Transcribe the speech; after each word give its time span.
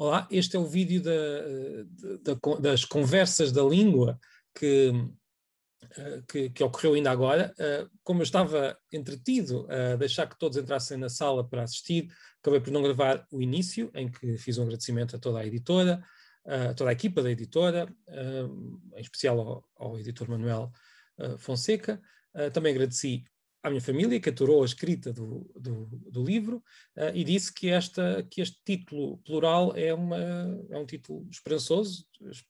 Olá, 0.00 0.28
este 0.30 0.54
é 0.54 0.60
o 0.60 0.64
vídeo 0.64 1.02
da, 1.02 1.12
da, 2.22 2.60
das 2.60 2.84
conversas 2.84 3.50
da 3.50 3.64
língua 3.64 4.16
que, 4.54 4.92
eh, 5.96 6.22
que, 6.28 6.50
que, 6.50 6.62
ocorreu 6.62 6.94
ainda 6.94 7.10
agora. 7.10 7.52
Eh, 7.58 7.84
como 8.04 8.20
eu 8.20 8.22
estava 8.22 8.78
entretido 8.92 9.66
a 9.68 9.96
deixar 9.96 10.28
que 10.28 10.38
todos 10.38 10.56
entrassem 10.56 10.96
na 10.98 11.08
sala 11.08 11.44
para 11.44 11.64
assistir, 11.64 12.06
acabei 12.40 12.60
por 12.60 12.70
não 12.70 12.80
gravar 12.80 13.26
o 13.32 13.42
início, 13.42 13.90
em 13.92 14.08
que 14.08 14.38
fiz 14.38 14.56
um 14.56 14.62
agradecimento 14.62 15.16
a 15.16 15.18
toda 15.18 15.40
a 15.40 15.44
editora, 15.44 16.00
a 16.46 16.74
toda 16.74 16.90
a 16.90 16.92
equipa 16.92 17.20
da 17.20 17.32
editora, 17.32 17.92
eh, 18.06 18.46
em 18.98 19.00
especial 19.00 19.40
ao, 19.40 19.64
ao 19.74 19.98
editor 19.98 20.30
Manuel 20.30 20.70
Fonseca. 21.38 22.00
Também 22.52 22.72
agradeci 22.72 23.24
à 23.62 23.70
minha 23.70 23.80
família, 23.80 24.20
que 24.20 24.28
aturou 24.28 24.62
a 24.62 24.66
escrita 24.66 25.12
do, 25.12 25.50
do, 25.58 25.86
do 25.86 26.24
livro, 26.24 26.62
uh, 26.96 27.14
e 27.14 27.24
disse 27.24 27.52
que, 27.52 27.68
esta, 27.68 28.26
que 28.30 28.40
este 28.40 28.58
título 28.64 29.18
plural 29.18 29.76
é, 29.76 29.92
uma, 29.92 30.18
é 30.70 30.78
um 30.78 30.86
título 30.86 31.26
esperançoso, 31.30 32.06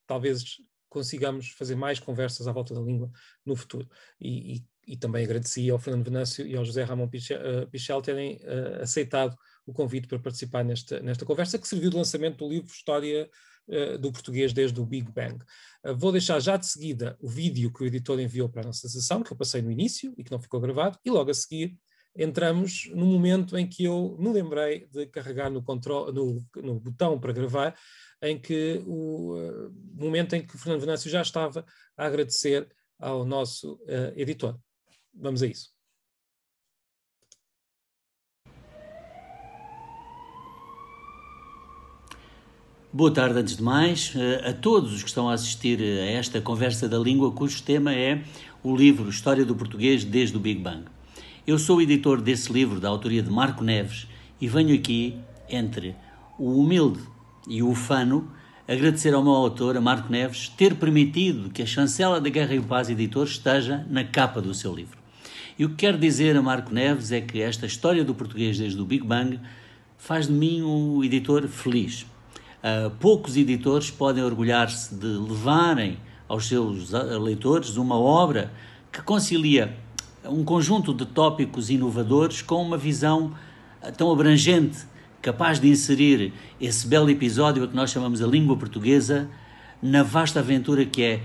talvez 0.06 0.58
consigamos 0.88 1.50
fazer 1.50 1.76
mais 1.76 2.00
conversas 2.00 2.48
à 2.48 2.52
volta 2.52 2.74
da 2.74 2.80
língua 2.80 3.10
no 3.44 3.54
futuro. 3.54 3.88
E, 4.20 4.56
e, 4.56 4.64
e 4.86 4.96
também 4.96 5.24
agradeci 5.24 5.68
ao 5.68 5.78
Fernando 5.78 6.04
Venâncio 6.04 6.46
e 6.46 6.56
ao 6.56 6.64
José 6.64 6.82
Ramon 6.82 7.08
Pichel, 7.08 7.38
uh, 7.38 7.66
Pichel 7.68 8.00
terem 8.00 8.36
uh, 8.36 8.82
aceitado 8.82 9.36
o 9.66 9.72
convite 9.72 10.08
para 10.08 10.18
participar 10.18 10.64
nesta, 10.64 11.00
nesta 11.00 11.26
conversa, 11.26 11.58
que 11.58 11.68
serviu 11.68 11.90
de 11.90 11.96
lançamento 11.96 12.38
do 12.38 12.48
livro 12.48 12.72
História 12.72 13.28
do 13.98 14.12
Português 14.12 14.52
desde 14.52 14.80
o 14.80 14.86
Big 14.86 15.10
Bang. 15.12 15.38
Uh, 15.84 15.96
vou 15.96 16.12
deixar 16.12 16.40
já 16.40 16.56
de 16.56 16.66
seguida 16.66 17.16
o 17.20 17.28
vídeo 17.28 17.72
que 17.72 17.82
o 17.82 17.86
editor 17.86 18.18
enviou 18.20 18.48
para 18.48 18.62
a 18.62 18.66
nossa 18.66 18.88
sessão, 18.88 19.22
que 19.22 19.32
eu 19.32 19.36
passei 19.36 19.62
no 19.62 19.70
início 19.70 20.14
e 20.16 20.24
que 20.24 20.30
não 20.30 20.40
ficou 20.40 20.60
gravado, 20.60 20.98
e 21.04 21.10
logo 21.10 21.30
a 21.30 21.34
seguir 21.34 21.76
entramos 22.16 22.90
no 22.94 23.06
momento 23.06 23.56
em 23.56 23.68
que 23.68 23.84
eu 23.84 24.16
me 24.18 24.32
lembrei 24.32 24.88
de 24.88 25.06
carregar 25.06 25.50
no, 25.50 25.62
control, 25.62 26.12
no, 26.12 26.44
no 26.56 26.80
botão 26.80 27.20
para 27.20 27.32
gravar, 27.32 27.78
em 28.20 28.40
que 28.40 28.82
o 28.86 29.36
uh, 29.36 29.72
momento 29.94 30.34
em 30.34 30.44
que 30.44 30.54
o 30.54 30.58
Fernando 30.58 30.80
Venâncio 30.80 31.10
já 31.10 31.22
estava 31.22 31.64
a 31.96 32.06
agradecer 32.06 32.68
ao 32.98 33.24
nosso 33.24 33.78
editor. 34.16 34.58
Vamos 35.14 35.40
a 35.40 35.46
isso. 35.46 35.77
Boa 42.90 43.10
tarde, 43.10 43.38
antes 43.38 43.54
de 43.54 43.62
mais, 43.62 44.14
eh, 44.16 44.48
a 44.48 44.52
todos 44.54 44.94
os 44.94 45.02
que 45.02 45.10
estão 45.10 45.28
a 45.28 45.34
assistir 45.34 45.78
a 45.78 46.06
esta 46.06 46.40
conversa 46.40 46.88
da 46.88 46.98
língua, 46.98 47.30
cujo 47.30 47.62
tema 47.62 47.94
é 47.94 48.22
o 48.64 48.74
livro 48.74 49.10
História 49.10 49.44
do 49.44 49.54
Português 49.54 50.04
desde 50.04 50.38
o 50.38 50.40
Big 50.40 50.58
Bang. 50.58 50.84
Eu 51.46 51.58
sou 51.58 51.76
o 51.76 51.82
editor 51.82 52.18
desse 52.18 52.50
livro, 52.50 52.80
da 52.80 52.88
autoria 52.88 53.22
de 53.22 53.28
Marco 53.28 53.62
Neves, 53.62 54.08
e 54.40 54.48
venho 54.48 54.74
aqui, 54.74 55.14
entre 55.50 55.94
o 56.38 56.58
humilde 56.58 57.00
e 57.46 57.62
o 57.62 57.68
ufano, 57.68 58.32
agradecer 58.66 59.12
ao 59.12 59.22
meu 59.22 59.34
autor, 59.34 59.76
a 59.76 59.82
Marco 59.82 60.10
Neves, 60.10 60.48
ter 60.48 60.74
permitido 60.74 61.50
que 61.50 61.60
a 61.60 61.66
chancela 61.66 62.18
da 62.18 62.30
Guerra 62.30 62.54
e 62.54 62.60
Paz 62.60 62.88
Editor 62.88 63.26
esteja 63.26 63.86
na 63.90 64.02
capa 64.02 64.40
do 64.40 64.54
seu 64.54 64.74
livro. 64.74 64.96
E 65.58 65.64
o 65.66 65.68
que 65.68 65.76
quero 65.76 65.98
dizer 65.98 66.34
a 66.38 66.40
Marco 66.40 66.72
Neves 66.72 67.12
é 67.12 67.20
que 67.20 67.42
esta 67.42 67.66
história 67.66 68.02
do 68.02 68.14
português 68.14 68.56
desde 68.56 68.80
o 68.80 68.86
Big 68.86 69.06
Bang 69.06 69.38
faz 69.98 70.26
de 70.26 70.32
mim 70.32 70.62
um 70.62 71.04
editor 71.04 71.46
feliz 71.48 72.06
Uh, 72.58 72.90
poucos 72.98 73.36
editores 73.36 73.90
podem 73.90 74.22
orgulhar-se 74.24 74.94
de 74.94 75.06
levarem 75.06 75.96
aos 76.28 76.46
seus 76.46 76.92
ah, 76.92 77.02
leitores 77.18 77.76
uma 77.76 77.96
obra 77.96 78.52
que 78.92 79.00
concilia 79.00 79.76
um 80.24 80.44
conjunto 80.44 80.92
de 80.92 81.06
tópicos 81.06 81.70
inovadores 81.70 82.42
com 82.42 82.60
uma 82.60 82.76
visão 82.76 83.32
ah, 83.80 83.90
tão 83.90 84.10
abrangente, 84.12 84.78
capaz 85.22 85.58
de 85.58 85.68
inserir 85.68 86.32
esse 86.60 86.86
belo 86.86 87.08
episódio 87.08 87.66
que 87.66 87.74
nós 87.74 87.90
chamamos 87.90 88.20
a 88.22 88.26
língua 88.26 88.56
portuguesa 88.56 89.28
na 89.80 90.02
vasta 90.02 90.40
aventura 90.40 90.84
que 90.84 91.02
é 91.02 91.22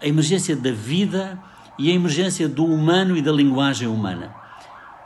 a 0.00 0.06
emergência 0.06 0.54
da 0.54 0.72
vida 0.72 1.38
e 1.78 1.90
a 1.90 1.94
emergência 1.94 2.48
do 2.48 2.64
humano 2.64 3.16
e 3.16 3.22
da 3.22 3.32
linguagem 3.32 3.88
humana. 3.88 4.34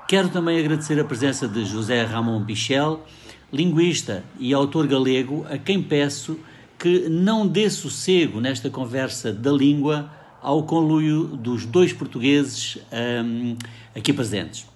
Quero 0.08 0.28
também 0.28 0.58
agradecer 0.58 0.98
a 0.98 1.04
presença 1.04 1.46
de 1.46 1.64
José 1.64 2.02
Ramon 2.02 2.44
Pichel, 2.44 3.04
linguista 3.52 4.24
e 4.38 4.54
autor 4.54 4.86
galego, 4.86 5.44
a 5.48 5.58
quem 5.58 5.82
peço 5.82 6.38
que 6.78 7.08
não 7.08 7.46
dê 7.46 7.68
sossego 7.68 8.40
nesta 8.40 8.70
conversa 8.70 9.32
da 9.32 9.50
língua 9.52 10.10
ao 10.40 10.62
conluio 10.62 11.24
dos 11.24 11.66
dois 11.66 11.92
portugueses 11.92 12.78
um, 13.24 13.56
aqui 13.94 14.12
presentes. 14.12 14.66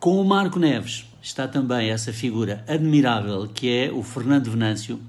Com 0.00 0.20
o 0.20 0.24
Marco 0.24 0.58
Neves 0.58 1.04
está 1.20 1.46
também 1.46 1.90
essa 1.90 2.12
figura 2.12 2.64
admirável 2.66 3.46
que 3.46 3.68
é 3.68 3.92
o 3.92 4.02
Fernando 4.02 4.50
Venâncio, 4.50 5.00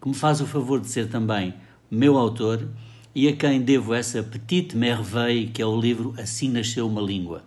que 0.00 0.08
me 0.08 0.14
faz 0.14 0.40
o 0.40 0.46
favor 0.46 0.80
de 0.80 0.88
ser 0.88 1.08
também 1.08 1.54
meu 1.90 2.18
autor 2.18 2.68
e 3.14 3.28
a 3.28 3.36
quem 3.36 3.60
devo 3.60 3.94
essa 3.94 4.22
petite 4.22 4.76
merveille 4.76 5.46
que 5.46 5.62
é 5.62 5.66
o 5.66 5.80
livro 5.80 6.14
Assim 6.18 6.50
Nasceu 6.50 6.86
uma 6.86 7.00
Língua. 7.00 7.44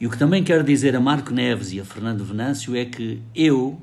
E 0.00 0.06
o 0.06 0.10
que 0.10 0.18
também 0.18 0.42
quero 0.42 0.64
dizer 0.64 0.96
a 0.96 1.00
Marco 1.00 1.32
Neves 1.32 1.72
e 1.72 1.80
a 1.80 1.84
Fernando 1.84 2.24
Venâncio 2.24 2.74
é 2.74 2.84
que 2.84 3.22
eu 3.34 3.80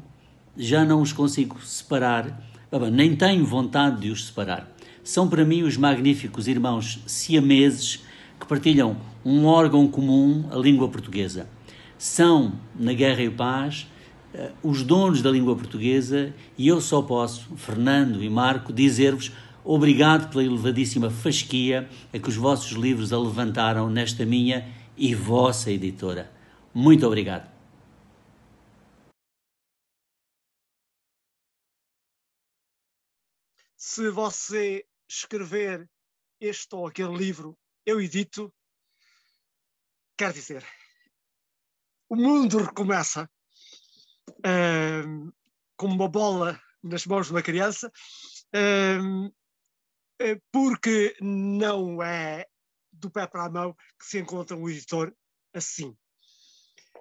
já 0.57 0.83
não 0.83 1.01
os 1.01 1.13
consigo 1.13 1.59
separar, 1.61 2.43
nem 2.91 3.15
tenho 3.15 3.45
vontade 3.45 4.01
de 4.01 4.09
os 4.09 4.27
separar. 4.27 4.69
São 5.03 5.29
para 5.29 5.45
mim 5.45 5.63
os 5.63 5.77
magníficos 5.77 6.49
irmãos 6.49 6.99
siameses 7.07 8.03
que 8.37 8.45
partilham 8.45 8.97
um 9.23 9.45
órgão 9.45 9.87
comum, 9.87 10.45
a 10.51 10.55
língua 10.57 10.89
portuguesa. 10.89 11.47
São, 11.97 12.53
na 12.77 12.91
Guerra 12.91 13.21
e 13.21 13.29
Paz, 13.29 13.87
eh, 14.33 14.51
os 14.61 14.83
donos 14.83 15.21
da 15.21 15.31
língua 15.31 15.55
portuguesa 15.55 16.33
e 16.57 16.67
eu 16.67 16.81
só 16.81 17.01
posso, 17.01 17.55
Fernando 17.55 18.21
e 18.21 18.29
Marco, 18.29 18.73
dizer-vos 18.73 19.31
obrigado 19.63 20.29
pela 20.29 20.43
elevadíssima 20.43 21.09
fasquia 21.09 21.87
a 22.13 22.19
que 22.19 22.27
os 22.27 22.35
vossos 22.35 22.71
livros 22.71 23.13
a 23.13 23.17
levantaram 23.17 23.89
nesta 23.89 24.25
minha 24.25 24.65
e 24.97 25.15
vossa 25.15 25.71
editora. 25.71 26.31
Muito 26.73 27.05
obrigado. 27.05 27.49
Se 33.77 34.09
você 34.09 34.85
escrever 35.09 35.89
este 36.39 36.75
ou 36.75 36.87
aquele 36.87 37.15
livro, 37.15 37.57
eu 37.85 37.99
edito, 37.99 38.53
quer 40.17 40.31
dizer, 40.31 40.65
o 42.07 42.15
mundo 42.15 42.57
recomeça 42.57 43.29
uh, 44.29 45.33
como 45.75 45.95
uma 45.95 46.07
bola 46.07 46.61
nas 46.83 47.05
mãos 47.05 47.27
de 47.27 47.33
uma 47.33 47.41
criança, 47.41 47.91
uh, 48.55 49.33
porque 50.51 51.15
não 51.19 52.01
é 52.01 52.47
do 53.01 53.11
pé 53.11 53.27
para 53.27 53.45
a 53.45 53.49
mão 53.49 53.75
que 53.99 54.05
se 54.05 54.19
encontra 54.19 54.55
um 54.55 54.69
editor 54.69 55.13
assim. 55.53 55.95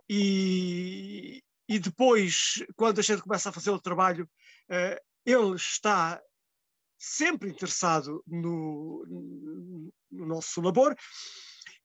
E, 0.09 1.43
e 1.69 1.79
depois, 1.79 2.65
quando 2.75 2.99
a 2.99 3.03
gente 3.03 3.23
começa 3.23 3.49
a 3.49 3.53
fazer 3.53 3.71
o 3.71 3.81
trabalho, 3.81 4.29
uh, 4.69 5.01
ele 5.25 5.55
está 5.55 6.21
sempre 6.99 7.49
interessado 7.49 8.23
no, 8.27 9.93
no 10.11 10.27
nosso 10.27 10.61
labor 10.61 10.97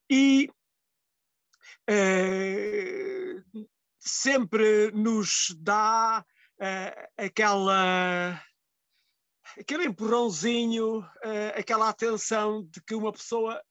e 0.09 0.49
uh, 1.89 3.67
sempre 3.99 4.91
nos 4.91 5.55
dá 5.59 6.25
uh, 6.59 7.07
aquela 7.17 8.41
aquele 9.57 9.85
empurrãozinho, 9.85 11.07
aquela 11.55 11.87
atenção 11.87 12.65
de 12.65 12.81
que 12.81 12.93
uma 12.95 13.11
pessoa 13.11 13.63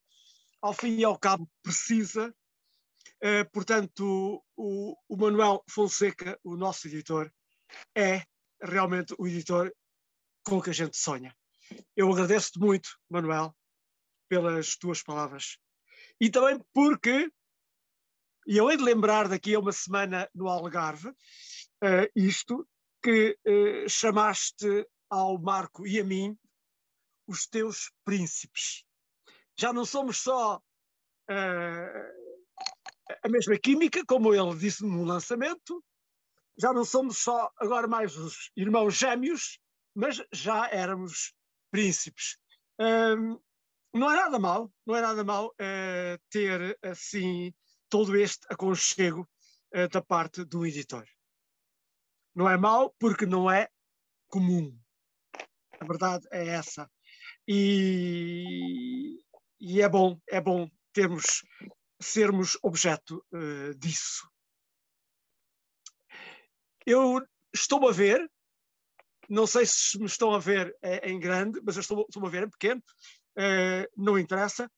ao 0.64 0.72
fim 0.72 0.96
e 0.96 1.04
ao 1.04 1.18
cabo, 1.18 1.46
precisa. 1.62 2.34
Uh, 3.22 3.44
portanto, 3.52 4.42
o, 4.56 4.96
o, 5.06 5.14
Manuel 5.14 5.62
Fonseca, 5.68 6.40
o 6.42 6.56
nosso 6.56 6.88
editor, 6.88 7.30
é 7.94 8.22
realmente 8.62 9.14
o 9.18 9.26
editor 9.28 9.70
com 10.42 10.62
que 10.62 10.70
a 10.70 10.72
gente 10.72 10.96
sonha. 10.96 11.36
Eu 11.94 12.10
agradeço-te 12.10 12.58
muito, 12.58 12.98
Manuel, 13.10 13.54
pelas 14.26 14.74
tuas 14.74 15.02
palavras. 15.02 15.58
E 16.18 16.30
também 16.30 16.58
porque, 16.72 17.30
e 18.46 18.56
eu 18.56 18.70
hei 18.70 18.78
de 18.78 18.84
lembrar 18.84 19.28
daqui 19.28 19.54
a 19.54 19.60
uma 19.60 19.72
semana 19.72 20.30
no 20.34 20.48
Algarve, 20.48 21.10
uh, 21.10 22.10
isto, 22.16 22.66
que 23.02 23.38
uh, 23.46 23.86
chamaste 23.86 24.88
ao 25.10 25.38
Marco 25.38 25.86
e 25.86 26.00
a 26.00 26.04
mim 26.04 26.34
os 27.26 27.46
teus 27.46 27.92
príncipes 28.02 28.82
já 29.58 29.72
não 29.72 29.84
somos 29.84 30.18
só 30.18 30.56
uh, 30.56 32.14
a 33.22 33.28
mesma 33.28 33.58
química, 33.58 34.04
como 34.06 34.34
ele 34.34 34.56
disse 34.56 34.84
no 34.84 35.04
lançamento, 35.04 35.82
já 36.58 36.72
não 36.72 36.84
somos 36.84 37.18
só 37.18 37.50
agora 37.58 37.86
mais 37.86 38.16
os 38.16 38.50
irmãos 38.56 38.94
gêmeos, 38.94 39.58
mas 39.94 40.22
já 40.32 40.68
éramos 40.68 41.34
príncipes. 41.70 42.38
Uh, 42.80 43.40
não 43.92 44.10
é 44.10 44.16
nada 44.16 44.38
mal, 44.38 44.72
não 44.84 44.96
é 44.96 45.00
nada 45.00 45.22
mal 45.22 45.48
uh, 45.48 46.18
ter 46.30 46.78
assim 46.82 47.54
todo 47.88 48.16
este 48.16 48.46
aconchego 48.50 49.28
da 49.90 50.00
parte 50.00 50.44
do 50.44 50.64
editor. 50.64 51.04
Não 52.32 52.48
é 52.48 52.56
mal 52.56 52.94
porque 52.96 53.26
não 53.26 53.50
é 53.50 53.68
comum. 54.28 54.76
A 55.80 55.84
verdade 55.84 56.26
é 56.30 56.46
essa. 56.48 56.88
E, 57.46 59.23
e 59.66 59.80
é 59.80 59.88
bom, 59.88 60.20
é 60.28 60.42
bom 60.42 60.70
termos, 60.92 61.42
sermos 61.98 62.58
objeto 62.62 63.24
uh, 63.32 63.74
disso. 63.78 64.28
Eu 66.84 67.26
estou 67.50 67.88
a 67.88 67.92
ver, 67.92 68.30
não 69.26 69.46
sei 69.46 69.64
se 69.64 69.98
me 69.98 70.04
estão 70.04 70.34
a 70.34 70.38
ver 70.38 70.76
em 71.02 71.18
grande, 71.18 71.62
mas 71.64 71.76
eu 71.76 71.80
estou, 71.80 72.04
estou 72.06 72.26
a 72.26 72.28
ver 72.28 72.42
em 72.42 72.50
pequeno, 72.50 72.82
uh, 73.38 73.88
não 73.96 74.18
interessa. 74.18 74.70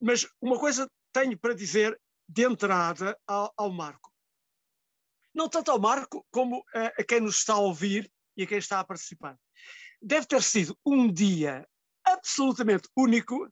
Mas 0.00 0.26
uma 0.40 0.58
coisa 0.58 0.90
tenho 1.12 1.38
para 1.38 1.54
dizer 1.54 1.96
de 2.28 2.42
entrada 2.44 3.16
ao, 3.24 3.54
ao 3.56 3.70
Marco. 3.70 4.12
Não 5.32 5.48
tanto 5.48 5.70
ao 5.70 5.78
Marco 5.78 6.26
como 6.32 6.64
a 6.74 7.04
quem 7.04 7.20
nos 7.20 7.36
está 7.36 7.52
a 7.52 7.58
ouvir 7.58 8.10
e 8.36 8.42
a 8.42 8.46
quem 8.48 8.58
está 8.58 8.80
a 8.80 8.84
participar. 8.84 9.38
Deve 10.02 10.26
ter 10.26 10.42
sido 10.42 10.76
um 10.84 11.12
dia 11.12 11.64
absolutamente 12.04 12.88
único, 12.96 13.48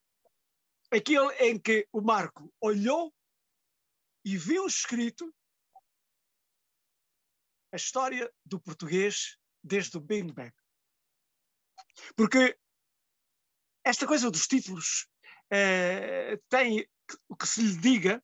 aquele 0.91 1.33
em 1.37 1.59
que 1.59 1.87
o 1.93 2.01
Marco 2.01 2.53
olhou 2.61 3.15
e 4.25 4.37
viu 4.37 4.67
escrito 4.67 5.35
a 7.73 7.77
história 7.77 8.33
do 8.45 8.61
português 8.61 9.39
desde 9.63 9.97
o 9.97 10.01
Big 10.01 10.33
Bang. 10.33 10.53
Porque 12.17 12.59
esta 13.85 14.07
coisa 14.07 14.31
dos 14.31 14.47
títulos 14.47 15.09
eh, 15.51 16.39
tem 16.49 16.89
o 17.29 17.37
que 17.37 17.47
se 17.47 17.63
lhe 17.63 17.77
diga 17.77 18.23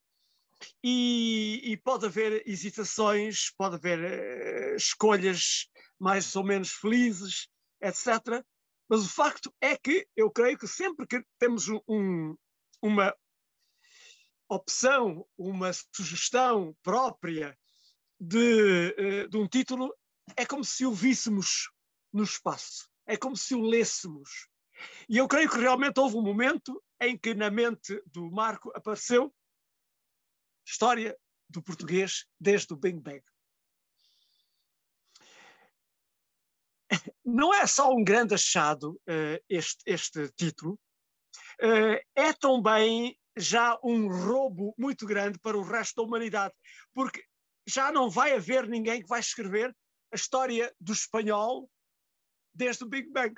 e, 0.83 1.73
e, 1.73 1.77
pode 1.77 2.07
haver 2.07 2.47
hesitações, 2.47 3.51
pode 3.57 3.77
haver 3.77 3.99
uh, 3.99 4.77
escolhas 4.77 5.69
mais 5.99 6.35
ou 6.37 6.45
menos 6.45 6.73
felizes, 6.73 7.49
etc. 7.81 8.45
Mas 8.89 9.05
o 9.05 9.09
facto 9.09 9.55
é 9.61 9.77
que 9.77 10.07
eu 10.17 10.31
creio 10.31 10.59
que 10.59 10.69
sempre 10.69 11.07
que 11.07 11.25
temos 11.39 11.69
um, 11.89 12.37
uma 12.85 13.17
opção, 14.47 15.27
uma 15.39 15.73
sugestão 15.73 16.77
própria 16.83 17.59
de, 18.21 18.95
uh, 18.99 19.29
de 19.29 19.37
um 19.39 19.49
título, 19.49 19.97
é 20.37 20.45
como 20.45 20.63
se 20.63 20.85
o 20.85 20.93
víssemos 20.93 21.71
no 22.13 22.25
espaço, 22.25 22.87
é 23.07 23.17
como 23.17 23.35
se 23.35 23.55
o 23.55 23.63
lêssemos. 23.63 24.51
E 25.09 25.17
eu 25.17 25.27
creio 25.27 25.49
que 25.51 25.57
realmente 25.57 25.99
houve 25.99 26.17
um 26.17 26.23
momento 26.23 26.83
em 27.01 27.17
que 27.17 27.35
na 27.35 27.51
mente 27.51 28.03
do 28.07 28.31
Marco 28.31 28.71
apareceu 28.77 29.35
História 30.67 31.17
do 31.49 31.63
português 31.63 32.27
desde 32.39 32.73
o 32.75 32.77
Big 32.77 32.99
Bang. 32.99 33.23
Não 37.25 37.53
é 37.53 37.67
só 37.67 37.91
um 37.91 38.05
grande 38.05 38.35
achado 38.35 38.93
uh, 39.09 39.43
este, 39.49 39.83
este 39.87 40.31
título, 40.33 40.79
é 41.61 42.33
também 42.35 43.19
já 43.37 43.79
um 43.83 44.09
roubo 44.09 44.75
muito 44.79 45.07
grande 45.07 45.39
para 45.39 45.57
o 45.57 45.63
resto 45.63 45.97
da 45.97 46.03
humanidade, 46.03 46.55
porque 46.93 47.25
já 47.67 47.91
não 47.91 48.09
vai 48.09 48.33
haver 48.33 48.69
ninguém 48.69 49.03
que 49.03 49.09
vai 49.09 49.21
escrever 49.21 49.75
a 50.13 50.17
história 50.17 50.75
do 50.81 50.93
espanhol 50.93 51.69
desde 52.55 52.85
o 52.85 52.89
Big 52.89 53.11
Bang, 53.11 53.35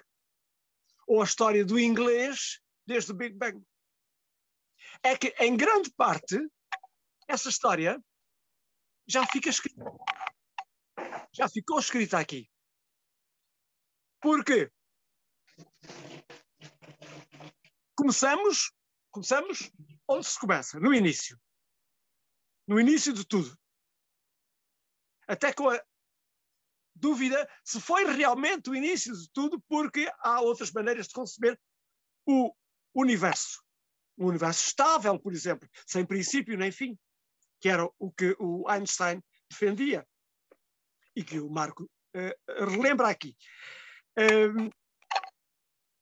ou 1.06 1.22
a 1.22 1.24
história 1.24 1.64
do 1.64 1.78
inglês 1.78 2.60
desde 2.86 3.12
o 3.12 3.14
Big 3.14 3.34
Bang. 3.34 3.62
É 5.02 5.16
que, 5.16 5.34
em 5.38 5.56
grande 5.56 5.90
parte, 5.92 6.38
essa 7.28 7.48
história 7.48 8.02
já 9.06 9.26
fica 9.26 9.48
escrita. 9.48 9.84
Já 11.32 11.48
ficou 11.48 11.78
escrita 11.78 12.18
aqui. 12.18 12.48
Porque 14.20 14.70
começamos, 18.06 18.72
começamos 19.10 19.72
onde 20.06 20.26
se 20.28 20.38
começa, 20.38 20.78
no 20.78 20.94
início. 20.94 21.36
No 22.64 22.78
início 22.78 23.12
de 23.12 23.26
tudo. 23.26 23.58
Até 25.26 25.52
com 25.52 25.68
a 25.68 25.82
dúvida 26.94 27.48
se 27.64 27.80
foi 27.80 28.04
realmente 28.04 28.70
o 28.70 28.76
início 28.76 29.12
de 29.12 29.28
tudo, 29.32 29.60
porque 29.62 30.08
há 30.20 30.40
outras 30.40 30.70
maneiras 30.70 31.08
de 31.08 31.14
conceber 31.14 31.60
o 32.24 32.54
universo. 32.94 33.60
O 34.16 34.26
universo 34.28 34.68
estável, 34.68 35.18
por 35.18 35.32
exemplo, 35.32 35.68
sem 35.84 36.06
princípio 36.06 36.56
nem 36.56 36.70
fim 36.70 36.96
que 37.58 37.68
era 37.68 37.88
o 37.98 38.12
que 38.12 38.36
o 38.38 38.68
Einstein 38.68 39.20
defendia 39.50 40.06
e 41.16 41.24
que 41.24 41.40
o 41.40 41.50
Marco 41.50 41.90
uh, 42.14 42.64
relembra 42.66 43.08
aqui. 43.08 43.36
Uh, 44.16 44.70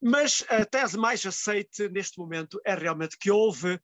mas 0.04 0.44
a 0.50 0.66
tese 0.66 0.98
mais 0.98 1.24
aceite 1.24 1.88
neste 1.88 2.18
momento 2.18 2.60
é 2.62 2.74
realmente 2.74 3.16
que 3.16 3.30
houve 3.30 3.80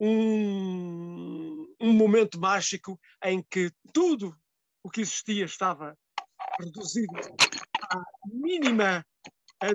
um, 0.00 1.74
um 1.78 1.92
momento 1.92 2.40
mágico 2.40 2.98
em 3.22 3.42
que 3.42 3.70
tudo 3.92 4.34
o 4.82 4.88
que 4.88 5.02
existia 5.02 5.44
estava 5.44 5.94
reduzido 6.58 7.12
à 7.82 8.02
mínima 8.32 9.04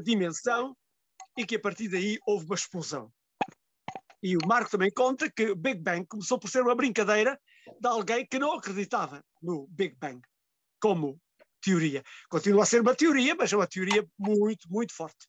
dimensão 0.01 0.75
e 1.37 1.45
que 1.45 1.57
a 1.57 1.59
partir 1.59 1.89
daí 1.89 2.17
houve 2.25 2.45
uma 2.45 2.55
explosão. 2.55 3.13
E 4.23 4.35
o 4.35 4.47
Marco 4.47 4.71
também 4.71 4.89
conta 4.91 5.29
que 5.29 5.51
o 5.51 5.55
Big 5.55 5.79
Bang 5.79 6.07
começou 6.07 6.39
por 6.39 6.49
ser 6.49 6.63
uma 6.63 6.73
brincadeira 6.73 7.39
de 7.79 7.87
alguém 7.87 8.25
que 8.25 8.39
não 8.39 8.53
acreditava 8.53 9.23
no 9.43 9.67
Big 9.67 9.95
Bang 9.99 10.19
como 10.81 11.21
teoria. 11.61 12.01
Continua 12.29 12.63
a 12.63 12.65
ser 12.65 12.81
uma 12.81 12.95
teoria, 12.95 13.35
mas 13.35 13.53
é 13.53 13.55
uma 13.55 13.67
teoria 13.67 14.03
muito, 14.17 14.67
muito 14.71 14.95
forte. 14.95 15.27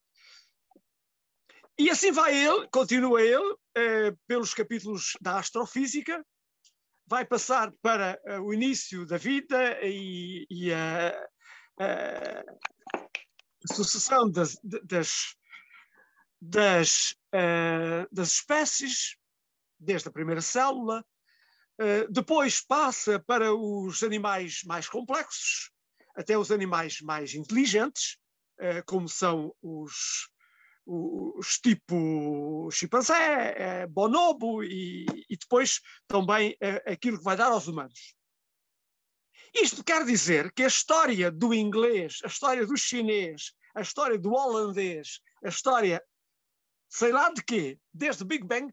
E 1.76 1.91
assim 1.91 2.12
vai 2.12 2.37
ele, 2.37 2.69
continua 2.69 3.21
ele, 3.21 3.56
eh, 3.76 4.15
pelos 4.29 4.55
capítulos 4.55 5.12
da 5.21 5.38
astrofísica, 5.38 6.25
vai 7.05 7.25
passar 7.25 7.73
para 7.82 8.19
eh, 8.25 8.38
o 8.38 8.55
início 8.55 9.05
da 9.05 9.17
vida 9.17 9.81
e, 9.82 10.47
e 10.49 10.73
a, 10.73 11.09
a, 11.81 12.44
sucessão 13.75 14.31
das, 14.31 14.56
das, 14.62 15.35
das, 16.41 17.17
uh, 17.35 18.06
das 18.12 18.35
espécies, 18.35 19.17
desde 19.76 20.09
a 20.09 20.12
primeira 20.12 20.41
célula, 20.41 21.05
uh, 21.81 22.12
depois 22.12 22.61
passa 22.61 23.19
para 23.19 23.53
os 23.53 24.05
animais 24.05 24.61
mais 24.65 24.88
complexos, 24.88 25.73
até 26.15 26.38
os 26.38 26.53
animais 26.53 27.00
mais 27.00 27.35
inteligentes, 27.35 28.16
como 28.87 29.09
são 29.09 29.52
os, 29.61 30.28
os 30.87 31.59
tipo 31.59 32.69
chimpanzé, 32.71 33.87
bonobo 33.87 34.62
e, 34.62 35.07
e 35.29 35.37
depois 35.37 35.81
também 36.07 36.57
aquilo 36.87 37.19
que 37.19 37.25
vai 37.25 37.37
dar 37.37 37.53
aos 37.53 37.67
humanos. 37.67 38.14
Isto 39.55 39.85
quer 39.85 40.05
dizer 40.05 40.53
que 40.53 40.64
a 40.64 40.67
história 40.67 41.31
do 41.31 41.55
inglês, 41.55 42.19
a 42.25 42.26
história 42.26 42.67
do 42.67 42.76
chinês, 42.76 43.55
a 43.75 43.81
história 43.81 44.19
do 44.19 44.33
holandês, 44.33 45.21
a 45.45 45.49
história 45.49 46.03
sei 46.95 47.11
lá 47.11 47.29
de 47.31 47.43
quê, 47.43 47.76
desde 47.93 48.25
Big 48.25 48.47
Bang, 48.47 48.73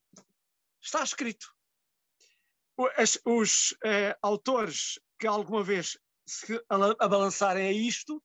está 0.79 1.03
escrito. 1.03 1.47
Os, 2.77 3.19
os 3.25 3.71
uh, 3.83 4.15
autores 4.21 4.99
que 5.19 5.25
alguma 5.25 5.63
vez 5.63 5.97
se 6.27 6.63
abalançarem 6.99 7.67
a 7.67 7.71
isto 7.71 8.23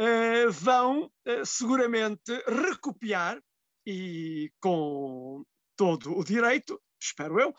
uh, 0.00 0.50
vão 0.50 1.04
uh, 1.04 1.44
seguramente 1.44 2.32
recopiar, 2.46 3.40
e 3.86 4.50
com 4.60 5.44
todo 5.76 6.16
o 6.16 6.24
direito, 6.24 6.80
espero 7.00 7.40
eu, 7.40 7.54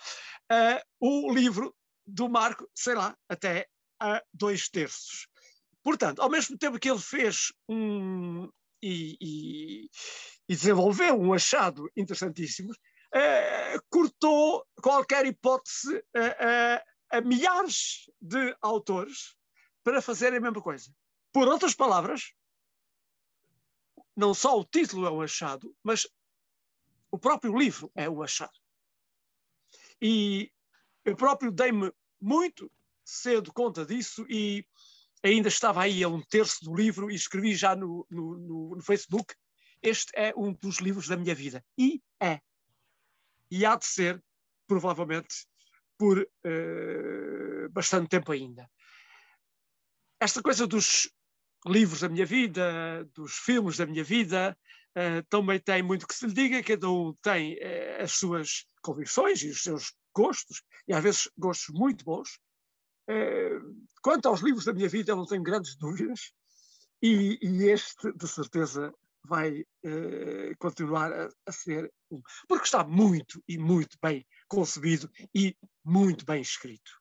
o 0.99 1.33
livro 1.33 1.75
do 2.05 2.29
Marco, 2.29 2.69
sei 2.75 2.93
lá, 2.93 3.17
até 3.27 3.67
a 3.99 4.21
dois 4.33 4.69
terços. 4.69 5.27
Portanto, 5.83 6.21
ao 6.21 6.29
mesmo 6.29 6.57
tempo 6.57 6.79
que 6.79 6.89
ele 6.89 6.99
fez 6.99 7.51
um. 7.67 8.47
E, 8.83 9.17
e, 9.19 9.89
e 10.49 10.55
desenvolveu 10.55 11.19
um 11.19 11.33
achado 11.33 11.89
interessantíssimo, 11.97 12.71
cortou 13.89 14.65
qualquer 14.81 15.25
hipótese 15.25 16.03
a 17.11 17.21
milhares 17.21 18.09
de 18.21 18.55
autores 18.61 19.35
para 19.83 20.01
fazerem 20.01 20.37
a 20.37 20.41
mesma 20.41 20.61
coisa. 20.61 20.91
Por 21.33 21.47
outras 21.47 21.73
palavras, 21.73 22.33
não 24.15 24.33
só 24.33 24.59
o 24.59 24.65
título 24.65 25.05
é 25.05 25.11
um 25.11 25.21
achado, 25.21 25.75
mas 25.83 26.07
o 27.09 27.17
próprio 27.17 27.57
livro 27.57 27.91
é 27.95 28.09
um 28.09 28.21
achado. 28.21 28.57
E 30.01 30.51
eu 31.05 31.15
próprio 31.15 31.51
dei-me 31.51 31.91
muito 32.19 32.71
cedo 33.03 33.53
conta 33.53 33.85
disso 33.85 34.25
e 34.29 34.65
ainda 35.23 35.47
estava 35.47 35.81
aí 35.81 36.03
a 36.03 36.07
um 36.07 36.21
terço 36.21 36.63
do 36.63 36.73
livro 36.73 37.09
e 37.09 37.15
escrevi 37.15 37.55
já 37.55 37.75
no, 37.75 38.05
no, 38.09 38.37
no, 38.37 38.75
no 38.75 38.81
Facebook 38.81 39.35
este 39.81 40.11
é 40.15 40.33
um 40.37 40.53
dos 40.53 40.77
livros 40.77 41.07
da 41.07 41.17
minha 41.17 41.33
vida. 41.33 41.65
E 41.77 42.01
é. 42.19 42.39
E 43.49 43.65
há 43.65 43.75
de 43.75 43.85
ser, 43.85 44.23
provavelmente, 44.67 45.47
por 45.97 46.19
uh, 46.19 47.69
bastante 47.71 48.09
tempo 48.09 48.31
ainda. 48.31 48.69
Esta 50.19 50.41
coisa 50.41 50.67
dos 50.67 51.11
livros 51.65 52.01
da 52.01 52.09
minha 52.09 52.25
vida, 52.25 53.07
dos 53.13 53.33
filmes 53.33 53.77
da 53.77 53.85
minha 53.85 54.03
vida, 54.03 54.57
uh, 54.97 55.23
também 55.29 55.59
tem 55.59 55.83
muito 55.83 56.07
que 56.07 56.15
se 56.15 56.25
lhe 56.25 56.33
diga, 56.33 56.63
cada 56.63 56.89
um 56.89 57.13
tem 57.21 57.53
uh, 57.55 58.03
as 58.03 58.13
suas 58.13 58.65
convicções 58.81 59.41
e 59.43 59.49
os 59.49 59.61
seus 59.61 59.93
gostos, 60.15 60.63
e 60.87 60.93
às 60.93 61.03
vezes 61.03 61.29
gostos 61.37 61.73
muito 61.73 62.03
bons. 62.03 62.39
Uh, 63.09 63.75
quanto 64.01 64.27
aos 64.27 64.41
livros 64.41 64.65
da 64.65 64.73
minha 64.73 64.89
vida, 64.89 65.11
eu 65.11 65.15
não 65.15 65.25
tenho 65.25 65.43
grandes 65.43 65.75
dúvidas, 65.75 66.31
e, 67.01 67.37
e 67.41 67.69
este, 67.69 68.11
de 68.13 68.27
certeza, 68.27 68.93
vai 69.23 69.63
continuar 70.57 71.13
a, 71.13 71.29
a 71.45 71.51
ser 71.51 71.91
um, 72.09 72.19
porque 72.47 72.65
está 72.65 72.83
muito 72.83 73.41
e 73.47 73.55
muito 73.55 73.95
bem 74.01 74.25
concebido 74.47 75.09
e 75.33 75.55
muito 75.85 76.25
bem 76.25 76.41
escrito. 76.41 77.00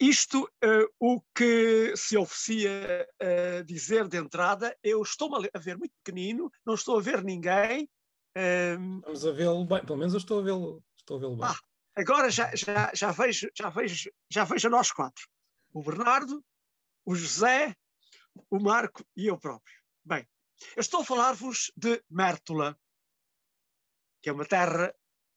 Isto, 0.00 0.42
uh, 0.42 0.88
o 0.98 1.20
que 1.34 1.96
se 1.96 2.16
oferecia 2.16 3.08
uh, 3.22 3.64
dizer 3.64 4.08
de 4.08 4.16
entrada, 4.16 4.76
eu 4.82 5.00
estou-me 5.02 5.48
a 5.52 5.58
ver 5.58 5.78
muito 5.78 5.94
pequenino, 6.02 6.50
não 6.66 6.74
estou 6.74 6.98
a 6.98 7.00
ver 7.00 7.22
ninguém. 7.22 7.88
Um... 8.36 8.98
Estamos 8.98 9.26
a 9.26 9.32
vê-lo 9.32 9.64
bem, 9.64 9.84
pelo 9.84 9.98
menos 9.98 10.12
eu 10.14 10.18
estou 10.18 10.40
a 10.40 10.42
vê-lo 10.42 10.82
estou 10.96 11.16
a 11.16 11.20
vê 11.20 11.28
bem. 11.28 11.44
Ah, 11.44 11.58
agora 11.96 12.30
já, 12.30 12.54
já, 12.54 12.90
já, 12.92 13.12
vejo, 13.12 13.48
já, 13.56 13.68
vejo, 13.70 14.10
já 14.30 14.44
vejo 14.44 14.66
a 14.66 14.70
nós 14.70 14.90
quatro: 14.90 15.28
o 15.72 15.82
Bernardo, 15.82 16.44
o 17.04 17.14
José, 17.14 17.76
o 18.50 18.58
Marco 18.58 19.04
e 19.16 19.26
eu 19.26 19.38
próprio. 19.38 19.78
Bem, 20.04 20.26
eu 20.76 20.80
estou 20.80 21.02
a 21.02 21.04
falar-vos 21.04 21.70
de 21.76 22.02
Mértola, 22.10 22.76
que 24.22 24.30
é 24.30 24.32
uma 24.32 24.44
terra 24.44 24.94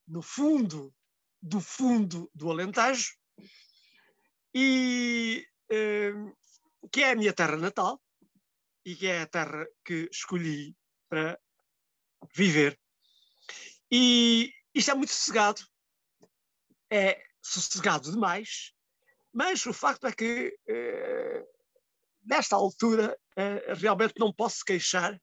no 0.07 0.21
fundo 0.21 0.93
do 1.41 1.59
fundo 1.59 2.29
do 2.33 2.49
Alentejo, 2.49 3.15
e 4.59 5.47
uh, 5.71 6.35
que 6.91 7.03
é 7.03 7.11
a 7.11 7.15
minha 7.15 7.31
terra 7.31 7.57
natal 7.57 8.01
e 8.83 8.95
que 8.95 9.05
é 9.05 9.21
a 9.21 9.27
terra 9.27 9.67
que 9.85 10.09
escolhi 10.11 10.75
para 11.07 11.39
viver. 12.35 12.79
E 13.91 14.51
isto 14.73 14.89
é 14.89 14.95
muito 14.95 15.13
sossegado, 15.13 15.61
é 16.91 17.23
sossegado 17.39 18.11
demais, 18.11 18.73
mas 19.31 19.63
o 19.67 19.73
facto 19.73 20.07
é 20.07 20.11
que 20.11 20.57
uh, 20.67 21.47
nesta 22.23 22.55
altura 22.55 23.15
uh, 23.37 23.75
realmente 23.75 24.15
não 24.17 24.33
posso 24.33 24.65
queixar 24.65 25.21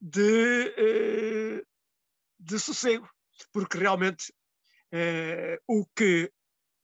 de, 0.00 1.64
de 2.40 2.58
sossego, 2.58 3.08
porque 3.52 3.78
realmente 3.78 4.34
o 5.66 5.86
que 5.96 6.30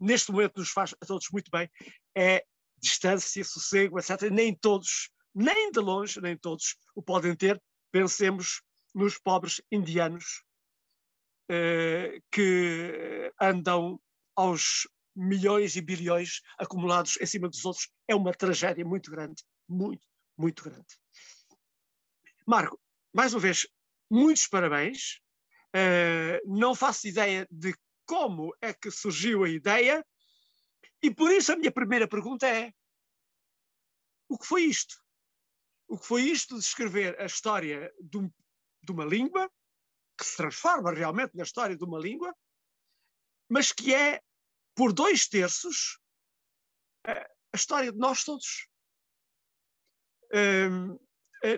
neste 0.01 0.33
momento 0.33 0.59
nos 0.59 0.71
faz 0.71 0.95
a 1.01 1.07
todos 1.07 1.29
muito 1.31 1.51
bem, 1.51 1.71
é 2.17 2.45
distância, 2.79 3.45
sossego, 3.45 3.99
etc. 3.99 4.31
Nem 4.31 4.55
todos, 4.55 5.11
nem 5.35 5.71
de 5.71 5.81
longe, 5.81 6.21
nem 6.21 6.37
todos 6.37 6.77
o 6.95 7.03
podem 7.03 7.37
ter. 7.37 7.61
Pensemos 7.93 8.63
nos 8.95 9.19
pobres 9.19 9.61
indianos 9.71 10.43
eh, 11.49 12.21
que 12.31 13.33
andam 13.41 14.01
aos 14.37 14.89
milhões 15.15 15.77
e 15.77 15.81
bilhões 15.81 16.41
acumulados 16.59 17.19
em 17.21 17.27
cima 17.27 17.49
dos 17.49 17.65
outros. 17.65 17.89
É 18.09 18.15
uma 18.15 18.33
tragédia 18.33 18.85
muito 18.85 19.11
grande, 19.11 19.43
muito, 19.69 20.07
muito 20.39 20.63
grande. 20.63 20.87
Marco, 22.47 22.81
mais 23.13 23.35
uma 23.35 23.41
vez, 23.41 23.67
muitos 24.11 24.47
parabéns. 24.47 25.21
Uh, 25.75 26.57
não 26.59 26.75
faço 26.75 27.07
ideia 27.07 27.47
de 27.49 27.73
como 28.11 28.53
é 28.61 28.75
que 28.75 28.91
surgiu 28.91 29.45
a 29.45 29.49
ideia, 29.49 30.05
e 31.01 31.15
por 31.15 31.31
isso 31.31 31.53
a 31.53 31.57
minha 31.57 31.71
primeira 31.71 32.09
pergunta 32.09 32.45
é: 32.45 32.75
o 34.29 34.37
que 34.37 34.45
foi 34.45 34.63
isto? 34.65 35.01
O 35.87 35.97
que 35.97 36.05
foi 36.05 36.23
isto 36.23 36.59
de 36.59 36.65
escrever 36.65 37.21
a 37.21 37.27
história 37.27 37.95
de, 38.01 38.19
um, 38.19 38.29
de 38.83 38.91
uma 38.91 39.05
língua, 39.05 39.49
que 40.19 40.27
se 40.27 40.37
transforma 40.37 40.93
realmente 40.93 41.37
na 41.37 41.45
história 41.45 41.77
de 41.77 41.85
uma 41.85 42.01
língua, 42.01 42.35
mas 43.49 43.71
que 43.71 43.95
é, 43.95 44.21
por 44.75 44.93
dois 44.93 45.29
terços, 45.29 46.01
a, 47.07 47.13
a 47.13 47.57
história 47.57 47.93
de 47.93 47.99
nós 47.99 48.25
todos. 48.25 48.69
Um, 50.35 50.99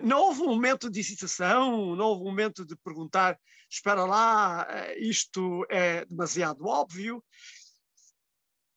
não 0.03 0.21
houve 0.21 0.41
um 0.41 0.47
momento 0.47 0.89
de 0.89 0.99
hesitação, 0.99 1.95
não 1.95 2.05
houve 2.05 2.21
um 2.21 2.25
momento 2.25 2.65
de 2.65 2.75
perguntar: 2.77 3.37
espera 3.69 4.05
lá, 4.05 4.67
eh, 4.69 4.99
isto 4.99 5.65
é 5.69 6.05
demasiado 6.05 6.65
óbvio. 6.65 7.23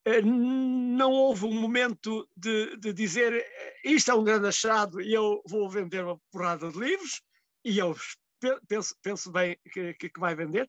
Eh, 0.05 0.23
não 0.23 1.11
houve 1.13 1.45
um 1.45 1.61
momento 1.61 2.29
de, 2.37 2.77
de 2.77 2.93
dizer 2.93 3.47
isto 3.85 4.11
é 4.11 4.15
um 4.15 4.25
grande 4.25 4.49
achado 4.49 5.01
e 5.01 5.13
eu 5.13 5.43
vou 5.47 5.69
vender 5.69 6.05
uma 6.05 6.19
porrada 6.31 6.71
de 6.71 6.79
livros, 6.79 7.23
e 7.65 7.79
eu 7.79 7.95
penso, 8.67 8.97
penso 9.03 9.31
bem 9.31 9.59
que, 9.73 9.95
que, 9.95 10.11
vai 10.19 10.35
vender. 10.35 10.69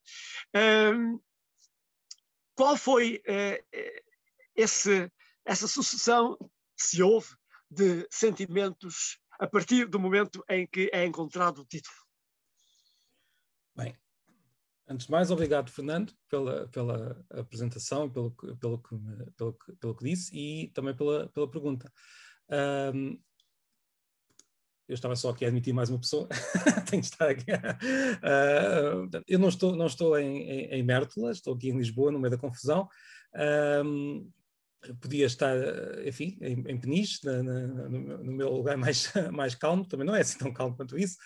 Qual 2.56 2.75
foi 2.75 3.22
esse, 4.56 5.12
essa 5.46 5.67
sucessão, 5.67 6.38
se 6.75 7.01
houve, 7.01 7.29
de 7.70 8.08
sentimentos 8.10 9.20
a 9.39 9.48
partir 9.48 9.88
do 9.88 10.00
momento 10.00 10.44
em 10.50 10.67
que 10.67 10.89
é 10.94 11.06
encontrado 11.06 11.62
o 11.62 11.65
título. 11.65 11.96
Bem, 13.75 13.96
antes 14.88 15.06
de 15.06 15.12
mais, 15.12 15.29
obrigado, 15.32 15.70
Fernando, 15.70 16.13
pela, 16.29 16.67
pela 16.70 17.25
apresentação, 17.32 18.10
pelo, 18.10 18.32
pelo, 18.32 18.82
que, 18.82 18.96
pelo, 19.36 19.53
que, 19.53 19.75
pelo 19.75 19.96
que 19.96 20.03
disse 20.03 20.36
e 20.36 20.70
também 20.70 20.96
pela, 20.96 21.29
pela 21.29 21.50
pergunta. 21.50 21.91
Um, 22.50 23.20
eu 24.88 24.94
estava 24.94 25.15
só 25.17 25.29
aqui 25.29 25.44
a 25.44 25.50
admitir 25.50 25.74
mais 25.74 25.89
uma 25.89 26.00
pessoa, 26.00 26.29
tenho 26.89 27.01
que 27.01 27.10
estar 27.10 27.29
aqui. 27.29 27.51
Uh, 27.51 29.10
eu 29.27 29.38
não 29.38 29.50
estou, 29.50 29.75
não 29.75 29.86
estou 29.86 30.17
em, 30.17 30.44
em, 30.44 30.65
em 30.75 30.84
Mértola, 30.84 31.32
estou 31.32 31.53
aqui 31.53 31.70
em 31.70 31.77
Lisboa, 31.77 32.12
no 32.12 32.20
meio 32.20 32.32
da 32.32 32.38
confusão. 32.38 32.88
Um, 33.86 34.32
podia 35.01 35.25
estar, 35.25 35.55
enfim, 36.05 36.38
em, 36.41 36.63
em 36.67 36.79
Peniche, 36.79 37.19
na, 37.24 37.43
na, 37.43 37.67
no, 37.67 38.24
no, 38.24 38.31
meu 38.31 38.50
lugar 38.50 38.77
mais, 38.77 39.12
mais 39.31 39.55
calmo, 39.55 39.88
também 39.88 40.05
não 40.05 40.15
é 40.15 40.22
assim 40.22 40.38
tão 40.38 40.53
calmo 40.53 40.75
quanto 40.75 40.98
isso, 40.98 41.17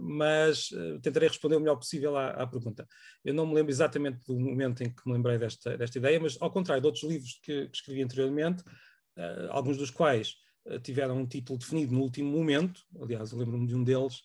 mas 0.00 0.70
uh, 0.70 0.98
tentarei 1.00 1.28
responder 1.28 1.56
o 1.56 1.60
melhor 1.60 1.76
possível 1.76 2.16
à, 2.16 2.30
à, 2.30 2.46
pergunta. 2.46 2.86
Eu 3.24 3.34
não 3.34 3.46
me 3.46 3.54
lembro 3.54 3.70
exatamente 3.70 4.24
do 4.26 4.38
momento 4.38 4.82
em 4.82 4.90
que 4.90 5.02
me 5.06 5.12
lembrei 5.12 5.38
desta, 5.38 5.76
desta 5.76 5.98
ideia, 5.98 6.18
mas 6.18 6.40
ao 6.40 6.50
contrário 6.50 6.80
de 6.80 6.86
outros 6.86 7.04
livros 7.04 7.38
que, 7.42 7.68
que 7.68 7.76
escrevi 7.76 8.02
anteriormente, 8.02 8.62
uh, 9.18 9.50
alguns 9.50 9.76
dos 9.76 9.90
quais 9.90 10.34
uh, 10.66 10.78
tiveram 10.80 11.18
um 11.18 11.26
título 11.26 11.58
definido 11.58 11.92
no 11.92 12.00
último 12.00 12.30
momento, 12.30 12.80
aliás, 13.00 13.32
eu 13.32 13.38
lembro-me 13.38 13.66
de 13.66 13.74
um 13.74 13.84
deles, 13.84 14.22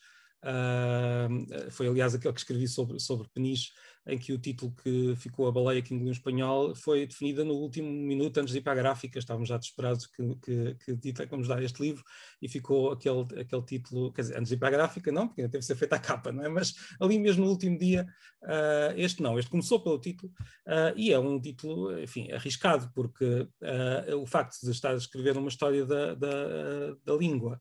foi 1.72 1.86
aliás 1.86 2.16
aquele 2.16 2.34
que 2.34 2.40
escrevi 2.40 2.66
sobre, 2.66 2.98
sobre 2.98 3.28
Peniche, 3.34 3.72
em 4.10 4.18
que 4.18 4.34
o 4.34 4.38
título 4.38 4.74
que 4.84 5.16
ficou 5.16 5.48
a 5.48 5.52
baleia 5.52 5.82
que 5.82 5.94
engoliu 5.94 6.12
espanhol 6.12 6.76
foi 6.76 7.06
definida 7.06 7.44
no 7.44 7.54
último 7.54 7.90
minuto 7.90 8.40
antes 8.40 8.52
de 8.52 8.60
ir 8.60 8.62
para 8.62 8.74
a 8.74 8.76
gráfica, 8.76 9.20
estávamos 9.20 9.50
já 9.50 9.58
desesperados 9.58 10.08
que, 10.08 10.36
que, 10.36 10.76
que 10.76 11.14
que 11.14 11.26
vamos 11.26 11.48
dar 11.48 11.62
este 11.62 11.82
livro, 11.82 12.04
e 12.42 12.48
ficou 12.48 12.92
aquele, 12.92 13.22
aquele 13.40 13.62
título, 13.64 14.12
quer 14.12 14.22
dizer, 14.22 14.38
antes 14.38 14.50
de 14.50 14.56
ir 14.56 14.58
para 14.58 14.70
a 14.70 14.72
gráfica 14.72 15.12
não, 15.12 15.28
porque 15.28 15.44
teve 15.44 15.60
que 15.60 15.66
ser 15.66 15.76
feita 15.76 15.96
a 15.96 16.00
capa, 16.00 16.32
não 16.32 16.44
é? 16.44 16.50
Mas 16.50 16.74
ali 17.00 17.20
mesmo 17.20 17.46
no 17.46 17.52
último 17.52 17.78
dia, 17.78 18.08
uh, 18.44 18.94
este 18.96 19.22
não, 19.22 19.38
este 19.38 19.52
começou 19.52 19.82
pelo 19.82 20.00
título, 20.00 20.32
uh, 20.68 20.94
e 20.96 21.12
é 21.12 21.20
um 21.20 21.40
título, 21.40 22.00
enfim, 22.00 22.32
arriscado, 22.32 22.92
porque 22.94 23.26
uh, 23.26 24.18
o 24.18 24.26
facto 24.26 24.60
de 24.64 24.72
estar 24.72 24.92
a 24.92 24.98
escrever 24.98 25.38
uma 25.38 25.50
história 25.50 25.86
da, 25.86 26.16
da, 26.16 26.96
da 27.06 27.16
língua, 27.16 27.60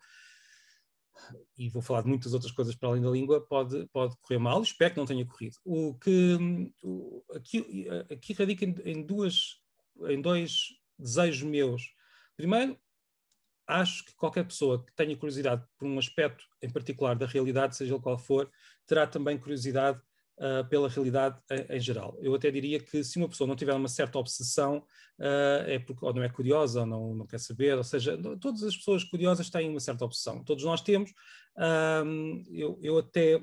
e 1.56 1.68
vou 1.68 1.82
falar 1.82 2.02
de 2.02 2.08
muitas 2.08 2.32
outras 2.34 2.52
coisas 2.52 2.74
para 2.74 2.88
além 2.88 3.02
da 3.02 3.10
língua, 3.10 3.40
pode, 3.40 3.86
pode 3.92 4.16
correr 4.20 4.38
mal, 4.38 4.62
espero 4.62 4.94
que 4.94 5.00
não 5.00 5.06
tenha 5.06 5.26
corrido. 5.26 5.56
O 5.64 5.94
que 5.94 6.72
o, 6.82 7.22
aqui, 7.34 7.86
aqui 8.10 8.32
radica 8.32 8.64
em, 8.64 8.74
em, 8.84 9.02
duas, 9.02 9.56
em 10.08 10.20
dois 10.20 10.68
desejos 10.98 11.42
meus. 11.42 11.92
Primeiro, 12.36 12.78
acho 13.66 14.04
que 14.04 14.14
qualquer 14.14 14.44
pessoa 14.44 14.84
que 14.84 14.94
tenha 14.94 15.16
curiosidade 15.16 15.64
por 15.78 15.86
um 15.86 15.98
aspecto 15.98 16.44
em 16.62 16.70
particular 16.70 17.14
da 17.16 17.26
realidade, 17.26 17.76
seja 17.76 17.94
ele 17.94 18.02
qual 18.02 18.18
for, 18.18 18.50
terá 18.86 19.06
também 19.06 19.38
curiosidade 19.38 20.00
uh, 20.38 20.68
pela 20.68 20.88
realidade 20.88 21.38
em, 21.50 21.76
em, 21.76 21.80
geral. 21.80 22.16
Eu 22.20 22.34
até 22.34 22.50
diria 22.50 22.80
que 22.80 23.04
se 23.04 23.18
uma 23.18 23.28
pessoa 23.28 23.46
não 23.46 23.56
tiver 23.56 23.74
uma 23.74 23.88
certa 23.88 24.18
obsessão, 24.18 24.78
uh, 25.18 25.64
é 25.66 25.78
porque 25.78 26.04
ou 26.04 26.14
não 26.14 26.22
é 26.22 26.28
curiosa, 26.28 26.80
ou 26.80 26.86
não, 26.86 27.14
não 27.14 27.26
quer 27.26 27.40
saber, 27.40 27.76
ou 27.76 27.84
seja, 27.84 28.18
todas 28.40 28.62
as 28.62 28.76
pessoas 28.76 29.04
curiosas 29.04 29.50
têm 29.50 29.68
uma 29.68 29.80
certa 29.80 30.04
obsessão. 30.04 30.42
Todos 30.44 30.64
nós 30.64 30.80
temos. 30.80 31.10
Uh, 31.56 32.44
eu, 32.50 32.78
eu 32.82 32.98
até 32.98 33.42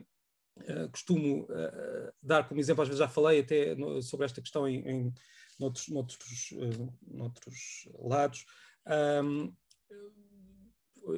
Uh, 0.58 0.88
costumo 0.90 1.42
uh, 1.44 2.14
dar 2.24 2.48
como 2.48 2.62
exemplo, 2.62 2.82
às 2.82 2.88
vezes 2.88 3.00
já 3.00 3.10
falei 3.10 3.42
até 3.42 3.76
no, 3.76 4.02
sobre 4.02 4.26
esta 4.26 4.40
questão 4.40 4.66
em, 4.66 4.88
em 4.90 5.14
noutros, 5.60 5.90
noutros, 5.90 6.52
uh, 6.54 6.94
noutros 7.06 7.90
lados. 8.00 8.46
Um, 8.88 9.54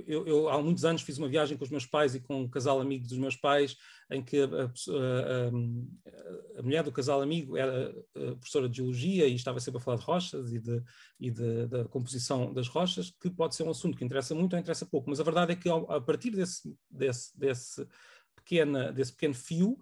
eu, 0.05 0.27
eu, 0.27 0.49
há 0.49 0.61
muitos 0.61 0.85
anos 0.85 1.01
fiz 1.01 1.17
uma 1.17 1.27
viagem 1.27 1.57
com 1.57 1.63
os 1.63 1.69
meus 1.69 1.85
pais 1.85 2.15
e 2.15 2.19
com 2.19 2.41
um 2.41 2.49
casal 2.49 2.81
amigo 2.81 3.07
dos 3.07 3.17
meus 3.17 3.35
pais, 3.35 3.75
em 4.11 4.23
que 4.23 4.41
a, 4.41 4.45
a, 4.45 6.59
a, 6.59 6.61
mulher 6.61 6.83
do 6.83 6.91
casal 6.91 7.21
amigo 7.21 7.57
era 7.57 7.93
professora 8.13 8.67
de 8.67 8.77
geologia 8.77 9.27
e 9.27 9.35
estava 9.35 9.59
sempre 9.59 9.79
a 9.79 9.81
falar 9.81 9.97
de 9.97 10.03
rochas 10.03 10.51
e, 10.51 10.59
de, 10.59 10.83
e 11.19 11.31
de, 11.31 11.67
da 11.67 11.85
composição 11.85 12.53
das 12.53 12.67
rochas, 12.67 13.11
que 13.21 13.29
pode 13.29 13.55
ser 13.55 13.63
um 13.63 13.69
assunto 13.69 13.97
que 13.97 14.05
interessa 14.05 14.35
muito 14.35 14.53
ou 14.53 14.59
interessa 14.59 14.85
pouco, 14.85 15.09
mas 15.09 15.19
a 15.19 15.23
verdade 15.23 15.53
é 15.53 15.55
que 15.55 15.69
a 15.69 16.01
partir 16.01 16.31
desse, 16.31 16.75
desse, 16.89 17.37
desse, 17.37 17.87
pequena, 18.35 18.91
desse 18.91 19.11
pequeno 19.11 19.33
fio, 19.33 19.77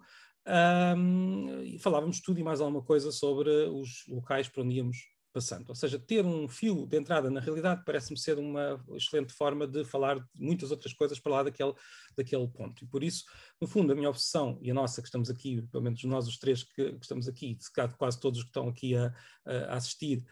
um, 0.96 1.78
falávamos 1.80 2.20
tudo 2.20 2.38
e 2.38 2.42
mais 2.42 2.60
alguma 2.60 2.82
coisa 2.82 3.10
sobre 3.10 3.50
os 3.50 4.04
locais 4.08 4.48
para 4.48 4.62
onde 4.62 4.76
íamos 4.76 5.15
passando. 5.36 5.68
Ou 5.68 5.74
seja, 5.74 5.98
ter 5.98 6.24
um 6.24 6.48
fio 6.48 6.86
de 6.86 6.96
entrada 6.96 7.28
na 7.28 7.40
realidade 7.40 7.82
parece-me 7.84 8.18
ser 8.18 8.38
uma 8.38 8.82
excelente 8.94 9.34
forma 9.34 9.66
de 9.66 9.84
falar 9.84 10.18
de 10.18 10.24
muitas 10.34 10.70
outras 10.70 10.94
coisas 10.94 11.20
para 11.20 11.32
lá 11.32 11.42
daquele, 11.42 11.74
daquele 12.16 12.48
ponto. 12.48 12.82
E 12.82 12.86
por 12.86 13.04
isso, 13.04 13.26
no 13.60 13.68
fundo, 13.68 13.92
a 13.92 13.94
minha 13.94 14.08
obsessão 14.08 14.58
e 14.62 14.70
a 14.70 14.74
nossa, 14.74 15.02
que 15.02 15.08
estamos 15.08 15.28
aqui, 15.28 15.60
pelo 15.70 15.84
menos 15.84 16.02
nós 16.04 16.26
os 16.26 16.38
três 16.38 16.62
que, 16.62 16.92
que 16.92 17.02
estamos 17.02 17.28
aqui, 17.28 17.58
quase 17.98 18.18
todos 18.18 18.40
que 18.40 18.48
estão 18.48 18.66
aqui 18.66 18.96
a, 18.96 19.12
a 19.44 19.74
assistir, 19.74 20.24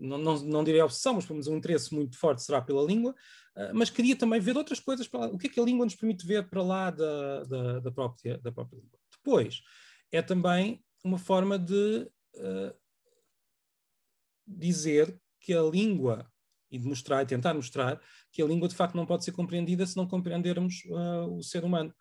não, 0.00 0.18
não, 0.18 0.38
não 0.40 0.64
direi 0.64 0.82
obsessão, 0.82 1.14
mas 1.14 1.24
pelo 1.24 1.36
menos 1.36 1.46
um 1.46 1.56
interesse 1.56 1.94
muito 1.94 2.18
forte 2.18 2.42
será 2.42 2.60
pela 2.60 2.82
língua, 2.84 3.12
uh, 3.56 3.72
mas 3.72 3.90
queria 3.90 4.16
também 4.16 4.40
ver 4.40 4.56
outras 4.56 4.80
coisas 4.80 5.06
para 5.06 5.20
lá. 5.20 5.26
O 5.28 5.38
que 5.38 5.46
é 5.46 5.50
que 5.50 5.60
a 5.60 5.64
língua 5.64 5.86
nos 5.86 5.94
permite 5.94 6.26
ver 6.26 6.48
para 6.48 6.62
lá 6.62 6.90
da, 6.90 7.44
da, 7.44 7.78
da 7.78 7.92
própria, 7.92 8.38
da 8.38 8.50
própria 8.50 8.76
língua? 8.76 8.98
Depois, 9.16 9.62
é 10.10 10.20
também 10.20 10.82
uma 11.04 11.18
forma 11.18 11.56
de 11.56 12.10
uh, 12.34 12.83
dizer 14.46 15.18
que 15.40 15.52
a 15.52 15.62
língua 15.62 16.26
e 16.70 16.78
de 16.78 16.86
mostrar 16.86 17.22
e 17.22 17.26
tentar 17.26 17.54
mostrar 17.54 18.00
que 18.32 18.42
a 18.42 18.46
língua 18.46 18.68
de 18.68 18.74
facto 18.74 18.96
não 18.96 19.06
pode 19.06 19.24
ser 19.24 19.30
compreendida 19.30 19.86
se 19.86 19.96
não 19.96 20.08
compreendermos 20.08 20.82
uh, 20.86 21.36
o 21.36 21.42
ser 21.42 21.64
humano. 21.64 21.94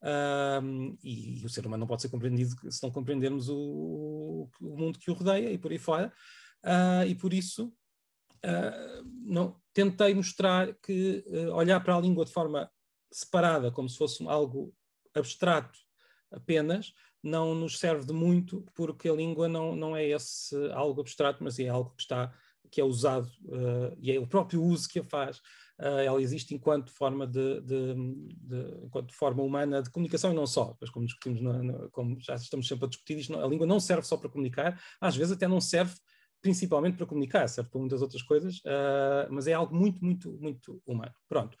Uh, 0.00 0.96
e, 1.02 1.40
e, 1.40 1.44
o 1.44 1.48
ser 1.48 1.66
humano 1.66 1.80
não 1.80 1.86
pode 1.86 2.02
ser 2.02 2.08
compreendido 2.08 2.54
se 2.70 2.82
não 2.82 2.90
compreendermos 2.92 3.48
o, 3.48 4.48
o 4.60 4.76
mundo 4.76 4.98
que 4.98 5.10
o 5.10 5.14
rodeia 5.14 5.50
e 5.50 5.58
por 5.58 5.72
aí 5.72 5.78
fora. 5.78 6.12
Uh, 6.64 7.06
e 7.08 7.14
por 7.14 7.34
isso 7.34 7.72
não, 9.22 9.60
tentei 9.74 10.14
mostrar 10.14 10.74
que 10.82 11.22
olhar 11.52 11.78
para 11.80 11.94
a 11.94 12.00
língua 12.00 12.24
de 12.24 12.32
forma 12.32 12.70
separada, 13.12 13.70
como 13.70 13.86
se 13.86 13.98
fosse 13.98 14.26
algo 14.26 14.74
abstrato 15.14 15.78
apenas, 16.32 16.94
não 17.22 17.54
nos 17.54 17.78
serve 17.78 18.06
de 18.06 18.12
muito, 18.12 18.64
porque 18.74 19.08
a 19.08 19.12
língua 19.12 19.48
não, 19.48 19.76
não 19.76 19.96
é 19.96 20.06
esse 20.08 20.54
algo 20.72 21.00
abstrato, 21.00 21.42
mas 21.42 21.58
é 21.58 21.68
algo 21.68 21.90
que 21.96 22.02
está 22.02 22.32
que 22.70 22.80
é 22.80 22.84
usado 22.84 23.28
uh, 23.46 23.96
e 23.98 24.12
é 24.12 24.18
o 24.18 24.26
próprio 24.26 24.62
uso 24.62 24.88
que 24.88 25.00
a 25.00 25.04
faz. 25.04 25.38
Uh, 25.78 25.98
ela 26.04 26.22
existe 26.22 26.54
enquanto 26.54 26.92
forma 26.92 27.26
de, 27.26 27.60
de, 27.62 27.94
de, 28.36 28.84
enquanto 28.84 29.14
forma 29.14 29.42
humana 29.42 29.82
de 29.82 29.90
comunicação 29.90 30.30
e 30.30 30.34
não 30.34 30.46
só. 30.46 30.76
Mas 30.80 30.90
como 30.90 31.06
discutimos, 31.06 31.40
no, 31.40 31.62
no, 31.62 31.90
como 31.90 32.20
já 32.20 32.34
estamos 32.34 32.68
sempre 32.68 32.84
a 32.84 32.88
discutir 32.88 33.18
isto, 33.18 33.36
a 33.36 33.46
língua 33.46 33.66
não 33.66 33.80
serve 33.80 34.06
só 34.06 34.16
para 34.16 34.30
comunicar, 34.30 34.80
às 35.00 35.16
vezes 35.16 35.32
até 35.32 35.48
não 35.48 35.60
serve 35.60 35.94
principalmente 36.42 36.96
para 36.96 37.06
comunicar, 37.06 37.48
serve 37.48 37.70
para 37.70 37.80
muitas 37.80 38.00
outras 38.00 38.22
coisas, 38.22 38.58
uh, 38.58 39.28
mas 39.30 39.46
é 39.46 39.52
algo 39.52 39.74
muito, 39.74 40.02
muito, 40.04 40.38
muito 40.38 40.82
humano. 40.86 41.12
Pronto. 41.28 41.56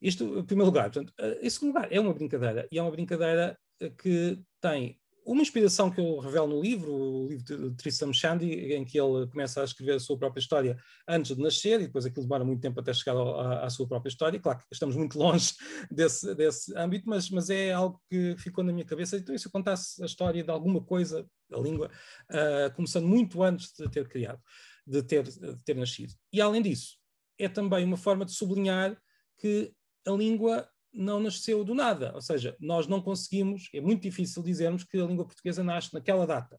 Isto, 0.00 0.38
em 0.38 0.44
primeiro 0.44 0.66
lugar. 0.66 0.90
Portanto, 0.90 1.12
em 1.40 1.48
segundo 1.48 1.74
lugar, 1.74 1.90
é 1.90 1.98
uma 1.98 2.12
brincadeira, 2.12 2.68
e 2.70 2.78
é 2.78 2.82
uma 2.82 2.90
brincadeira 2.90 3.58
que 3.98 4.38
tem 4.60 4.98
uma 5.26 5.40
inspiração 5.40 5.90
que 5.90 6.00
eu 6.00 6.18
revelo 6.18 6.48
no 6.48 6.60
livro, 6.60 6.92
o 6.92 7.28
livro 7.28 7.70
de 7.70 7.76
Tristram 7.76 8.12
Shandy, 8.12 8.74
em 8.74 8.84
que 8.84 9.00
ele 9.00 9.26
começa 9.28 9.62
a 9.62 9.64
escrever 9.64 9.94
a 9.94 10.00
sua 10.00 10.18
própria 10.18 10.40
história 10.40 10.76
antes 11.08 11.34
de 11.34 11.42
nascer, 11.42 11.80
e 11.80 11.86
depois 11.86 12.04
aquilo 12.04 12.24
demora 12.24 12.44
muito 12.44 12.60
tempo 12.60 12.78
até 12.78 12.92
chegar 12.92 13.16
à, 13.16 13.64
à 13.64 13.70
sua 13.70 13.88
própria 13.88 14.10
história. 14.10 14.38
Claro 14.38 14.58
que 14.58 14.66
estamos 14.70 14.94
muito 14.96 15.16
longe 15.18 15.54
desse, 15.90 16.34
desse 16.34 16.76
âmbito, 16.76 17.08
mas, 17.08 17.30
mas 17.30 17.48
é 17.48 17.72
algo 17.72 18.00
que 18.10 18.36
ficou 18.36 18.62
na 18.62 18.72
minha 18.72 18.84
cabeça. 18.84 19.16
Então, 19.16 19.36
se 19.36 19.46
eu 19.46 19.52
contasse 19.52 20.02
a 20.02 20.06
história 20.06 20.44
de 20.44 20.50
alguma 20.50 20.82
coisa, 20.82 21.26
da 21.48 21.58
língua, 21.58 21.90
uh, 22.30 22.74
começando 22.74 23.06
muito 23.06 23.42
antes 23.42 23.72
de 23.78 23.88
ter 23.90 24.06
criado, 24.08 24.40
de 24.86 25.02
ter, 25.02 25.22
de 25.22 25.64
ter 25.64 25.74
nascido. 25.74 26.12
E 26.32 26.40
além 26.40 26.60
disso, 26.60 26.98
é 27.38 27.48
também 27.48 27.84
uma 27.84 27.96
forma 27.96 28.24
de 28.24 28.32
sublinhar 28.32 28.96
que 29.38 29.72
a 30.06 30.10
língua 30.10 30.68
não 30.94 31.20
nasceu 31.20 31.64
do 31.64 31.74
nada. 31.74 32.12
Ou 32.14 32.20
seja, 32.20 32.56
nós 32.60 32.86
não 32.86 33.02
conseguimos, 33.02 33.68
é 33.74 33.80
muito 33.80 34.02
difícil 34.02 34.42
dizermos 34.42 34.84
que 34.84 34.98
a 34.98 35.04
língua 35.04 35.26
portuguesa 35.26 35.64
nasce 35.64 35.92
naquela 35.92 36.26
data. 36.26 36.58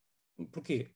Porquê? 0.52 0.91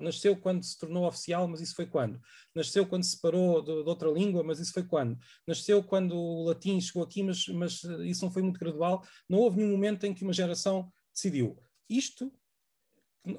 Nasceu 0.00 0.36
quando 0.36 0.62
se 0.62 0.78
tornou 0.78 1.04
oficial, 1.06 1.48
mas 1.48 1.60
isso 1.60 1.74
foi 1.74 1.86
quando? 1.86 2.20
Nasceu 2.54 2.86
quando 2.86 3.02
se 3.02 3.10
separou 3.10 3.60
de, 3.60 3.82
de, 3.82 3.88
outra 3.88 4.08
língua, 4.08 4.44
mas 4.44 4.60
isso 4.60 4.72
foi 4.72 4.84
quando? 4.84 5.18
Nasceu 5.46 5.82
quando 5.82 6.14
o 6.14 6.44
latim 6.44 6.80
chegou 6.80 7.02
aqui, 7.02 7.22
mas, 7.22 7.48
mas 7.48 7.82
isso 8.04 8.24
não 8.24 8.30
foi 8.30 8.42
muito 8.42 8.60
gradual. 8.60 9.04
Não 9.28 9.38
houve 9.38 9.56
nenhum 9.56 9.72
momento 9.72 10.04
em 10.04 10.14
que 10.14 10.22
uma 10.22 10.32
geração 10.32 10.92
decidiu. 11.12 11.58
Isto, 11.90 12.32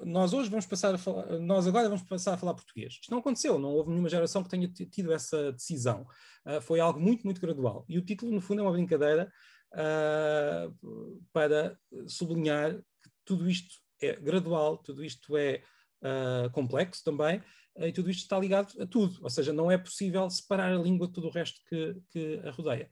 nós 0.04 0.32
hoje 0.32 0.50
vamos 0.50 0.66
passar 0.66 0.94
a 0.94 0.98
falar, 0.98 1.38
nós 1.38 1.66
agora 1.66 1.88
vamos 1.88 2.02
passar 2.02 2.34
a 2.34 2.36
falar 2.36 2.54
português. 2.54 2.94
Isto 3.00 3.10
não 3.10 3.18
aconteceu, 3.18 3.58
não 3.58 3.70
houve 3.70 3.90
nenhuma 3.90 4.08
geração 4.08 4.42
que 4.42 4.50
tenha 4.50 4.68
tido 4.68 5.12
essa 5.12 5.52
decisão. 5.52 6.06
Uh, 6.44 6.60
foi 6.60 6.80
algo 6.80 7.00
muito, 7.00 7.24
muito 7.24 7.40
gradual. 7.40 7.84
E 7.88 7.96
o 7.96 8.04
título, 8.04 8.32
no 8.32 8.40
fundo, 8.40 8.60
é 8.60 8.62
uma 8.62 8.72
brincadeira 8.72 9.32
uh, 9.72 11.20
para 11.32 11.78
sublinhar 12.08 12.74
que 12.74 13.10
tudo 13.24 13.48
isto 13.48 13.76
é 14.02 14.16
gradual, 14.16 14.78
tudo 14.78 15.04
isto 15.04 15.36
é 15.36 15.62
uh, 16.02 16.50
complexo 16.50 17.04
também, 17.04 17.40
e 17.78 17.92
tudo 17.92 18.10
isto 18.10 18.22
está 18.22 18.38
ligado 18.38 18.72
a 18.80 18.86
tudo, 18.86 19.18
ou 19.22 19.28
seja, 19.28 19.52
não 19.52 19.70
é 19.70 19.76
possível 19.76 20.28
separar 20.30 20.72
a 20.72 20.78
língua 20.78 21.06
de 21.06 21.12
tudo 21.12 21.28
o 21.28 21.30
resto 21.30 21.60
que, 21.68 21.94
que 22.08 22.40
a 22.42 22.50
rodeia. 22.50 22.90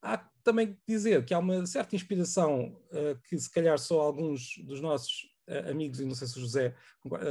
Há 0.00 0.16
também 0.42 0.72
que 0.72 0.80
dizer 0.88 1.22
que 1.26 1.34
há 1.34 1.38
uma 1.38 1.66
certa 1.66 1.94
inspiração 1.94 2.74
que 3.28 3.38
se 3.38 3.50
calhar 3.50 3.78
só 3.78 4.00
alguns 4.00 4.54
dos 4.64 4.80
nossos 4.80 5.31
amigos, 5.68 6.00
e 6.00 6.04
não 6.04 6.14
sei 6.14 6.26
se 6.28 6.38
o 6.38 6.40
José, 6.40 6.74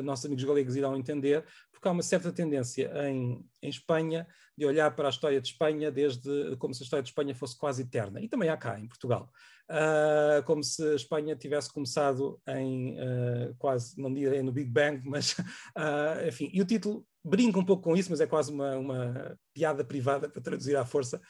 nossos 0.04 0.26
amigos 0.26 0.44
galegos 0.44 0.76
irão 0.76 0.96
entender, 0.96 1.46
porque 1.72 1.88
há 1.88 1.92
uma 1.92 2.04
certa 2.04 2.32
tendência 2.32 2.92
em, 3.08 3.44
em 3.62 3.70
Espanha 3.70 4.28
de 4.58 4.66
olhar 4.66 4.96
para 4.96 5.08
a 5.08 5.10
história 5.10 5.42
de 5.42 5.48
Espanha 5.48 5.92
desde 5.92 6.56
como 6.58 6.74
se 6.74 6.84
a 6.84 6.86
história 6.86 7.02
de 7.02 7.10
Espanha 7.10 7.34
fosse 7.34 7.58
quase 7.58 7.82
eterna. 7.82 8.22
E 8.22 8.28
também 8.28 8.50
há 8.50 8.58
cá, 8.58 8.80
em 8.80 8.88
Portugal. 8.88 9.32
Uh, 9.68 10.44
como 10.44 10.64
se 10.64 10.84
a 10.84 10.96
Espanha 10.96 11.36
tivesse 11.36 11.72
começado 11.72 12.40
em 12.48 13.00
uh, 13.00 13.56
quase, 13.58 14.00
não 14.00 14.14
direi 14.14 14.44
no 14.44 14.52
Big 14.52 14.70
Bang, 14.70 15.02
mas 15.10 15.32
uh, 15.32 16.28
enfim. 16.28 16.52
E 16.54 16.62
o 16.62 16.66
título 16.66 17.08
brinca 17.24 17.58
um 17.58 17.66
pouco 17.66 17.84
com 17.84 17.96
isso, 17.96 18.12
mas 18.12 18.22
é 18.22 18.28
quase 18.28 18.52
uma, 18.52 18.78
uma 18.78 19.38
piada 19.54 19.84
privada 19.84 20.30
para 20.30 20.42
traduzir 20.42 20.76
à 20.76 20.86
força 20.86 21.22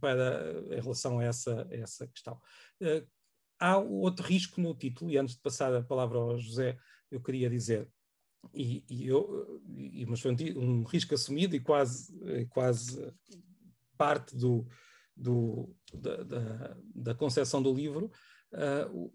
para, 0.00 0.52
em 0.72 0.80
relação 0.80 1.20
a 1.20 1.24
essa, 1.24 1.66
a 1.70 1.76
essa 1.76 2.06
questão. 2.08 2.40
Há 3.58 3.78
outro 3.78 4.26
risco 4.26 4.60
no 4.60 4.74
título, 4.74 5.10
e 5.10 5.18
antes 5.18 5.34
de 5.34 5.40
passar 5.40 5.74
a 5.74 5.82
palavra 5.82 6.18
ao 6.18 6.38
José, 6.38 6.76
eu 7.10 7.20
queria 7.20 7.48
dizer 7.48 7.88
e, 8.54 8.84
e 8.88 9.06
eu, 9.06 9.62
e, 9.66 10.04
mas 10.06 10.20
foi 10.20 10.32
um, 10.32 10.60
um, 10.60 10.82
risco 10.84 11.14
assumido 11.14 11.56
e 11.56 11.60
quase, 11.60 12.12
quase 12.50 13.12
parte 13.96 14.36
do, 14.36 14.66
do, 15.16 15.74
da, 15.92 16.22
da, 16.22 16.76
da 16.94 17.14
concepção 17.14 17.62
do 17.62 17.72
livro, 17.72 18.10
uh, 18.52 18.92
o, 18.92 19.12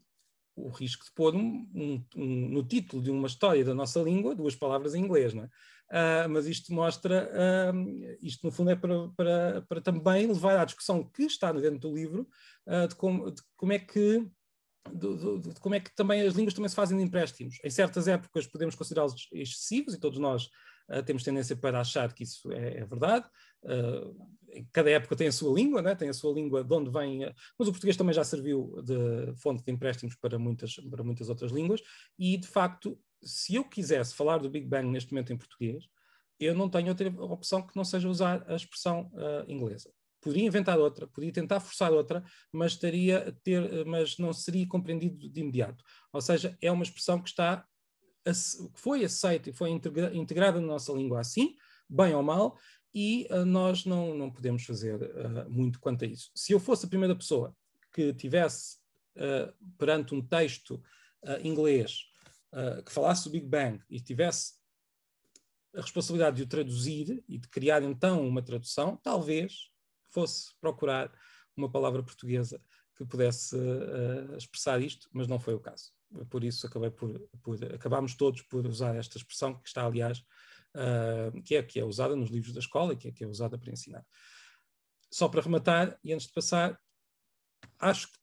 o, 0.56 0.70
risco 0.70 1.06
de 1.06 1.12
pôr 1.14 1.36
um, 1.36 1.70
um, 2.16 2.50
no 2.50 2.64
título 2.64 3.02
de 3.02 3.12
uma 3.12 3.28
história 3.28 3.64
da 3.64 3.74
nossa 3.74 4.02
língua 4.02 4.36
duas 4.36 4.56
palavras 4.56 4.96
em 4.96 5.04
inglês, 5.04 5.34
não 5.34 5.44
é? 5.44 5.50
Uh, 5.92 6.30
mas 6.30 6.48
isto 6.48 6.74
mostra, 6.74 7.30
uh, 7.30 8.18
isto 8.22 8.46
no 8.46 8.52
fundo 8.52 8.70
é 8.70 8.76
para, 8.78 9.10
para, 9.10 9.62
para, 9.64 9.82
também 9.82 10.26
levar 10.26 10.58
à 10.58 10.64
discussão 10.64 11.04
que 11.04 11.24
está 11.24 11.52
dentro 11.52 11.80
do 11.80 11.94
livro 11.94 12.30
de 12.88 12.96
como, 12.96 13.30
de, 13.30 13.42
como, 13.58 13.74
é 13.74 13.80
que 13.80 14.26
de, 14.90 15.40
de, 15.40 15.60
como 15.60 15.76
é 15.76 15.80
que 15.80 15.94
também 15.96 16.22
as 16.22 16.34
línguas 16.34 16.54
também 16.54 16.70
se 16.70 16.76
fazem 16.76 16.98
de 16.98 17.04
empréstimos. 17.04 17.60
Em 17.64 17.70
certas 17.70 18.08
épocas 18.08 18.48
podemos 18.48 18.76
considerá-los 18.76 19.28
excessivos 19.32 19.94
e 19.94 20.00
todos 20.00 20.18
nós 20.18 20.46
uh, 20.90 21.04
temos 21.04 21.24
tendência 21.24 21.56
para 21.56 21.80
achar 21.82 22.14
que 22.14 22.24
isso 22.24 22.52
é, 22.52 22.80
é 22.80 22.86
verdade. 22.86 23.26
Uh, 23.64 24.16
cada 24.72 24.90
época 24.90 25.16
tem 25.16 25.28
a 25.28 25.32
sua 25.32 25.54
língua, 25.54 25.82
né? 25.82 25.96
tem 25.96 26.10
a 26.10 26.14
sua 26.14 26.34
língua 26.34 26.64
de 26.64 26.74
onde 26.74 26.90
vem, 26.90 27.26
uh, 27.26 27.34
mas 27.58 27.68
o 27.68 27.72
português 27.72 27.98
também 27.98 28.14
já 28.14 28.24
serviu 28.24 28.82
de 28.84 29.36
fonte 29.36 29.64
de 29.64 29.72
empréstimos 29.72 30.16
para 30.16 30.40
muitas, 30.40 30.76
para 30.76 31.04
muitas 31.04 31.30
outras 31.30 31.52
línguas 31.52 31.82
e, 32.18 32.38
de 32.38 32.48
facto, 32.48 32.98
se 33.24 33.56
eu 33.56 33.64
quisesse 33.64 34.14
falar 34.16 34.38
do 34.38 34.50
Big 34.50 34.66
Bang 34.68 34.88
neste 34.88 35.12
momento 35.14 35.34
em 35.34 35.38
português, 35.38 35.86
eu 36.40 36.56
não 36.56 36.70
tenho 36.70 36.90
outra 36.90 37.10
opção 37.24 37.62
que 37.62 37.76
não 37.76 37.84
seja 37.84 38.10
usar 38.10 38.44
a 38.48 38.56
expressão 38.56 39.12
inglesa 39.48 39.92
poderia 40.22 40.46
inventar 40.46 40.80
outra, 40.80 41.08
poderia 41.08 41.34
tentar 41.34 41.60
forçar 41.60 41.92
outra, 41.92 42.24
mas, 42.52 42.74
estaria 42.74 43.36
ter, 43.44 43.84
mas 43.86 44.18
não 44.20 44.32
seria 44.32 44.68
compreendido 44.68 45.28
de 45.28 45.42
imediato. 45.42 45.84
Ou 46.14 46.22
seja, 46.22 46.56
é 46.62 46.72
uma 46.72 46.84
expressão 46.84 47.20
que 47.20 47.30
está 47.30 47.66
que 48.24 48.80
foi 48.80 49.04
aceita 49.04 49.50
e 49.50 49.54
foi 49.54 49.72
integra, 49.72 50.16
integrada 50.16 50.62
na 50.62 50.68
nossa 50.68 50.94
língua 50.94 51.20
assim, 51.20 51.56
bem 51.90 52.14
ou 52.14 52.22
mal, 52.22 52.56
e 52.94 53.28
uh, 53.32 53.46
nós 53.46 53.86
não, 53.86 54.16
não 54.16 54.30
podemos 54.30 54.64
fazer 54.64 55.02
uh, 55.02 55.50
muito 55.50 55.80
quanto 55.80 56.06
a 56.06 56.08
isso. 56.08 56.30
Se 56.36 56.54
eu 56.54 56.60
fosse 56.60 56.86
a 56.86 56.90
primeira 56.90 57.16
pessoa 57.16 57.56
que 57.92 58.14
tivesse 58.14 58.78
uh, 59.18 59.52
perante 59.78 60.14
um 60.14 60.22
texto 60.22 60.82
inglês 61.44 62.11
que 62.86 62.92
falasse 62.92 63.24
do 63.24 63.30
Big 63.32 63.46
Bang 63.46 63.82
e 63.90 64.00
tivesse 64.00 64.54
a 65.76 65.82
responsabilidade 65.82 66.38
de 66.38 66.44
o 66.44 66.48
traduzir 66.48 67.24
e 67.28 67.38
de 67.38 67.48
criar 67.48 67.82
então 67.82 68.28
uma 68.28 68.42
tradução, 68.42 68.98
talvez 68.98 69.72
fosse 70.10 70.54
procurar 70.60 71.12
uma 71.56 71.72
palavra 71.72 72.04
portuguesa 72.04 72.62
que 72.96 73.06
pudesse 73.06 73.56
uh, 73.56 74.36
expressar 74.38 74.82
isto, 74.82 75.08
mas 75.12 75.28
não 75.28 75.40
foi 75.40 75.54
o 75.54 75.60
caso. 75.60 75.92
Por 76.30 76.44
isso 76.44 76.68
acabei 76.68 76.92
por, 76.92 77.20
por 77.42 77.64
acabámos 77.74 78.16
todos 78.16 78.42
por 78.44 78.66
usar 78.68 78.96
esta 78.96 79.18
expressão 79.18 79.54
que 79.54 79.68
está, 79.68 79.86
aliás, 79.86 80.20
uh, 80.76 81.42
que, 81.44 81.56
é, 81.56 81.64
que 81.64 81.80
é 81.80 81.86
usada 81.86 82.16
nos 82.16 82.30
livros 82.30 82.54
da 82.54 82.60
escola 82.60 82.94
e 82.94 82.98
que 82.98 83.08
é, 83.08 83.12
que 83.12 83.24
é 83.24 83.28
usada 83.28 83.58
para 83.58 83.72
ensinar. 83.72 84.06
Só 85.10 85.30
para 85.30 85.42
rematar, 85.42 85.98
e 86.04 86.14
antes 86.14 86.28
de 86.28 86.34
passar, 86.34 86.80
acho 87.80 88.12
que 88.12 88.18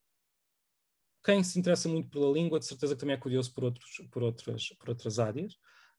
quem 1.24 1.42
se 1.42 1.58
interessa 1.58 1.88
muito 1.88 2.08
pela 2.10 2.32
língua, 2.32 2.58
de 2.58 2.66
certeza 2.66 2.94
que 2.94 3.00
também 3.00 3.14
é 3.14 3.18
curioso 3.18 3.52
por, 3.52 3.64
outros, 3.64 3.90
por, 4.10 4.22
outras, 4.22 4.68
por 4.78 4.88
outras 4.90 5.18
áreas, 5.18 5.54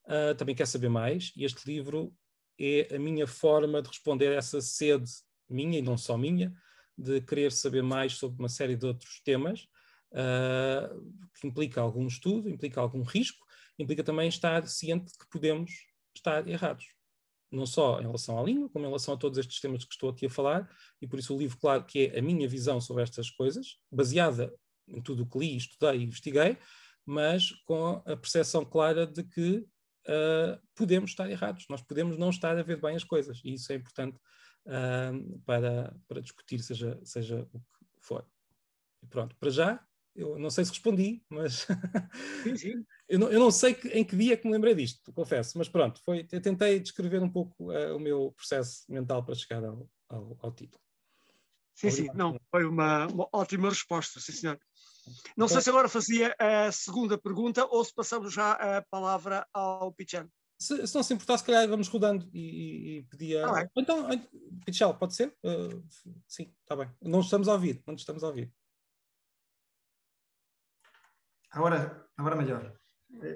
uh, 0.05 0.35
também 0.35 0.55
quer 0.55 0.65
saber 0.65 0.89
mais, 0.89 1.31
e 1.35 1.43
este 1.43 1.65
livro 1.69 2.13
é 2.59 2.95
a 2.95 2.99
minha 2.99 3.27
forma 3.27 3.81
de 3.81 3.87
responder 3.87 4.29
a 4.29 4.35
essa 4.35 4.61
sede 4.61 5.09
minha, 5.49 5.79
e 5.79 5.81
não 5.81 5.97
só 5.97 6.17
minha, 6.17 6.53
de 6.97 7.21
querer 7.21 7.51
saber 7.51 7.81
mais 7.81 8.13
sobre 8.13 8.39
uma 8.39 8.49
série 8.49 8.75
de 8.75 8.85
outros 8.85 9.21
temas, 9.23 9.67
uh, 10.11 11.29
que 11.39 11.47
implica 11.47 11.81
algum 11.81 12.07
estudo, 12.07 12.49
implica 12.49 12.81
algum 12.81 13.03
risco, 13.03 13.45
implica 13.77 14.03
também 14.03 14.27
estar 14.27 14.67
ciente 14.67 15.11
de 15.11 15.17
que 15.17 15.29
podemos 15.29 15.71
estar 16.15 16.47
errados. 16.47 16.85
Não 17.51 17.65
só 17.65 17.99
em 17.99 18.03
relação 18.03 18.37
à 18.37 18.43
língua, 18.43 18.69
como 18.69 18.85
em 18.85 18.89
relação 18.89 19.13
a 19.13 19.17
todos 19.17 19.37
estes 19.37 19.59
temas 19.59 19.83
que 19.83 19.93
estou 19.93 20.09
aqui 20.09 20.27
a 20.27 20.29
falar, 20.29 20.69
e 21.01 21.07
por 21.07 21.17
isso 21.17 21.35
o 21.35 21.39
livro, 21.39 21.57
claro, 21.57 21.83
que 21.83 22.07
é 22.07 22.19
a 22.19 22.21
minha 22.21 22.47
visão 22.47 22.79
sobre 22.79 23.01
estas 23.01 23.29
coisas, 23.31 23.79
baseada 23.91 24.53
em 24.89 25.01
tudo 25.01 25.23
o 25.23 25.25
que 25.25 25.37
li, 25.37 25.57
estudei 25.57 25.99
e 25.99 26.03
investiguei, 26.03 26.57
mas 27.05 27.51
com 27.65 28.01
a 28.05 28.15
percepção 28.15 28.63
clara 28.65 29.07
de 29.07 29.23
que 29.23 29.57
uh, 30.07 30.59
podemos 30.75 31.11
estar 31.11 31.29
errados, 31.29 31.65
nós 31.69 31.81
podemos 31.81 32.17
não 32.17 32.29
estar 32.29 32.57
a 32.57 32.63
ver 32.63 32.79
bem 32.79 32.95
as 32.95 33.03
coisas, 33.03 33.41
e 33.43 33.53
isso 33.53 33.71
é 33.71 33.75
importante 33.75 34.17
uh, 34.65 35.39
para, 35.45 35.95
para 36.07 36.21
discutir, 36.21 36.59
seja, 36.59 36.99
seja 37.03 37.47
o 37.53 37.59
que 37.59 37.67
for. 37.99 38.25
E 39.01 39.07
pronto, 39.07 39.35
para 39.37 39.49
já, 39.49 39.83
eu 40.15 40.37
não 40.37 40.49
sei 40.49 40.65
se 40.65 40.71
respondi, 40.71 41.23
mas 41.29 41.65
sim, 42.43 42.55
sim. 42.55 42.85
eu, 43.07 43.19
não, 43.19 43.31
eu 43.31 43.39
não 43.39 43.51
sei 43.51 43.73
que, 43.73 43.87
em 43.89 44.03
que 44.03 44.15
dia 44.15 44.35
que 44.37 44.45
me 44.45 44.53
lembrei 44.53 44.75
disto, 44.75 45.11
confesso, 45.13 45.57
mas 45.57 45.69
pronto, 45.69 46.01
foi, 46.03 46.27
eu 46.31 46.41
tentei 46.41 46.79
descrever 46.79 47.21
um 47.21 47.29
pouco 47.29 47.71
uh, 47.71 47.95
o 47.95 47.99
meu 47.99 48.31
processo 48.33 48.83
mental 48.91 49.23
para 49.23 49.35
chegar 49.35 49.63
ao, 49.63 49.89
ao, 50.09 50.37
ao 50.41 50.51
título. 50.51 50.81
Sim, 51.73 51.91
sim, 51.91 52.07
não, 52.13 52.37
foi 52.51 52.65
uma, 52.65 53.07
uma, 53.07 53.29
ótima 53.31 53.69
resposta, 53.69 54.19
sim 54.19 54.33
senhor. 54.33 54.59
Não 55.35 55.47
sei 55.47 55.61
se 55.61 55.69
agora 55.69 55.89
fazia 55.89 56.35
a 56.39 56.71
segunda 56.71 57.17
pergunta 57.17 57.65
ou 57.65 57.83
se 57.83 57.93
passamos 57.93 58.33
já 58.33 58.53
a 58.53 58.81
palavra 58.89 59.45
ao 59.53 59.91
Pichel. 59.93 60.27
Se, 60.61 60.85
se 60.85 60.93
não 60.93 61.03
se 61.03 61.13
importar, 61.13 61.37
se 61.37 61.45
calhar 61.45 61.67
vamos 61.69 61.87
rodando 61.87 62.29
e, 62.33 62.97
e 62.97 63.03
pedia. 63.03 63.47
Ah, 63.47 63.65
então, 63.77 64.07
Pichel, 64.65 64.93
pode 64.93 65.15
ser? 65.15 65.33
Uh, 65.43 65.81
sim, 66.27 66.53
está 66.61 66.75
bem. 66.75 66.89
Não 67.01 67.21
estamos 67.21 67.47
a 67.47 67.53
ouvir, 67.53 67.81
não 67.87 67.95
estamos 67.95 68.23
a 68.23 68.27
ouvir. 68.27 68.51
Agora, 71.51 72.07
agora 72.17 72.35
mellor. 72.35 72.79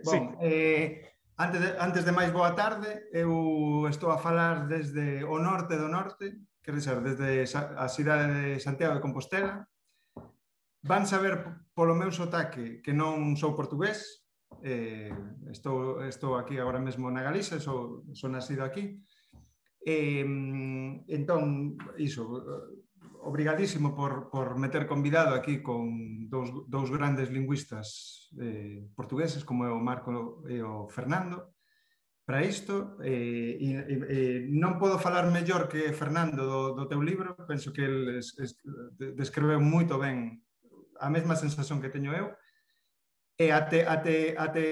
Bom, 0.06 0.38
eh, 0.42 1.14
antes, 1.40 1.60
de, 1.60 1.68
antes 1.80 2.04
de 2.06 2.12
máis 2.12 2.32
boa 2.32 2.54
tarde, 2.54 3.10
eu 3.12 3.88
estou 3.90 4.12
a 4.12 4.20
falar 4.20 4.68
desde 4.68 5.24
o 5.24 5.40
norte 5.40 5.76
do 5.76 5.88
norte, 5.88 6.26
quer 6.62 6.76
dizer, 6.76 7.02
desde 7.02 7.58
a 7.76 7.88
cidade 7.88 8.56
de 8.56 8.60
Santiago 8.60 8.96
de 8.96 9.02
Compostela. 9.02 9.66
van 10.84 11.08
saber 11.08 11.40
polo 11.74 11.96
meu 11.96 12.12
sotaque 12.12 12.84
que 12.84 12.92
non 12.92 13.40
sou 13.40 13.56
portugués, 13.56 14.28
eh, 14.62 15.10
estou, 15.50 16.04
estou 16.04 16.36
aquí 16.36 16.60
agora 16.60 16.84
mesmo 16.84 17.08
na 17.08 17.24
Galiza, 17.24 17.58
sou, 17.58 18.04
sou 18.12 18.30
nascido 18.30 18.68
aquí, 18.68 19.00
eh, 19.88 20.28
entón, 21.08 21.76
iso, 21.98 22.28
obrigadísimo 23.24 23.96
por, 23.96 24.30
por 24.30 24.60
meter 24.60 24.86
convidado 24.86 25.36
aquí 25.36 25.64
con 25.64 26.28
dous, 26.28 26.52
dous 26.68 26.92
grandes 26.92 27.32
lingüistas 27.32 28.30
eh, 28.40 28.84
portugueses, 28.96 29.48
como 29.48 29.64
é 29.66 29.72
o 29.72 29.80
Marco 29.80 30.44
e 30.52 30.60
o 30.60 30.88
Fernando, 30.92 31.56
para 32.26 32.44
isto 32.44 33.00
eh, 33.04 33.56
e, 33.60 33.68
e, 33.76 34.20
non 34.52 34.80
podo 34.80 34.96
falar 35.00 35.28
mellor 35.28 35.68
que 35.68 35.92
Fernando 35.92 36.44
do, 36.44 36.62
do 36.72 36.88
teu 36.88 37.04
libro 37.04 37.36
penso 37.44 37.76
que 37.76 37.84
el 37.84 38.16
es, 38.16 38.32
es, 38.40 38.56
descreveu 38.96 39.60
moito 39.60 40.00
ben 40.00 40.40
a 41.00 41.10
mesma 41.10 41.36
sensación 41.36 41.82
que 41.82 41.94
teño 41.94 42.14
eu, 42.14 42.34
e 43.38 43.50
ate, 43.50 43.86
ate, 43.86 44.36
ate, 44.38 44.66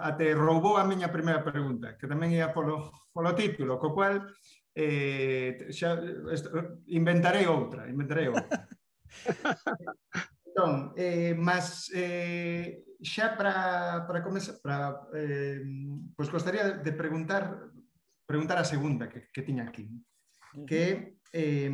ate 0.00 0.34
roubou 0.34 0.76
a 0.76 0.84
miña 0.84 1.14
primeira 1.14 1.44
pregunta, 1.44 1.94
que 1.94 2.10
tamén 2.10 2.34
ia 2.34 2.50
polo, 2.50 2.90
polo 3.14 3.30
título, 3.32 3.78
co 3.78 3.94
cual 3.94 4.26
eh, 4.74 5.70
xa, 5.70 5.94
inventarei 6.90 7.46
outra, 7.46 7.86
inventarei 7.86 8.26
outra. 8.28 8.66
Entón, 10.52 10.92
eh, 11.00 11.32
mas 11.32 11.88
eh, 11.94 12.84
xa 13.00 13.38
para 13.38 14.04
para 14.04 14.20
comenzar, 14.20 14.60
para 14.60 15.00
eh, 15.16 15.64
pois 16.12 16.28
gostaría 16.28 16.76
de 16.82 16.92
preguntar 16.92 17.72
preguntar 18.26 18.58
a 18.58 18.68
segunda 18.68 19.08
que 19.08 19.32
que 19.32 19.46
tiña 19.46 19.64
aquí, 19.64 19.88
que 20.68 21.16
eh 21.32 21.72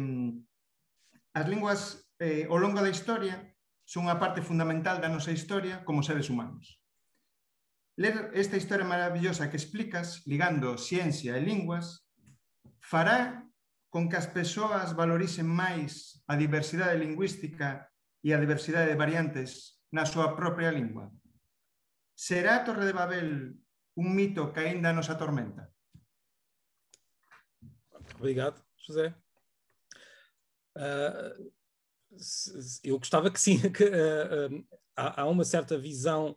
as 1.34 1.46
linguas 1.50 2.06
eh 2.22 2.46
ao 2.46 2.58
longo 2.62 2.78
da 2.78 2.92
historia 2.92 3.34
son 3.88 4.04
unha 4.04 4.20
parte 4.20 4.44
fundamental 4.44 5.00
da 5.00 5.08
nosa 5.08 5.32
historia 5.32 5.80
como 5.80 6.04
seres 6.04 6.28
humanos. 6.28 6.76
Ler 7.96 8.28
esta 8.36 8.60
historia 8.60 8.84
maravillosa 8.84 9.48
que 9.48 9.56
explicas, 9.56 10.28
ligando 10.28 10.76
ciencia 10.76 11.40
e 11.40 11.40
linguas, 11.40 12.04
fará 12.84 13.48
con 13.88 14.12
que 14.12 14.20
as 14.20 14.28
persoas 14.28 14.92
valoricen 14.92 15.48
máis 15.48 16.20
a 16.28 16.36
diversidade 16.36 17.00
lingüística 17.00 17.88
e 18.20 18.36
a 18.36 18.38
diversidade 18.38 18.92
de 18.92 19.00
variantes 19.00 19.80
na 19.88 20.04
súa 20.04 20.36
propia 20.36 20.68
lingua? 20.68 21.08
Será 22.12 22.60
Torre 22.68 22.84
de 22.84 22.92
Babel 22.92 23.56
un 23.96 24.08
mito 24.12 24.52
que 24.52 24.68
aínda 24.68 24.92
nos 24.92 25.08
atormenta? 25.08 25.72
Obrigado, 28.20 28.60
José. 28.84 29.16
Uh, 30.76 31.56
eu 32.84 32.98
gostava 32.98 33.30
que 33.30 33.40
sim, 33.40 33.58
que 33.72 33.84
uh, 33.84 34.66
há, 34.96 35.22
há, 35.22 35.26
uma 35.26 35.44
certa 35.44 35.78
visão 35.78 36.36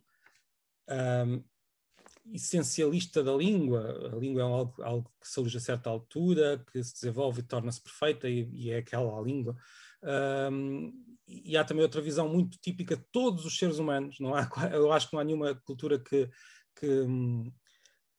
essencialista 2.32 3.22
da 3.22 3.34
língua. 3.34 4.12
A 4.12 4.16
língua 4.16 4.42
é 4.42 4.44
algo, 4.44 4.82
algo, 4.82 5.10
que 5.20 5.28
surge 5.28 5.56
a 5.56 5.60
certa 5.60 5.90
altura, 5.90 6.64
que 6.70 6.82
se 6.82 6.94
desenvolve 6.94 7.40
e 7.40 7.44
torna-se 7.44 7.82
perfeita, 7.82 8.28
e, 8.28 8.48
e, 8.52 8.70
é 8.70 8.78
aquela 8.78 9.18
a 9.18 9.22
língua. 9.22 9.56
Um, 10.02 10.92
e 11.26 11.56
há 11.56 11.64
também 11.64 11.82
outra 11.82 12.00
visão 12.00 12.28
muito 12.28 12.58
típica 12.58 12.96
de 12.96 13.04
todos 13.10 13.44
os 13.44 13.56
seres 13.56 13.78
humanos. 13.78 14.18
Não 14.20 14.34
há, 14.34 14.48
eu 14.72 14.92
acho 14.92 15.08
que 15.08 15.14
não 15.14 15.20
há 15.20 15.24
nenhuma 15.24 15.54
cultura 15.54 15.98
que, 15.98 16.28
que, 16.76 17.06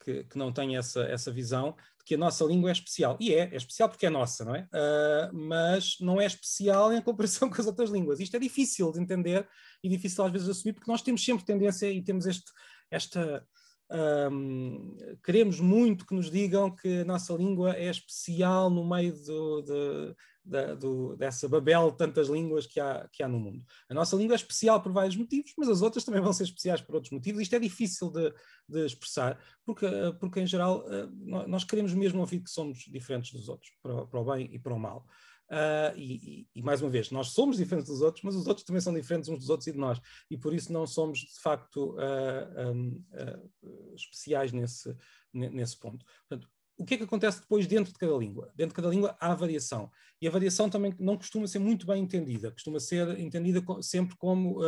que, 0.04 0.24
que 0.26 0.38
não 0.38 0.52
tenha 0.52 0.80
essa, 0.80 1.04
essa 1.04 1.32
visão 1.32 1.76
que 2.06 2.16
a 2.16 2.18
nossa 2.18 2.44
língua 2.44 2.70
é 2.70 2.74
especial. 2.74 3.18
E 3.20 3.34
é, 3.34 3.50
é 3.52 3.56
especial 3.56 3.90
porque 3.90 4.06
é 4.06 4.10
nossa, 4.10 4.44
não 4.44 4.56
é? 4.56 4.68
Uh, 4.74 5.34
mas 5.34 5.96
não 6.00 6.20
é 6.20 6.26
especial 6.26 6.92
em 6.92 7.02
comparação 7.04 7.50
com 7.50 7.60
as 7.62 7.68
outras 7.68 7.90
línguas. 7.90 8.20
Isto 8.20 8.36
é 8.36 8.40
difícil 8.40 8.92
de 8.92 9.00
entender 9.00 9.48
e 9.84 9.90
difícil 9.90 10.24
às 10.24 10.32
vezes 10.32 10.46
de 10.46 10.52
assumir, 10.52 10.74
porque 10.74 10.92
nós 10.92 11.02
temos 11.02 11.24
sempre 11.24 11.46
tendência 11.46 11.92
e 11.92 12.04
temos 12.04 12.26
este, 12.26 12.52
esta 12.92 13.46
um, 13.92 14.98
queremos 15.24 15.60
muito 15.60 16.06
que 16.06 16.16
nos 16.16 16.32
digam 16.32 16.74
que 16.74 17.02
a 17.02 17.06
nossa 17.06 17.34
língua 17.34 17.74
é 17.74 17.90
especial 17.90 18.70
no 18.70 18.88
meio 18.88 19.14
do, 19.24 19.62
de, 19.62 20.16
de, 20.44 20.76
do, 20.76 21.16
dessa 21.16 21.48
babel 21.48 21.92
de 21.92 21.98
tantas 21.98 22.28
línguas 22.28 22.66
que 22.66 22.80
há, 22.80 23.08
que 23.12 23.22
há 23.22 23.28
no 23.28 23.40
mundo. 23.40 23.64
A 23.90 23.94
nossa 23.94 24.16
língua 24.16 24.34
é 24.34 24.38
especial 24.38 24.82
por 24.82 24.92
vários 24.92 25.16
motivos, 25.16 25.54
mas 25.58 25.70
as 25.70 25.82
outras 25.82 26.04
também 26.04 26.22
vão 26.22 26.34
ser 26.34 26.44
especiais 26.44 26.82
por 26.82 26.96
outros 26.96 27.12
motivos. 27.12 27.42
Isto 27.42 27.56
é 27.56 27.60
difícil 27.60 28.10
de, 28.10 28.34
de 28.68 28.86
expressar, 28.86 29.40
porque, 29.66 29.88
porque 30.20 30.40
em 30.40 30.48
geral 30.48 30.86
eh, 30.90 31.08
nós 31.48 31.64
queremos 31.64 31.94
mesmo 31.94 32.20
ouvir 32.20 32.40
que 32.40 32.50
somos 32.50 32.80
diferentes 32.90 33.32
dos 33.32 33.48
outros, 33.48 33.72
para, 33.82 34.06
para 34.06 34.20
o 34.20 34.26
bem 34.26 34.50
e 34.52 34.60
para 34.60 34.74
o 34.74 34.80
mal. 34.80 35.06
Uh, 35.52 35.96
e, 35.96 36.48
e, 36.56 36.64
mais 36.64 36.82
uma 36.82 36.90
vez, 36.90 37.12
nós 37.12 37.28
somos 37.28 37.58
diferentes 37.58 37.90
dos 37.90 38.02
outros, 38.02 38.24
mas 38.24 38.36
os 38.36 38.48
outros 38.48 38.66
também 38.66 38.82
são 38.82 38.94
diferentes 38.94 39.30
uns 39.30 39.40
dos 39.40 39.50
outros 39.50 39.68
e 39.68 39.72
de 39.72 39.78
nós, 39.78 40.00
e 40.30 40.38
por 40.38 40.54
isso 40.54 40.72
não 40.72 40.88
somos 40.88 41.20
de 41.20 41.40
facto 41.42 41.96
uh, 41.96 42.72
um, 42.72 43.04
uh, 43.12 43.96
especiais 43.96 44.52
nesse, 44.52 44.96
nesse 45.34 45.78
ponto. 45.78 46.04
Portanto, 46.28 46.50
o 46.76 46.86
que 46.86 46.96
é 46.96 46.98
que 46.98 47.04
acontece 47.04 47.42
depois 47.42 47.68
dentro 47.68 47.94
de 47.94 48.00
cada 48.00 48.18
língua? 48.18 48.52
Dentro 48.56 48.70
de 48.70 48.82
cada 48.82 48.90
língua 48.90 49.16
há 49.20 49.36
variação, 49.36 49.92
e 50.20 50.28
a 50.28 50.32
variação 50.32 50.70
também 50.70 50.96
não 51.00 51.18
costuma 51.18 51.46
ser 51.46 51.60
muito 51.60 51.86
bem 51.86 52.02
entendida, 52.02 52.52
costuma 52.52 52.80
ser 52.80 53.20
entendida 53.20 53.62
sempre 53.82 54.16
como. 54.18 54.60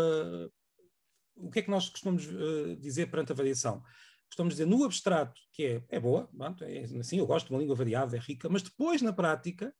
o 1.35 1.49
que 1.49 1.59
é 1.59 1.61
que 1.63 1.71
nós 1.71 1.89
costumamos 1.89 2.27
dizer 2.79 3.09
perante 3.09 3.31
a 3.31 3.35
variação? 3.35 3.81
Costumamos 4.27 4.53
dizer 4.53 4.67
no 4.67 4.83
abstrato 4.83 5.41
que 5.51 5.65
é, 5.65 5.83
é 5.89 5.99
boa, 5.99 6.29
é 6.61 6.83
assim, 6.99 7.17
eu 7.17 7.25
gosto 7.25 7.47
de 7.47 7.53
uma 7.53 7.59
língua 7.59 7.75
variada, 7.75 8.15
é 8.15 8.19
rica, 8.19 8.47
mas 8.49 8.61
depois 8.61 9.01
na 9.01 9.13
prática 9.13 9.73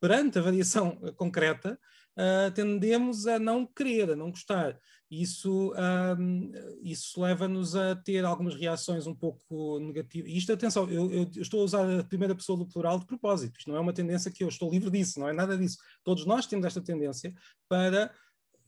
perante 0.00 0.38
a 0.38 0.42
variação 0.42 0.96
concreta, 1.16 1.78
uh, 2.16 2.50
tendemos 2.52 3.26
a 3.26 3.38
não 3.38 3.66
querer, 3.66 4.10
a 4.10 4.16
não 4.16 4.30
gostar. 4.30 4.78
Isso, 5.10 5.74
um, 6.18 6.52
isso 6.82 7.20
leva-nos 7.20 7.74
a 7.74 7.96
ter 7.96 8.24
algumas 8.24 8.54
reações 8.54 9.08
um 9.08 9.14
pouco 9.14 9.80
negativas. 9.80 10.30
Isto, 10.30 10.52
atenção, 10.52 10.88
eu, 10.88 11.10
eu, 11.10 11.30
estou 11.36 11.62
a 11.62 11.64
usar 11.64 11.98
a 11.98 12.04
primeira 12.04 12.34
pessoa 12.34 12.56
do 12.56 12.66
plural 12.66 12.98
de 12.98 13.06
propósito. 13.06 13.58
Isto 13.58 13.70
não 13.70 13.76
é 13.76 13.80
uma 13.80 13.92
tendência 13.92 14.30
que 14.30 14.44
eu 14.44 14.48
estou 14.48 14.70
livre 14.70 14.88
disso, 14.88 15.18
não 15.18 15.28
é 15.28 15.32
nada 15.32 15.58
disso. 15.58 15.78
Todos 16.04 16.24
nós 16.24 16.46
temos 16.46 16.64
esta 16.64 16.80
tendência 16.80 17.34
para 17.68 18.12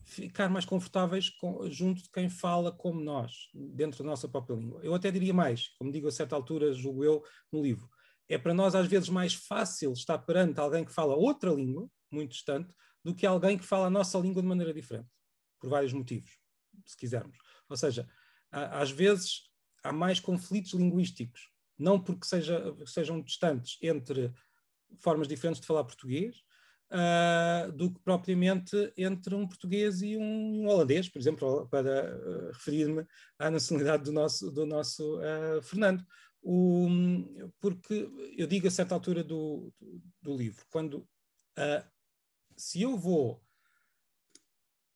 ficar 0.05 0.49
mais 0.49 0.65
confortáveis 0.65 1.31
com, 1.31 1.71
junto 1.71 2.03
de 2.03 2.11
quem 2.11 2.29
fala 2.29 2.73
como 2.73 3.01
nós, 3.01 3.49
dentro 3.55 4.03
da 4.03 4.11
nossa 4.11 4.29
própria 4.29 4.57
língua. 4.57 4.81
Eu 4.83 4.95
até 4.95 5.13
diria 5.13 5.33
mais, 5.33 5.69
como 5.79 5.93
digo 5.93 6.09
a 6.09 6.13
certa 6.13 6.35
altura, 6.35 6.75
julgo 6.75 7.05
eu, 7.05 7.23
no 7.53 7.63
livro. 7.63 7.89
É 8.33 8.39
para 8.39 8.55
nós, 8.55 8.75
às 8.75 8.87
vezes, 8.87 9.11
mais 9.11 9.35
fácil 9.35 9.93
estar 9.93 10.17
perante 10.19 10.59
alguém 10.59 10.87
que 10.87 10.91
fala 10.91 11.15
outra 11.15 11.51
língua, 11.51 11.87
muito 12.11 12.31
distante, 12.31 12.75
do 13.05 13.15
que 13.15 13.27
alguém 13.27 13.59
que 13.59 13.65
fala 13.65 13.89
a 13.89 13.91
nossa 13.91 14.19
língua 14.19 14.41
de 14.41 14.49
maneira 14.49 14.73
diferente, 14.73 15.09
por 15.61 15.69
vários 15.69 15.93
motivos, 15.93 16.31
se 16.87 16.97
quisermos. 16.97 17.37
Ou 17.69 17.77
seja, 17.77 18.09
às 18.51 18.91
vezes 18.91 19.51
há 19.85 19.93
mais 19.93 20.19
conflitos 20.19 20.73
linguísticos, 20.73 21.51
não 21.79 22.03
porque 22.03 22.27
seja, 22.27 22.75
sejam 22.87 23.21
distantes 23.21 23.77
entre 23.83 24.33
formas 24.99 25.29
diferentes 25.29 25.61
de 25.61 25.67
falar 25.67 25.85
português, 25.85 26.37
uh, 26.91 27.71
do 27.73 27.93
que 27.93 28.01
propriamente 28.01 28.93
entre 28.97 29.35
um 29.35 29.47
português 29.47 30.01
e 30.01 30.17
um, 30.17 30.67
holandês, 30.67 31.07
por 31.07 31.19
exemplo, 31.19 31.69
para 31.69 32.17
uh, 32.17 32.53
referir-me 32.53 33.07
à 33.39 33.51
nacionalidade 33.51 34.05
do 34.05 34.13
nosso, 34.13 34.51
do 34.51 34.65
nosso 34.65 35.19
uh, 35.19 35.63
Fernando. 35.63 36.03
O, 36.43 36.89
porque 37.61 38.11
eu 38.37 38.47
digo 38.47 38.67
a 38.67 38.71
certa 38.71 38.95
altura 38.95 39.23
do, 39.23 39.73
do, 39.81 40.03
do 40.21 40.37
livro, 40.37 40.65
quando 40.71 41.07
se 42.57 42.83
eu 42.83 42.97
vou 42.97 43.41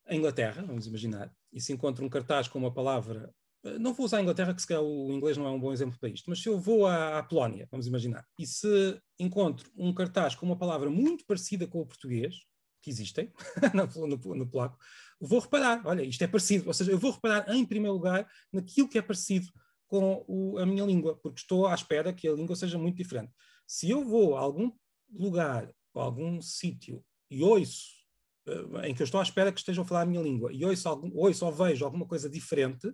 à 0.06 0.14
Inglaterra, 0.14 0.62
vamos 0.62 0.87
imaginar, 0.87 1.32
e 1.52 1.61
se 1.61 1.72
encontro 1.72 2.04
um 2.04 2.09
cartaz 2.09 2.48
com 2.48 2.59
uma 2.59 2.72
palavra 2.72 3.32
não 3.80 3.92
vou 3.92 4.06
usar 4.06 4.18
a 4.18 4.22
Inglaterra, 4.22 4.54
que 4.54 4.61
se 4.61 4.68
calhar 4.68 4.82
o 4.82 5.12
inglês 5.12 5.37
não 5.37 5.46
é 5.46 5.50
um 5.50 5.59
bom 5.59 5.72
exemplo 5.72 5.98
para 5.98 6.09
isto, 6.09 6.28
mas 6.30 6.40
se 6.40 6.48
eu 6.48 6.59
vou 6.59 6.87
à, 6.87 7.18
à 7.18 7.22
Polónia, 7.22 7.66
vamos 7.70 7.87
imaginar, 7.87 8.24
e 8.38 8.46
se 8.46 9.00
encontro 9.18 9.70
um 9.76 9.92
cartaz 9.92 10.35
com 10.35 10.46
uma 10.46 10.56
palavra 10.56 10.88
muito 10.90 11.24
parecida 11.26 11.66
com 11.66 11.80
o 11.80 11.87
português, 11.87 12.37
que 12.80 12.90
existem 12.90 13.32
no, 13.74 14.06
no, 14.06 14.35
no, 14.37 14.48
polaco, 14.48 14.78
vou 15.20 15.40
reparar, 15.40 15.82
olha, 15.85 16.02
isto 16.02 16.22
é 16.22 16.28
parecido, 16.28 16.68
ou 16.68 16.74
seja, 16.74 16.92
eu 16.92 16.98
vou 16.98 17.11
reparar 17.11 17.52
em 17.52 17.64
primeiro 17.64 17.94
lugar 17.94 18.28
naquilo 18.52 18.88
que 18.88 18.98
é 18.98 19.02
parecido 19.02 19.48
com 19.87 20.25
o, 20.27 20.59
a 20.59 20.66
minha 20.66 20.85
língua, 20.85 21.16
porque 21.16 21.40
estou 21.40 21.66
à 21.66 21.75
espera 21.75 22.12
que 22.12 22.29
a 22.29 22.33
língua 22.33 22.57
seja 22.57 22.79
muito 22.79 22.96
diferente. 22.96 23.33
Se 23.66 23.90
eu 23.90 24.05
vou 24.05 24.37
a 24.37 24.40
algum 24.40 24.72
lugar 25.12 25.72
ou 25.94 26.03
algum 26.03 26.40
sítio 26.40 27.05
e 27.31 27.42
ouço 27.42 27.96
eh, 28.46 28.88
em 28.88 28.94
que 28.94 29.03
eu 29.03 29.05
estou 29.05 29.20
à 29.20 29.22
espera 29.22 29.53
que 29.53 29.59
estejam 29.59 29.85
a 29.85 29.87
falar 29.87 30.03
a 30.03 30.07
minha 30.07 30.22
língua 30.22 30.53
e 30.53 30.64
ouço, 30.64 30.88
algum, 30.88 31.11
ouço 31.14 31.44
ou 31.44 31.53
vejo 31.53 31.85
alguma 31.85 32.07
coisa 32.07 32.29
diferente, 32.29 32.92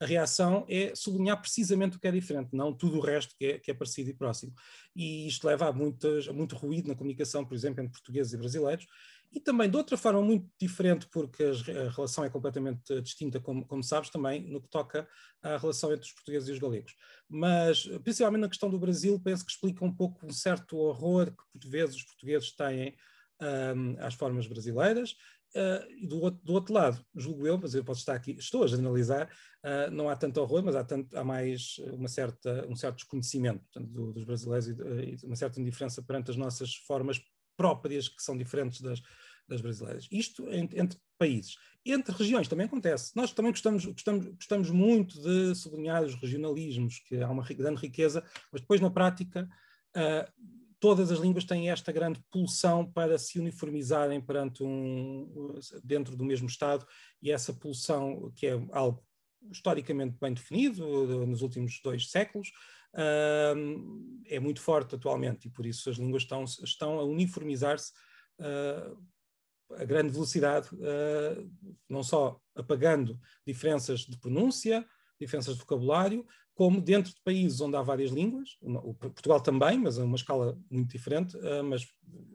a 0.00 0.06
reação 0.06 0.66
é 0.68 0.94
sublinhar 0.94 1.40
precisamente 1.40 1.96
o 1.96 2.00
que 2.00 2.08
é 2.08 2.10
diferente, 2.10 2.50
não 2.52 2.72
tudo 2.72 2.98
o 2.98 3.00
resto 3.00 3.34
que 3.38 3.46
é, 3.46 3.58
que 3.58 3.70
é 3.70 3.74
parecido 3.74 4.10
e 4.10 4.14
próximo. 4.14 4.52
E 4.94 5.26
isto 5.26 5.46
leva 5.46 5.68
a, 5.68 5.72
muitas, 5.72 6.28
a 6.28 6.32
muito 6.32 6.56
ruído 6.56 6.88
na 6.88 6.94
comunicação, 6.94 7.44
por 7.44 7.54
exemplo, 7.54 7.80
entre 7.80 7.92
portugueses 7.92 8.32
e 8.32 8.36
brasileiros, 8.36 8.86
e 9.32 9.40
também 9.40 9.68
de 9.68 9.76
outra 9.76 9.96
forma 9.96 10.22
muito 10.22 10.48
diferente, 10.60 11.08
porque 11.10 11.42
a 11.42 11.90
relação 11.90 12.24
é 12.24 12.30
completamente 12.30 13.00
distinta, 13.02 13.40
como, 13.40 13.66
como, 13.66 13.82
sabes, 13.82 14.10
também 14.10 14.48
no 14.48 14.60
que 14.60 14.68
toca 14.68 15.08
à 15.42 15.56
relação 15.56 15.92
entre 15.92 16.06
os 16.06 16.12
portugueses 16.12 16.48
e 16.48 16.52
os 16.52 16.58
galegos. 16.58 16.94
Mas, 17.28 17.86
principalmente 18.02 18.42
na 18.42 18.48
questão 18.48 18.70
do 18.70 18.78
Brasil, 18.78 19.20
penso 19.20 19.44
que 19.44 19.50
explica 19.50 19.84
um 19.84 19.94
pouco 19.94 20.24
um 20.24 20.32
certo 20.32 20.76
horror 20.76 21.26
que, 21.26 21.58
por 21.58 21.68
vezes, 21.68 21.96
os 21.96 22.04
portugueses 22.04 22.54
têm 22.54 22.96
um, 23.40 23.96
às 23.98 24.14
formas 24.14 24.46
brasileiras 24.46 25.16
Uh, 25.54 25.86
e 25.96 26.06
do 26.08 26.20
outro, 26.20 26.40
do 26.42 26.52
outro, 26.52 26.74
lado, 26.74 27.06
julgo 27.14 27.46
eu, 27.46 27.56
mas 27.56 27.76
eu 27.76 27.84
posso 27.84 28.00
estar 28.00 28.14
aqui, 28.14 28.32
estou 28.32 28.64
a 28.64 28.66
generalizar, 28.66 29.30
uh, 29.64 29.88
não 29.92 30.08
há 30.08 30.16
tanto 30.16 30.40
horror, 30.40 30.64
mas 30.64 30.74
há, 30.74 30.82
tanto, 30.82 31.16
há 31.16 31.22
mais 31.22 31.76
uma 31.92 32.08
certa, 32.08 32.66
um 32.68 32.74
certo 32.74 32.96
desconhecimento 32.96 33.62
portanto, 33.72 33.88
do, 33.92 34.12
dos 34.12 34.24
brasileiros 34.24 34.66
e, 34.66 34.72
e, 34.72 35.16
uma 35.24 35.36
certa 35.36 35.60
indiferença 35.60 36.02
perante 36.02 36.32
as 36.32 36.36
nossas 36.36 36.74
formas 36.74 37.20
próprias, 37.56 38.08
que 38.08 38.22
são 38.22 38.36
diferentes 38.36 38.80
das, 38.80 39.02
das 39.48 39.60
brasileiras. 39.60 40.08
Isto 40.10 40.48
entre, 40.52 40.80
entre, 40.80 40.98
países. 41.18 41.56
Entre 41.84 42.14
regiões 42.14 42.48
também 42.48 42.66
acontece. 42.66 43.14
Nós 43.14 43.32
também 43.32 43.52
gostamos, 43.52 43.84
gostamos, 43.84 44.26
gostamos 44.34 44.70
muito 44.70 45.20
de 45.20 45.54
sublinhar 45.54 46.02
os 46.02 46.14
regionalismos, 46.16 46.98
que 47.00 47.22
há 47.22 47.30
uma 47.30 47.44
grande 47.44 47.80
riqueza, 47.80 48.24
mas 48.50 48.60
depois 48.60 48.80
na 48.80 48.90
prática. 48.90 49.48
Uh, 49.96 50.64
todas 50.80 51.10
as 51.10 51.18
línguas 51.18 51.44
têm 51.44 51.70
esta 51.70 51.90
grande 51.90 52.22
pulsão 52.30 52.84
para 52.84 53.16
se 53.16 53.38
uniformizarem 53.38 54.20
perante 54.20 54.62
um 54.62 55.56
dentro 55.82 56.14
do 56.14 56.26
mesmo 56.26 56.46
Estado 56.46 56.86
e 57.22 57.30
essa 57.30 57.54
pulsão 57.54 58.30
que 58.36 58.48
é 58.48 58.52
algo 58.70 59.02
historicamente 59.50 60.18
bem 60.20 60.34
definido 60.34 61.26
nos 61.26 61.40
últimos 61.40 61.80
dois 61.82 62.10
séculos 62.10 62.50
é 64.26 64.40
muito 64.40 64.60
forte 64.60 64.94
atualmente 64.94 65.48
e 65.48 65.50
por 65.50 65.66
isso 65.66 65.90
as 65.90 65.96
línguas 65.96 66.22
estão, 66.22 66.44
estão 66.44 66.98
a 66.98 67.04
uniformizar-se 67.04 67.92
uh, 68.40 68.96
a 69.76 69.84
grande 69.84 70.12
velocidade, 70.12 70.68
uh, 70.74 71.50
não 71.88 72.02
só 72.02 72.40
apagando 72.54 73.18
diferenças 73.46 74.00
de 74.00 74.18
pronúncia, 74.18 74.86
diferenças 75.20 75.54
de 75.54 75.60
vocabulário, 75.60 76.26
como 76.54 76.80
dentro 76.80 77.12
de 77.12 77.20
países 77.22 77.60
onde 77.60 77.76
há 77.76 77.82
várias 77.82 78.12
línguas, 78.12 78.56
o 78.62 78.94
Portugal 78.94 79.40
também, 79.40 79.76
mas 79.78 79.98
a 79.98 80.04
uma 80.04 80.14
escala 80.14 80.56
muito 80.70 80.92
diferente, 80.92 81.36
ah, 81.42 81.62
mas 81.64 81.84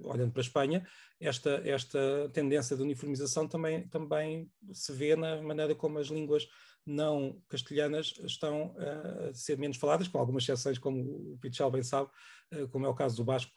olhando 0.04 0.32
para 0.32 0.42
a 0.42 0.44
Espanha, 0.44 0.86
esta, 1.20 1.62
esta 1.64 2.30
tendência 2.34 2.76
de 2.76 2.82
uniformização 2.82 3.48
também, 3.48 3.88
também 3.88 4.52
se 4.74 4.92
vê 4.92 5.16
na 5.16 5.42
maneira 5.42 5.74
como 5.74 6.00
as 6.00 6.08
línguas 6.08 6.46
não 6.90 7.42
castelhanas 7.48 8.14
estão 8.26 8.76
a 8.78 9.34
ser 9.34 9.58
menos 9.58 9.78
faladas, 9.78 10.08
com 10.08 10.18
algumas 10.18 10.44
exceções, 10.44 10.78
como 10.78 11.34
o 11.34 11.38
Pichal 11.40 11.72
bem 11.72 11.84
sabe, 11.84 12.10
ah, 12.52 12.68
como 12.72 12.86
é 12.86 12.90
o 12.90 12.96
caso 12.96 13.16
do 13.18 13.24
Basco, 13.24 13.52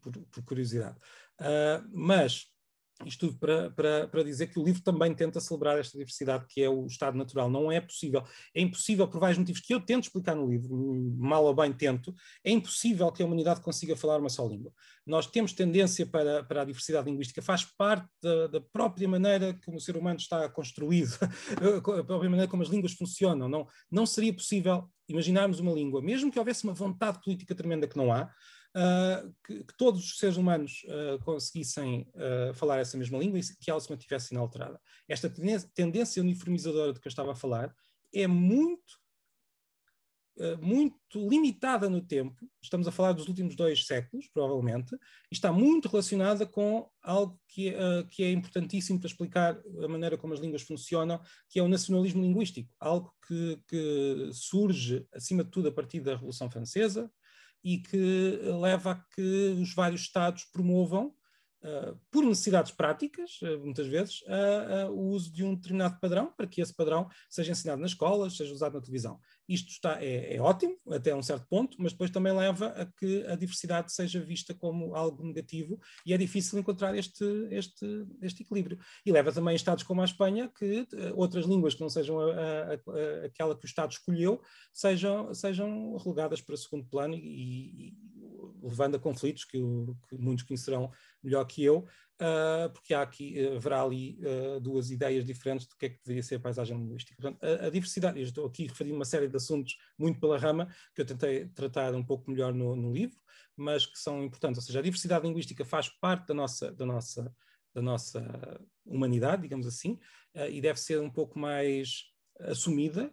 por, 0.00 0.12
por 0.12 0.42
curiosidade. 0.44 0.96
Uh, 1.40 1.88
mas 1.92 2.46
isto 3.06 3.28
tudo 3.28 3.38
para, 3.38 3.70
para, 3.70 4.08
para 4.08 4.22
dizer 4.24 4.48
que 4.48 4.58
o 4.58 4.64
livro 4.64 4.82
também 4.82 5.14
tenta 5.14 5.40
celebrar 5.40 5.78
esta 5.78 5.96
diversidade 5.96 6.46
que 6.48 6.60
é 6.60 6.68
o 6.68 6.84
estado 6.86 7.16
natural. 7.16 7.48
Não 7.48 7.70
é 7.70 7.80
possível. 7.80 8.24
É 8.54 8.60
impossível, 8.60 9.06
por 9.06 9.20
vários 9.20 9.38
motivos 9.38 9.60
que 9.60 9.72
eu 9.72 9.80
tento 9.80 10.04
explicar 10.04 10.34
no 10.34 10.50
livro, 10.50 10.74
mal 11.16 11.44
ou 11.44 11.54
bem 11.54 11.72
tento, 11.72 12.14
é 12.44 12.50
impossível 12.50 13.10
que 13.12 13.22
a 13.22 13.26
humanidade 13.26 13.60
consiga 13.60 13.96
falar 13.96 14.18
uma 14.18 14.28
só 14.28 14.46
língua. 14.46 14.72
Nós 15.06 15.26
temos 15.26 15.52
tendência 15.52 16.04
para, 16.06 16.42
para 16.42 16.62
a 16.62 16.64
diversidade 16.64 17.08
linguística, 17.08 17.40
faz 17.40 17.64
parte 17.64 18.08
da, 18.20 18.48
da 18.48 18.60
própria 18.60 19.08
maneira 19.08 19.58
como 19.64 19.76
o 19.76 19.80
ser 19.80 19.96
humano 19.96 20.18
está 20.18 20.48
construído, 20.48 21.16
a 21.20 22.04
própria 22.04 22.30
maneira 22.30 22.48
como 22.48 22.62
as 22.62 22.68
línguas 22.68 22.92
funcionam. 22.92 23.48
Não, 23.48 23.66
não 23.90 24.06
seria 24.06 24.34
possível 24.34 24.90
imaginarmos 25.08 25.60
uma 25.60 25.72
língua, 25.72 26.02
mesmo 26.02 26.30
que 26.30 26.38
houvesse 26.38 26.64
uma 26.64 26.74
vontade 26.74 27.22
política 27.22 27.54
tremenda 27.54 27.86
que 27.86 27.96
não 27.96 28.12
há, 28.12 28.30
uh, 28.78 29.34
que, 29.44 29.64
que, 29.64 29.76
todos 29.76 30.04
os 30.04 30.18
seres 30.18 30.36
humanos 30.36 30.82
uh, 30.84 31.22
conseguissem 31.24 32.08
uh, 32.14 32.54
falar 32.54 32.78
essa 32.78 32.96
mesma 32.96 33.18
língua 33.18 33.38
e 33.38 33.42
que 33.60 33.70
ela 33.70 33.80
se 33.80 33.90
mantivesse 33.90 34.32
inalterada. 34.32 34.80
Esta 35.08 35.32
tendência 35.74 36.22
uniformizadora 36.22 36.92
de 36.92 37.00
que 37.00 37.08
eu 37.08 37.10
estava 37.10 37.32
a 37.32 37.36
falar 37.36 37.74
é 38.14 38.26
muito 38.26 38.98
muito 40.62 41.28
limitada 41.28 41.90
no 41.90 42.00
tempo, 42.00 42.48
estamos 42.62 42.86
a 42.86 42.92
falar 42.92 43.10
dos 43.10 43.26
últimos 43.26 43.56
dois 43.56 43.84
séculos, 43.84 44.28
provavelmente, 44.32 44.94
e 44.94 45.34
está 45.34 45.52
muito 45.52 45.88
relacionada 45.88 46.46
com 46.46 46.88
algo 47.02 47.36
que, 47.48 47.70
uh, 47.70 48.06
que 48.08 48.22
é 48.22 48.30
importantíssimo 48.30 49.00
para 49.00 49.08
explicar 49.08 49.60
a 49.82 49.88
maneira 49.88 50.16
como 50.16 50.32
as 50.32 50.38
línguas 50.38 50.62
funcionam, 50.62 51.20
que 51.48 51.58
é 51.58 51.62
o 51.62 51.66
nacionalismo 51.66 52.22
linguístico, 52.22 52.72
algo 52.78 53.12
que, 53.26 53.60
que 53.66 54.30
surge, 54.32 55.04
acima 55.12 55.42
de 55.42 55.50
tudo, 55.50 55.70
a 55.70 55.72
partir 55.72 55.98
da 55.98 56.14
Revolução 56.14 56.48
Francesa, 56.48 57.10
e 57.68 57.76
que 57.82 58.40
leva 58.62 58.92
a 58.92 58.94
que 58.94 59.58
os 59.60 59.74
vários 59.74 60.00
Estados 60.00 60.44
promovam 60.46 61.14
Uh, 61.60 61.98
por 62.12 62.24
necessidades 62.24 62.70
práticas, 62.70 63.40
uh, 63.42 63.58
muitas 63.58 63.88
vezes, 63.88 64.22
o 64.90 65.08
uso 65.08 65.32
de 65.32 65.42
um 65.42 65.56
determinado 65.56 65.98
padrão 66.00 66.32
para 66.36 66.46
que 66.46 66.60
esse 66.60 66.72
padrão 66.72 67.08
seja 67.28 67.50
ensinado 67.50 67.82
nas 67.82 67.90
escolas, 67.90 68.36
seja 68.36 68.52
usado 68.52 68.74
na 68.74 68.80
televisão. 68.80 69.20
Isto 69.48 69.70
está, 69.70 70.00
é, 70.00 70.36
é, 70.36 70.40
ótimo, 70.40 70.76
até 70.90 71.14
um 71.14 71.22
certo 71.22 71.46
ponto, 71.48 71.76
mas 71.80 71.92
depois 71.92 72.10
também 72.10 72.32
leva 72.32 72.66
a 72.68 72.86
que 72.86 73.26
a 73.26 73.34
diversidade 73.34 73.92
seja 73.92 74.20
vista 74.20 74.54
como 74.54 74.94
algo 74.94 75.24
negativo 75.24 75.80
e 76.04 76.12
é 76.12 76.18
difícil 76.18 76.58
encontrar 76.58 76.94
este, 76.96 77.24
este, 77.50 78.06
este 78.20 78.42
equilíbrio. 78.42 78.78
E 79.04 79.10
leva 79.10 79.32
também 79.32 79.52
a 79.52 79.56
Estados 79.56 79.84
como 79.84 80.02
a 80.02 80.04
Espanha 80.04 80.52
que 80.56 80.86
outras 81.14 81.46
línguas 81.46 81.74
que 81.74 81.80
não 81.80 81.88
sejam 81.88 82.20
a, 82.20 82.30
a, 82.30 82.72
a, 82.74 83.26
aquela 83.26 83.56
que 83.56 83.64
o 83.64 83.66
Estado 83.66 83.90
escolheu 83.90 84.40
sejam, 84.72 85.34
sejam 85.34 85.96
relegadas 85.96 86.40
para 86.42 86.56
segundo 86.56 86.84
plano 86.84 87.14
e, 87.14 87.88
e 87.88 87.94
levando 88.62 88.96
a 88.96 88.98
conflitos 88.98 89.44
que, 89.44 89.58
que, 90.08 90.16
muitos 90.16 90.44
conhecerão 90.44 90.90
melhor 91.22 91.44
que 91.44 91.64
eu, 91.64 91.78
uh, 91.78 92.70
porque 92.72 92.94
há 92.94 93.02
aqui, 93.02 93.46
haverá 93.46 93.82
ali 93.82 94.18
uh, 94.20 94.60
duas 94.60 94.90
ideias 94.90 95.24
diferentes 95.24 95.66
do 95.66 95.76
que 95.76 95.86
é 95.86 95.88
que 95.88 95.98
deveria 96.04 96.22
ser 96.22 96.36
a 96.36 96.40
paisagem 96.40 96.76
linguística. 96.76 97.14
Portanto, 97.20 97.42
a, 97.42 97.66
a 97.66 97.70
diversidade, 97.70 98.18
eu 98.18 98.24
estou 98.24 98.46
aqui 98.46 98.66
referindo 98.66 98.96
uma 98.96 99.04
série 99.04 99.28
de 99.28 99.36
assuntos 99.36 99.76
muito 99.98 100.20
pela 100.20 100.38
rama, 100.38 100.68
que 100.94 101.02
eu 101.02 101.06
tentei 101.06 101.46
tratar 101.48 101.94
um 101.94 102.04
pouco 102.04 102.30
melhor 102.30 102.52
no, 102.54 102.76
no 102.76 102.92
livro, 102.92 103.18
mas 103.56 103.86
que 103.86 103.98
são 103.98 104.22
importantes, 104.22 104.58
ou 104.58 104.66
seja, 104.66 104.78
a 104.78 104.82
diversidade 104.82 105.26
linguística 105.26 105.64
faz 105.64 105.88
parte 105.88 106.28
da 106.28 106.34
nossa, 106.34 106.72
da 106.72 106.86
nossa, 106.86 107.34
da 107.74 107.82
nossa 107.82 108.60
humanidade, 108.84 109.42
digamos 109.42 109.66
assim, 109.66 109.98
uh, 110.34 110.48
e 110.50 110.60
deve 110.60 110.80
ser 110.80 111.00
um 111.00 111.10
pouco 111.10 111.38
mais 111.38 112.04
assumida, 112.40 113.12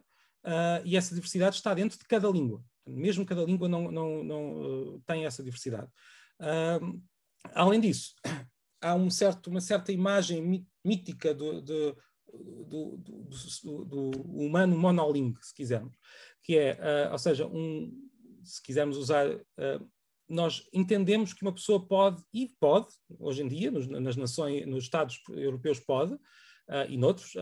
e 0.83 0.95
essa 0.95 1.15
diversidade 1.15 1.55
está 1.55 1.73
dentro 1.73 1.97
de 1.97 2.05
cada 2.05 2.29
língua. 2.29 2.63
Mesmo 2.87 3.25
cada 3.25 3.43
língua 3.43 3.67
não, 3.67 3.91
não, 3.91 4.23
não 4.23 5.01
tem 5.05 5.25
essa 5.25 5.43
diversidade. 5.43 5.89
além 7.53 7.79
disso, 7.79 8.13
há 8.81 8.93
um 8.93 9.09
certo, 9.09 9.49
uma 9.49 9.61
certa 9.61 9.91
imagem 9.91 10.65
mítica 10.83 11.33
do, 11.33 11.61
do, 11.61 11.97
do, 12.31 12.97
do, 13.85 14.11
humano 14.25 14.77
monolingue, 14.77 15.39
se 15.41 15.53
quisermos, 15.53 15.95
que 16.43 16.57
é, 16.57 16.73
uh, 16.73 17.11
ou 17.11 17.17
seja, 17.17 17.47
um, 17.47 17.91
se 18.43 18.61
quisermos 18.61 18.97
usar, 18.97 19.27
uh, 19.27 19.89
nós 20.29 20.67
entendemos 20.71 21.33
que 21.33 21.41
uma 21.41 21.53
pessoa 21.53 21.85
pode, 21.85 22.23
e 22.33 22.49
pode, 22.59 22.87
hoje 23.19 23.43
em 23.43 23.47
dia, 23.47 23.71
nos, 23.71 23.87
nas 23.87 24.15
nações, 24.15 24.65
nos 24.67 24.83
Estados 24.83 25.19
europeus 25.29 25.79
pode, 25.79 26.13
uh, 26.13 26.85
e 26.89 26.97
noutros, 26.97 27.33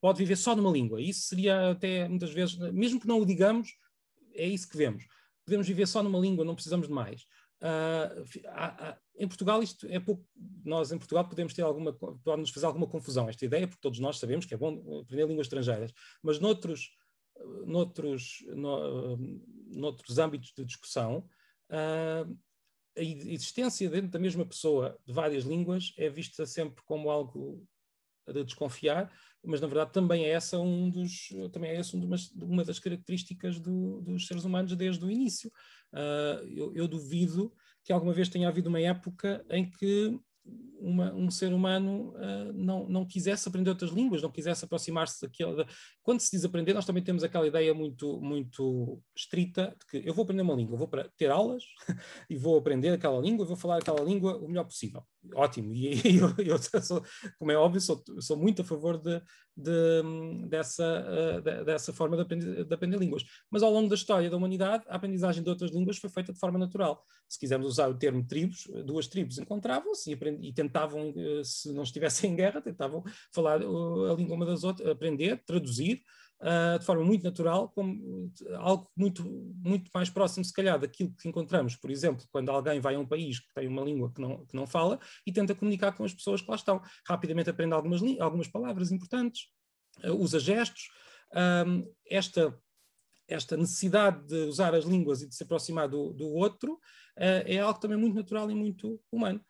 pode 0.00 0.18
viver 0.18 0.36
só 0.36 0.54
numa 0.54 0.70
língua. 0.70 1.00
Isso 1.00 1.28
seria 1.28 1.70
até, 1.70 2.08
muitas 2.08 2.32
vezes, 2.32 2.56
mesmo 2.72 3.00
que 3.00 3.06
não 3.06 3.20
o 3.20 3.26
digamos, 3.26 3.70
é 4.36 4.46
isso 4.46 4.68
que 4.68 4.76
vemos. 4.76 5.04
Podemos 5.44 5.66
viver 5.66 5.86
só 5.86 6.02
numa 6.02 6.18
língua, 6.18 6.44
não 6.44 6.54
precisamos 6.54 6.88
de 6.88 6.92
mais. 6.92 7.22
Uh, 7.62 8.48
há, 8.48 8.88
há, 8.88 8.98
em 9.18 9.26
Portugal 9.26 9.62
isto 9.62 9.86
é 9.86 9.98
pouco, 9.98 10.26
nós 10.62 10.92
em 10.92 10.98
Portugal 10.98 11.26
podemos 11.26 11.54
ter 11.54 11.62
alguma, 11.62 11.92
pode-nos 11.92 12.50
fazer 12.50 12.66
alguma 12.66 12.86
confusão 12.86 13.28
esta 13.28 13.44
ideia, 13.44 13.66
porque 13.66 13.80
todos 13.80 13.98
nós 13.98 14.18
sabemos 14.18 14.44
que 14.44 14.52
é 14.52 14.56
bom 14.56 15.00
aprender 15.00 15.26
línguas 15.26 15.46
estrangeiras, 15.46 15.92
mas 16.22 16.38
noutros, 16.38 16.90
noutros, 17.64 18.44
no, 18.48 19.16
noutros 19.68 20.18
âmbitos 20.18 20.52
de 20.56 20.64
discussão, 20.64 21.26
uh, 21.70 22.38
a 22.96 23.02
existência 23.02 23.88
dentro 23.90 24.10
da 24.10 24.18
mesma 24.18 24.44
pessoa 24.44 24.98
de 25.06 25.12
várias 25.12 25.44
línguas 25.44 25.92
é 25.96 26.08
vista 26.08 26.46
sempre 26.46 26.82
como 26.84 27.10
algo 27.10 27.66
de 28.32 28.44
desconfiar, 28.44 29.12
mas 29.44 29.60
na 29.60 29.66
verdade 29.66 29.92
também 29.92 30.24
é 30.24 30.30
essa 30.30 30.58
um 30.58 30.90
dos, 30.90 31.28
também 31.52 31.70
é 31.70 31.76
essa 31.76 31.96
uma 31.96 32.64
das 32.64 32.78
características 32.78 33.60
do, 33.60 34.00
dos 34.00 34.26
seres 34.26 34.44
humanos 34.44 34.74
desde 34.76 35.04
o 35.04 35.10
início. 35.10 35.50
Uh, 35.92 36.44
eu, 36.48 36.74
eu, 36.74 36.88
duvido 36.88 37.52
que 37.84 37.92
alguma 37.92 38.12
vez 38.12 38.28
tenha 38.28 38.48
havido 38.48 38.68
uma 38.68 38.80
época 38.80 39.44
em 39.48 39.70
que 39.70 40.18
uma, 40.78 41.12
um 41.14 41.30
ser 41.30 41.52
humano 41.52 42.12
uh, 42.16 42.52
não, 42.52 42.88
não 42.88 43.06
quisesse 43.06 43.48
aprender 43.48 43.70
outras 43.70 43.90
línguas, 43.90 44.22
não 44.22 44.30
quisesse 44.30 44.64
aproximar-se 44.64 45.20
daquela. 45.22 45.66
Quando 46.02 46.20
se 46.20 46.30
diz 46.30 46.44
aprender, 46.44 46.74
nós 46.74 46.84
também 46.84 47.02
temos 47.02 47.24
aquela 47.24 47.46
ideia 47.46 47.72
muito, 47.72 48.20
muito 48.20 49.00
estrita 49.16 49.74
de 49.78 49.86
que 49.86 50.08
eu 50.08 50.14
vou 50.14 50.24
aprender 50.24 50.42
uma 50.42 50.54
língua, 50.54 50.76
vou 50.76 50.90
ter 51.16 51.30
aulas 51.30 51.64
e 52.28 52.36
vou 52.36 52.58
aprender 52.58 52.90
aquela 52.90 53.20
língua, 53.20 53.46
vou 53.46 53.56
falar 53.56 53.78
aquela 53.78 54.00
língua 54.00 54.36
o 54.36 54.48
melhor 54.48 54.64
possível. 54.64 55.02
Ótimo, 55.34 55.72
e, 55.74 56.18
eu, 56.18 56.34
eu 56.44 56.82
sou, 56.82 57.02
como 57.38 57.50
é 57.50 57.56
óbvio, 57.56 57.80
sou, 57.80 58.02
sou 58.20 58.36
muito 58.36 58.62
a 58.62 58.64
favor 58.64 58.98
de, 58.98 59.20
de, 59.56 60.02
dessa, 60.48 60.84
uh, 60.84 61.40
de, 61.40 61.64
dessa 61.64 61.92
forma 61.92 62.16
de 62.16 62.22
aprender, 62.22 62.64
de 62.64 62.74
aprender 62.74 62.98
línguas. 62.98 63.24
Mas 63.50 63.62
ao 63.62 63.70
longo 63.70 63.88
da 63.88 63.94
história 63.94 64.30
da 64.30 64.36
humanidade, 64.36 64.84
a 64.88 64.96
aprendizagem 64.96 65.42
de 65.42 65.50
outras 65.50 65.70
línguas 65.70 65.98
foi 65.98 66.10
feita 66.10 66.32
de 66.32 66.38
forma 66.38 66.58
natural. 66.58 67.04
Se 67.28 67.38
quisermos 67.38 67.68
usar 67.68 67.88
o 67.88 67.98
termo 67.98 68.26
tribos, 68.26 68.66
duas 68.84 69.08
tribos 69.08 69.38
encontravam-se 69.38 70.12
e, 70.12 70.48
e, 70.48 70.52
tentavam, 70.52 71.10
uh, 71.10 71.44
se 71.44 71.72
não 71.72 71.82
estivessem 71.82 72.32
em 72.32 72.36
guerra, 72.36 72.60
tentavam 72.60 73.02
falar 73.34 73.62
uh, 73.62 74.12
a 74.12 74.14
língua 74.14 74.36
uma 74.36 74.46
das 74.46 74.64
outras, 74.64 74.88
aprender, 74.88 75.42
traduzir, 75.46 76.02
uh, 76.40 76.78
de 76.78 76.84
forma 76.84 77.04
muito 77.04 77.24
natural, 77.24 77.68
como 77.70 78.30
algo 78.56 78.90
muito, 78.96 79.24
muito 79.24 79.90
mais 79.94 80.10
próximo, 80.10 80.44
se 80.44 80.52
calhar, 80.52 80.78
daquilo 80.78 81.14
que 81.14 81.28
encontramos, 81.28 81.76
por 81.76 81.90
exemplo, 81.90 82.24
quando 82.30 82.50
alguém 82.50 82.80
vai 82.80 82.94
a 82.94 82.98
um 82.98 83.06
país 83.06 83.40
que 83.40 83.54
tem 83.54 83.68
uma 83.68 83.82
língua 83.82 84.12
que 84.12 84.20
não, 84.20 84.44
que 84.46 84.56
não 84.56 84.66
fala 84.66 84.98
e 85.26 85.32
tenta 85.32 85.54
comunicar 85.54 85.92
com 85.92 86.04
as 86.04 86.14
pessoas 86.14 86.40
que 86.40 86.50
lá 86.50 86.56
estão. 86.56 86.80
Rapidamente 87.06 87.50
aprende 87.50 87.74
algumas, 87.74 88.00
algumas 88.20 88.48
palavras 88.48 88.90
importantes, 88.90 89.48
uh, 90.04 90.14
usa 90.14 90.38
gestos. 90.38 90.88
Esta 92.08 92.56
esta 93.28 93.56
necessidade 93.56 94.24
de 94.26 94.36
usar 94.44 94.72
as 94.72 94.84
línguas 94.84 95.20
e 95.20 95.28
de 95.28 95.34
se 95.34 95.42
aproximar 95.42 95.88
do, 95.88 96.12
do 96.12 96.28
outro 96.28 96.74
uh, 96.74 97.42
é 97.44 97.58
algo 97.58 97.80
também 97.80 97.98
muito 97.98 98.14
natural 98.14 98.50
e 98.50 98.54
muito 98.54 99.00
humano 99.10 99.44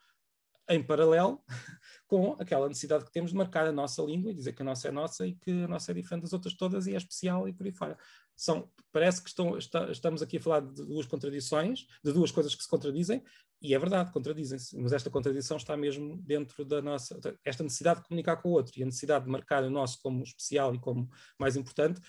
em 0.69 0.83
paralelo 0.83 1.43
com 2.07 2.37
aquela 2.39 2.69
necessidade 2.69 3.05
que 3.05 3.13
temos 3.13 3.31
de 3.31 3.37
marcar 3.37 3.67
a 3.67 3.73
nossa 3.73 4.03
língua 4.03 4.31
e 4.31 4.35
dizer 4.35 4.53
que 4.53 4.63
a 4.63 4.65
nossa 4.65 4.89
é 4.89 4.91
nossa 4.91 5.27
e 5.27 5.35
que 5.35 5.51
a 5.65 5.69
nossa 5.69 5.91
é 5.91 5.95
diferente 5.95 6.23
das 6.23 6.33
outras 6.33 6.55
todas 6.55 6.87
e 6.87 6.95
é 6.95 6.97
especial 6.97 7.49
e 7.49 7.53
por 7.53 7.67
aí 7.67 7.73
fora. 7.73 7.99
São, 8.37 8.71
parece 8.93 9.23
que 9.23 9.29
estão, 9.29 9.57
está, 9.57 9.91
estamos 9.91 10.23
aqui 10.23 10.37
a 10.37 10.41
falar 10.41 10.61
de 10.61 10.85
duas 10.85 11.07
contradições, 11.07 11.87
de 12.05 12.13
duas 12.13 12.31
coisas 12.31 12.55
que 12.55 12.63
se 12.63 12.69
contradizem, 12.69 13.23
e 13.63 13.75
é 13.75 13.79
verdade, 13.79 14.13
contradizem-se, 14.13 14.77
mas 14.77 14.93
esta 14.93 15.09
contradição 15.09 15.57
está 15.57 15.77
mesmo 15.77 16.19
dentro 16.19 16.65
da 16.65 16.83
nossa, 16.83 17.19
esta 17.45 17.63
necessidade 17.63 18.01
de 18.01 18.09
comunicar 18.09 18.37
com 18.37 18.51
o 18.51 18.53
outro 18.53 18.79
e 18.79 18.83
a 18.83 18.87
necessidade 18.87 19.25
de 19.25 19.31
marcar 19.31 19.65
o 19.65 19.71
nosso 19.71 19.99
como 20.03 20.23
especial 20.23 20.75
e 20.75 20.79
como 20.79 21.09
mais 21.39 21.57
importante 21.57 22.01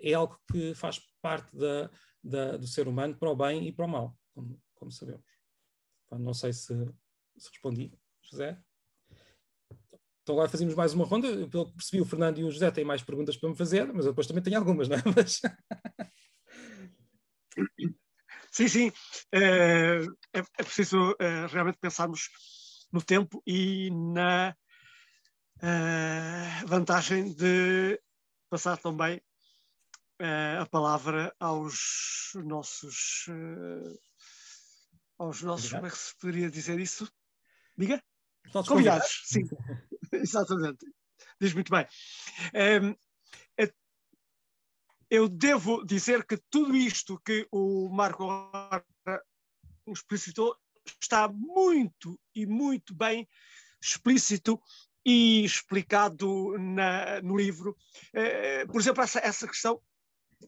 é 0.00 0.14
algo 0.14 0.38
que 0.50 0.74
faz 0.74 1.00
parte 1.20 1.54
da, 1.54 1.90
da, 2.22 2.56
do 2.56 2.66
ser 2.66 2.88
humano 2.88 3.16
para 3.16 3.30
o 3.30 3.36
bem 3.36 3.68
e 3.68 3.72
para 3.72 3.84
o 3.84 3.88
mal, 3.88 4.16
como, 4.34 4.60
como 4.74 4.90
sabemos. 4.90 5.24
Não 6.10 6.32
sei 6.32 6.52
se, 6.52 6.74
se 7.36 7.48
respondi. 7.50 7.92
José? 8.30 8.58
Então 10.22 10.34
agora 10.34 10.48
fazemos 10.48 10.74
mais 10.74 10.94
uma 10.94 11.04
ronda. 11.04 11.28
Pelo 11.48 11.66
que 11.66 11.76
percebi, 11.76 12.00
o 12.00 12.06
Fernando 12.06 12.38
e 12.38 12.44
o 12.44 12.50
José 12.50 12.70
têm 12.70 12.84
mais 12.84 13.02
perguntas 13.02 13.36
para 13.36 13.50
me 13.50 13.56
fazer, 13.56 13.92
mas 13.92 14.06
eu 14.06 14.12
depois 14.12 14.26
também 14.26 14.42
tenho 14.42 14.58
algumas, 14.58 14.88
não 14.88 14.96
é? 14.96 15.02
Mas... 15.14 15.40
Sim, 18.50 18.68
sim. 18.68 18.92
É, 19.32 19.98
é, 20.32 20.38
é 20.38 20.62
preciso 20.62 21.16
é, 21.18 21.46
realmente 21.46 21.78
pensarmos 21.78 22.28
no 22.92 23.02
tempo 23.02 23.42
e 23.44 23.90
na 23.90 24.56
é, 25.60 26.64
vantagem 26.64 27.34
de 27.34 28.00
passar 28.48 28.76
também 28.78 29.20
a 30.60 30.64
palavra 30.66 31.34
aos 31.40 32.30
nossos. 32.36 33.26
Aos 35.18 35.42
nossos. 35.42 35.66
Obrigado. 35.66 35.80
Como 35.80 35.86
é 35.86 35.90
que 35.90 35.98
se 35.98 36.16
poderia 36.16 36.50
dizer 36.50 36.78
isso? 36.78 37.12
Diga? 37.76 38.00
Todos 38.52 38.68
convidados. 38.68 39.22
Sim, 39.24 39.42
exatamente. 40.12 40.86
Diz 41.40 41.52
muito 41.52 41.70
bem. 41.70 41.86
Um, 42.82 42.94
eu 45.10 45.28
devo 45.28 45.84
dizer 45.84 46.26
que 46.26 46.36
tudo 46.50 46.76
isto 46.76 47.20
que 47.20 47.46
o 47.52 47.88
Marco 47.88 48.50
explicitou 49.86 50.56
está 51.00 51.28
muito 51.28 52.18
e 52.34 52.46
muito 52.46 52.94
bem 52.94 53.28
explícito 53.80 54.60
e 55.04 55.44
explicado 55.44 56.58
na, 56.58 57.20
no 57.22 57.36
livro. 57.36 57.76
Uh, 58.08 58.66
por 58.72 58.80
exemplo, 58.80 59.02
essa, 59.02 59.20
essa 59.20 59.46
questão, 59.46 59.80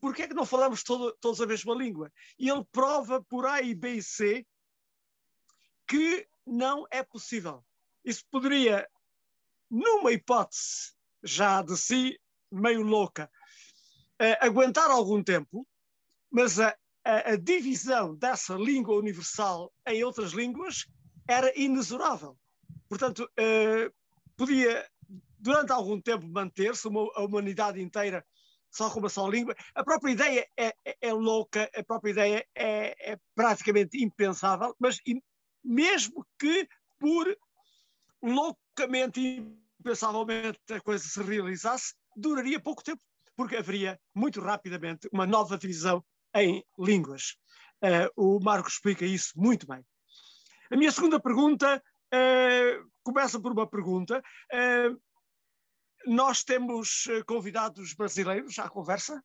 por 0.01 0.15
que 0.15 0.23
é 0.23 0.29
que 0.29 0.35
não 0.35 0.47
falamos 0.47 0.83
todo, 0.83 1.17
todos 1.21 1.41
a 1.41 1.47
mesma 1.47 1.75
língua? 1.75 2.11
E 2.39 2.49
ele 2.49 2.65
prova 2.73 3.23
por 3.23 3.47
A 3.47 3.61
e 3.61 3.75
B 3.75 3.95
e 3.95 4.03
C 4.03 4.47
que 5.87 6.27
não 6.47 6.87
é 6.91 7.03
possível. 7.03 7.65
Isso 8.07 8.25
poderia, 8.31 8.89
numa 9.69 10.13
hipótese 10.13 10.95
já 11.25 11.61
de 11.61 11.77
si 11.77 12.17
meio 12.53 12.83
louca, 12.83 13.29
uh, 14.23 14.37
aguentar 14.47 14.89
algum 14.93 15.25
tempo, 15.25 15.67
mas 16.31 16.61
a, 16.61 16.69
a, 17.05 17.33
a, 17.33 17.37
divisão 17.37 18.15
dessa 18.15 18.55
língua 18.55 18.97
universal 18.97 19.73
em 19.89 20.05
outras 20.05 20.31
línguas 20.31 20.87
era 21.29 21.53
inexorável. 21.59 22.39
Portanto, 22.89 23.25
uh, 23.25 23.93
podia, 24.37 24.89
durante 25.37 25.73
algum 25.73 26.01
tempo, 26.01 26.29
manter-se 26.29 26.87
a 26.87 27.23
humanidade 27.23 27.83
inteira 27.83 28.25
só 28.71 28.89
com 28.89 29.01
uma 29.01 29.09
só 29.09 29.27
língua. 29.27 29.57
A 29.75 29.83
própria 29.83 30.13
ideia 30.13 30.49
é, 30.57 30.73
é, 30.85 30.97
é 31.01 31.13
louca, 31.13 31.69
a 31.75 31.83
própria 31.83 32.11
ideia 32.13 32.47
é, 32.55 33.13
é 33.13 33.19
praticamente 33.35 34.01
impensável, 34.01 34.77
mas 34.79 34.99
mesmo 35.65 36.25
que 36.39 36.69
por 37.01 37.27
loucamente 38.27 39.21
e 39.21 39.57
impensavelmente 39.81 40.59
a 40.71 40.81
coisa 40.81 41.05
se 41.05 41.23
realizasse, 41.23 41.95
duraria 42.17 42.61
pouco 42.61 42.83
tempo, 42.83 43.01
porque 43.37 43.57
haveria 43.57 44.01
muito 44.15 44.41
rapidamente 44.41 45.09
uma 45.13 45.27
nova 45.27 45.57
divisão 45.57 46.05
em 46.35 46.65
línguas. 46.79 47.37
Uh, 47.83 48.11
o 48.17 48.41
Marcos 48.41 48.75
explica 48.75 49.05
isso 49.05 49.33
muito 49.37 49.67
bem. 49.67 49.85
A 50.71 50.77
minha 50.77 50.91
segunda 50.91 51.21
pergunta 51.21 51.81
uh, 52.13 52.91
começa 53.05 53.41
por 53.41 53.53
uma 53.53 53.69
pergunta. 53.69 54.23
Uh, 54.53 55.01
nós 56.07 56.43
temos 56.43 57.09
convidados 57.27 57.93
brasileiros 57.95 58.59
à 58.59 58.69
conversa? 58.69 59.23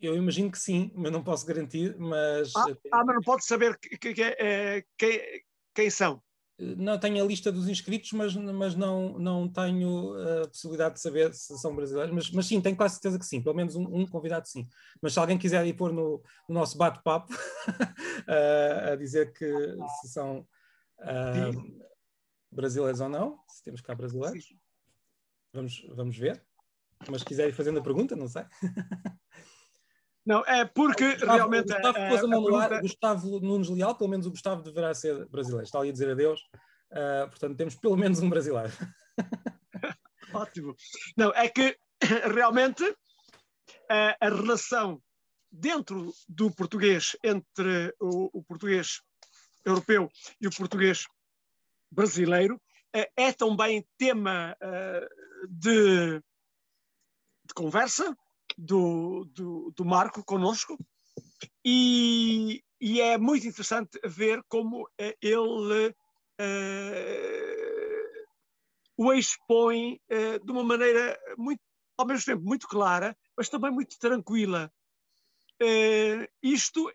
Eu 0.00 0.14
imagino 0.14 0.52
que 0.52 0.58
sim, 0.58 0.92
mas 0.94 1.10
não 1.10 1.24
posso 1.24 1.46
garantir, 1.46 1.96
mas... 1.98 2.54
Ah, 2.54 2.66
ah 2.92 3.04
mas 3.04 3.16
não 3.16 3.22
pode 3.22 3.44
saber 3.44 3.78
que, 3.78 3.96
que, 3.96 4.14
que, 4.14 4.22
é, 4.22 4.84
quem, 4.96 5.44
quem 5.74 5.90
são? 5.90 6.22
Não 6.58 6.98
tenho 6.98 7.22
a 7.22 7.26
lista 7.26 7.52
dos 7.52 7.68
inscritos, 7.68 8.12
mas, 8.12 8.34
mas 8.34 8.74
não, 8.74 9.18
não 9.18 9.46
tenho 9.46 10.14
a 10.42 10.48
possibilidade 10.48 10.94
de 10.94 11.00
saber 11.02 11.34
se 11.34 11.58
são 11.58 11.76
brasileiros. 11.76 12.14
Mas, 12.14 12.30
mas 12.30 12.46
sim, 12.46 12.60
tenho 12.62 12.76
quase 12.76 12.94
certeza 12.94 13.18
que 13.18 13.26
sim, 13.26 13.42
pelo 13.42 13.54
menos 13.54 13.76
um, 13.76 13.82
um 13.82 14.06
convidado 14.06 14.48
sim. 14.48 14.66
Mas 15.02 15.12
se 15.12 15.18
alguém 15.18 15.36
quiser 15.36 15.66
ir 15.66 15.74
pôr 15.74 15.92
no, 15.92 16.22
no 16.48 16.54
nosso 16.54 16.78
bate-papo 16.78 17.34
a 18.26 18.96
dizer 18.96 19.34
que 19.34 19.76
se 20.00 20.08
são 20.08 20.46
uh, 21.00 21.86
brasileiros 22.50 23.00
ou 23.00 23.08
não, 23.10 23.38
se 23.48 23.62
temos 23.62 23.82
cá 23.82 23.94
brasileiros, 23.94 24.54
vamos, 25.52 25.86
vamos 25.94 26.16
ver. 26.16 26.42
Mas 27.10 27.20
se 27.20 27.26
quiserem 27.26 27.52
fazendo 27.52 27.80
a 27.80 27.82
pergunta, 27.82 28.16
não 28.16 28.28
sei. 28.28 28.44
Não, 30.26 30.44
é 30.44 30.64
porque 30.64 31.12
Gustavo, 31.12 31.32
realmente. 31.34 31.72
Gustavo, 31.72 31.98
é, 31.98 32.08
pôs 32.08 32.24
a 32.24 32.26
mão 32.26 32.40
no 32.40 32.56
ar, 32.56 32.80
Gustavo 32.80 33.40
Nunes 33.40 33.68
Leal, 33.68 33.94
pelo 33.94 34.10
menos 34.10 34.26
o 34.26 34.30
Gustavo 34.30 34.60
deverá 34.60 34.92
ser 34.92 35.24
brasileiro. 35.28 35.64
Está 35.64 35.78
ali 35.78 35.90
a 35.90 35.92
dizer 35.92 36.10
adeus. 36.10 36.40
Uh, 36.90 37.28
portanto, 37.28 37.56
temos 37.56 37.76
pelo 37.76 37.96
menos 37.96 38.20
um 38.20 38.28
brasileiro. 38.28 38.72
Ótimo. 40.34 40.74
Não, 41.16 41.32
é 41.32 41.48
que 41.48 41.78
realmente 42.34 42.82
a, 43.88 44.16
a 44.20 44.28
relação 44.28 45.00
dentro 45.50 46.12
do 46.28 46.50
português 46.50 47.16
entre 47.22 47.94
o, 48.00 48.40
o, 48.40 48.42
português 48.42 49.00
europeu 49.64 50.10
e 50.40 50.48
o 50.48 50.50
português 50.50 51.06
brasileiro 51.90 52.60
é, 52.92 53.10
é 53.16 53.32
também 53.32 53.86
tema 53.96 54.56
uh, 54.60 55.48
de, 55.48 56.18
de 56.18 57.54
conversa 57.54 58.16
do, 58.56 59.24
do, 59.26 59.72
do 59.76 59.84
Marco 59.84 60.24
conosco 60.24 60.78
e, 61.64 62.62
e, 62.80 63.00
é 63.00 63.18
muito 63.18 63.46
interessante 63.46 64.00
ver 64.04 64.42
como 64.48 64.88
eh, 64.98 65.16
ele 65.20 65.88
uh, 65.88 65.94
o 68.96 69.12
expõe 69.12 70.00
uh, 70.10 70.44
de 70.44 70.52
uma 70.52 70.64
maneira 70.64 71.18
muito, 71.36 71.60
ao 71.98 72.06
mesmo 72.06 72.24
tempo 72.24 72.44
muito 72.44 72.68
clara, 72.68 73.16
mas 73.36 73.48
também 73.48 73.70
muito 73.70 73.98
tranquila. 73.98 74.72
Uh, 75.60 76.26
isto, 76.42 76.92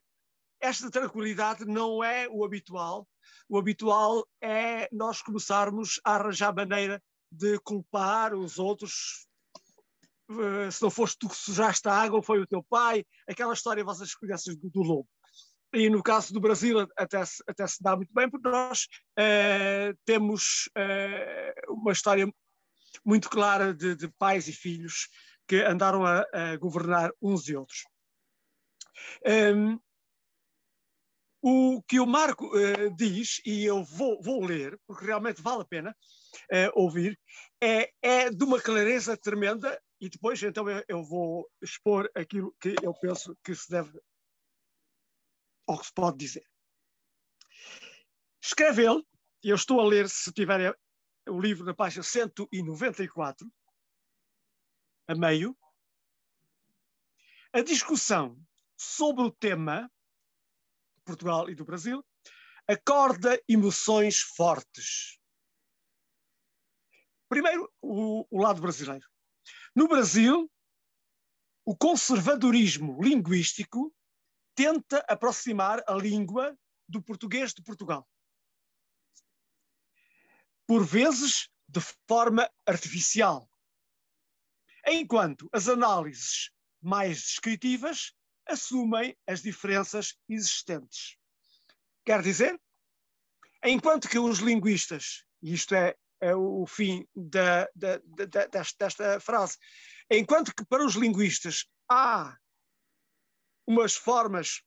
esta 0.59 0.89
tranquilidade 0.89 1.66
não 1.66 2.03
é 2.03 2.28
o 2.30 2.45
habitual. 2.45 3.07
O 3.49 3.57
habitual 3.57 4.26
é 4.41 4.88
nós 4.91 5.22
começarmos 5.22 5.99
a 6.03 6.16
arranjar 6.16 6.55
maneira 6.55 7.03
de 7.32 7.59
culpar 7.59 8.34
os 8.34 8.57
outros 8.57 9.28
se 10.72 10.82
não 10.82 10.90
foste 10.90 11.18
tu 11.20 11.30
que 11.30 11.36
sujaste 11.36 11.88
a 11.88 11.94
água, 11.94 12.24
foi 12.24 12.40
o 12.40 12.48
teu 12.48 12.64
pai, 12.64 13.06
aquela 13.28 13.54
história 13.54 13.84
vocês 13.84 14.16
conhecem 14.16 14.56
do, 14.58 14.70
do 14.70 14.82
lobo. 14.82 15.10
E 15.74 15.90
no 15.90 16.04
caso 16.04 16.34
do 16.34 16.42
Brasil 16.42 16.86
até 16.98 17.24
se, 17.24 17.42
até 17.48 17.66
se 17.66 17.82
dá 17.82 17.96
muito 17.96 18.14
bem, 18.14 18.30
porque 18.30 18.50
nós 18.50 18.88
uh, 19.18 19.98
temos 20.06 20.70
uh, 20.78 21.74
uma 21.74 21.94
história 21.94 22.28
muito 23.06 23.30
clara 23.30 23.74
de, 23.74 23.96
de, 23.96 24.10
pais 24.10 24.50
e 24.50 24.54
filhos 24.54 25.08
que 25.48 25.56
andaram 25.62 26.06
a, 26.06 26.26
a 26.34 26.58
governar 26.58 27.10
uns 27.22 27.48
e 27.48 27.56
outros. 27.56 27.86
Um, 29.26 29.30
ehm, 29.32 29.80
o 31.42 31.82
que 31.88 32.00
o 32.00 32.06
Marco 32.06 32.46
uh, 32.48 32.94
diz, 32.96 33.42
e 33.46 33.64
eu 33.64 33.82
vou, 33.84 34.22
vou, 34.22 34.44
ler, 34.44 34.78
porque 34.86 35.06
realmente 35.06 35.42
vale 35.42 35.62
a 35.62 35.66
pena 35.66 35.96
ouvir, 36.74 37.18
é, 37.62 37.90
é 38.02 38.30
de 38.30 38.44
uma 38.44 38.62
clareza 38.62 39.18
tremenda 39.18 39.80
e 40.02 40.10
depois, 40.10 40.41
então, 40.41 40.66
eu, 40.88 41.04
vou 41.04 41.47
expor 41.62 42.10
aquilo 42.16 42.52
que 42.60 42.76
eu 42.84 42.91
penso 42.95 43.38
que 43.43 43.54
se 43.54 43.70
deve, 43.70 44.02
ou 45.68 45.78
que 45.78 45.86
se 45.86 45.93
pode 45.93 46.18
dizer. 46.18 46.49
Escreve 48.41 48.84
ele, 48.84 49.08
e 49.43 49.49
eu 49.49 49.56
estou 49.56 49.80
a 49.80 49.86
ler, 49.86 50.10
se 50.10 50.34
tiver 50.34 50.76
o 51.30 51.39
livro 51.39 51.64
na 51.64 51.76
página 51.76 52.02
194, 52.02 53.47
a 55.08 55.14
meio, 55.14 55.56
a 57.54 57.62
discussão 57.62 58.43
sobre 58.76 59.24
o 59.24 59.32
tema 59.32 59.88
de 60.97 61.04
Portugal 61.04 61.47
e 61.47 61.54
do 61.54 61.64
Brasil 61.64 62.04
acorda 62.68 63.39
emoções 63.47 64.20
fortes. 64.20 65.20
Primeiro, 67.30 67.72
o, 67.80 68.26
o 68.32 68.41
lado 68.41 68.60
brasileiro. 68.60 69.12
No 69.74 69.88
Brasil, 69.88 70.51
o 71.63 71.76
conservadorismo 71.76 73.01
linguístico 73.01 73.93
tenta 74.53 74.97
aproximar 75.07 75.82
a 75.88 75.93
língua 75.93 76.57
do 76.88 77.01
português 77.01 77.53
de 77.53 77.63
Portugal. 77.63 78.07
Por 80.67 80.86
vezes, 80.86 81.49
de 81.69 81.80
forma 82.05 82.51
artificial. 82.65 83.49
Enquanto 84.86 85.49
as 85.53 85.69
análises 85.69 86.51
mais 86.82 87.22
descritivas 87.22 88.13
assumem 88.45 89.17
as 89.26 89.41
diferenças 89.41 90.17
existentes. 90.28 91.17
Quer 92.03 92.22
dizer, 92.22 92.59
enquanto 93.63 94.09
que 94.09 94.19
os 94.19 94.39
linguistas, 94.39 95.24
e 95.41 95.53
isto 95.53 95.76
é 95.76 95.95
o 96.36 96.65
fim 96.67 97.07
da, 97.15 97.67
da, 97.76 97.97
da, 98.05 98.45
desta, 98.45 98.86
desta 98.86 99.19
frase. 99.19 99.57
Enquanto 100.09 100.53
que 100.53 100.65
para 100.65 100.86
os 100.86 100.95
linguistas 100.95 101.65
há 101.89 102.38
umas 103.65 103.95
formas 103.95 104.61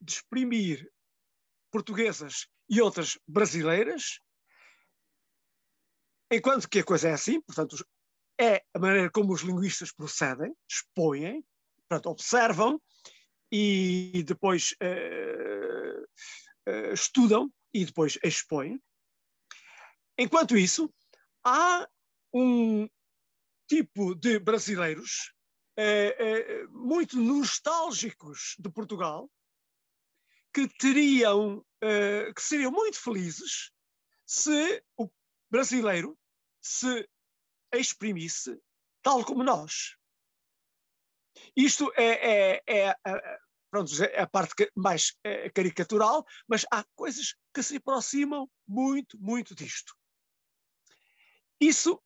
de 0.00 0.12
exprimir 0.12 0.90
portuguesas 1.70 2.46
e 2.68 2.80
outras 2.80 3.18
brasileiras, 3.26 4.20
enquanto 6.30 6.68
que 6.68 6.80
a 6.80 6.84
coisa 6.84 7.08
é 7.08 7.12
assim, 7.12 7.40
portanto, 7.40 7.76
é 8.38 8.62
a 8.74 8.78
maneira 8.78 9.10
como 9.10 9.32
os 9.32 9.42
linguistas 9.42 9.92
procedem, 9.92 10.54
expõem, 10.68 11.44
portanto, 11.88 12.10
observam 12.10 12.80
e 13.50 14.24
depois 14.26 14.74
uh, 14.82 16.02
uh, 16.68 16.92
estudam 16.92 17.52
e 17.72 17.84
depois 17.84 18.18
expõem. 18.22 18.80
Enquanto 20.18 20.56
isso, 20.56 20.92
há 21.44 21.88
um 22.32 22.88
tipo 23.66 24.14
de 24.14 24.38
brasileiros 24.38 25.32
eh, 25.76 26.16
eh, 26.18 26.66
muito 26.68 27.16
nostálgicos 27.18 28.54
de 28.58 28.70
Portugal 28.70 29.28
que 30.52 30.68
teriam, 30.68 31.64
eh, 31.80 32.32
que 32.32 32.42
seriam 32.42 32.70
muito 32.70 33.00
felizes 33.00 33.72
se 34.24 34.82
o 34.96 35.10
brasileiro 35.50 36.16
se 36.60 37.08
exprimisse 37.72 38.56
tal 39.02 39.24
como 39.24 39.42
nós. 39.42 39.96
Isto 41.56 41.92
é, 41.96 42.56
é, 42.56 42.62
é, 42.66 42.96
é 43.04 43.38
pronto, 43.70 43.90
é 44.04 44.20
a 44.20 44.26
parte 44.28 44.70
mais 44.76 45.18
é, 45.24 45.50
caricatural, 45.50 46.24
mas 46.46 46.64
há 46.70 46.84
coisas 46.94 47.34
que 47.52 47.60
se 47.60 47.76
aproximam 47.76 48.48
muito, 48.66 49.18
muito 49.18 49.52
disto. 49.52 49.92
Isso 51.60 52.02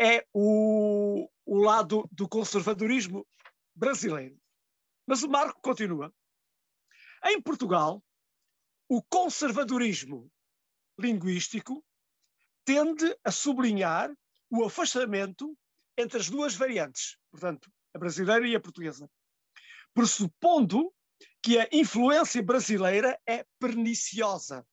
é 0.00 0.26
o, 0.32 1.28
o 1.44 1.56
lado 1.62 2.08
do 2.12 2.28
conservadorismo 2.28 3.26
brasileiro. 3.74 4.38
Mas 5.06 5.22
o 5.22 5.28
Marco 5.28 5.60
continua. 5.60 6.14
Em 7.24 7.40
Portugal, 7.40 8.02
o 8.88 9.02
conservadorismo 9.02 10.30
linguístico 10.98 11.84
tende 12.64 13.16
a 13.24 13.30
sublinhar 13.30 14.14
o 14.50 14.64
afastamento 14.64 15.56
entre 15.96 16.18
as 16.18 16.28
duas 16.28 16.54
variantes, 16.54 17.18
portanto, 17.30 17.70
a 17.94 17.98
brasileira 17.98 18.46
e 18.46 18.54
a 18.54 18.60
portuguesa, 18.60 19.10
pressupondo 19.92 20.94
que 21.42 21.58
a 21.58 21.68
influência 21.72 22.42
brasileira 22.42 23.18
é 23.26 23.44
perniciosa 23.58 24.66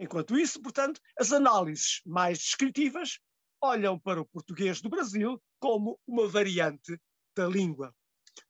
Enquanto 0.00 0.38
isso, 0.38 0.62
portanto, 0.62 0.98
as 1.18 1.30
análises 1.30 2.00
mais 2.06 2.38
descritivas 2.38 3.20
olham 3.60 4.00
para 4.00 4.18
o 4.18 4.24
português 4.24 4.80
do 4.80 4.88
Brasil 4.88 5.40
como 5.58 6.00
uma 6.06 6.26
variante 6.26 6.98
da 7.36 7.46
língua. 7.46 7.94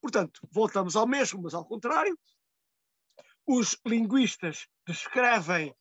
Portanto, 0.00 0.40
voltamos 0.52 0.94
ao 0.94 1.08
mesmo, 1.08 1.42
mas 1.42 1.52
ao 1.52 1.66
contrário. 1.66 2.16
Os 3.44 3.76
linguistas 3.84 4.68
descrevem 4.86 5.74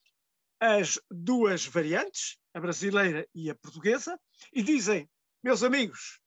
as 0.59 0.99
duas 1.07 1.67
variantes, 1.67 2.39
a 2.51 2.59
brasileira 2.59 3.27
e 3.35 3.51
a 3.51 3.55
portuguesa, 3.55 4.19
e 4.51 4.63
dizem, 4.63 5.07
meus 5.43 5.61
amigos, 5.61 6.19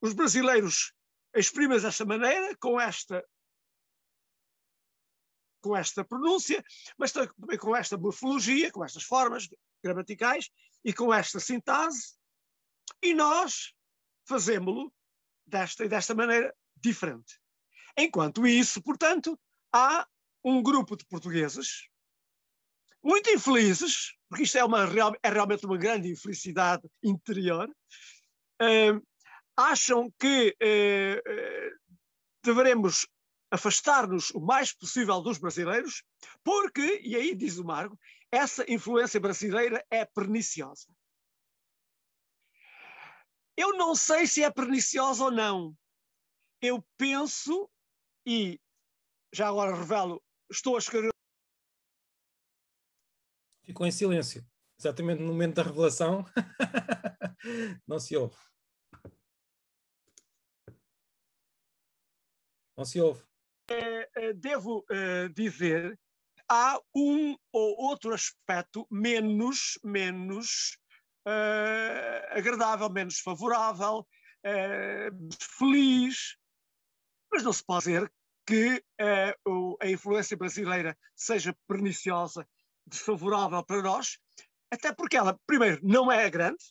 os 0.00 0.12
brasileiros 0.12 0.92
exprimem 1.36 1.80
desta 1.80 2.04
maneira, 2.04 2.56
com 2.58 2.80
esta 2.80 3.24
com 5.60 5.76
esta 5.76 6.04
pronúncia, 6.04 6.64
mas 6.98 7.12
também 7.12 7.58
com 7.58 7.74
esta 7.74 7.96
morfologia, 7.96 8.70
com 8.70 8.84
estas 8.84 9.02
formas 9.02 9.48
gramaticais 9.82 10.50
e 10.84 10.92
com 10.92 11.12
esta 11.12 11.40
sintase, 11.40 12.14
e 13.02 13.14
nós 13.14 13.72
fazemos-lo 14.24 14.92
desta 15.46 15.84
e 15.84 15.88
desta 15.88 16.14
maneira 16.14 16.54
diferente. 16.76 17.40
Enquanto 17.96 18.46
isso, 18.46 18.82
portanto, 18.82 19.38
há 19.72 20.06
um 20.44 20.62
grupo 20.62 20.96
de 20.96 21.04
portugueses 21.06 21.88
muito 23.02 23.30
infelizes, 23.30 24.14
porque 24.28 24.44
isto 24.44 24.58
é, 24.58 24.64
uma, 24.64 24.84
é 25.22 25.28
realmente 25.28 25.64
uma 25.64 25.78
grande 25.78 26.10
infelicidade 26.10 26.82
interior, 27.02 27.68
uh, 27.68 29.06
acham 29.56 30.12
que 30.18 30.56
uh, 30.60 31.96
deveremos 32.42 33.06
afastar-nos 33.56 34.30
o 34.30 34.40
mais 34.40 34.72
possível 34.72 35.20
dos 35.20 35.38
brasileiros, 35.38 36.04
porque, 36.44 37.00
e 37.02 37.16
aí 37.16 37.34
diz 37.34 37.58
o 37.58 37.64
Margo, 37.64 37.98
essa 38.30 38.64
influência 38.70 39.18
brasileira 39.18 39.84
é 39.90 40.04
perniciosa. 40.04 40.86
Eu 43.56 43.72
não 43.76 43.94
sei 43.94 44.26
se 44.26 44.42
é 44.42 44.50
perniciosa 44.50 45.24
ou 45.24 45.30
não. 45.30 45.76
Eu 46.60 46.84
penso, 46.98 47.70
e 48.26 48.60
já 49.32 49.48
agora 49.48 49.74
revelo, 49.74 50.22
estou 50.50 50.76
a 50.76 50.78
escrever. 50.78 51.10
Ficou 53.64 53.86
em 53.86 53.90
silêncio. 53.90 54.46
Exatamente 54.78 55.22
no 55.22 55.28
momento 55.28 55.54
da 55.54 55.62
revelação, 55.62 56.24
não 57.88 57.98
se 57.98 58.14
ouve. 58.14 58.36
Não 62.76 62.84
se 62.84 63.00
ouve. 63.00 63.24
É, 63.68 64.08
é, 64.16 64.32
devo 64.32 64.84
uh, 64.90 65.28
dizer, 65.34 65.98
há 66.48 66.78
um 66.94 67.36
ou 67.52 67.76
outro 67.80 68.14
aspecto 68.14 68.86
menos, 68.90 69.78
menos 69.82 70.78
agradável, 72.30 72.88
menos 72.88 73.18
favorável, 73.18 74.06
feliz, 75.58 76.36
mas 77.32 77.42
não 77.42 77.52
se 77.52 77.64
pode 77.64 77.86
dizer 77.86 78.12
que 78.46 78.80
a 79.80 79.90
influência 79.90 80.36
brasileira 80.36 80.96
seja 81.16 81.52
perniciosa, 81.66 82.48
desfavorável 82.86 83.64
para 83.64 83.82
nós, 83.82 84.20
até 84.70 84.92
porque 84.92 85.16
ela, 85.16 85.36
primeiro, 85.48 85.80
não 85.82 86.12
é 86.12 86.30
grande 86.30 86.62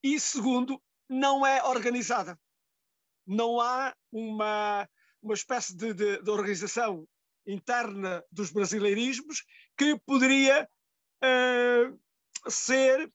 e, 0.00 0.20
segundo, 0.20 0.80
não 1.08 1.44
é 1.44 1.64
organizada. 1.64 2.38
Não 3.26 3.60
há 3.60 3.92
uma 4.12 4.88
uma 5.26 5.34
espécie 5.34 5.76
de, 5.76 5.92
de, 5.92 6.22
de 6.22 6.30
organização 6.30 7.06
interna 7.46 8.24
dos 8.30 8.50
brasileirismos 8.50 9.44
que 9.76 9.98
poderia 10.06 10.68
uh, 11.22 12.50
ser 12.50 13.12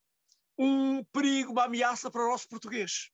um 0.57 1.03
perigo, 1.05 1.51
uma 1.51 1.65
ameaça 1.65 2.11
para 2.11 2.23
o 2.23 2.29
nosso 2.29 2.47
português. 2.47 3.09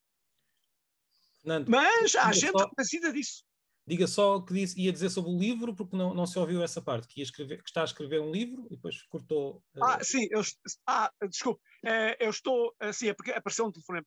Fernando, 1.40 1.68
Mas 1.68 2.14
há 2.14 2.32
gente 2.32 2.52
só, 2.52 2.68
convencida 2.68 3.12
disso. 3.12 3.44
Diga 3.86 4.06
só 4.06 4.36
o 4.36 4.44
que 4.44 4.52
disse, 4.52 4.78
ia 4.78 4.92
dizer 4.92 5.08
sobre 5.08 5.30
o 5.30 5.38
livro, 5.38 5.74
porque 5.74 5.96
não, 5.96 6.12
não 6.12 6.26
se 6.26 6.38
ouviu 6.38 6.62
essa 6.62 6.82
parte, 6.82 7.08
que, 7.08 7.22
escrever, 7.22 7.62
que 7.62 7.70
está 7.70 7.80
a 7.82 7.84
escrever 7.84 8.20
um 8.20 8.30
livro 8.30 8.66
e 8.66 8.76
depois 8.76 9.02
cortou. 9.04 9.62
Uh... 9.74 9.84
Ah, 9.84 10.04
sim, 10.04 10.28
eu, 10.30 10.42
ah, 10.86 11.10
desculpe, 11.28 11.60
uh, 11.86 12.16
eu 12.20 12.30
estou, 12.30 12.74
assim, 12.78 13.08
é 13.08 13.14
porque 13.14 13.30
apareceu 13.30 13.64
um 13.64 13.72
telefonema. 13.72 14.06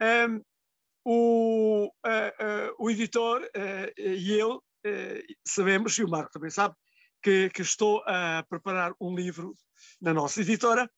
Um, 0.00 0.42
o, 1.10 1.86
uh, 1.86 1.88
uh, 1.88 2.74
o 2.78 2.90
editor 2.90 3.40
uh, 3.40 4.00
e 4.00 4.38
eu 4.38 4.62
sabemos, 5.46 5.98
e 5.98 6.04
o 6.04 6.08
Marco 6.08 6.30
também 6.30 6.50
sabe, 6.50 6.74
que, 7.22 7.50
que, 7.50 7.62
estou 7.62 8.02
a 8.06 8.44
preparar 8.48 8.94
um 9.00 9.14
livro 9.14 9.54
na 10.00 10.14
nossa 10.14 10.40
editora 10.40 10.88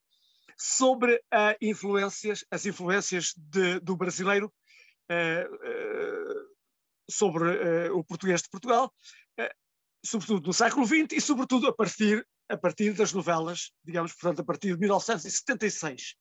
sobre 0.56 1.20
influências, 1.60 2.44
as 2.50 2.66
influências 2.66 3.32
de, 3.36 3.80
do 3.80 3.96
brasileiro 3.96 4.52
sobre 7.10 7.88
o 7.88 8.04
português 8.04 8.42
de 8.42 8.50
Portugal, 8.50 8.92
sobretudo 10.04 10.46
no 10.46 10.52
século 10.52 10.86
XX 10.86 11.12
e 11.12 11.20
sobretudo 11.20 11.66
a 11.66 11.74
partir, 11.74 12.24
a 12.48 12.56
partir 12.56 12.92
das 12.92 13.12
novelas, 13.12 13.72
digamos, 13.82 14.12
portanto, 14.12 14.40
a 14.40 14.44
partir 14.44 14.74
de 14.74 14.78
1976 14.78 16.14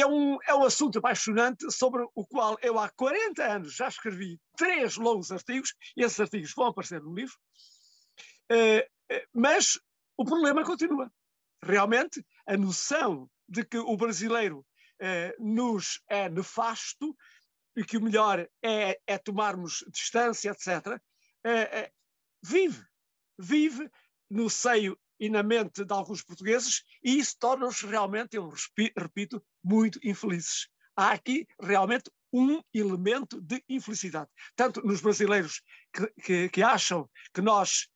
é 0.00 0.06
um, 0.06 0.38
é 0.42 0.54
um 0.54 0.64
assunto 0.64 0.98
apaixonante 0.98 1.70
sobre 1.70 2.04
o 2.14 2.26
qual 2.26 2.58
eu 2.62 2.78
há 2.78 2.88
40 2.90 3.44
anos 3.44 3.74
já 3.74 3.88
escrevi 3.88 4.40
três 4.56 4.96
longos 4.96 5.30
artigos, 5.30 5.74
e 5.96 6.02
esses 6.02 6.18
artigos 6.18 6.52
vão 6.54 6.66
aparecer 6.66 7.00
no 7.00 7.14
livro, 7.14 7.34
uh, 8.50 8.88
mas 9.32 9.78
o 10.16 10.24
problema 10.24 10.64
continua. 10.64 11.10
Realmente, 11.62 12.24
a 12.46 12.56
noção 12.56 13.30
de 13.48 13.64
que 13.64 13.78
o 13.78 13.96
brasileiro 13.96 14.60
uh, 15.00 15.44
nos 15.44 16.00
é 16.08 16.28
nefasto 16.28 17.16
e 17.76 17.84
que 17.84 17.96
o 17.96 18.02
melhor 18.02 18.48
é, 18.62 19.00
é 19.06 19.18
tomarmos 19.18 19.84
distância, 19.88 20.50
etc., 20.50 21.00
vive, 22.42 22.82
vive 23.38 23.90
no 24.30 24.48
seio 24.48 24.98
e 25.18 25.28
na 25.28 25.42
mente 25.42 25.84
de 25.84 25.92
alguns 25.92 26.22
portugueses, 26.22 26.82
e 27.02 27.18
isso 27.18 27.36
torna-os 27.38 27.80
realmente, 27.82 28.36
eu 28.36 28.52
repito, 28.96 29.44
muito 29.62 29.98
infelizes. 30.02 30.68
Há 30.96 31.12
aqui 31.12 31.46
realmente 31.60 32.10
um 32.32 32.60
elemento 32.74 33.40
de 33.40 33.62
infelicidade. 33.68 34.28
Tanto 34.56 34.84
nos 34.84 35.00
brasileiros 35.00 35.62
que, 35.92 36.06
que, 36.22 36.48
que 36.48 36.62
acham 36.62 37.08
que 37.32 37.40
nós, 37.40 37.88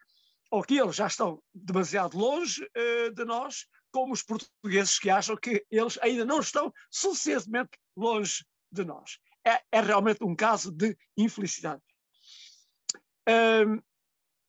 ou 0.51 0.63
que 0.63 0.79
eles 0.79 0.95
já 0.95 1.09
estão 1.09 1.43
demasiado 1.53 2.17
longe 2.17 2.63
uh, 2.63 3.11
de 3.13 3.25
nós, 3.25 3.67
como 3.91 4.13
os 4.13 4.23
portugueses 4.23 4.99
que 4.99 5.11
acham 5.11 5.37
que 5.37 5.65
eles 5.71 5.99
ainda 6.01 6.25
não 6.25 6.41
estão 6.41 6.73
suficientemente 6.91 7.71
longe 7.97 8.45
de 8.71 8.85
nós. 8.85 9.19
É, 9.45 9.61
é 9.73 9.81
realmente 9.81 10.23
um 10.23 10.37
caso 10.37 10.71
de 10.71 10.97
infelicidade. 11.17 11.83
Um, 13.29 13.83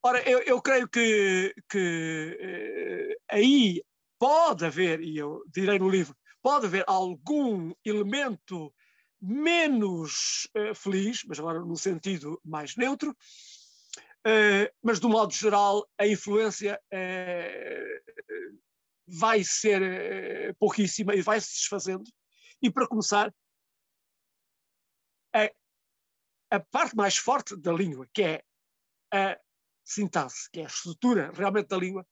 Ora, 0.02 0.22
eu, 0.30 0.39
eu 0.43 0.62
creio 0.62 0.88
que, 0.88 1.54
que 1.70 2.38
eh, 2.39 3.18
aí 3.30 3.84
pode 4.18 4.66
haver, 4.66 5.02
e 5.02 5.18
eu 5.18 5.43
direi 5.47 5.78
no 5.78 5.89
livro, 5.89 6.16
pode 6.41 6.68
haver 6.68 6.86
algum 6.88 7.74
elemento 7.84 8.74
menos 9.22 10.47
eh, 10.56 10.74
feliz, 10.74 11.24
mas 11.26 11.38
agora 11.38 11.60
no 11.60 11.76
sentido 11.76 12.39
mais 12.45 12.78
neutro, 12.78 13.14
eh, 14.26 14.72
mas 14.82 15.02
do 15.02 15.10
modo 15.10 15.34
geral 15.34 15.86
a 15.97 16.08
influência 16.08 16.80
vai 19.06 19.43
ser 19.43 20.56
pouquíssima 20.58 21.14
e 21.14 21.22
vai 21.22 21.41
se 21.41 21.56
desfazendo. 21.56 22.10
E 22.62 22.72
para 22.72 22.88
começar, 22.88 23.34
a, 25.34 25.52
a 26.52 26.60
parte 26.60 26.95
mais 26.95 27.18
forte 27.18 27.58
da 27.58 27.74
língua, 27.74 28.08
que 28.14 28.24
é 28.24 28.43
a 29.12 29.38
sintaxe, 29.90 30.50
que 30.52 30.60
é 30.60 30.66
a 30.66 30.68
estrutura 30.68 31.32
realmente 31.32 31.68
da 31.68 31.78
língua, 31.78 32.06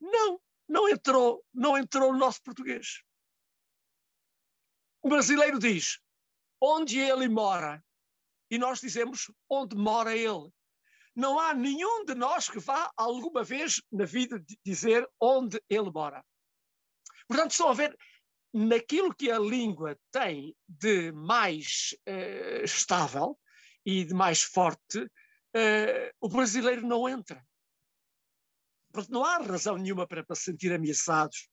não, 0.00 0.40
não 0.68 0.88
entrou, 0.88 1.44
não 1.52 1.76
entrou 1.76 2.12
no 2.12 2.18
nosso 2.18 2.42
português. 2.42 3.02
O 5.02 5.08
brasileiro 5.08 5.58
diz 5.58 6.00
onde 6.60 6.98
ele 6.98 7.28
mora 7.28 7.84
e 8.50 8.58
nós 8.58 8.80
dizemos 8.80 9.30
onde 9.48 9.76
mora 9.76 10.16
ele. 10.16 10.50
Não 11.14 11.38
há 11.38 11.54
nenhum 11.54 12.04
de 12.04 12.14
nós 12.14 12.48
que 12.48 12.58
vá 12.58 12.90
alguma 12.96 13.44
vez 13.44 13.80
na 13.92 14.04
vida 14.04 14.42
dizer 14.64 15.08
onde 15.20 15.62
ele 15.68 15.90
mora. 15.90 16.24
Portanto, 17.28 17.52
estão 17.52 17.68
a 17.68 17.74
ver 17.74 17.96
naquilo 18.52 19.14
que 19.14 19.30
a 19.30 19.38
língua 19.38 19.98
tem 20.10 20.56
de 20.68 21.12
mais 21.12 21.94
uh, 22.08 22.64
estável 22.64 23.38
e 23.84 24.04
de 24.04 24.14
mais 24.14 24.42
forte, 24.42 25.10
uh, 25.54 26.12
o 26.20 26.28
brasileiro 26.28 26.86
não 26.86 27.08
entra. 27.08 27.44
Porque 28.92 29.12
não 29.12 29.24
há 29.24 29.38
razão 29.38 29.76
nenhuma 29.76 30.06
para, 30.06 30.24
para 30.24 30.36
se 30.36 30.44
sentir 30.44 30.72
ameaçados. 30.72 31.48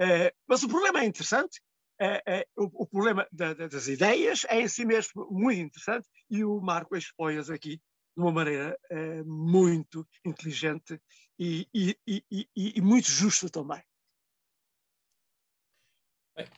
Uh, 0.00 0.30
mas 0.46 0.62
o 0.62 0.68
problema 0.68 1.00
é 1.00 1.06
interessante, 1.06 1.60
uh, 2.00 2.44
o, 2.56 2.84
o, 2.84 2.86
problema 2.86 3.26
da, 3.32 3.52
da, 3.52 3.66
das 3.66 3.88
ideias 3.88 4.44
é 4.48 4.60
em 4.60 4.68
si 4.68 4.84
mesmo 4.84 5.28
muito 5.30 5.60
interessante 5.60 6.08
e 6.30 6.44
o 6.44 6.60
Marco 6.60 6.96
expõe-as 6.96 7.50
aqui 7.50 7.76
de 8.16 8.22
uma 8.22 8.32
maneira 8.32 8.76
muito 9.24 10.06
inteligente 10.24 11.00
e, 11.38 11.68
e, 11.72 11.96
e, 12.06 12.44
e 12.56 12.80
muito 12.80 13.08
justa 13.08 13.48
também. 13.48 13.80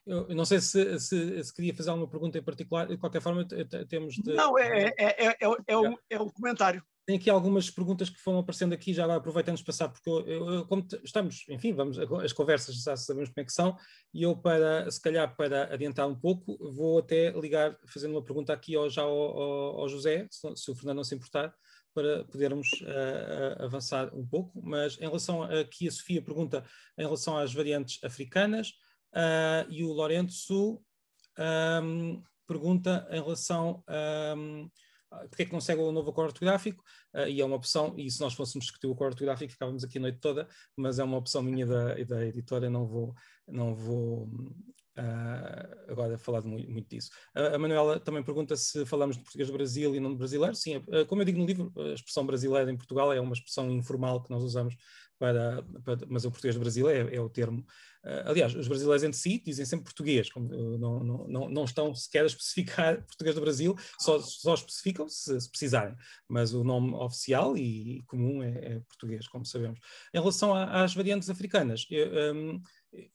Eu 0.07 0.35
não 0.35 0.45
sei 0.45 0.61
se, 0.61 0.99
se, 0.99 1.45
se, 1.45 1.55
queria 1.55 1.75
fazer 1.75 1.91
alguma 1.91 2.09
pergunta 2.09 2.39
em 2.39 2.43
particular, 2.43 2.87
de 2.87 2.97
qualquer 2.97 3.23
forma 3.23 3.47
temos 3.89 4.15
de... 4.15 4.35
Não, 4.35 4.59
é, 4.59 4.93
é, 4.99 5.29
é, 5.29 5.37
é, 5.67 5.77
um, 5.77 5.97
é 6.09 6.21
um 6.21 6.29
comentário. 6.29 6.83
Tem 7.07 7.17
aqui 7.17 7.31
algumas 7.31 7.69
perguntas 7.71 8.09
que 8.09 8.21
foram 8.21 8.39
aparecendo 8.39 8.73
aqui, 8.73 8.93
já 8.93 9.05
agora 9.05 9.19
aproveitando 9.19 9.65
passar, 9.65 9.89
porque 9.89 10.09
eu, 10.09 10.25
eu, 10.25 10.67
como 10.67 10.87
estamos, 11.03 11.45
enfim, 11.49 11.73
vamos, 11.73 11.99
as 11.99 12.33
conversas 12.33 12.77
já 12.83 12.97
sabemos 12.97 13.31
como 13.31 13.43
é 13.43 13.45
que 13.45 13.53
são, 13.53 13.77
e 14.15 14.23
eu 14.23 14.37
para, 14.37 14.89
se 14.91 15.01
calhar 15.01 15.35
para 15.35 15.75
adiantar 15.75 16.07
um 16.07 16.15
pouco, 16.15 16.57
vou 16.73 16.99
até 16.99 17.31
ligar, 17.33 17.77
fazendo 17.87 18.13
uma 18.13 18.23
pergunta 18.23 18.53
aqui 18.53 18.77
ao, 18.77 18.89
já 18.89 19.03
ao, 19.03 19.11
ao, 19.11 19.81
ao 19.81 19.89
José, 19.89 20.29
se, 20.31 20.55
se, 20.55 20.71
o 20.71 20.75
Fernando 20.75 20.99
não 20.99 21.05
se 21.05 21.15
importar, 21.15 21.53
para 21.93 22.25
podermos 22.27 22.69
uh, 22.83 23.65
avançar 23.65 24.15
um 24.15 24.25
pouco, 24.25 24.61
mas 24.63 24.97
em 24.99 25.07
relação 25.07 25.43
a 25.43 25.65
que 25.65 25.89
a 25.89 25.91
Sofia 25.91 26.23
pergunta 26.23 26.65
em 26.97 27.03
relação 27.03 27.37
às 27.37 27.53
variantes 27.53 28.03
africanas, 28.05 28.73
uh, 29.15 29.71
e 29.71 29.85
o 29.85 29.93
Lourenço 29.93 30.81
um, 31.83 32.23
pergunta 32.47 33.07
em 33.11 33.23
relação 33.23 33.83
a. 33.87 34.35
Um, 34.37 34.71
porque 35.29 35.43
é 35.43 35.47
que 35.47 35.53
não 35.53 35.61
segue 35.61 35.81
o 35.81 35.91
novo 35.91 36.11
acordo 36.11 36.29
ortográfico? 36.29 36.85
Uh, 37.13 37.27
e 37.27 37.41
é 37.41 37.45
uma 37.45 37.57
opção, 37.57 37.95
e 37.97 38.09
se 38.09 38.21
nós 38.21 38.33
fôssemos 38.33 38.67
discutir 38.67 38.87
o 38.87 38.93
acordo 38.93 39.15
ortográfico, 39.15 39.51
ficávamos 39.51 39.83
aqui 39.83 39.99
a 39.99 40.03
noite 40.03 40.21
toda, 40.21 40.47
mas 40.77 41.01
é 41.01 41.05
uma 41.05 41.17
opção 41.17 41.43
minha 41.43 41.67
da, 41.67 41.95
da 42.05 42.25
editora, 42.25 42.71
não 42.71 42.87
vou, 42.87 43.13
não 43.49 43.75
vou 43.75 44.31
uh, 44.97 45.91
agora 45.91 46.17
falar 46.17 46.43
muito, 46.43 46.71
muito 46.71 46.89
disso. 46.89 47.11
Uh, 47.37 47.57
a 47.57 47.59
Manuela 47.59 47.99
também 47.99 48.23
pergunta 48.23 48.55
se 48.55 48.87
falamos 48.87 49.17
de 49.17 49.23
português 49.25 49.49
do 49.49 49.55
Brasil 49.55 49.97
e 49.97 50.01
não 50.01 50.13
de 50.13 50.17
brasileiro. 50.19 50.55
Sim, 50.55 50.81
como 51.09 51.23
eu 51.23 51.27
digo 51.27 51.39
no 51.41 51.47
livro, 51.47 51.73
a 51.77 51.93
expressão 51.93 52.25
brasileira 52.25 52.71
em 52.71 52.77
Portugal 52.77 53.13
é 53.13 53.21
uma 53.21 53.33
expressão 53.33 53.69
informal 53.69 54.23
que 54.23 54.31
nós 54.31 54.45
usamos 54.45 54.77
para, 55.21 55.63
para, 55.85 55.99
mas 56.09 56.25
o 56.25 56.31
português 56.31 56.55
do 56.55 56.61
Brasil 56.61 56.89
é, 56.89 57.15
é 57.15 57.21
o 57.21 57.29
termo. 57.29 57.61
Uh, 58.03 58.31
aliás, 58.31 58.55
os 58.55 58.67
brasileiros 58.67 59.05
entre 59.05 59.19
si 59.19 59.39
dizem 59.45 59.67
sempre 59.67 59.85
português, 59.85 60.31
como, 60.33 60.47
uh, 60.47 60.79
não, 60.79 61.05
não, 61.05 61.29
não, 61.29 61.49
não, 61.51 61.65
estão 61.65 61.95
sequer 61.95 62.23
a 62.23 62.27
especificar 62.27 62.97
português 63.05 63.35
do 63.35 63.43
Brasil, 63.43 63.77
só, 63.99 64.19
só 64.19 64.55
especificam 64.55 65.07
se, 65.11 65.39
se 65.39 65.51
precisarem, 65.51 65.95
mas 66.27 66.55
o 66.55 66.65
nome 66.65 66.95
oficial 66.95 67.55
e 67.59 68.03
comum 68.07 68.43
é, 68.43 68.49
é 68.49 68.81
português, 68.89 69.29
como 69.29 69.45
sabemos. 69.45 69.79
Em 70.15 70.19
relação 70.19 70.55
a, 70.55 70.83
às 70.83 70.95
variantes 70.95 71.29
africanas, 71.29 71.87
eu, 71.91 72.35
um, 72.35 72.63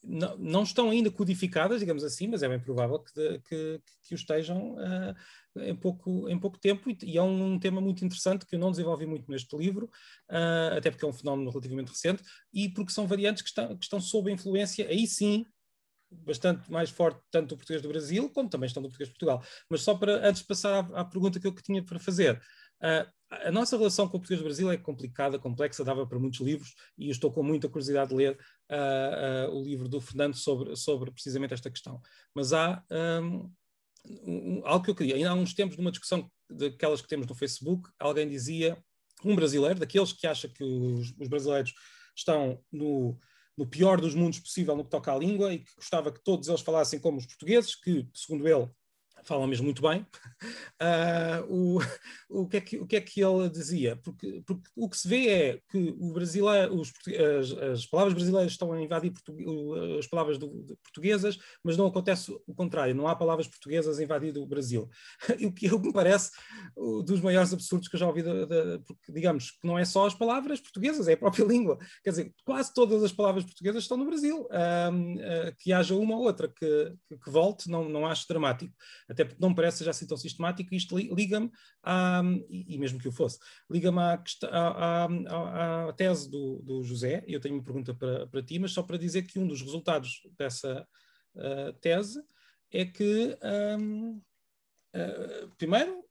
não, 0.03 0.38
não, 0.38 0.64
estão 0.64 0.91
ainda 0.91 1.10
codificadas, 1.10 1.80
digamos 1.80 2.03
assim, 2.03 2.28
mas 2.28 2.43
é 2.43 2.47
bem 2.47 2.60
provável 2.60 2.99
que, 2.99 3.39
que, 3.39 3.82
que 4.03 4.14
o 4.14 4.16
estejam 4.16 4.76
uh, 4.76 5.16
em, 5.58 5.76
pouco, 5.76 6.30
em 6.30 6.39
pouco 6.39 6.60
tempo, 6.60 6.89
e, 7.03 7.18
é 7.18 7.22
um 7.22 7.58
tema 7.60 7.80
muito 7.82 8.03
interessante 8.03 8.45
que 8.45 8.56
eu 8.56 8.60
não 8.60 8.72
desenvolvi 8.72 9.06
muito 9.06 9.30
neste 9.30 9.56
livro, 9.58 9.86
uh, 10.30 10.78
até 10.78 10.89
porque 10.89 11.06
é 11.06 11.08
um 11.08 11.14
fenómeno 11.14 11.49
relativamente 11.49 11.89
recente, 11.89 12.24
e 12.53 12.70
porque 12.70 12.91
são 12.91 13.08
variantes 13.08 13.41
que 13.41 13.49
estão, 13.49 13.78
que 13.78 13.84
estão 13.84 13.99
sob 13.99 14.32
influência, 14.32 14.88
aí 14.88 15.08
sim, 15.08 15.45
bastante 16.12 16.72
mais 16.72 16.89
forte, 16.89 17.20
tanto 17.32 17.49
do 17.49 17.58
português 17.58 17.82
do 17.82 17.89
Brasil, 17.89 18.30
como 18.30 18.49
também 18.49 18.68
estão 18.68 18.82
do 18.82 18.89
português 18.89 19.10
de 19.10 19.14
Portugal. 19.14 19.43
Mas 19.70 19.82
só 19.82 19.95
para, 19.95 20.28
antes 20.28 20.41
de 20.41 20.47
passar 20.47 20.74
à, 20.74 21.01
à 21.01 21.06
pergunta 21.06 21.39
que 21.39 21.47
eu 21.47 21.53
que 21.53 21.64
tinha 21.64 21.84
para 21.84 21.99
fazer, 21.99 22.41
uh, 22.82 23.12
a 23.30 23.51
nossa 23.51 23.78
relação 23.78 24.08
com 24.08 24.18
o 24.18 24.20
português 24.20 24.39
do 24.39 24.45
Brasil 24.45 24.72
é 24.72 24.78
complicada, 24.78 25.39
complexa, 25.39 25.84
dava 25.84 26.06
para 26.08 26.20
muitos 26.20 26.39
livros, 26.39 26.74
e 26.97 27.08
eu 27.08 27.12
estou 27.12 27.32
com 27.32 27.43
muita 27.43 27.68
curiosidade 27.68 28.10
de 28.10 28.16
ler 28.16 28.38
uh, 28.72 29.51
o 29.51 29.64
livro 29.64 29.89
do 29.89 29.99
Fernando 29.99 30.36
sobre, 30.36 30.76
sobre 30.76 31.12
precisamente 31.12 31.53
esta 31.53 31.70
questão. 31.70 31.99
Mas 32.34 32.53
há 32.53 32.84
um, 33.22 33.51
um, 34.26 34.62
algo 34.66 34.84
que 34.84 34.91
eu 34.91 34.95
queria. 34.95 35.16
Ainda 35.16 35.32
há 35.32 35.34
uns 35.34 35.53
tempos, 35.53 35.78
numa 35.78 35.91
discussão 35.91 36.30
daquelas 36.49 37.01
que 37.01 37.08
temos 37.08 37.28
no 37.28 37.36
Facebook, 37.36 37.89
alguém 37.99 38.28
dizia, 38.28 38.78
um 39.24 39.36
brasileiro, 39.36 39.80
daqueles 39.80 40.14
que 40.14 40.28
acha 40.28 40.47
que 40.47 40.64
os, 40.64 41.14
os 41.20 41.28
brasileiros 41.28 41.74
estão 42.16 42.60
no, 42.72 43.18
no 43.58 43.68
pior 43.68 43.99
dos 43.99 44.14
mundos 44.14 44.39
possível 44.39 44.76
no 44.76 44.84
que 44.84 44.91
toca 44.91 45.14
à 45.14 45.18
língua 45.18 45.53
e 45.53 45.60
que 45.60 45.76
gostava 45.76 46.12
que 46.12 46.24
todos 46.24 46.47
eles 46.47 46.62
falassem 46.62 46.99
como 46.99 47.18
os 47.18 47.26
portugueses, 47.26 47.76
que, 47.76 48.08
segundo 48.14 48.47
ele, 48.47 48.70
falam 49.26 49.48
mesmo 49.48 49.66
muito 49.66 49.82
bem, 49.82 50.06
uh, 50.82 51.44
o, 51.50 51.80
o, 52.30 52.48
que 52.48 52.58
é 52.58 52.62
que, 52.62 52.78
o 52.78 52.88
que 52.88 52.96
é 52.96 53.02
que 53.02 53.22
ele 53.22 53.50
dizia? 53.50 53.96
Porque, 53.98 54.44
porque 54.46 54.70
o 54.76 54.90
que 54.90 54.98
se 54.98 55.08
vê 55.08 55.28
é 55.28 55.62
que 55.70 55.96
o 56.00 56.14
brasileiro, 56.14 56.76
os, 56.76 56.94
as, 57.40 57.52
as, 57.52 57.86
palavras 57.86 58.14
brasileiras 58.14 58.52
estão 58.52 58.72
a 58.72 58.82
invadir 58.82 59.14
as 60.00 60.08
palavras 60.08 60.38
do, 60.38 60.50
portuguesas, 60.84 61.38
mas 61.64 61.78
não 61.78 61.88
acontece 61.88 62.32
o 62.48 62.54
contrário, 62.54 62.96
não 62.96 63.08
há 63.08 63.16
palavras 63.16 63.48
portuguesas 63.48 64.00
a 64.00 64.04
invadir 64.04 64.38
o 64.38 64.46
Brasil. 64.46 64.90
O 65.46 65.52
que, 65.52 65.70
que 65.70 65.78
me 65.78 65.94
parece 65.94 66.32
dos 67.06 67.22
maiores 67.22 67.54
absurdos 67.54 67.88
que 67.88 67.96
eu 67.96 68.00
já 68.00 68.08
ouvi, 68.08 68.24
de, 68.24 68.46
de, 68.46 68.80
porque 68.86 69.12
digamos 69.12 69.52
que 69.52 69.68
não 69.68 69.78
é 69.78 69.86
só 69.86 70.08
as 70.08 70.14
palavras 70.14 70.60
portuguesas, 70.60 71.08
é 71.08 71.14
a 71.14 71.18
própria 71.18 71.46
língua. 71.46 71.78
Quer 72.04 72.10
dizer, 72.10 72.34
quase 72.44 72.74
todas 72.74 73.04
as 73.04 73.12
palavras 73.12 73.44
portuguesas 73.44 73.84
estão 73.84 73.98
no 73.98 74.06
Brasil. 74.06 74.48
uh, 74.52 75.56
que 75.60 75.72
haja 75.72 75.96
uma 75.96 76.16
ou 76.16 76.24
outra 76.24 76.48
que, 76.48 76.94
que, 77.08 77.18
que 77.18 77.30
volte, 77.30 77.70
não, 77.70 77.88
não 77.90 78.06
acho 78.06 78.28
dramático 78.28 78.74
até 79.16 79.24
porque 79.24 79.41
não 79.41 79.55
parece 79.55 79.84
já 79.84 79.91
assim 79.91 80.05
tão 80.05 80.18
sistemático, 80.18 80.74
e 80.74 80.78
isto 80.78 80.97
liga-me, 80.97 81.49
e, 82.49 82.78
mesmo 82.78 82.99
que 82.99 83.07
o 83.07 83.11
fosse, 83.11 83.39
liga-me 83.70 83.99
à, 83.99 84.22
à, 84.51 85.05
à, 85.05 85.89
à, 85.89 85.93
tese 85.93 86.30
do, 86.30 86.61
do 86.61 86.84
José, 86.84 87.24
eu 87.28 87.39
tenho 87.39 87.55
uma 87.55 87.63
pergunta 87.63 87.93
para, 87.93 88.28
para 88.28 88.43
ti, 88.43 88.59
mas 88.59 88.74
só 88.74 88.84
para 88.84 88.97
dizer 88.97 89.24
que 89.24 89.39
um 89.39 89.47
dos 89.47 89.61
resultados 89.61 90.22
dessa 90.38 90.86
uh, 91.36 91.74
tese 91.80 92.22
é 92.72 92.84
que, 92.84 93.38
um, 93.80 94.18
uh, 94.18 94.22
ah, 94.93 95.47
primeiro, 95.57 96.03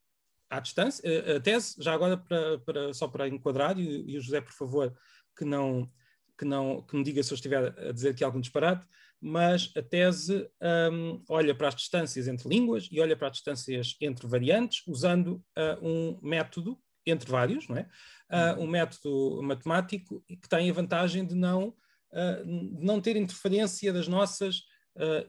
à 0.49 0.61
distância, 0.61 1.37
a 1.37 1.41
tese, 1.41 1.75
já 1.79 1.93
agora 1.93 2.17
para, 2.17 2.59
para, 2.61 2.95
só 2.95 3.07
para 3.07 3.29
enquadrar, 3.29 3.79
e, 3.79 4.11
e 4.11 4.17
o 4.17 4.21
José, 4.21 4.41
por 4.41 4.53
favor, 4.53 4.97
que 5.37 5.45
não, 5.45 5.91
que 6.39 6.45
não 6.45 6.81
que 6.83 6.97
me 6.97 7.05
diga 7.05 7.23
se 7.23 7.33
eu 7.33 7.35
estiver 7.37 7.79
a 7.79 7.93
dizer 7.93 8.11
aqui 8.11 8.25
algum 8.25 8.41
disparate, 8.41 8.87
mas 9.25 9.73
a 9.75 9.81
tese 9.81 10.47
um, 10.93 11.25
olha 11.31 11.55
para 11.55 11.69
as 11.69 11.75
distâncias 11.75 12.29
entre 12.29 12.47
línguas 12.47 12.87
e 12.93 13.01
olha 13.01 13.17
para 13.17 13.29
as 13.29 13.33
distâncias 13.33 13.97
entre 13.99 14.27
variantes, 14.27 14.83
usando 14.87 15.43
uh, 15.57 15.79
um 15.83 16.19
método, 16.23 16.79
entre 17.07 17.31
vários, 17.31 17.67
não 17.67 17.79
é? 17.79 17.89
Uh, 18.31 18.63
um 18.63 18.67
método 18.67 19.43
matemático 19.43 20.23
que 20.29 20.47
tem 20.47 20.69
a 20.69 20.73
vantagem 20.75 21.25
de 21.25 21.35
não, 21.35 21.69
uh, 21.69 22.45
não 22.79 23.01
ter 23.01 23.17
interferência 23.17 23.93
das 23.93 24.07
nossas 24.07 24.63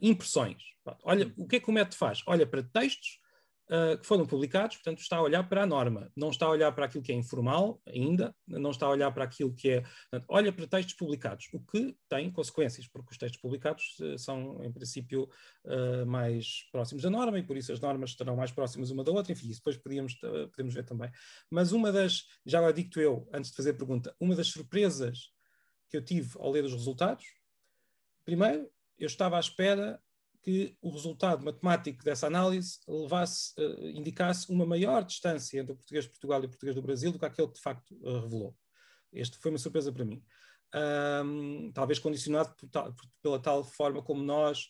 impressões. 0.00 0.62
Olha, 1.02 1.32
o 1.36 1.44
que 1.44 1.56
é 1.56 1.60
que 1.60 1.68
o 1.68 1.72
método 1.72 1.96
faz? 1.96 2.22
Olha 2.24 2.46
para 2.46 2.62
textos 2.62 3.18
uh, 3.70 3.98
que 3.98 4.06
foram 4.06 4.26
publicados, 4.26 4.76
portanto, 4.76 5.00
está 5.00 5.16
a 5.16 5.22
olhar 5.22 5.48
para 5.48 5.62
a 5.62 5.66
norma, 5.66 6.10
não 6.16 6.30
está 6.30 6.46
a 6.46 6.50
olhar 6.50 6.72
para 6.72 6.86
aquilo 6.86 7.02
que 7.02 7.12
é 7.12 7.14
informal 7.14 7.80
ainda, 7.86 8.34
não 8.46 8.70
está 8.70 8.86
a 8.86 8.90
olhar 8.90 9.10
para 9.12 9.24
aquilo 9.24 9.54
que 9.54 9.70
é. 9.70 9.80
Portanto, 9.80 10.24
olha 10.28 10.52
para 10.52 10.66
textos 10.66 10.94
publicados, 10.94 11.48
o 11.52 11.60
que 11.60 11.96
tem 12.08 12.30
consequências, 12.30 12.86
porque 12.86 13.12
os 13.12 13.18
textos 13.18 13.40
publicados 13.40 13.96
uh, 14.00 14.18
são, 14.18 14.62
em 14.64 14.72
princípio, 14.72 15.28
uh, 15.64 16.06
mais 16.06 16.66
próximos 16.70 17.02
da 17.02 17.10
norma 17.10 17.38
e 17.38 17.42
por 17.42 17.56
isso 17.56 17.72
as 17.72 17.80
normas 17.80 18.10
estarão 18.10 18.36
mais 18.36 18.52
próximas 18.52 18.90
uma 18.90 19.04
da 19.04 19.12
outra, 19.12 19.32
enfim, 19.32 19.48
isso 19.48 19.60
depois 19.60 19.76
podíamos, 19.76 20.14
podemos 20.50 20.74
ver 20.74 20.84
também. 20.84 21.10
Mas 21.50 21.72
uma 21.72 21.92
das, 21.92 22.24
já 22.44 22.60
lá 22.60 22.72
digo 22.72 22.98
eu, 23.00 23.28
antes 23.32 23.50
de 23.50 23.56
fazer 23.56 23.70
a 23.70 23.74
pergunta, 23.74 24.14
uma 24.20 24.34
das 24.34 24.48
surpresas 24.48 25.30
que 25.88 25.96
eu 25.96 26.04
tive 26.04 26.32
ao 26.38 26.50
ler 26.50 26.64
os 26.64 26.72
resultados, 26.72 27.24
primeiro, 28.24 28.70
eu 28.98 29.06
estava 29.06 29.36
à 29.36 29.40
espera 29.40 30.00
que 30.46 30.78
o 30.80 30.90
resultado 30.90 31.44
matemático 31.44 32.04
dessa 32.04 32.28
análise 32.28 32.78
levasse, 32.86 33.52
uh, 33.58 33.88
indicasse 33.88 34.48
uma 34.48 34.64
maior 34.64 35.02
distância 35.02 35.58
entre 35.58 35.72
o 35.72 35.76
português 35.76 36.04
de 36.04 36.10
Portugal 36.12 36.40
e 36.40 36.46
o 36.46 36.48
português 36.48 36.76
do 36.76 36.82
Brasil 36.82 37.10
do 37.10 37.18
que 37.18 37.24
aquele 37.24 37.48
que 37.48 37.54
de 37.54 37.60
facto 37.60 37.96
uh, 37.96 38.20
revelou. 38.20 38.56
Este 39.12 39.38
foi 39.38 39.50
uma 39.50 39.58
surpresa 39.58 39.92
para 39.92 40.04
mim. 40.04 40.22
Um, 40.72 41.72
talvez 41.72 41.98
condicionado 41.98 42.54
por 42.54 42.94
pela 43.20 43.40
tal 43.40 43.64
forma 43.64 44.00
como 44.00 44.22
nós 44.22 44.68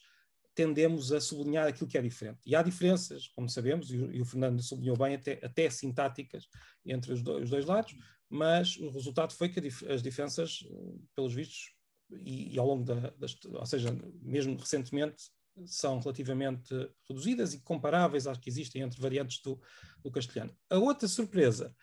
tendemos 0.54 1.12
a 1.12 1.20
sublinhar 1.20 1.68
aquilo 1.68 1.90
que 1.90 1.98
é 1.98 2.00
diferente. 2.00 2.40
E 2.46 2.56
há 2.56 2.62
diferenças, 2.62 3.28
como 3.28 3.46
sabemos, 3.46 3.90
e 3.90 3.98
o, 3.98 4.10
e 4.14 4.22
o 4.22 4.24
Fernando 4.24 4.62
sublinhou 4.62 4.96
bem, 4.96 5.14
até, 5.14 5.38
até 5.44 5.68
sintáticas 5.68 6.48
entre 6.86 7.12
os, 7.12 7.20
do, 7.20 7.36
os, 7.36 7.50
dois 7.50 7.66
lados, 7.66 7.94
mas 8.30 8.78
o 8.78 8.88
resultado 8.88 9.34
foi 9.34 9.50
que 9.50 9.60
dif 9.60 9.86
as 9.90 10.02
diferenças, 10.02 10.64
eh, 10.70 10.94
pelos 11.14 11.34
vistos, 11.34 11.74
e, 12.10 12.54
e 12.54 12.58
ao 12.58 12.66
longo 12.66 12.84
da, 12.84 13.10
das, 13.18 13.36
ou 13.44 13.66
seja, 13.66 13.94
mesmo 14.22 14.56
recentemente, 14.56 15.30
são 15.64 15.98
relativamente 15.98 16.74
reduzidas 17.08 17.54
e 17.54 17.60
comparáveis 17.60 18.26
às 18.26 18.38
que 18.38 18.50
existem 18.50 18.82
entre 18.82 19.00
variantes 19.00 19.40
do, 19.40 19.60
do 20.02 20.10
castelhano. 20.10 20.56
A 20.68 20.76
outra 20.78 21.08
surpresa 21.08 21.74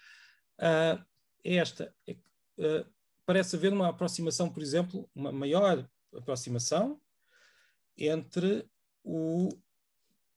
uh, 0.59 1.03
é 1.43 1.55
esta: 1.55 1.93
uh, 2.07 2.85
parece 3.25 3.55
haver 3.55 3.73
uma 3.73 3.89
aproximação, 3.89 4.51
por 4.51 4.61
exemplo, 4.61 5.09
uma 5.15 5.31
maior 5.31 5.87
aproximação 6.15 7.01
entre 7.97 8.67
o 9.03 9.49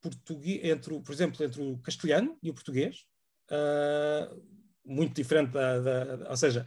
português, 0.01 0.65
entre 0.65 0.95
o, 0.95 1.03
por 1.03 1.13
exemplo, 1.13 1.45
entre 1.45 1.63
o 1.63 1.79
castelhano 1.79 2.39
e 2.43 2.51
o 2.51 2.55
português, 2.55 3.07
uh, 3.51 4.57
muito 4.85 5.15
diferente 5.15 5.51
da, 5.51 5.81
da, 5.81 6.31
ou 6.31 6.37
seja, 6.37 6.67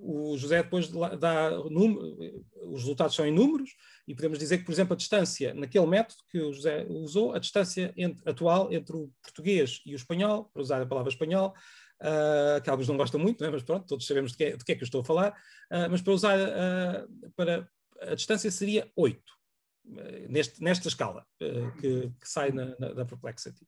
o 0.00 0.36
José 0.38 0.62
depois 0.62 0.88
dá 0.88 1.50
os 1.60 2.80
resultados 2.80 3.14
são 3.14 3.26
em 3.26 3.32
números 3.32 3.70
e 4.08 4.14
podemos 4.14 4.38
dizer 4.38 4.58
que, 4.58 4.64
por 4.64 4.72
exemplo, 4.72 4.94
a 4.94 4.96
distância 4.96 5.52
naquele 5.52 5.86
método 5.86 6.22
que 6.30 6.38
o 6.40 6.52
José 6.52 6.86
usou, 6.88 7.34
a 7.34 7.38
distância 7.38 7.92
entre, 7.96 8.28
atual 8.28 8.72
entre 8.72 8.96
o 8.96 9.10
português 9.22 9.82
e 9.84 9.92
o 9.92 9.96
espanhol, 9.96 10.50
para 10.52 10.62
usar 10.62 10.80
a 10.80 10.86
palavra 10.86 11.10
espanhol, 11.10 11.54
uh, 12.00 12.60
que 12.62 12.70
alguns 12.70 12.88
não 12.88 12.96
gostam 12.96 13.20
muito, 13.20 13.44
é? 13.44 13.50
mas 13.50 13.62
pronto, 13.62 13.86
todos 13.86 14.06
sabemos 14.06 14.32
de 14.32 14.38
que, 14.38 14.44
é, 14.44 14.56
de 14.56 14.64
que, 14.64 14.72
é, 14.72 14.74
que 14.74 14.82
eu 14.82 14.86
estou 14.86 15.00
a 15.00 15.04
falar, 15.04 15.30
uh, 15.30 15.90
mas 15.90 16.00
para 16.00 16.12
usar 16.12 16.38
uh, 16.38 17.32
para 17.34 17.68
a 18.02 18.14
distância 18.14 18.50
seria 18.50 18.90
8 18.94 19.20
neste, 20.28 20.62
nesta 20.62 20.88
escala 20.88 21.24
que, 21.38 22.10
que, 22.20 22.28
sai 22.28 22.50
na, 22.50 22.76
na, 22.78 22.92
da 22.92 23.06
Perplexity. 23.06 23.66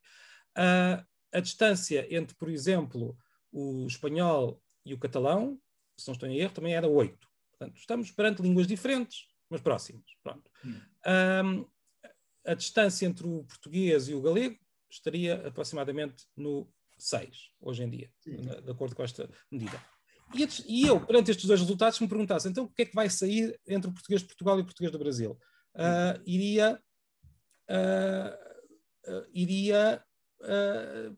a 0.54 1.40
distância 1.40 2.06
entre, 2.14 2.36
por 2.36 2.50
exemplo, 2.50 3.16
o 3.52 3.86
espanhol 3.86 4.60
e 4.88 4.94
o 4.94 4.98
catalão, 4.98 5.60
se 5.96 6.06
não 6.08 6.14
estou 6.14 6.28
em 6.28 6.38
erro, 6.38 6.54
também 6.54 6.74
era 6.74 6.88
8. 6.88 7.28
Portanto, 7.50 7.76
estamos 7.76 8.10
perante 8.10 8.42
línguas 8.42 8.66
diferentes, 8.66 9.26
mas 9.50 9.60
próximas. 9.60 10.04
Pronto. 10.22 10.50
Hum. 10.64 10.80
Um, 11.06 11.66
a 12.46 12.54
distância 12.54 13.06
entre 13.06 13.26
o 13.26 13.44
português 13.44 14.08
e 14.08 14.14
o 14.14 14.22
galego 14.22 14.58
estaria 14.90 15.46
aproximadamente 15.46 16.24
no 16.36 16.72
6, 16.96 17.50
hoje 17.60 17.82
em 17.82 17.90
dia, 17.90 18.10
de 18.24 18.70
acordo 18.70 18.96
com 18.96 19.02
esta 19.02 19.28
medida. 19.50 19.80
E, 20.66 20.86
eu, 20.86 21.04
perante 21.04 21.30
estes 21.30 21.46
dois 21.46 21.60
resultados, 21.60 21.96
se 21.96 22.02
me 22.02 22.08
perguntasse 22.08 22.48
então 22.48 22.64
o 22.64 22.68
que 22.68 22.82
é 22.82 22.84
que 22.84 22.94
vai 22.94 23.08
sair 23.08 23.58
entre 23.66 23.90
o 23.90 23.92
português 23.92 24.20
de 24.20 24.26
Portugal 24.28 24.58
e 24.58 24.62
o 24.62 24.64
português 24.64 24.92
do 24.92 24.98
Brasil, 24.98 25.38
uh, 25.74 26.22
iria 26.26 26.80
uh, 27.70 28.48
iria 29.32 30.04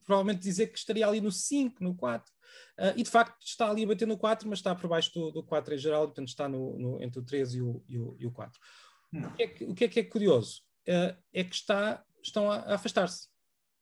provavelmente 0.04 0.40
dizer 0.40 0.68
que 0.68 0.78
estaria 0.78 1.06
ali 1.06 1.20
no 1.20 1.30
5, 1.30 1.82
no 1.82 1.94
4. 1.94 2.32
e 2.96 3.02
de 3.02 3.10
facto 3.10 3.36
está 3.44 3.70
ali 3.70 3.84
a 3.84 3.86
bater 3.86 4.08
no 4.08 4.18
4, 4.18 4.48
mas 4.48 4.58
está 4.58 4.74
por 4.74 4.88
baixo 4.88 5.12
do, 5.12 5.30
do 5.30 5.42
4 5.42 5.74
em 5.74 5.78
geral, 5.78 6.06
portanto 6.06 6.28
está 6.28 6.48
no, 6.48 6.78
no, 6.78 7.02
entre 7.02 7.20
o 7.20 7.24
3 7.24 7.54
e 7.54 7.62
o, 7.62 7.84
e 7.88 7.98
o, 7.98 8.16
e 8.18 8.26
o 8.26 8.32
4. 8.32 8.58
Hum. 9.12 9.26
O, 9.26 9.32
que 9.32 9.42
é 9.42 9.46
que, 9.48 9.64
o 9.64 9.74
que 9.74 9.84
é 9.84 9.88
que 9.88 10.00
é 10.00 10.04
curioso? 10.04 10.62
é 11.32 11.44
que 11.44 11.54
está, 11.54 12.02
estão 12.22 12.50
a, 12.50 12.56
a 12.56 12.74
afastar-se 12.74 13.28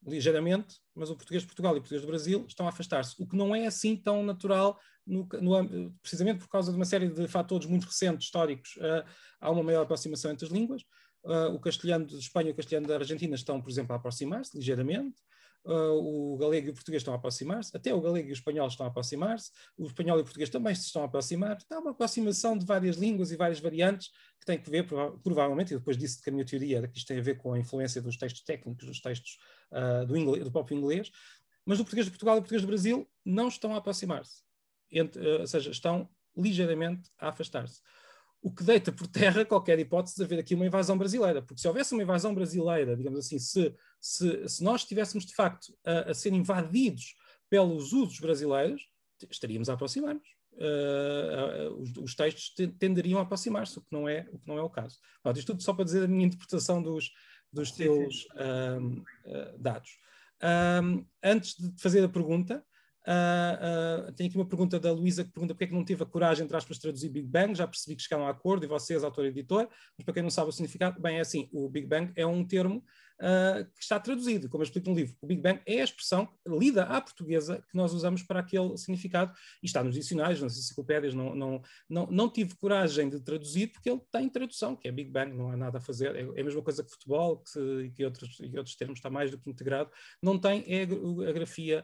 ligeiramente, 0.06 0.76
mas 0.94 1.10
o 1.10 1.16
português 1.16 1.42
de 1.42 1.48
Portugal 1.48 1.74
e 1.74 1.78
o 1.78 1.80
português 1.80 2.02
do 2.02 2.08
Brasil 2.08 2.44
estão 2.46 2.66
a 2.66 2.68
afastar-se, 2.70 3.20
o 3.20 3.26
que 3.26 3.36
não 3.36 3.54
é 3.54 3.66
assim 3.66 3.96
tão 3.96 4.22
natural, 4.22 4.78
no, 5.06 5.26
no, 5.40 5.92
precisamente 6.02 6.40
por 6.40 6.48
causa 6.48 6.70
de 6.70 6.76
uma 6.76 6.84
série 6.84 7.08
de 7.08 7.26
fatores 7.26 7.66
muito 7.66 7.86
recentes, 7.86 8.26
históricos, 8.26 8.76
uh, 8.76 9.04
há 9.40 9.50
uma 9.50 9.62
maior 9.62 9.82
aproximação 9.82 10.30
entre 10.30 10.46
as 10.46 10.52
línguas. 10.52 10.82
Uh, 11.24 11.54
o 11.54 11.58
castelhano 11.58 12.06
de 12.06 12.16
Espanha 12.16 12.48
e 12.48 12.52
o 12.52 12.54
castelhano 12.54 12.86
da 12.86 12.94
Argentina 12.94 13.34
estão, 13.34 13.60
por 13.60 13.70
exemplo, 13.70 13.92
a 13.92 13.96
aproximar-se 13.96 14.56
ligeiramente. 14.56 15.20
Uh, 15.64 16.32
o 16.32 16.36
galego 16.38 16.68
e 16.68 16.70
o 16.70 16.74
português 16.74 17.00
estão 17.00 17.12
a 17.12 17.16
aproximar-se, 17.16 17.76
até 17.76 17.92
o 17.92 18.00
galego 18.00 18.28
e 18.28 18.30
o 18.30 18.32
espanhol 18.32 18.68
estão 18.68 18.86
a 18.86 18.88
aproximar-se, 18.88 19.50
o 19.76 19.86
espanhol 19.86 20.16
e 20.16 20.22
o 20.22 20.24
português 20.24 20.48
também 20.48 20.74
se 20.74 20.86
estão 20.86 21.02
a 21.02 21.04
aproximar. 21.04 21.58
Há 21.68 21.78
uma 21.78 21.90
aproximação 21.90 22.56
de 22.56 22.64
várias 22.64 22.96
línguas 22.96 23.32
e 23.32 23.36
várias 23.36 23.60
variantes 23.60 24.08
que 24.40 24.46
tem 24.46 24.58
que 24.58 24.70
ver, 24.70 24.86
prova 24.86 25.18
provavelmente, 25.18 25.74
e 25.74 25.76
depois 25.76 25.98
disse 25.98 26.22
que 26.22 26.30
a 26.30 26.32
minha 26.32 26.46
teoria 26.46 26.86
que 26.88 26.96
isto 26.96 27.08
tem 27.08 27.18
a 27.18 27.22
ver 27.22 27.36
com 27.36 27.52
a 27.52 27.58
influência 27.58 28.00
dos 28.00 28.16
textos 28.16 28.42
técnicos, 28.44 28.86
dos 28.86 29.00
textos 29.00 29.36
uh, 29.72 30.06
do, 30.06 30.16
inglês, 30.16 30.44
do, 30.44 30.50
próprio 30.50 30.78
inglês, 30.78 31.10
mas 31.66 31.80
o 31.80 31.82
português 31.82 32.06
de 32.06 32.12
Portugal 32.12 32.36
e 32.36 32.38
o 32.38 32.42
português 32.42 32.62
do 32.62 32.68
Brasil 32.68 33.06
não 33.24 33.48
estão 33.48 33.74
a 33.74 33.78
aproximar-se, 33.78 34.42
ou 35.38 35.46
seja, 35.46 35.70
estão 35.70 36.08
ligeiramente 36.34 37.10
a 37.18 37.28
afastar-se. 37.28 37.82
O 38.40 38.52
que 38.52 38.62
deita 38.62 38.92
por 38.92 39.06
terra 39.08 39.44
qualquer 39.44 39.78
hipótese 39.78 40.16
de 40.16 40.22
haver 40.22 40.38
aqui 40.38 40.54
uma 40.54 40.66
invasão 40.66 40.96
brasileira, 40.96 41.42
porque 41.42 41.60
se 41.60 41.66
houvesse 41.66 41.92
uma 41.92 42.02
invasão 42.02 42.34
brasileira, 42.34 42.96
digamos 42.96 43.18
assim, 43.18 43.38
se, 43.38 43.74
se, 44.00 44.48
se 44.48 44.62
nós 44.62 44.82
estivéssemos 44.82 45.26
de 45.26 45.34
facto 45.34 45.76
a, 45.84 46.10
a 46.10 46.14
ser 46.14 46.32
invadidos 46.32 47.16
pelos 47.50 47.92
usos 47.92 48.20
brasileiros, 48.20 48.88
estaríamos 49.30 49.68
a 49.68 49.74
aproximar-nos. 49.74 50.28
Uh, 50.52 51.70
uh, 51.70 51.80
os, 51.80 51.96
os, 51.96 52.14
textos 52.16 52.52
tenderiam 52.78 53.20
a 53.20 53.22
aproximar-se, 53.22 53.78
o, 53.78 53.80
que 53.80 53.92
não 53.92 54.08
é, 54.08 54.26
o 54.32 54.38
que 54.38 54.48
não 54.48 54.58
é 54.58 54.62
o 54.62 54.70
caso. 54.70 54.98
Pronto, 55.22 55.38
isto 55.38 55.52
tudo 55.52 55.62
só 55.62 55.72
para 55.72 55.84
dizer 55.84 56.04
a 56.04 56.08
minha 56.08 56.26
interpretação 56.26 56.82
dos, 56.82 57.12
dos 57.52 57.70
teus 57.70 58.26
um, 58.80 58.98
uh, 58.98 59.58
dados. 59.58 59.98
Um, 60.82 61.06
antes 61.22 61.56
de 61.56 61.80
fazer 61.80 62.04
a 62.04 62.08
pergunta, 62.08 62.64
Uh, 63.08 64.10
uh, 64.10 64.12
tenho 64.12 64.28
aqui 64.28 64.36
uma 64.36 64.46
pergunta 64.46 64.78
da 64.78 64.92
Luísa 64.92 65.24
que 65.24 65.30
pergunta 65.30 65.54
porque 65.54 65.64
é 65.64 65.66
que 65.68 65.72
não 65.72 65.82
teve 65.82 66.02
a 66.02 66.06
coragem, 66.06 66.44
entre 66.44 66.54
aspas, 66.54 66.76
de 66.76 66.82
traduzir 66.82 67.08
Big 67.08 67.26
Bang. 67.26 67.54
Já 67.54 67.66
percebi 67.66 67.96
que 67.96 68.02
chegaram 68.02 68.26
a 68.26 68.30
acordo, 68.30 68.66
e 68.66 68.68
vocês, 68.68 69.02
autor 69.02 69.24
e 69.24 69.28
editor, 69.28 69.66
mas 69.96 70.04
para 70.04 70.12
quem 70.12 70.22
não 70.22 70.28
sabe 70.28 70.50
o 70.50 70.52
significado, 70.52 71.00
bem, 71.00 71.16
é 71.16 71.20
assim: 71.20 71.48
o 71.50 71.70
Big 71.70 71.86
Bang 71.86 72.12
é 72.14 72.26
um 72.26 72.46
termo 72.46 72.84
uh, 73.20 73.64
que 73.74 73.82
está 73.82 73.98
traduzido, 73.98 74.50
como 74.50 74.62
eu 74.62 74.66
explico 74.66 74.90
no 74.90 74.94
livro. 74.94 75.16
O 75.22 75.26
Big 75.26 75.40
Bang 75.40 75.58
é 75.64 75.80
a 75.80 75.84
expressão 75.84 76.28
lida 76.46 76.82
à 76.82 77.00
portuguesa 77.00 77.64
que 77.70 77.74
nós 77.74 77.94
usamos 77.94 78.22
para 78.22 78.40
aquele 78.40 78.76
significado 78.76 79.32
e 79.62 79.66
está 79.66 79.82
nos 79.82 79.94
dicionários, 79.94 80.42
nas 80.42 80.58
enciclopédias. 80.58 81.14
Não, 81.14 81.34
não, 81.34 81.62
não, 81.88 82.06
não 82.10 82.30
tive 82.30 82.56
coragem 82.56 83.08
de 83.08 83.20
traduzir 83.20 83.68
porque 83.68 83.88
ele 83.88 84.02
tem 84.12 84.28
tradução, 84.28 84.76
que 84.76 84.86
é 84.86 84.92
Big 84.92 85.10
Bang, 85.10 85.34
não 85.34 85.50
há 85.50 85.56
nada 85.56 85.78
a 85.78 85.80
fazer. 85.80 86.14
É, 86.14 86.20
é 86.20 86.40
a 86.42 86.44
mesma 86.44 86.60
coisa 86.60 86.84
que 86.84 86.90
futebol 86.90 87.42
que, 87.42 87.90
que, 87.96 88.04
outros, 88.04 88.38
outros 88.54 88.76
termos, 88.76 88.98
está 88.98 89.08
mais 89.08 89.30
do 89.30 89.38
que 89.38 89.48
integrado. 89.48 89.90
Não 90.22 90.38
tem 90.38 90.62
é 90.66 90.82
a 90.82 91.32
grafia 91.32 91.82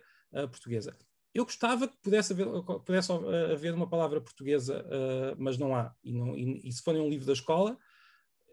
portuguesa. 0.50 0.94
Eu 1.34 1.44
gostava 1.44 1.88
que 1.88 1.96
pudesse 1.96 2.32
haver, 2.32 2.46
pudesse 2.84 3.10
haver 3.52 3.74
uma 3.74 3.88
palavra 3.88 4.20
portuguesa, 4.20 4.84
uh, 4.84 5.34
mas 5.36 5.58
não 5.58 5.74
há. 5.74 5.92
E, 6.04 6.12
não, 6.12 6.36
e, 6.36 6.60
e, 6.68 6.72
se 6.72 6.80
for 6.80 6.94
um 6.94 7.08
livro 7.08 7.26
da 7.26 7.32
escola, 7.32 7.76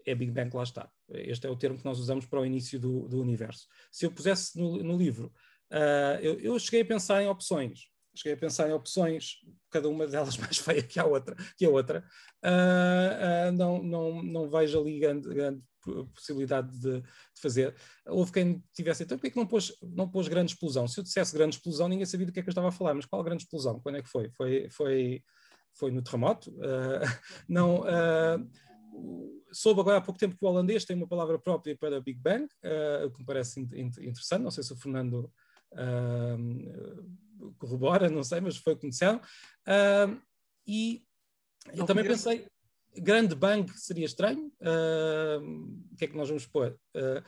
é 0.04 0.14
Big 0.16 0.32
Bang, 0.32 0.54
lá 0.54 0.64
está. 0.64 0.90
Este 1.08 1.46
é 1.46 1.50
o 1.50 1.56
termo 1.56 1.78
que 1.78 1.84
nós 1.84 2.00
usamos 2.00 2.26
para 2.26 2.40
o 2.40 2.44
início 2.44 2.80
do, 2.80 3.08
do 3.08 3.20
universo. 3.20 3.68
Se 3.90 4.04
eu 4.04 4.10
pusesse 4.10 4.58
no, 4.58 4.82
no 4.82 4.96
livro, 4.96 5.32
uh, 5.70 6.18
eu, 6.20 6.40
eu, 6.40 6.58
cheguei 6.58 6.80
a 6.80 6.84
pensar 6.84 7.22
em 7.22 7.28
opções. 7.28 7.88
Cheguei 8.16 8.34
a 8.34 8.36
pensar 8.36 8.68
em 8.68 8.72
opções, 8.72 9.36
cada 9.70 9.88
uma 9.88 10.06
delas 10.06 10.36
mais 10.38 10.58
feia 10.58 10.82
que 10.82 10.98
a 10.98 11.04
outra. 11.04 11.36
Que 11.56 11.64
a 11.64 11.70
outra. 11.70 12.04
Uh, 12.44 13.52
não, 13.52 13.80
não, 13.80 14.22
não 14.24 14.50
vejo 14.50 14.80
ali 14.80 14.98
grande, 14.98 15.28
grande 15.28 15.62
possibilidade 16.14 16.70
de, 16.78 17.00
de, 17.00 17.40
fazer. 17.40 17.74
Houve 18.06 18.32
quem 18.32 18.62
tivesse, 18.72 19.02
então, 19.02 19.18
por 19.18 19.30
que 19.30 19.36
não 19.36 19.46
pôs, 19.46 19.76
não 19.82 20.08
pôs 20.08 20.28
grande 20.28 20.52
explosão? 20.52 20.86
Se 20.86 21.00
eu 21.00 21.04
dissesse 21.04 21.34
grande 21.34 21.56
explosão, 21.56 21.88
ninguém 21.88 22.06
sabia 22.06 22.26
do 22.26 22.32
que 22.32 22.40
é 22.40 22.42
que 22.42 22.48
eu 22.48 22.52
estava 22.52 22.68
a 22.68 22.72
falar, 22.72 22.94
mas 22.94 23.06
qual 23.06 23.22
grande 23.22 23.42
explosão? 23.42 23.80
Quando 23.80 23.98
é 23.98 24.02
que 24.02 24.08
foi? 24.08 24.30
Foi, 24.30 24.68
foi, 24.70 25.24
foi 25.74 25.90
no 25.90 26.02
terremoto? 26.02 26.50
Uh, 26.50 27.00
não. 27.48 27.80
Uh, 27.80 28.50
soube 29.52 29.80
agora 29.80 29.98
há 29.98 30.00
pouco 30.00 30.20
tempo 30.20 30.36
que 30.36 30.44
o 30.44 30.48
holandês 30.48 30.84
tem 30.84 30.96
uma 30.96 31.06
palavra 31.06 31.38
própria 31.38 31.76
para 31.76 32.00
Big 32.00 32.18
Bang, 32.18 32.44
uh, 32.44 33.10
que 33.10 33.20
me 33.20 33.26
parece 33.26 33.60
interessante. 33.60 34.42
Não 34.42 34.50
sei 34.50 34.62
se 34.62 34.72
o 34.72 34.76
Fernando 34.76 35.30
corrobora, 37.58 38.10
não 38.10 38.22
sei, 38.22 38.40
mas 38.40 38.58
foi 38.58 38.74
o 38.74 38.76
que 38.76 38.84
me 38.84 38.90
disseram. 38.90 39.20
e 40.66 41.02
eu 41.74 41.86
também 41.86 42.04
pensei, 42.04 42.46
grande 42.96 43.34
bang 43.34 43.70
seria 43.76 44.06
estranho. 44.06 44.52
Uh, 44.60 45.88
o 45.92 45.96
que 45.96 46.04
é 46.04 46.08
que 46.08 46.16
nós 46.16 46.28
vamos 46.28 46.46
pôr? 46.46 46.78
Uh, 46.94 47.22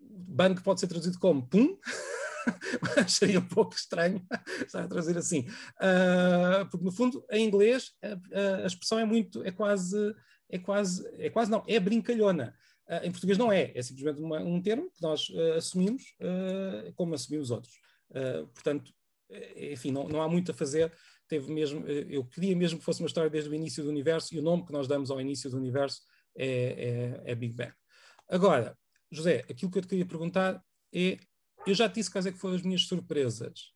bang 0.00 0.60
pode 0.62 0.80
ser 0.80 0.86
traduzido 0.86 1.18
como 1.18 1.46
pum. 1.46 1.78
seria 3.08 3.38
um 3.38 3.46
pouco 3.46 3.74
estranho 3.74 4.24
estar 4.66 4.82
a 4.82 4.88
traduzir 4.88 5.16
assim. 5.16 5.46
Uh, 5.78 6.68
porque, 6.70 6.84
no 6.84 6.92
fundo, 6.92 7.24
em 7.30 7.46
inglês, 7.46 7.92
a, 8.02 8.62
a, 8.64 8.66
expressão 8.66 8.98
é 8.98 9.04
muito, 9.04 9.42
é 9.44 9.50
quase, 9.50 10.14
é 10.48 10.58
quase, 10.58 11.06
é 11.18 11.30
quase 11.30 11.50
não, 11.50 11.62
é 11.66 11.78
brincalhona. 11.78 12.54
Uh, 12.88 13.06
em 13.06 13.10
português 13.12 13.38
não 13.38 13.52
é, 13.52 13.72
é 13.74 13.82
simplesmente 13.82 14.20
uma, 14.20 14.40
um 14.40 14.60
termo 14.60 14.90
que 14.90 15.02
nós 15.02 15.28
uh, 15.30 15.52
assumimos 15.56 16.02
como 16.96 17.14
assumimos 17.14 17.50
outros. 17.50 17.74
portanto, 18.54 18.92
enfim, 19.56 19.90
não, 19.90 20.08
não 20.08 20.20
há 20.20 20.28
muito 20.28 20.50
a 20.50 20.54
fazer 20.54 20.92
teve 21.28 21.52
mesmo, 21.52 21.86
eh, 21.88 22.06
eu 22.08 22.24
queria 22.24 22.54
mesmo 22.56 22.78
que 22.78 22.84
fosse 22.84 23.00
uma 23.00 23.06
história 23.06 23.30
desde 23.30 23.50
o 23.50 23.54
início 23.54 23.82
do 23.82 23.90
universo 23.90 24.34
e 24.34 24.38
o 24.38 24.42
nome 24.42 24.64
que 24.64 24.72
nós 24.72 24.86
damos 24.86 25.10
ao 25.10 25.20
início 25.20 25.50
do 25.50 25.56
universo 25.56 26.02
é, 26.36 27.20
é, 27.24 27.32
é 27.32 27.34
Big 27.34 27.54
Bang. 27.54 27.72
Agora, 28.28 28.76
José, 29.10 29.44
aquilo 29.50 29.70
que 29.70 29.78
eu 29.78 29.82
te 29.82 29.88
queria 29.88 30.06
perguntar 30.06 30.62
é, 30.94 31.18
eu 31.66 31.74
já 31.74 31.88
te 31.88 31.96
disse 31.96 32.10
quais 32.10 32.26
é 32.26 32.32
que 32.32 32.38
foram 32.38 32.56
as 32.56 32.62
minhas 32.62 32.82
surpresas. 32.86 33.72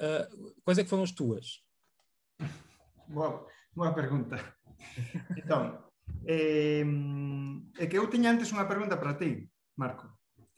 Uh, 0.00 0.54
quais 0.64 0.78
é 0.78 0.84
que 0.84 0.90
foram 0.90 1.02
as 1.02 1.10
tuas? 1.10 1.62
Boa, 3.08 3.46
boa 3.74 3.94
pergunta. 3.94 4.36
Então, 5.36 5.84
é, 6.24 6.82
é 7.78 7.86
que 7.86 7.98
eu 7.98 8.08
tinha 8.08 8.30
antes 8.30 8.52
uma 8.52 8.64
pergunta 8.64 8.96
para 8.96 9.14
ti, 9.14 9.50
Marco. 9.76 10.08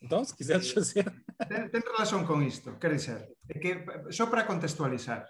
Então, 0.02 0.22
se 0.24 0.36
quiseres 0.36 0.70
fazer. 0.70 1.04
Tem, 1.48 1.68
tem 1.68 1.80
relação 1.80 2.26
com 2.26 2.42
isto, 2.42 2.76
quer 2.76 2.94
dizer, 2.94 3.26
é 3.48 3.58
que, 3.58 4.12
só 4.12 4.26
para 4.26 4.44
contextualizar, 4.44 5.26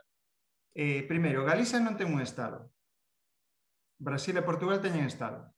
Eh, 0.75 1.03
primeiro, 1.11 1.43
Galicia 1.43 1.83
non 1.83 1.99
ten 1.99 2.07
un 2.07 2.23
Estado. 2.23 2.71
Brasil 3.99 4.39
e 4.39 4.47
Portugal 4.47 4.79
teñen 4.79 5.11
Estado. 5.11 5.51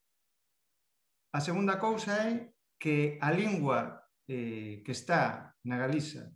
A 1.37 1.41
segunda 1.45 1.77
cousa 1.77 2.17
é 2.33 2.57
que 2.81 3.21
a 3.21 3.29
lingua 3.29 4.09
eh, 4.25 4.81
que 4.85 4.93
está 4.97 5.53
na 5.69 5.77
Galiza 5.77 6.33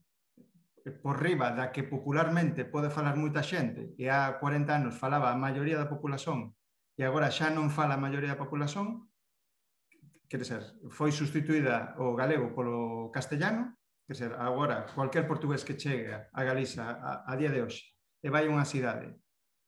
eh, 0.85 0.93
por 0.93 1.17
riba 1.25 1.57
da 1.57 1.73
que 1.73 1.89
popularmente 1.89 2.69
pode 2.69 2.93
falar 2.93 3.17
moita 3.17 3.41
xente 3.41 3.97
e 3.97 4.13
há 4.13 4.37
40 4.37 4.69
anos 4.77 4.95
falaba 4.95 5.33
a 5.33 5.41
maioría 5.41 5.81
da 5.81 5.89
populación 5.89 6.53
e 6.97 7.03
agora 7.03 7.33
xa 7.33 7.49
non 7.49 7.73
fala 7.73 7.97
a 7.97 8.03
maioría 8.05 8.37
da 8.37 8.41
populación 8.41 9.09
quer 10.29 10.45
ser, 10.45 10.63
foi 10.93 11.11
sustituída 11.11 11.97
o 11.97 12.13
galego 12.13 12.53
polo 12.53 13.09
castellano 13.09 13.75
quer 14.05 14.17
ser, 14.17 14.33
agora 14.37 14.87
cualquier 14.93 15.25
portugués 15.27 15.65
que 15.65 15.81
chega 15.81 16.29
a 16.31 16.41
Galiza 16.45 16.87
a, 16.93 17.25
a 17.27 17.33
día 17.41 17.51
de 17.51 17.65
hoxe 17.65 17.96
e 18.27 18.29
vai 18.29 18.51
a 18.51 18.51
unha 18.51 18.67
cidade, 18.67 19.15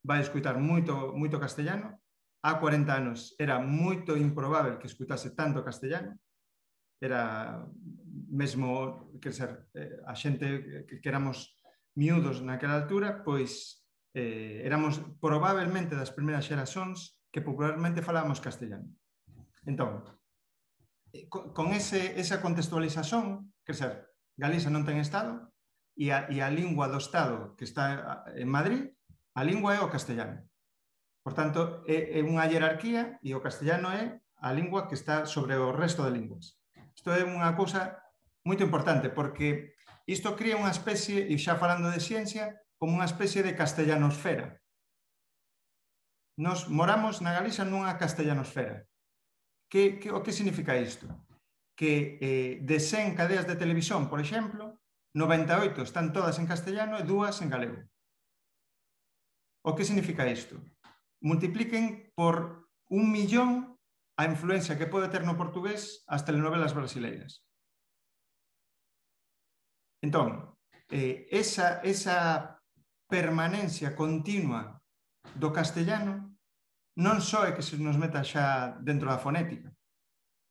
vai 0.03 0.19
escutar 0.19 0.59
moito, 0.59 1.15
moito 1.15 1.39
castellano, 1.39 1.95
há 2.43 2.59
40 2.59 2.91
anos 2.91 3.39
era 3.39 3.63
moito 3.63 4.19
improbável 4.19 4.83
que 4.83 4.91
escutase 4.91 5.39
tanto 5.39 5.63
castellano, 5.63 6.19
era 6.99 7.63
mesmo, 8.27 9.15
quer 9.23 9.31
ser, 9.31 9.71
eh, 9.79 10.03
a 10.03 10.19
xente 10.19 10.83
que, 10.91 10.99
que 10.99 11.07
éramos 11.09 11.55
miúdos 11.95 12.43
naquela 12.43 12.83
altura, 12.83 13.23
pois 13.23 13.87
eh, 14.11 14.67
éramos 14.67 14.99
probablemente 15.23 15.95
das 15.95 16.11
primeiras 16.11 16.51
xerasóns 16.51 17.23
que 17.31 17.47
popularmente 17.47 18.03
falábamos 18.03 18.43
castellano. 18.43 18.91
Entón, 19.63 20.03
eh, 21.15 21.31
con 21.31 21.71
ese, 21.71 22.19
esa 22.19 22.43
contextualización, 22.43 23.55
quer 23.63 23.77
ser, 23.79 23.93
Galiza 24.35 24.67
non 24.67 24.83
ten 24.83 24.99
Estado, 24.99 25.47
e 25.99 26.14
a, 26.14 26.30
e 26.30 26.38
a 26.38 26.49
lingua 26.49 26.86
do 26.86 27.03
Estado 27.03 27.59
que 27.59 27.66
está 27.66 28.22
en 28.38 28.46
Madrid, 28.46 28.94
a 29.34 29.42
lingua 29.42 29.74
é 29.74 29.82
o 29.82 29.90
castellano. 29.90 30.46
Por 31.26 31.34
tanto, 31.34 31.82
é, 31.90 32.16
é 32.16 32.20
unha 32.22 32.46
jerarquía 32.46 33.18
e 33.18 33.34
o 33.34 33.42
castellano 33.42 33.90
é 33.90 34.22
a 34.38 34.55
lingua 34.55 34.86
que 34.86 34.94
está 34.94 35.26
sobre 35.26 35.59
o 35.59 35.74
resto 35.74 36.07
de 36.07 36.14
linguas. 36.14 36.62
Isto 36.94 37.11
é 37.11 37.26
unha 37.26 37.51
cousa 37.59 37.99
moito 38.46 38.62
importante, 38.62 39.11
porque 39.11 39.74
isto 40.07 40.38
cría 40.38 40.57
unha 40.57 40.70
especie, 40.70 41.26
e 41.26 41.34
xa 41.36 41.59
falando 41.59 41.90
de 41.90 42.01
ciencia, 42.01 42.55
como 42.78 42.94
unha 42.94 43.11
especie 43.11 43.42
de 43.42 43.59
castellanosfera. 43.59 44.62
Nos 46.38 46.70
moramos 46.70 47.18
na 47.18 47.34
Galiza 47.34 47.66
nunha 47.66 47.99
castellanosfera. 47.99 48.86
Que, 49.66 49.99
que, 49.99 50.14
o 50.14 50.22
que 50.22 50.32
significa 50.32 50.78
isto? 50.78 51.11
Que 51.74 52.16
eh, 52.22 52.53
de 52.62 52.78
100 52.78 53.18
cadeas 53.18 53.44
de 53.44 53.59
televisión, 53.59 54.07
por 54.07 54.22
exemplo, 54.22 54.78
98 55.15 55.83
están 55.83 56.13
todas 56.13 56.39
en 56.39 56.47
castellano 56.47 56.99
e 56.99 57.07
dúas 57.07 57.41
en 57.41 57.49
galego. 57.49 57.81
O 59.65 59.75
que 59.75 59.85
significa 59.85 60.29
isto? 60.29 60.61
Multipliquen 61.21 62.13
por 62.15 62.69
un 62.89 63.13
millón 63.13 63.79
a 64.19 64.25
influencia 64.27 64.77
que 64.79 64.91
pode 64.91 65.09
ter 65.09 65.23
no 65.25 65.39
portugués 65.39 66.05
as 66.07 66.25
telenovelas 66.27 66.75
brasileiras. 66.75 67.45
Entón, 70.03 70.55
eh, 70.91 71.27
esa, 71.31 71.83
esa 71.83 72.59
permanencia 73.09 73.95
continua 73.95 74.79
do 75.35 75.51
castellano 75.51 76.39
non 76.99 77.23
só 77.23 77.47
é 77.47 77.55
que 77.55 77.63
se 77.63 77.79
nos 77.79 77.95
meta 77.95 78.27
xa 78.27 78.75
dentro 78.83 79.07
da 79.07 79.23
fonética, 79.23 79.71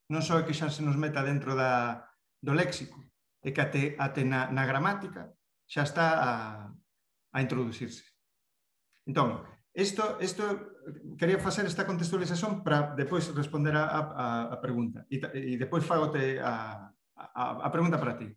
non 0.08 0.24
só 0.24 0.40
é 0.40 0.44
que 0.48 0.56
xa 0.56 0.72
se 0.72 0.80
nos 0.80 0.96
meta 0.96 1.20
dentro 1.20 1.52
da, 1.52 2.00
do 2.40 2.56
léxico, 2.56 2.96
é 3.42 3.50
que 3.50 3.60
até, 3.60 3.94
até 3.98 4.24
na, 4.24 4.50
na 4.50 4.66
gramática 4.66 5.32
xa 5.66 5.82
está 5.82 6.06
a, 6.18 6.30
a 7.32 7.38
introducirse. 7.42 8.04
Entón, 9.06 9.44
isto, 9.72 10.18
isto 10.20 10.42
quería 11.16 11.38
facer 11.38 11.64
esta 11.64 11.86
contextualización 11.86 12.64
para 12.64 12.94
depois 12.96 13.28
responder 13.32 13.76
a, 13.76 13.86
a, 13.86 14.26
a 14.52 14.56
pregunta 14.60 15.06
e, 15.08 15.20
e 15.22 15.54
depois 15.56 15.84
fagote 15.84 16.40
a, 16.42 16.88
a, 17.14 17.42
a 17.62 17.68
pregunta 17.70 18.00
para 18.00 18.18
ti. 18.18 18.28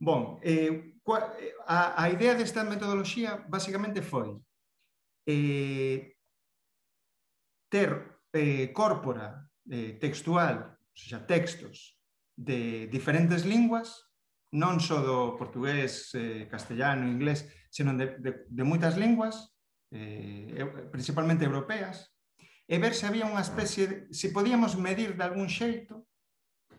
Bon, 0.00 0.40
eh, 0.40 0.96
cua, 1.04 1.36
a, 1.68 2.00
a 2.00 2.08
idea 2.08 2.32
desta 2.32 2.64
metodoloxía 2.64 3.44
basicamente 3.44 4.00
foi 4.00 4.40
eh, 5.28 6.16
ter 7.68 8.24
eh, 8.32 8.72
córpora 8.72 9.44
eh, 9.68 10.00
textual, 10.00 10.80
ou 10.80 10.96
seja, 10.96 11.20
textos 11.20 11.99
de 12.40 12.88
diferentes 12.88 13.44
linguas, 13.44 14.08
non 14.56 14.80
só 14.80 15.04
do 15.04 15.36
portugués, 15.36 16.16
eh, 16.16 16.48
castellano, 16.48 17.04
inglés, 17.04 17.44
senón 17.68 18.00
de, 18.00 18.16
de, 18.16 18.30
de 18.48 18.64
moitas 18.64 18.96
linguas, 18.96 19.52
eh, 19.92 20.56
principalmente 20.88 21.44
europeas, 21.44 22.16
e 22.64 22.80
ver 22.80 22.96
se 22.96 23.04
había 23.04 23.28
unha 23.28 23.44
especie, 23.44 23.84
de, 23.86 23.96
se 24.08 24.32
podíamos 24.32 24.80
medir 24.80 25.20
de 25.20 25.22
algún 25.22 25.52
xeito, 25.52 26.08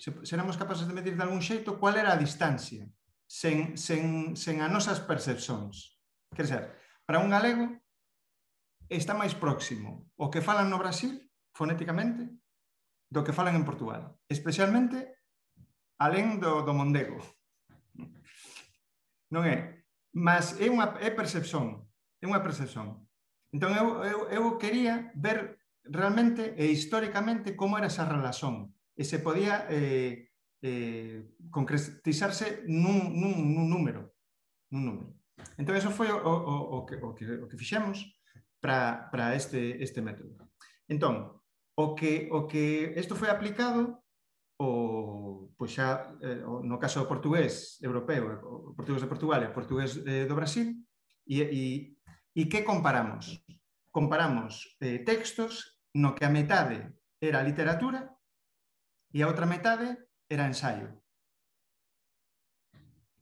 se, 0.02 0.10
seramos 0.26 0.58
capaces 0.58 0.90
de 0.90 0.98
medir 0.98 1.14
de 1.14 1.24
algún 1.24 1.46
xeito 1.46 1.78
cual 1.78 2.02
era 2.02 2.10
a 2.10 2.20
distancia, 2.20 2.90
sen, 3.30 3.78
sen, 3.78 4.34
sen 4.34 4.66
a 4.66 4.68
nosas 4.68 4.98
percepcións. 4.98 6.02
Quer 6.34 6.46
dizer, 6.50 6.64
para 7.06 7.22
un 7.22 7.30
galego 7.30 7.70
está 8.90 9.14
máis 9.14 9.38
próximo 9.38 10.10
o 10.18 10.34
que 10.34 10.42
falan 10.42 10.74
no 10.74 10.82
Brasil, 10.82 11.22
fonéticamente, 11.54 12.34
do 13.14 13.22
que 13.22 13.36
falan 13.36 13.54
en 13.54 13.68
Portugal, 13.68 14.18
especialmente 14.26 15.21
alén 16.02 16.42
do, 16.42 16.66
do 16.66 16.74
mondego. 16.74 17.22
Non 19.30 19.46
é? 19.46 19.86
Mas 20.18 20.58
é 20.58 20.66
unha 20.68 20.98
é 20.98 21.14
percepción, 21.14 21.86
é 22.18 22.26
unha 22.26 22.42
percepción. 22.42 23.06
Entón 23.54 23.78
eu, 23.78 24.02
eu, 24.04 24.20
eu 24.34 24.44
quería 24.58 25.14
ver 25.14 25.62
realmente 25.86 26.58
e 26.58 26.74
históricamente 26.74 27.54
como 27.54 27.78
era 27.78 27.88
esa 27.88 28.10
relación 28.10 28.74
e 28.98 29.06
se 29.06 29.22
podía 29.22 29.70
eh, 29.70 30.34
eh, 30.66 31.38
concretizarse 31.54 32.66
nun, 32.66 33.14
nun, 33.14 33.54
nun 33.54 33.70
número. 33.70 34.18
Nun 34.74 34.84
número. 34.90 35.10
Entón, 35.58 35.78
eso 35.78 35.94
foi 35.94 36.10
o, 36.10 36.18
o, 36.18 36.82
o, 36.82 36.86
que, 36.86 36.98
o, 36.98 37.14
que, 37.14 37.26
o 37.26 37.48
que 37.48 37.60
fixemos 37.62 38.10
para 38.58 39.38
este, 39.38 39.82
este 39.82 40.02
método. 40.02 40.38
Entón, 40.90 41.40
o 41.78 41.96
que, 41.96 42.30
o 42.34 42.46
que 42.50 42.94
isto 42.98 43.16
foi 43.16 43.30
aplicado 43.30 44.01
o, 44.62 45.54
pois 45.58 45.74
xa, 45.74 46.14
eh, 46.22 46.46
no 46.70 46.78
caso 46.78 47.02
do 47.02 47.10
portugués 47.10 47.82
europeo, 47.82 48.24
eh, 48.30 48.40
o 48.70 48.78
portugués 48.78 49.02
de 49.02 49.10
Portugal 49.10 49.42
e 49.42 49.50
o 49.50 49.58
portugués 49.58 49.98
eh, 50.06 50.26
do 50.30 50.38
Brasil, 50.38 50.78
e, 51.26 51.42
e, 51.42 51.66
e 52.38 52.42
que 52.46 52.62
comparamos? 52.62 53.42
Comparamos 53.90 54.78
eh, 54.80 55.02
textos 55.02 55.82
no 55.98 56.14
que 56.14 56.26
a 56.26 56.30
metade 56.30 56.94
era 57.20 57.42
literatura 57.42 58.14
e 59.14 59.22
a 59.22 59.28
outra 59.28 59.50
metade 59.50 59.98
era 60.30 60.48
ensaio. 60.48 61.02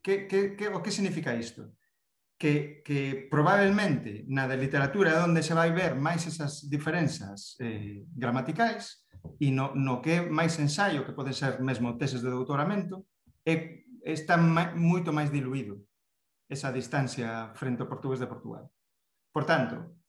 Que, 0.03 0.27
que, 0.27 0.55
que, 0.55 0.67
o 0.67 0.81
que 0.83 0.91
significa 0.91 1.35
isto? 1.35 1.78
que, 2.39 2.81
que 2.87 3.27
probablemente 3.29 4.23
na 4.31 4.47
de 4.47 4.55
literatura 4.55 5.11
é 5.11 5.19
onde 5.19 5.43
se 5.43 5.51
vai 5.51 5.75
ver 5.75 5.99
máis 5.99 6.23
esas 6.23 6.63
diferenzas 6.71 7.59
eh, 7.59 8.07
gramaticais 8.15 9.03
e 9.43 9.51
no, 9.51 9.75
no 9.75 9.99
que 9.99 10.11
é 10.15 10.19
máis 10.23 10.55
ensaio, 10.55 11.03
que 11.03 11.11
pode 11.11 11.35
ser 11.35 11.59
mesmo 11.59 11.99
teses 11.99 12.23
de 12.23 12.31
doutoramento, 12.31 13.11
é, 13.43 13.83
está 14.07 14.39
ma, 14.39 14.71
moito 14.71 15.11
máis 15.11 15.27
diluído 15.27 15.83
esa 16.47 16.71
distancia 16.71 17.51
frente 17.59 17.83
ao 17.83 17.91
portugués 17.91 18.23
de 18.23 18.31
Portugal. 18.31 18.71
Por 19.35 19.43
tanto, 19.43 19.99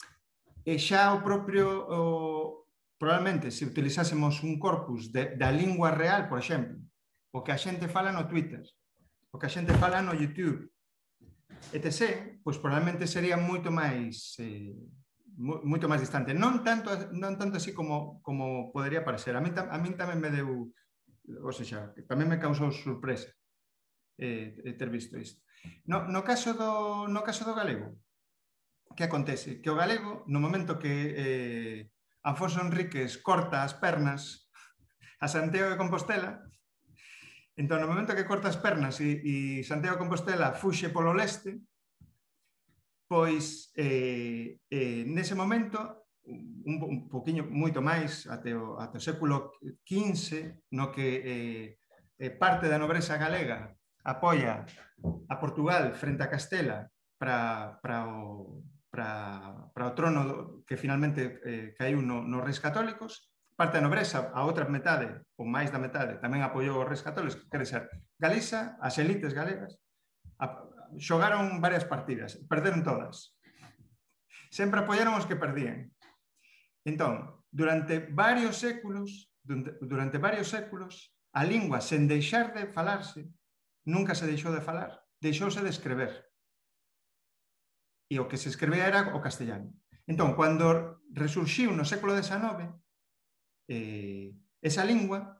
e 0.62 0.78
xa 0.78 1.11
o 1.12 1.26
propio 1.26 1.66
o, 1.91 2.01
probablemente 2.95 3.51
se 3.51 3.66
utilizásemos 3.66 4.47
un 4.47 4.55
corpus 4.62 5.11
de, 5.11 5.35
da 5.35 5.51
lingua 5.51 5.91
real, 5.91 6.31
por 6.31 6.39
exemplo, 6.39 6.78
o 7.35 7.43
que 7.43 7.51
a 7.51 7.59
xente 7.59 7.91
fala 7.91 8.14
no 8.14 8.31
Twitter, 8.31 8.62
o 9.35 9.39
que 9.39 9.51
a 9.51 9.53
xente 9.53 9.74
fala 9.74 9.99
no 9.99 10.14
YouTube, 10.14 10.70
etc., 11.72 12.40
pois 12.42 12.58
probablemente 12.58 13.06
sería 13.06 13.36
moito 13.36 13.70
máis 13.70 14.36
eh, 14.40 14.74
moito 15.40 15.88
máis 15.88 16.04
distante. 16.04 16.36
Non 16.36 16.61
tanto 16.61 16.92
non 17.16 17.40
tanto 17.40 17.56
así 17.56 17.72
como 17.72 18.20
como 18.20 18.72
podería 18.72 19.04
parecer. 19.06 19.36
A 19.36 19.44
min, 19.44 19.56
a 19.56 19.76
min 19.80 19.96
tamén 19.96 20.20
me 20.20 20.28
deu, 20.28 20.68
ou 21.40 21.52
seja, 21.54 21.92
tamén 22.04 22.28
me 22.28 22.42
causou 22.42 22.68
sorpresa 22.74 23.32
eh, 24.20 24.56
eh, 24.64 24.74
ter 24.76 24.92
visto 24.92 25.16
isto. 25.16 25.40
No, 25.84 26.08
no, 26.08 26.24
caso 26.24 26.52
do, 26.56 27.08
no 27.08 27.20
caso 27.24 27.44
do 27.44 27.56
galego, 27.56 27.96
que 28.96 29.04
acontece? 29.04 29.61
Que 29.61 29.70
o 29.72 29.76
galego, 29.76 30.24
no 30.28 30.40
momento 30.40 30.78
que 30.80 30.92
eh, 31.16 31.78
Afonso 32.22 32.61
Enríquez 32.61 33.16
corta 33.16 33.64
as 33.64 33.72
pernas 33.72 34.52
a 35.20 35.28
Santiago 35.28 35.72
de 35.72 35.80
Compostela, 35.80 36.44
Entón, 37.57 37.80
no 37.82 37.90
momento 37.90 38.14
que 38.14 38.28
corta 38.28 38.48
as 38.48 38.61
pernas 38.61 39.01
e, 39.01 39.20
e 39.24 39.34
Santiago 39.66 39.98
Compostela 39.98 40.55
fuxe 40.55 40.92
polo 40.92 41.12
leste, 41.12 41.59
pois 43.11 43.74
eh, 43.74 44.62
eh, 44.70 45.03
nese 45.07 45.34
momento 45.34 46.07
un, 46.30 46.76
un 46.82 46.98
poquinho 47.11 47.42
moito 47.51 47.82
máis 47.82 48.26
até 48.30 48.55
o, 48.55 48.78
até 48.78 48.98
o 48.98 49.03
século 49.03 49.51
XV 49.82 50.70
no 50.76 50.94
que 50.94 51.09
eh, 51.18 51.66
eh, 52.20 52.30
parte 52.30 52.70
da 52.70 52.78
nobreza 52.78 53.18
galega 53.18 53.74
apoia 54.05 54.64
a 55.28 55.34
Portugal 55.40 55.92
frente 55.94 56.22
a 56.22 56.30
Castela 56.30 56.88
para, 57.18 57.80
para, 57.82 58.07
o, 58.09 58.62
para, 58.88 59.68
para 59.74 59.90
o 59.90 59.94
trono 59.98 60.22
que 60.64 60.76
finalmente 60.76 61.40
eh, 61.44 61.74
caiu 61.76 62.01
no, 62.01 62.22
nos 62.22 62.44
reis 62.44 62.62
católicos 62.62 63.30
Parte 63.61 63.76
da 63.76 63.84
nobreza, 63.84 64.32
a 64.32 64.40
outra 64.48 64.64
metade, 64.64 65.20
ou 65.36 65.44
máis 65.44 65.68
da 65.68 65.76
metade, 65.76 66.16
tamén 66.16 66.40
apoiou 66.40 66.80
os 66.80 66.88
reis 66.88 67.04
católicos, 67.04 67.36
que 67.36 67.52
quere 67.52 67.68
ser 67.68 67.92
Galiza, 68.16 68.80
as 68.80 68.96
elites 68.96 69.36
galegas, 69.36 69.76
a, 70.40 70.64
xogaron 70.96 71.61
varias 71.61 71.84
partidas, 71.84 72.40
perderon 72.48 72.80
todas. 72.80 73.36
Sempre 74.48 74.80
apoiaron 74.80 75.12
os 75.12 75.28
que 75.28 75.36
perdían. 75.36 75.92
Entón, 76.88 77.44
durante 77.52 78.00
varios 78.08 78.56
séculos, 78.56 79.28
durante 79.44 80.16
varios 80.16 80.48
séculos, 80.48 81.12
a 81.36 81.44
lingua, 81.44 81.84
sen 81.84 82.08
deixar 82.08 82.56
de 82.56 82.64
falarse, 82.64 83.28
nunca 83.84 84.16
se 84.16 84.24
deixou 84.24 84.56
de 84.56 84.64
falar, 84.64 85.04
deixouse 85.20 85.61
de 85.61 85.68
escrever. 85.68 86.32
E 88.08 88.16
o 88.16 88.24
que 88.24 88.40
se 88.40 88.48
escrevía 88.48 88.88
era 88.88 89.12
o 89.12 89.20
castellano. 89.20 89.76
Entón, 90.08 90.32
cando 90.32 91.04
resurxiu 91.12 91.76
no 91.76 91.84
século 91.84 92.16
XIX, 92.16 92.80
eh, 93.71 94.35
esa 94.59 94.83
lingua, 94.83 95.39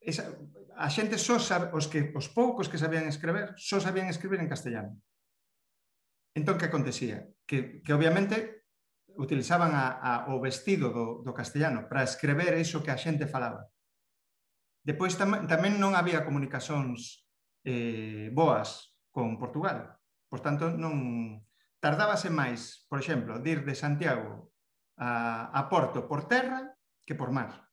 esa, 0.00 0.36
a 0.76 0.88
xente 0.92 1.16
só 1.16 1.40
sabe, 1.40 1.72
os, 1.72 1.88
que, 1.88 2.12
os 2.12 2.28
poucos 2.28 2.68
que 2.68 2.76
sabían 2.76 3.08
escrever, 3.08 3.56
só 3.56 3.80
sabían 3.80 4.12
escribir 4.12 4.38
en 4.44 4.52
castellano. 4.52 5.00
Entón, 6.36 6.60
que 6.60 6.68
acontecía? 6.68 7.24
Que, 7.48 7.80
que 7.80 7.92
obviamente 7.96 8.68
utilizaban 9.16 9.74
a, 9.74 9.98
a, 9.98 10.12
o 10.30 10.38
vestido 10.38 10.92
do, 10.92 11.24
do 11.24 11.32
castellano 11.32 11.88
para 11.88 12.04
escrever 12.04 12.54
iso 12.54 12.84
que 12.84 12.92
a 12.92 13.00
xente 13.00 13.26
falaba. 13.26 13.66
Depois 14.84 15.18
tam, 15.18 15.48
tamén 15.50 15.80
non 15.80 15.96
había 15.98 16.22
comunicacións 16.22 17.26
eh, 17.64 18.30
boas 18.30 18.94
con 19.10 19.40
Portugal. 19.40 19.98
Por 20.30 20.44
tanto, 20.44 20.70
non 20.70 21.42
tardábase 21.82 22.30
máis, 22.30 22.86
por 22.86 23.00
exemplo, 23.02 23.40
dir 23.42 23.66
de 23.66 23.74
Santiago 23.74 24.54
a, 25.00 25.50
a 25.50 25.60
Porto 25.66 26.06
por 26.06 26.30
terra 26.30 26.77
que 27.08 27.14
por 27.14 27.32
mar. 27.32 27.72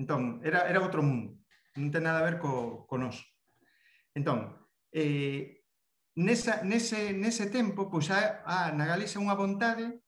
Entón, 0.00 0.40
era, 0.40 0.64
era 0.64 0.80
outro 0.80 1.04
mundo. 1.04 1.44
Non 1.76 1.92
ten 1.92 2.08
nada 2.08 2.24
a 2.24 2.26
ver 2.26 2.40
co, 2.40 2.88
co 2.88 2.96
nos. 2.96 3.20
Entón, 4.16 4.56
eh, 4.96 5.60
nesa, 6.16 6.64
nese, 6.64 7.12
nese 7.12 7.52
tempo, 7.52 7.92
pois 7.92 8.08
a, 8.08 8.40
a, 8.48 8.72
na 8.72 8.88
Galiza 8.88 9.20
unha 9.20 9.36
vontade, 9.36 10.00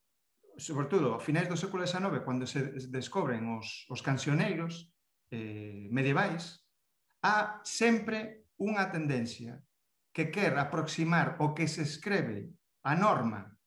sobretudo 0.57 1.13
a 1.13 1.21
finais 1.21 1.45
do 1.45 1.61
século 1.61 1.85
XIX, 1.85 2.25
cando 2.25 2.49
se 2.49 2.89
descobren 2.89 3.53
os, 3.53 3.85
os 3.93 4.01
cancioneiros 4.01 4.89
eh, 5.29 5.93
medievais, 5.93 6.65
há 7.21 7.61
sempre 7.69 8.49
unha 8.57 8.89
tendencia 8.89 9.61
que 10.09 10.33
quer 10.33 10.57
aproximar 10.57 11.37
o 11.45 11.53
que 11.53 11.69
se 11.69 11.85
escreve 11.85 12.49
a 12.81 12.97
norma 12.97 13.61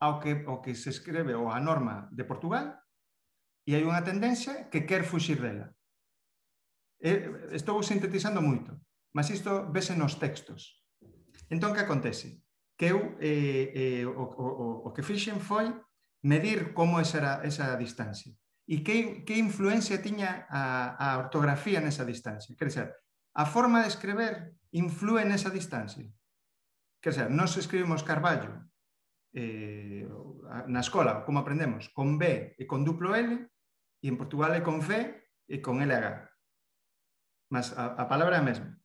ao 0.00 0.16
que, 0.16 0.48
o 0.48 0.64
que 0.64 0.72
se 0.72 0.88
escreve 0.88 1.36
ou 1.36 1.52
a 1.52 1.60
norma 1.60 2.08
de 2.10 2.24
Portugal 2.24 2.81
e 3.66 3.74
hai 3.74 3.84
unha 3.86 4.02
tendencia 4.02 4.66
que 4.70 4.84
quer 4.86 5.06
fuxir 5.06 5.38
dela. 5.38 5.70
E, 6.98 7.54
estou 7.54 7.78
sintetizando 7.82 8.42
moito, 8.42 8.78
mas 9.14 9.30
isto 9.30 9.70
vese 9.70 9.94
nos 9.94 10.18
textos. 10.18 10.82
Entón, 11.50 11.74
que 11.74 11.84
acontece? 11.84 12.42
Que 12.78 12.90
eu, 12.90 13.18
eh, 13.20 14.02
eh, 14.02 14.04
o, 14.06 14.24
o, 14.26 14.46
o, 14.46 14.66
o 14.86 14.92
que 14.94 15.06
fixen 15.06 15.38
foi 15.38 15.70
medir 16.22 16.72
como 16.72 17.02
esa 17.02 17.18
era 17.18 17.32
esa 17.42 17.76
distancia 17.76 18.34
e 18.66 18.80
que, 18.86 19.26
que 19.26 19.34
influencia 19.36 19.98
tiña 19.98 20.46
a, 20.48 20.94
a 20.94 21.08
ortografía 21.18 21.82
nesa 21.82 22.06
distancia. 22.06 22.54
Quer 22.54 22.68
dizer, 22.70 22.88
a 23.34 23.44
forma 23.44 23.82
de 23.82 23.90
escrever 23.90 24.54
influe 24.70 25.26
nesa 25.26 25.50
distancia. 25.50 26.06
Quer 27.02 27.10
dizer, 27.10 27.28
nos 27.30 27.58
escribimos 27.58 28.06
Carballo, 28.06 28.70
eh, 29.34 30.06
na 30.68 30.80
escola, 30.84 31.24
como 31.24 31.40
aprendemos, 31.40 31.88
con 31.90 32.20
B 32.20 32.54
e 32.58 32.64
con 32.68 32.84
duplo 32.84 33.16
L, 33.16 33.32
e 34.02 34.06
en 34.06 34.16
Portugal 34.18 34.52
é 34.52 34.60
con 34.60 34.82
C 34.84 35.08
e 35.48 35.56
con 35.64 35.80
LH. 35.80 36.28
Mas 37.52 37.72
a, 37.72 37.96
a 37.96 38.04
palabra 38.08 38.36
é 38.36 38.40
a 38.40 38.46
mesma. 38.46 38.76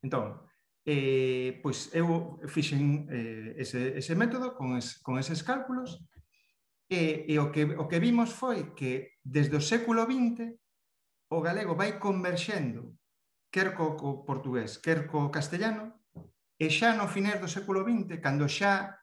Entón, 0.00 0.48
eh, 0.86 1.60
pois 1.60 1.92
eu 1.92 2.40
fixen 2.48 3.06
eh, 3.12 3.60
ese, 3.60 4.00
ese 4.00 4.14
método 4.16 4.56
con, 4.56 4.80
es, 4.80 4.96
con 5.04 5.20
eses 5.20 5.44
cálculos 5.44 6.00
e, 6.88 7.28
e 7.28 7.34
o, 7.36 7.52
que, 7.52 7.64
o 7.76 7.84
que 7.84 8.00
vimos 8.00 8.32
foi 8.32 8.72
que 8.72 9.20
desde 9.20 9.56
o 9.56 9.62
século 9.62 10.08
XX 10.08 10.56
o 11.30 11.38
galego 11.44 11.76
vai 11.76 12.00
converxendo 12.00 12.96
quer 13.50 13.74
co, 13.74 13.96
co 13.96 14.24
portugués, 14.24 14.78
quer 14.78 15.06
co 15.10 15.30
castellano, 15.30 15.92
e 16.58 16.70
xa 16.70 16.94
no 16.94 17.10
finés 17.10 17.40
do 17.42 17.50
século 17.50 17.82
XX, 17.82 18.22
cando 18.22 18.46
xa 18.46 18.99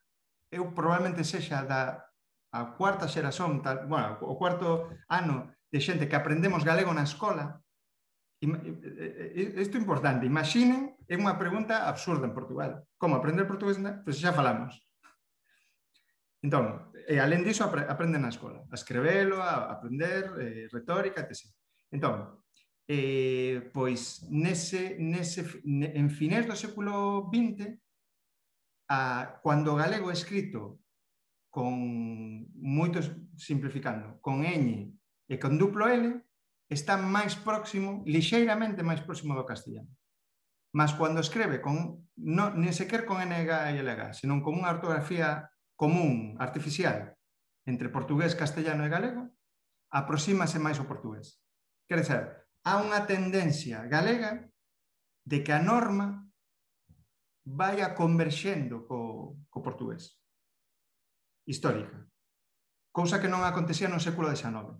eu 0.52 0.74
probablemente 0.74 1.28
sexa 1.28 1.64
da 1.64 2.08
a 2.52 2.74
cuarta 2.80 3.08
xeración, 3.08 3.62
tal, 3.62 3.88
bueno, 3.88 4.18
o 4.24 4.40
cuarto 4.40 4.90
ano 5.12 5.52
de 5.68 5.80
xente 5.84 6.08
que 6.08 6.16
aprendemos 6.16 6.64
galego 6.64 6.96
na 6.96 7.04
escola, 7.04 7.60
isto 8.40 9.76
é 9.78 9.82
importante, 9.82 10.30
imaginen, 10.30 10.96
é 11.10 11.18
unha 11.18 11.36
pregunta 11.36 11.90
absurda 11.90 12.30
en 12.30 12.38
Portugal. 12.38 12.86
Como 12.96 13.18
aprender 13.18 13.50
portugués? 13.50 13.82
Pois 13.82 14.06
pues 14.06 14.16
xa 14.22 14.32
falamos. 14.32 14.78
Entón, 16.46 16.94
e 16.94 17.18
alén 17.18 17.42
disso, 17.42 17.66
aprenden 17.66 18.22
na 18.22 18.30
escola. 18.30 18.62
A 18.70 18.76
escrevelo, 18.78 19.42
a 19.42 19.74
aprender, 19.74 20.38
eh, 20.38 20.66
retórica, 20.70 21.26
etc. 21.26 21.50
Entón, 21.90 22.38
eh, 22.86 23.74
pois 23.74 24.30
nese, 24.30 24.96
nese, 25.02 25.42
en 25.66 26.08
finés 26.14 26.46
do 26.46 26.54
século 26.54 27.26
XX 27.34 27.74
a, 28.88 29.40
cando 29.44 29.76
o 29.76 29.80
galego 29.80 30.12
escrito 30.12 30.80
con 31.52 31.74
moitos 32.56 33.12
simplificando, 33.36 34.20
con 34.24 34.44
ñ 34.44 34.94
e 35.28 35.36
con 35.40 35.60
duplo 35.60 35.88
L, 35.88 36.24
está 36.70 37.00
máis 37.00 37.36
próximo, 37.40 38.04
lixeiramente 38.08 38.84
máis 38.84 39.04
próximo 39.04 39.36
do 39.36 39.48
castellano. 39.48 39.92
Mas 40.76 40.94
cando 40.94 41.24
escreve 41.24 41.64
con, 41.64 42.08
no, 42.20 42.52
nem 42.54 42.72
sequer 42.76 43.08
con 43.08 43.24
NG 43.24 43.52
e 43.72 43.80
LG, 43.80 44.14
senón 44.14 44.44
con 44.44 44.60
unha 44.60 44.72
ortografía 44.72 45.48
común, 45.80 46.36
artificial, 46.38 47.16
entre 47.66 47.90
portugués, 47.90 48.36
castellano 48.36 48.84
e 48.84 48.92
galego, 48.92 49.32
aproxímase 49.92 50.60
máis 50.60 50.80
ao 50.80 50.88
portugués. 50.88 51.40
Quer 51.88 52.04
dizer, 52.04 52.22
há 52.68 52.84
unha 52.84 53.08
tendencia 53.08 53.88
galega 53.88 54.52
de 55.24 55.44
que 55.44 55.56
a 55.56 55.64
norma 55.64 56.27
vaya 57.48 57.96
converxendo 57.96 58.84
co, 58.84 59.40
co 59.48 59.64
portugués. 59.64 60.20
Histórica. 61.48 62.04
Cousa 62.92 63.24
que 63.24 63.32
non 63.32 63.48
acontecía 63.48 63.88
no 63.88 64.04
século 64.04 64.28
XIX 64.28 64.76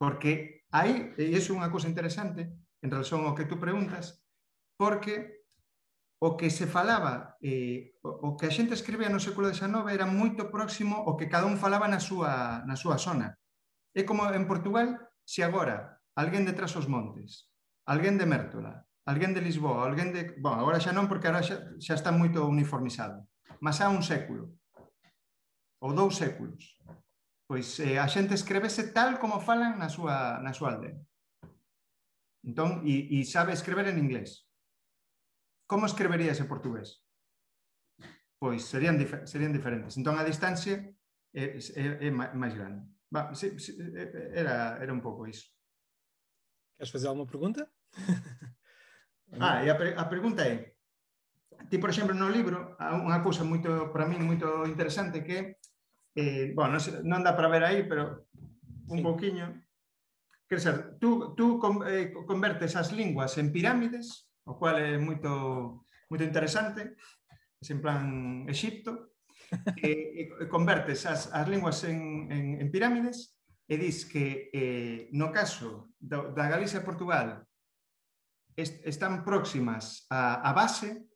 porque 0.00 0.64
aí, 0.72 1.12
e 1.20 1.28
iso 1.36 1.52
é 1.52 1.60
unha 1.60 1.68
cousa 1.68 1.84
interesante 1.84 2.48
en 2.80 2.88
relación 2.88 3.20
ao 3.28 3.36
que 3.36 3.44
tú 3.44 3.60
preguntas 3.60 4.24
porque 4.80 5.44
o 6.24 6.40
que 6.40 6.48
se 6.48 6.64
falaba 6.64 7.36
eh, 7.44 8.00
o 8.00 8.32
que 8.32 8.48
a 8.48 8.54
xente 8.54 8.72
escribía 8.72 9.12
no 9.12 9.20
século 9.20 9.52
XIX 9.52 9.84
era 9.92 10.08
moito 10.08 10.48
próximo 10.48 11.04
ao 11.04 11.20
que 11.20 11.28
cada 11.28 11.44
un 11.44 11.60
falaba 11.60 11.84
na 11.84 12.00
súa, 12.00 12.64
na 12.64 12.80
súa 12.80 12.96
zona. 12.96 13.36
É 13.92 14.08
como 14.08 14.24
en 14.32 14.48
Portugal 14.48 14.96
se 15.28 15.44
agora 15.44 16.00
alguén 16.16 16.48
de 16.48 16.56
Trasos 16.56 16.88
Montes 16.88 17.52
alguén 17.84 18.16
de 18.16 18.24
Mértola 18.24 18.86
alguén 19.06 19.32
de 19.32 19.40
Lisboa, 19.40 19.86
alguén 19.86 20.12
de... 20.12 20.36
Bon, 20.40 20.56
agora 20.56 20.82
xa 20.82 20.92
non, 20.92 21.08
porque 21.08 21.28
agora 21.28 21.44
xa, 21.44 21.56
xa 21.80 21.94
está 21.96 22.10
moito 22.12 22.44
uniformizado. 22.44 23.24
Mas 23.60 23.80
há 23.80 23.88
un 23.88 24.04
século, 24.04 24.56
ou 25.80 25.92
dous 25.96 26.16
séculos, 26.16 26.76
pois 27.48 27.66
eh, 27.80 27.96
a 27.96 28.06
xente 28.06 28.36
escrevese 28.36 28.92
tal 28.92 29.16
como 29.16 29.40
falan 29.40 29.80
na 29.80 29.88
súa, 29.88 30.38
na 30.44 30.52
súa 30.52 30.76
aldea. 30.76 30.96
Entón, 32.44 32.84
e, 32.88 33.20
e 33.20 33.24
sabe 33.24 33.52
escrever 33.52 33.88
en 33.88 34.00
inglés. 34.00 34.48
Como 35.68 35.86
escrevería 35.86 36.32
en 36.32 36.48
portugués? 36.48 37.04
Pois 38.40 38.64
serían, 38.64 38.96
difer 38.96 39.28
serían 39.28 39.52
diferentes. 39.52 39.96
Entón, 39.96 40.16
a 40.16 40.24
distancia 40.24 40.80
é, 41.32 41.44
é, 41.56 41.84
é 42.06 42.10
máis 42.12 42.56
grande. 42.56 42.88
Ba, 43.12 43.34
sí, 43.34 43.58
sí, 43.58 43.76
era, 44.32 44.78
era 44.80 44.92
un 44.92 45.02
pouco 45.02 45.26
iso. 45.26 45.50
Queres 46.78 46.92
fazer 46.92 47.08
alguma 47.08 47.26
pergunta? 47.26 47.68
ah, 49.38 49.62
e 49.62 49.70
a, 49.70 49.76
a 49.76 50.04
pergunta 50.10 50.42
é, 50.42 50.74
ti, 51.70 51.78
por 51.78 51.90
exemplo, 51.90 52.14
no 52.16 52.26
libro, 52.26 52.74
unha 52.80 53.22
cousa 53.22 53.46
moito, 53.46 53.94
para 53.94 54.08
mí, 54.08 54.18
moito 54.18 54.66
interesante 54.66 55.22
que, 55.22 55.60
eh, 56.18 56.50
bueno, 56.56 56.80
non, 56.80 56.82
non 57.06 57.20
dá 57.22 57.38
para 57.38 57.52
ver 57.52 57.62
aí, 57.62 57.86
pero 57.86 58.26
un 58.90 58.98
sí. 58.98 59.04
pouquiño, 59.06 59.46
quer 60.50 60.58
ser, 60.58 60.76
tú, 60.98 61.36
tú 61.38 61.62
eh, 61.86 62.10
convertes 62.26 62.74
as 62.74 62.90
linguas 62.90 63.38
en 63.38 63.54
pirámides, 63.54 64.26
o 64.42 64.58
cual 64.58 64.82
é 64.82 64.98
moito, 64.98 65.86
moito 66.10 66.24
interesante, 66.26 66.98
en 67.62 67.78
plan 67.78 68.02
Egipto, 68.50 69.14
e, 69.78 70.26
e 70.26 70.46
convertes 70.50 71.06
as, 71.06 71.30
as 71.30 71.46
linguas 71.46 71.82
en, 71.84 72.30
en, 72.30 72.44
en 72.62 72.68
pirámides 72.70 73.38
e 73.70 73.78
dis 73.78 74.02
que 74.06 74.50
eh, 74.50 75.06
no 75.14 75.30
caso 75.30 75.94
do, 75.98 76.34
da 76.34 76.50
Galicia 76.50 76.82
e 76.82 76.86
Portugal 76.86 77.46
est 78.56 78.80
están 78.86 79.24
próximas 79.24 80.06
á, 80.10 80.40
a 80.42 80.50
base, 80.52 81.06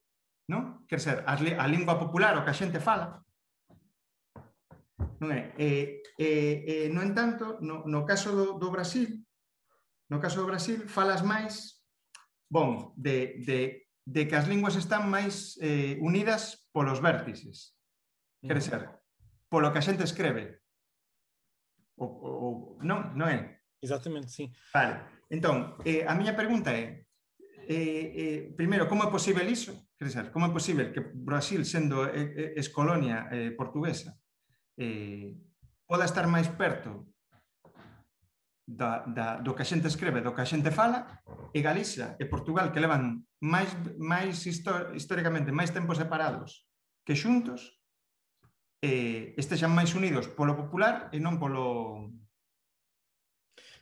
non? 0.51 0.85
Quer 0.87 0.99
dizer, 1.01 1.19
a, 1.25 1.35
a 1.35 1.67
lingua 1.71 1.99
popular, 1.99 2.37
o 2.37 2.45
que 2.45 2.53
a 2.53 2.59
xente 2.59 2.79
fala, 2.83 3.25
non 5.21 5.31
é? 5.33 5.55
E, 5.57 6.03
e, 6.19 6.29
e 6.67 6.77
no 6.93 7.01
entanto, 7.01 7.59
no, 7.61 7.87
no 7.89 8.05
caso 8.05 8.35
do, 8.35 8.47
do 8.61 8.69
Brasil, 8.71 9.25
no 10.11 10.21
caso 10.21 10.41
do 10.41 10.49
Brasil, 10.51 10.85
falas 10.89 11.25
máis, 11.25 11.81
bon, 12.51 12.93
de, 12.97 13.41
de, 13.43 13.89
de 14.05 14.21
que 14.29 14.37
as 14.37 14.47
linguas 14.47 14.77
están 14.77 15.09
máis 15.09 15.57
eh, 15.65 15.97
unidas 16.01 16.69
polos 16.71 17.01
vértices. 17.01 17.73
Quer 18.45 18.57
mm. 18.57 18.61
dizer, 18.61 18.83
polo 19.49 19.73
que 19.73 19.81
a 19.81 19.87
xente 19.87 20.05
escreve. 20.05 20.61
O, 21.97 22.05
o, 22.05 22.49
non, 22.83 23.17
non 23.17 23.31
é? 23.31 23.65
Exactamente, 23.81 24.29
sim. 24.29 24.53
Vale. 24.75 25.25
Entón, 25.31 25.79
eh, 25.89 26.05
a 26.05 26.13
miña 26.13 26.37
pregunta 26.37 26.75
é, 26.75 27.04
eh, 27.69 28.07
eh, 28.17 28.41
primeiro, 28.57 28.89
como 28.89 29.05
é 29.05 29.11
posible 29.11 29.45
iso? 29.49 29.91
Quer 29.97 30.07
dizer, 30.09 30.27
como 30.33 30.47
é 30.47 30.51
posible 30.51 30.93
que 30.93 31.01
Brasil, 31.01 31.65
sendo 31.65 32.05
eh, 32.07 32.33
eh 32.37 32.51
ex-colonia 32.61 33.29
eh, 33.31 33.51
portuguesa, 33.53 34.17
eh, 34.77 35.35
poda 35.87 36.05
estar 36.05 36.27
máis 36.27 36.49
perto 36.53 37.15
da, 38.67 39.05
da, 39.05 39.27
do 39.41 39.53
que 39.55 39.63
a 39.63 39.69
xente 39.69 39.89
escreve, 39.89 40.25
do 40.25 40.33
que 40.33 40.41
a 40.41 40.49
xente 40.49 40.73
fala, 40.73 41.21
e 41.53 41.61
Galicia 41.61 42.17
e 42.17 42.25
Portugal, 42.25 42.73
que 42.73 42.81
levan 42.81 43.29
máis, 43.45 43.71
máis 44.01 44.41
históricamente 44.49 45.53
máis 45.53 45.71
tempos 45.71 46.01
separados 46.01 46.65
que 47.05 47.13
xuntos, 47.13 47.77
eh, 48.81 49.37
estexan 49.37 49.73
máis 49.73 49.93
unidos 49.93 50.29
polo 50.33 50.57
popular 50.57 51.13
e 51.13 51.21
non 51.21 51.37
polo, 51.37 52.09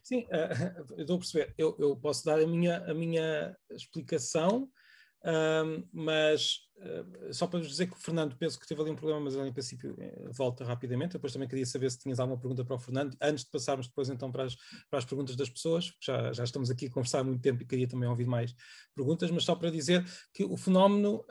Sim, 0.03 0.26
uh, 0.26 0.92
eu 0.96 1.03
estou 1.03 1.16
a 1.16 1.18
perceber. 1.18 1.55
Eu, 1.57 1.76
eu, 1.78 1.96
posso 1.96 2.24
dar 2.24 2.40
a 2.40 2.46
minha, 2.46 2.78
a 2.84 2.94
minha 2.94 3.57
explicação, 3.70 4.68
uh, 5.24 5.88
mas 5.92 6.59
uh, 6.78 7.32
só 7.32 7.46
para 7.46 7.61
vos 7.61 7.68
dizer 7.68 7.86
que 7.86 7.94
o 7.94 7.98
Fernando 7.98 8.36
penso 8.36 8.59
que 8.59 8.66
teve 8.66 8.80
ali 8.80 8.90
um 8.90 8.96
problema, 8.96 9.20
mas 9.20 9.34
ele 9.34 9.48
em 9.48 9.53
princípio 9.53 9.94
eh, 9.98 10.28
volta 10.32 10.64
rapidamente. 10.64 11.12
Depois 11.12 11.32
também 11.32 11.48
queria 11.48 11.64
saber 11.64 11.90
se 11.90 11.98
tinhas 11.98 12.18
alguma 12.18 12.38
pergunta 12.38 12.64
para 12.64 12.74
o 12.74 12.78
Fernando, 12.78 13.16
antes 13.20 13.44
de 13.44 13.50
passarmos 13.50 13.86
depois 13.86 14.09
então 14.09 14.32
para 14.32 14.44
as, 14.44 14.57
para 14.90 14.98
as 14.98 15.05
perguntas 15.05 15.36
das 15.36 15.48
pessoas, 15.48 15.92
já, 16.00 16.32
já 16.32 16.44
estamos 16.44 16.70
aqui 16.70 16.86
a 16.86 16.90
conversar 16.90 17.20
há 17.20 17.24
muito 17.24 17.40
tempo 17.40 17.62
e 17.62 17.66
queria 17.66 17.86
também 17.86 18.09
ouvir 18.09 18.26
mais 18.26 18.55
perguntas, 18.94 19.30
mas 19.30 19.44
só 19.44 19.55
para 19.55 19.70
dizer 19.70 20.05
que 20.34 20.44
o 20.44 20.57
fenómeno 20.57 21.24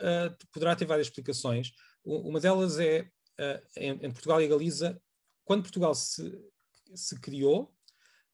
poderá 0.52 0.74
ter 0.74 0.86
várias 0.86 1.08
explicações. 1.08 1.72
Uma 2.04 2.40
delas 2.40 2.78
é 2.78 3.02
uh, 3.02 3.62
em, 3.76 3.90
em, 3.90 4.10
Portugal 4.10 4.40
e 4.40 4.48
Galiza, 4.48 5.00
quando 5.44 5.62
Portugal 5.62 5.94
se, 5.94 6.32
se 6.94 7.18
criou, 7.20 7.72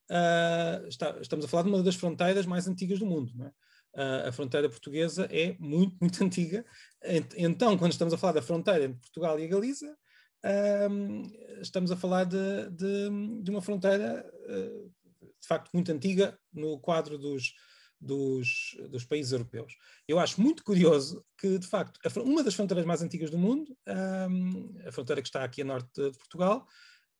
uh, 0.09 0.87
está, 0.87 1.17
estamos 1.21 1.45
a 1.45 1.47
falar 1.47 1.63
de 1.63 1.69
uma 1.69 1.83
das 1.83 1.95
fronteiras 1.95 2.45
mais 2.45 2.67
antigas 2.67 2.99
do 2.99 3.05
mundo. 3.05 3.31
É? 3.43 3.47
Uh, 4.01 4.27
a 4.27 4.31
fronteira 4.31 4.69
portuguesa 4.69 5.27
é 5.31 5.55
muito, 5.59 5.95
muito 5.99 6.21
antiga. 6.23 6.65
Então, 7.37 7.77
quando 7.77 7.91
estamos 7.91 8.13
a 8.13 8.17
falar 8.17 8.33
da 8.33 8.41
fronteira 8.41 8.85
entre 8.85 8.99
Portugal 8.99 9.39
e 9.39 9.45
a 9.45 9.47
Galiza, 9.47 9.95
uh, 10.45 11.61
estamos 11.61 11.91
a 11.91 11.95
falar 11.95 12.25
de, 12.25 12.69
de, 12.71 13.41
de 13.43 13.51
uma 13.51 13.61
fronteira, 13.61 14.25
de 14.47 15.47
facto, 15.47 15.71
muito 15.73 15.91
antiga 15.91 16.37
no 16.53 16.79
quadro 16.79 17.17
dos, 17.17 17.53
dos, 17.99 18.77
dos, 18.89 19.03
países 19.03 19.31
europeus. 19.31 19.75
Eu 20.07 20.19
acho 20.19 20.41
muito 20.41 20.63
curioso 20.63 21.23
que, 21.37 21.57
de 21.57 21.67
facto, 21.67 21.99
uma 22.21 22.43
das 22.43 22.53
fronteiras 22.53 22.85
mais 22.85 23.01
antigas 23.01 23.29
do 23.29 23.37
mundo, 23.37 23.75
a 24.85 24.91
fronteira 24.91 25.21
que 25.21 25.27
está 25.27 25.43
aqui 25.43 25.61
a 25.61 25.65
norte 25.65 25.89
de 25.95 26.17
Portugal, 26.17 26.65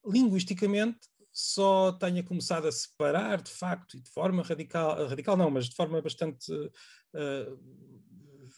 linguisticamente 0.05 0.99
só 1.31 1.91
tenha 1.91 2.23
começado 2.23 2.67
a 2.67 2.71
separar 2.71 3.41
de 3.41 3.51
facto 3.51 3.97
e 3.97 4.01
de 4.01 4.09
forma 4.09 4.43
radical, 4.43 5.07
radical 5.07 5.37
não, 5.37 5.49
mas 5.49 5.69
de 5.69 5.75
forma 5.75 6.01
bastante, 6.01 6.51
uh, 6.51 7.59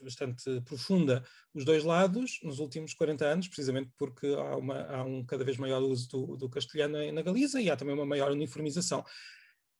bastante 0.01 0.61
profunda 0.61 1.23
os 1.53 1.65
dois 1.65 1.83
lados 1.83 2.39
nos 2.43 2.59
últimos 2.59 2.93
40 2.93 3.25
anos, 3.25 3.47
precisamente 3.47 3.91
porque 3.97 4.27
há, 4.27 4.55
uma, 4.55 4.81
há 4.83 5.03
um 5.03 5.23
cada 5.25 5.43
vez 5.43 5.57
maior 5.57 5.81
uso 5.81 6.09
do, 6.09 6.37
do 6.37 6.49
castelhano 6.49 7.11
na 7.11 7.21
Galiza 7.21 7.61
e 7.61 7.69
há 7.69 7.75
também 7.75 7.93
uma 7.93 8.05
maior 8.05 8.31
uniformização. 8.31 9.03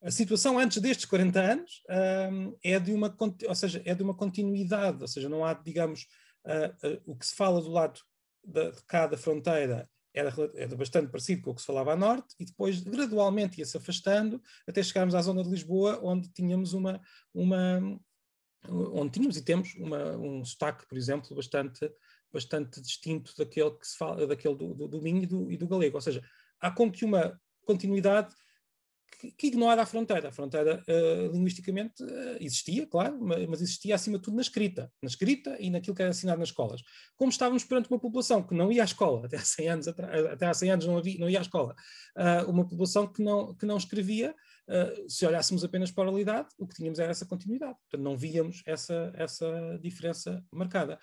A 0.04 0.10
situação 0.10 0.58
antes 0.58 0.82
destes 0.82 1.06
40 1.06 1.40
anos 1.40 1.84
um, 2.32 2.58
eh, 2.64 2.72
é 2.72 2.80
de 2.80 2.92
uma, 2.92 3.16
ou 3.48 3.56
seja, 3.56 3.82
é 3.86 3.94
de 3.94 4.02
uma 4.02 4.16
continuidade, 4.16 5.00
ou 5.02 5.08
seja, 5.08 5.30
não 5.30 5.46
há, 5.46 5.54
digamos, 5.54 6.08
uh, 6.44 6.88
uh, 6.88 7.02
o 7.06 7.16
que 7.16 7.26
se 7.26 7.36
fala 7.36 7.62
do 7.62 7.70
lado 7.70 8.00
de 8.44 8.72
cá 8.88 9.06
da 9.06 9.16
fronteira 9.16 9.88
era, 10.14 10.34
era, 10.56 10.76
bastante 10.76 11.10
parecido 11.10 11.42
com 11.42 11.52
o 11.52 11.56
que 11.56 11.62
se 11.62 11.68
falava 11.68 11.94
a 11.94 11.96
norte, 11.96 12.36
e 12.40 12.46
depois 12.46 12.82
gradualmente 12.82 13.60
ia-se 13.60 13.78
afastando 13.78 14.42
até 14.68 14.84
chegarmos 14.84 15.16
à 15.16 15.22
zona 15.22 15.44
de 15.44 15.50
Lisboa, 15.50 16.00
onde 16.04 16.30
tínhamos 16.30 16.74
uma, 16.74 17.02
uma 17.34 18.00
onde 18.70 19.12
tínhamos 19.12 19.38
e 19.38 19.42
temos 19.44 19.74
uma, 19.76 20.18
um 20.18 20.46
sotaque, 20.46 20.86
por 20.88 20.98
exemplo, 20.98 21.36
bastante, 21.36 21.92
bastante 22.32 22.82
distinto 22.82 23.34
daquele 23.38 23.72
que 23.72 23.88
se 23.88 23.98
fala, 23.98 24.28
daquele 24.28 24.56
do, 24.56 24.74
do, 24.74 24.88
do 24.88 25.02
Minho 25.02 25.24
e 25.24 25.26
do, 25.26 25.52
e 25.52 25.58
do 25.58 25.68
galego. 25.68 25.98
Ou 25.98 26.02
seja, 26.02 26.24
há 26.60 26.70
como 26.70 26.92
que 26.92 27.06
uma 27.06 27.40
continuidade 27.66 28.34
que, 29.20 29.32
que 29.32 29.48
ignora 29.48 29.82
a 29.82 29.86
fronteira. 29.86 30.30
A 30.30 30.32
fronteira, 30.32 30.84
uh, 30.88 31.32
linguisticamente, 31.32 32.04
uh, 32.04 32.38
existia, 32.40 32.88
claro, 32.88 33.20
mas, 33.22 33.62
existia 33.62 33.96
acima 33.96 34.18
de 34.18 34.24
tudo 34.24 34.36
na 34.36 34.42
escrita, 34.42 34.92
na 35.02 35.08
escrita 35.08 35.56
e 35.60 35.70
naquilo 35.70 35.96
que 35.96 36.02
era 36.02 36.12
ensinado 36.12 36.40
nas 36.40 36.50
escolas. 36.50 36.82
Como 37.16 37.30
estávamos 37.30 37.64
perante 37.64 37.90
uma 37.90 38.00
população 38.00 38.42
que 38.42 38.54
não 38.54 38.72
ia 38.72 38.82
à 38.82 38.86
escola, 38.86 39.26
até 39.28 39.38
há 39.38 39.44
100 39.44 39.70
anos, 39.70 39.88
até 39.88 40.46
há 40.48 40.54
100 40.54 40.72
anos 40.72 40.86
não, 40.86 40.98
havia, 40.98 41.20
não 41.20 41.30
ia 41.30 41.40
à 41.40 41.42
escola, 41.42 41.76
uh, 42.18 42.50
uma 42.50 42.68
população 42.68 43.12
que 43.12 43.22
não, 43.22 43.54
que 43.56 43.66
não 43.66 43.78
escrevia, 43.78 44.36
se 45.06 45.26
olhássemos 45.26 45.66
apenas 45.66 45.92
para 45.92 46.06
a 46.06 46.08
oralidade, 46.08 46.48
o 46.58 46.66
que 46.66 46.76
tínhamos 46.76 46.98
era 46.98 47.12
essa 47.12 47.26
continuidade. 47.26 47.76
Portanto, 47.82 48.06
não 48.06 48.16
víamos 48.16 48.64
essa, 48.66 49.12
essa 49.18 49.78
diferença 49.82 50.42
marcada. 50.50 50.98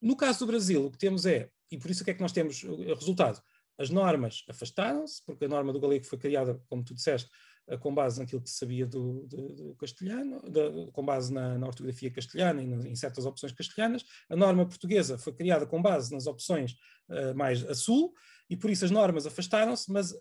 No 0.00 0.16
caso 0.16 0.40
do 0.40 0.46
Brasil, 0.46 0.86
o 0.86 0.90
que 0.92 0.98
temos 0.98 1.26
é, 1.26 1.48
e 1.72 1.78
por 1.78 1.90
isso 1.90 2.02
o 2.02 2.04
que 2.04 2.12
é 2.12 2.14
que 2.14 2.20
nós 2.20 2.30
temos 2.30 2.62
o 2.62 2.94
resultado? 2.94 3.42
As 3.78 3.90
normas 3.90 4.44
afastaram-se, 4.48 5.24
porque 5.24 5.44
a 5.44 5.48
norma 5.48 5.72
do 5.72 5.80
galego 5.80 6.04
foi 6.04 6.18
criada, 6.18 6.60
como 6.68 6.84
tu 6.84 6.94
disseste, 6.94 7.30
eh, 7.66 7.76
com 7.78 7.94
base 7.94 8.20
naquilo 8.20 8.42
que 8.42 8.50
se 8.50 8.58
sabia 8.58 8.86
do, 8.86 9.26
do, 9.26 9.54
do 9.54 9.74
castelhano, 9.76 10.40
de, 10.50 10.90
com 10.92 11.04
base 11.04 11.32
na, 11.32 11.58
na, 11.58 11.66
ortografia 11.66 12.10
castelhana 12.10 12.62
e 12.62 12.66
na, 12.66 12.86
em 12.86 12.94
certas 12.94 13.24
opções 13.24 13.52
castelhanas. 13.52 14.04
A 14.28 14.36
norma 14.36 14.66
portuguesa 14.66 15.16
foi 15.16 15.32
criada 15.32 15.66
com 15.66 15.80
base 15.80 16.12
nas 16.12 16.26
opções 16.26 16.72
uh, 17.08 17.34
mais 17.34 17.64
a 17.64 17.74
sul, 17.74 18.12
e 18.50 18.56
por 18.56 18.70
isso 18.70 18.84
as 18.84 18.90
normas 18.90 19.26
afastaram-se, 19.26 19.90
mas 19.90 20.14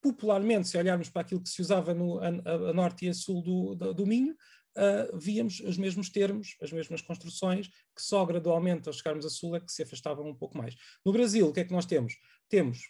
popularmente, 0.00 0.68
se 0.68 0.76
olharmos 0.76 1.08
para 1.08 1.22
aquilo 1.22 1.42
que 1.42 1.48
se 1.48 1.62
usava 1.62 1.94
no, 1.94 2.20
a, 2.20 2.28
a 2.28 2.72
norte 2.72 3.06
e 3.06 3.08
a 3.08 3.14
sul 3.14 3.42
do, 3.42 3.74
do, 3.74 3.94
do 3.94 4.06
Minho, 4.06 4.36
uh, 4.76 5.16
víamos 5.18 5.60
os 5.60 5.76
mesmos 5.76 6.08
termos, 6.08 6.56
as 6.60 6.72
mesmas 6.72 7.00
construções, 7.02 7.68
que 7.68 8.02
só 8.02 8.24
gradualmente, 8.24 8.88
ao 8.88 8.92
chegarmos 8.92 9.24
a 9.24 9.30
sul, 9.30 9.56
é 9.56 9.60
que 9.60 9.72
se 9.72 9.82
afastavam 9.82 10.28
um 10.28 10.34
pouco 10.34 10.56
mais. 10.56 10.74
No 11.04 11.12
Brasil, 11.12 11.48
o 11.48 11.52
que 11.52 11.60
é 11.60 11.64
que 11.64 11.72
nós 11.72 11.86
temos? 11.86 12.14
Temos 12.48 12.80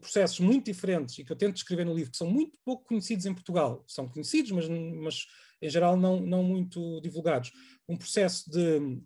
processos 0.00 0.38
muito 0.38 0.66
diferentes 0.66 1.18
e 1.18 1.24
que 1.24 1.32
eu 1.32 1.36
tento 1.36 1.54
descrever 1.54 1.84
no 1.84 1.94
livro, 1.94 2.10
que 2.10 2.18
são 2.18 2.30
muito 2.30 2.58
pouco 2.64 2.84
conhecidos 2.84 3.24
em 3.24 3.34
Portugal. 3.34 3.82
São 3.88 4.06
conhecidos, 4.06 4.50
mas, 4.50 4.68
mas 4.68 5.26
em 5.62 5.70
geral 5.70 5.96
não, 5.96 6.20
não 6.20 6.42
muito 6.42 7.00
divulgados. 7.00 7.50
Um 7.88 7.96
processo 7.96 8.50
de 8.50 9.00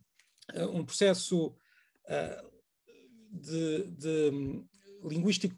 um 0.70 0.84
processo 0.84 1.48
uh, 1.48 2.50
de, 3.30 3.84
de, 3.88 4.30
linguístico 5.02 5.56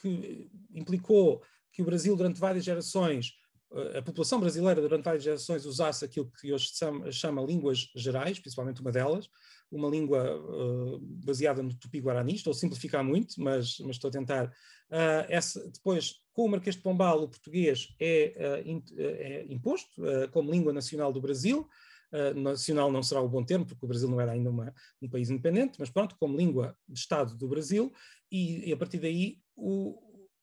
que 0.00 0.50
implicou 0.74 1.42
que 1.72 1.82
o 1.82 1.84
Brasil 1.84 2.16
durante 2.16 2.40
várias 2.40 2.64
gerações 2.64 3.32
a 3.98 4.02
população 4.02 4.40
brasileira 4.40 4.80
durante 4.80 5.04
várias 5.04 5.22
gerações 5.22 5.64
usasse 5.64 6.04
aquilo 6.04 6.30
que 6.40 6.52
hoje 6.52 6.70
chama, 6.74 7.12
chama 7.12 7.42
línguas 7.42 7.90
gerais, 7.94 8.38
principalmente 8.38 8.80
uma 8.80 8.92
delas, 8.92 9.28
uma 9.70 9.88
língua 9.88 10.36
uh, 10.36 10.98
baseada 11.00 11.62
no 11.62 11.74
tupi-guarani, 11.74 12.34
estou 12.34 12.52
a 12.52 12.54
simplificar 12.54 13.02
muito, 13.02 13.40
mas, 13.40 13.78
mas 13.80 13.96
estou 13.96 14.08
a 14.08 14.12
tentar. 14.12 14.46
Uh, 14.46 15.26
essa, 15.28 15.68
depois, 15.70 16.20
com 16.32 16.44
o 16.44 16.48
Marquês 16.48 16.76
de 16.76 16.82
Pombal, 16.82 17.22
o 17.22 17.28
português 17.28 17.88
é, 18.00 18.62
uh, 18.64 18.68
in, 18.68 18.82
é 18.96 19.46
imposto 19.48 20.00
como 20.30 20.50
língua 20.50 20.72
nacional 20.72 21.12
do 21.12 21.20
Brasil, 21.20 21.68
nacional 22.36 22.90
não 22.90 23.02
será 23.02 23.20
o 23.20 23.28
bom 23.28 23.44
termo, 23.44 23.66
porque 23.66 23.84
o 23.84 23.88
Brasil 23.88 24.08
não 24.08 24.20
era 24.20 24.32
ainda 24.32 24.48
uma, 24.48 24.72
um 25.02 25.08
país 25.08 25.28
independente, 25.28 25.78
mas 25.78 25.90
pronto, 25.90 26.16
como 26.18 26.36
língua 26.36 26.74
de 26.88 26.98
Estado 26.98 27.36
do 27.36 27.48
Brasil, 27.48 27.92
e, 28.30 28.70
e 28.70 28.72
a 28.72 28.76
partir 28.76 28.98
daí 28.98 29.38
o, 29.56 29.98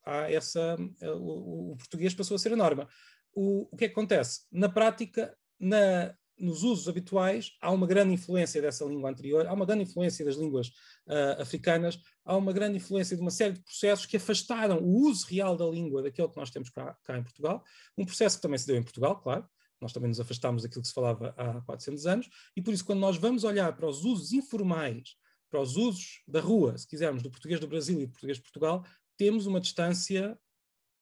há 0.05 0.31
essa, 0.31 0.75
o, 1.01 1.71
o, 1.71 1.77
português 1.77 2.13
passou 2.13 2.35
a 2.35 2.37
ser 2.39 2.53
a 2.53 2.57
norma. 2.57 2.87
O, 3.33 3.67
o 3.71 3.77
que, 3.77 3.85
é 3.85 3.87
que 3.87 3.93
acontece? 3.93 4.41
Na 4.51 4.69
prática, 4.69 5.35
na, 5.59 6.15
nos 6.37 6.63
usos 6.63 6.87
habituais, 6.87 7.51
há 7.61 7.71
uma 7.71 7.87
grande 7.87 8.13
influência 8.13 8.61
dessa 8.61 8.85
língua 8.85 9.09
anterior, 9.09 9.47
há 9.47 9.53
uma 9.53 9.65
grande 9.65 9.83
influência 9.83 10.25
das 10.25 10.35
línguas 10.35 10.67
uh, 11.07 11.41
africanas, 11.41 11.99
há 12.25 12.35
uma 12.35 12.51
grande 12.51 12.77
influência 12.77 13.15
de 13.15 13.21
uma 13.21 13.31
série 13.31 13.53
de 13.53 13.61
processos 13.61 14.05
que 14.05 14.17
afastaram 14.17 14.79
o 14.79 15.07
uso 15.07 15.25
real 15.27 15.55
da 15.55 15.65
língua 15.65 16.01
daquele 16.01 16.29
que 16.29 16.37
nós 16.37 16.49
temos 16.49 16.69
cá, 16.69 16.97
cá 17.03 17.17
em 17.17 17.23
Portugal. 17.23 17.63
Um 17.97 18.05
processo 18.05 18.37
que 18.37 18.41
também 18.41 18.57
se 18.57 18.67
deu 18.67 18.75
em 18.75 18.83
Portugal, 18.83 19.19
claro, 19.21 19.47
nós 19.79 19.93
também 19.93 20.09
nos 20.09 20.19
afastámos 20.19 20.63
daquilo 20.63 20.81
que 20.81 20.87
se 20.87 20.93
falava 20.93 21.33
há 21.37 21.61
400 21.61 22.05
anos, 22.05 22.29
e 22.55 22.61
por 22.61 22.73
isso, 22.73 22.85
quando 22.85 22.99
nós 22.99 23.17
vamos 23.17 23.43
olhar 23.43 23.75
para 23.75 23.87
os 23.87 24.03
usos 24.03 24.31
informais, 24.31 25.15
para 25.49 25.61
os 25.61 25.75
usos 25.75 26.23
da 26.27 26.39
rua, 26.39 26.77
se 26.77 26.87
quisermos, 26.87 27.21
do 27.21 27.29
português 27.29 27.59
do 27.59 27.67
Brasil 27.67 27.99
e 28.01 28.05
do 28.05 28.11
português 28.11 28.37
de 28.37 28.43
Portugal, 28.43 28.83
temos 29.17 29.45
uma 29.45 29.61
distância 29.61 30.37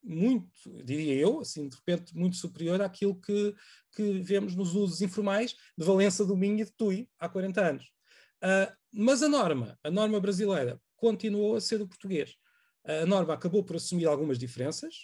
muito, 0.04 0.84
diria 0.84 1.16
eu, 1.16 1.40
assim, 1.40 1.68
de 1.68 1.76
repente, 1.76 2.16
muito 2.16 2.36
superior 2.36 2.82
àquilo 2.82 3.20
que, 3.20 3.56
que 3.96 4.20
vemos 4.20 4.56
nos 4.56 4.74
usos 4.74 5.02
informais 5.02 5.56
de 5.78 5.86
Valença 5.86 6.26
do 6.26 6.36
Minho 6.36 6.62
e 6.62 6.66
de 6.66 6.72
Tui 6.72 7.10
há 7.20 7.30
40 7.30 7.62
anos. 7.62 7.86
Uh, 8.44 8.72
mas 8.92 9.22
a 9.22 9.30
norma, 9.30 9.78
a 9.84 9.92
norma 9.92 10.20
brasileira, 10.20 10.82
continuou 10.96 11.56
a 11.56 11.62
ser 11.62 11.78
do 11.78 11.88
português. 11.88 12.32
Uh, 12.86 13.04
a 13.04 13.06
norma 13.06 13.34
acabou 13.34 13.64
por 13.64 13.76
assumir 13.76 14.08
algumas 14.08 14.40
diferenças, 14.40 14.96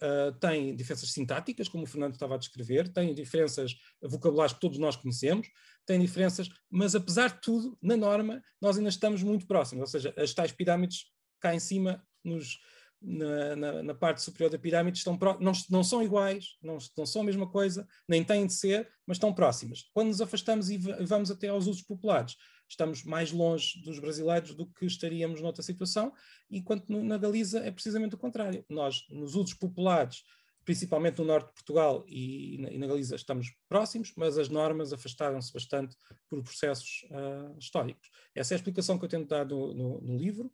uh, 0.00 0.32
tem 0.38 0.76
diferenças 0.76 1.10
sintáticas, 1.10 1.68
como 1.68 1.82
o 1.84 1.86
Fernando 1.86 2.14
estava 2.14 2.36
a 2.36 2.38
descrever, 2.38 2.88
tem 2.92 3.12
diferenças 3.12 3.74
vocabulares 4.00 4.52
que 4.52 4.60
todos 4.60 4.78
nós 4.78 4.94
conhecemos, 4.94 5.48
tem 5.84 6.00
diferenças, 6.00 6.48
mas 6.70 6.94
apesar 6.94 7.34
de 7.34 7.40
tudo, 7.40 7.76
na 7.82 7.96
norma, 7.96 8.40
nós 8.60 8.76
ainda 8.76 8.88
estamos 8.88 9.22
muito 9.22 9.46
próximos, 9.46 9.82
ou 9.82 9.88
seja, 9.88 10.14
as 10.16 10.32
tais 10.32 10.52
pirâmides 10.52 11.06
cá 11.40 11.54
em 11.54 11.60
cima 11.60 12.02
nos, 12.22 12.58
na, 13.04 13.56
na, 13.56 13.82
na, 13.82 13.94
parte 13.94 14.22
superior 14.22 14.50
da 14.50 14.58
pirâmide 14.58 14.98
estão 14.98 15.18
não, 15.40 15.52
não 15.70 15.84
são 15.84 16.02
iguais, 16.02 16.56
não, 16.62 16.78
não 16.96 17.04
são 17.04 17.22
a 17.22 17.24
mesma 17.24 17.46
coisa, 17.46 17.86
nem 18.08 18.24
têm 18.24 18.46
de 18.46 18.54
ser, 18.54 18.88
mas 19.06 19.16
estão 19.16 19.32
próximas. 19.32 19.88
Quando 19.92 20.08
nos 20.08 20.20
afastamos 20.20 20.70
e 20.70 20.78
vamos 20.78 21.30
até 21.30 21.48
aos 21.48 21.66
usos 21.66 21.82
populares, 21.82 22.36
estamos 22.68 23.04
mais 23.04 23.30
longe 23.30 23.80
dos 23.82 23.98
brasileiros 23.98 24.54
do 24.54 24.66
que 24.66 24.86
estaríamos 24.86 25.40
noutra 25.40 25.62
situação, 25.62 26.12
enquanto 26.50 26.88
no, 26.88 27.04
na 27.04 27.18
Galiza 27.18 27.58
é 27.60 27.70
precisamente 27.70 28.14
o 28.14 28.18
contrário. 28.18 28.64
Nós, 28.68 29.04
nos 29.10 29.34
usos 29.34 29.54
populares, 29.54 30.24
principalmente 30.64 31.18
no 31.18 31.26
norte 31.26 31.48
de 31.48 31.52
Portugal 31.52 32.04
e 32.08 32.56
na, 32.58 32.70
e 32.70 32.78
na 32.78 32.86
Galiza, 32.86 33.16
estamos 33.16 33.54
próximos, 33.68 34.12
mas 34.16 34.38
as 34.38 34.48
normas 34.48 34.92
afastaram-se 34.92 35.52
bastante 35.52 35.96
por 36.28 36.42
processos 36.42 37.04
uh, 37.10 37.58
históricos. 37.58 38.10
Essa 38.34 38.54
é 38.54 38.56
a 38.56 38.58
explicação 38.58 38.98
que 38.98 39.04
eu 39.04 39.08
tento 39.08 39.28
dar 39.28 39.46
no, 39.46 39.74
no, 39.74 40.00
no 40.00 40.16
livro. 40.16 40.50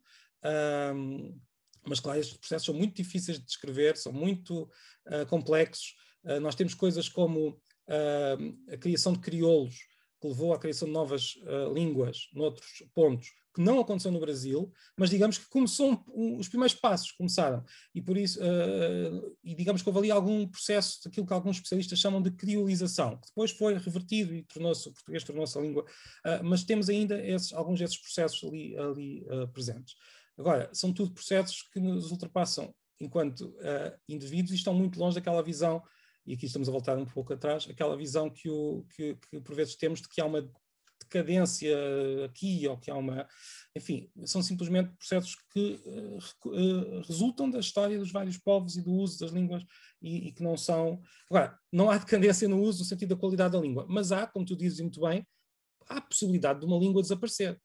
Um, 0.93 1.39
mas, 1.85 1.99
claro, 1.99 2.19
estes 2.19 2.37
processos 2.37 2.65
são 2.65 2.75
muito 2.75 2.95
difíceis 2.95 3.39
de 3.39 3.45
descrever, 3.45 3.97
são 3.97 4.13
muito 4.13 4.63
uh, 5.07 5.25
complexos. 5.27 5.95
Uh, 6.23 6.39
nós 6.39 6.55
temos 6.55 6.73
coisas 6.73 7.09
como 7.09 7.49
uh, 7.49 8.73
a 8.73 8.77
criação 8.77 9.13
de 9.13 9.19
crioulos, 9.19 9.75
que 10.19 10.27
levou 10.27 10.53
à 10.53 10.59
criação 10.59 10.87
de 10.87 10.93
novas 10.93 11.35
línguas 11.73 12.29
noutros 12.31 12.83
pontos, 12.93 13.29
que 13.55 13.59
não 13.59 13.79
aconteceu 13.79 14.11
no 14.11 14.19
Brasil, 14.19 14.71
mas 14.95 15.09
digamos 15.09 15.39
que 15.39 15.49
começou 15.49 15.93
um, 15.93 16.03
um, 16.13 16.37
os 16.37 16.47
primeiros 16.47 16.75
passos 16.75 17.11
começaram 17.11 17.65
e 17.93 17.99
por 17.99 18.15
isso 18.15 18.39
e 19.43 19.55
digamos 19.55 19.81
que 19.81 19.89
houve 19.89 19.97
ali 19.97 20.11
algum 20.11 20.47
processo 20.47 21.03
daquilo 21.03 21.25
que 21.25 21.33
alguns 21.33 21.55
especialistas 21.55 21.97
chamam 21.97 22.21
de 22.21 22.29
criolização, 22.29 23.17
que 23.17 23.29
depois 23.29 23.49
foi 23.49 23.73
revertido 23.79 24.35
e 24.35 24.43
tornou-se 24.43 24.87
o 24.87 24.93
português 24.93 25.23
tornou-se 25.23 25.57
a 25.57 25.61
língua, 25.61 25.83
mas 26.43 26.63
temos 26.63 26.87
ainda 26.87 27.19
esses, 27.19 27.51
alguns 27.51 27.79
desses 27.79 27.97
processos 27.97 28.47
ali, 28.47 28.77
ali 28.77 29.25
presentes. 29.51 29.95
Agora, 30.37 30.69
são 30.73 30.93
tudo 30.93 31.13
processos 31.13 31.63
que 31.71 31.79
nos 31.79 32.11
ultrapassam 32.11 32.73
enquanto 32.99 33.41
uh, 33.41 33.97
indivíduos 34.07 34.51
e 34.51 34.55
estão 34.55 34.73
muito 34.73 34.99
longe 34.99 35.15
daquela 35.15 35.41
visão 35.41 35.81
e 36.25 36.33
aqui 36.33 36.45
estamos 36.45 36.69
a 36.69 36.71
voltar 36.71 36.97
um 36.97 37.05
pouco 37.05 37.33
atrás, 37.33 37.67
aquela 37.69 37.97
visão 37.97 38.29
que, 38.29 38.49
o, 38.49 38.85
que, 38.95 39.17
que 39.29 39.41
por 39.41 39.55
vezes 39.55 39.75
temos 39.75 40.01
de 40.01 40.07
que 40.07 40.21
há 40.21 40.25
uma 40.25 40.47
decadência 41.01 41.75
aqui, 42.25 42.67
ou 42.67 42.77
que 42.77 42.89
há 42.89 42.95
uma. 42.95 43.27
Enfim, 43.75 44.09
são 44.23 44.41
simplesmente 44.41 44.93
processos 44.97 45.35
que 45.51 45.81
uh, 45.83 47.01
resultam 47.07 47.49
da 47.49 47.59
história 47.59 47.97
dos 47.97 48.11
vários 48.11 48.37
povos 48.37 48.77
e 48.77 48.81
do 48.81 48.91
uso 48.93 49.19
das 49.19 49.31
línguas 49.31 49.63
e, 50.01 50.29
e, 50.29 50.31
que 50.31 50.43
não 50.43 50.55
são. 50.55 51.01
Agora, 51.29 51.57
não 51.71 51.89
há 51.89 51.97
decadência 51.97 52.47
no 52.47 52.61
uso 52.61 52.79
no 52.79 52.85
sentido 52.85 53.15
da 53.15 53.19
qualidade 53.19 53.53
da 53.53 53.59
língua, 53.59 53.85
mas 53.89 54.11
há, 54.11 54.27
como 54.27 54.45
tu 54.45 54.55
dizes 54.55 54.79
muito 54.79 55.01
bem, 55.01 55.25
há 55.89 55.97
a 55.97 56.01
possibilidade 56.01 56.59
de 56.59 56.65
uma 56.65 56.77
língua 56.77 57.01
desaparecer. 57.01 57.59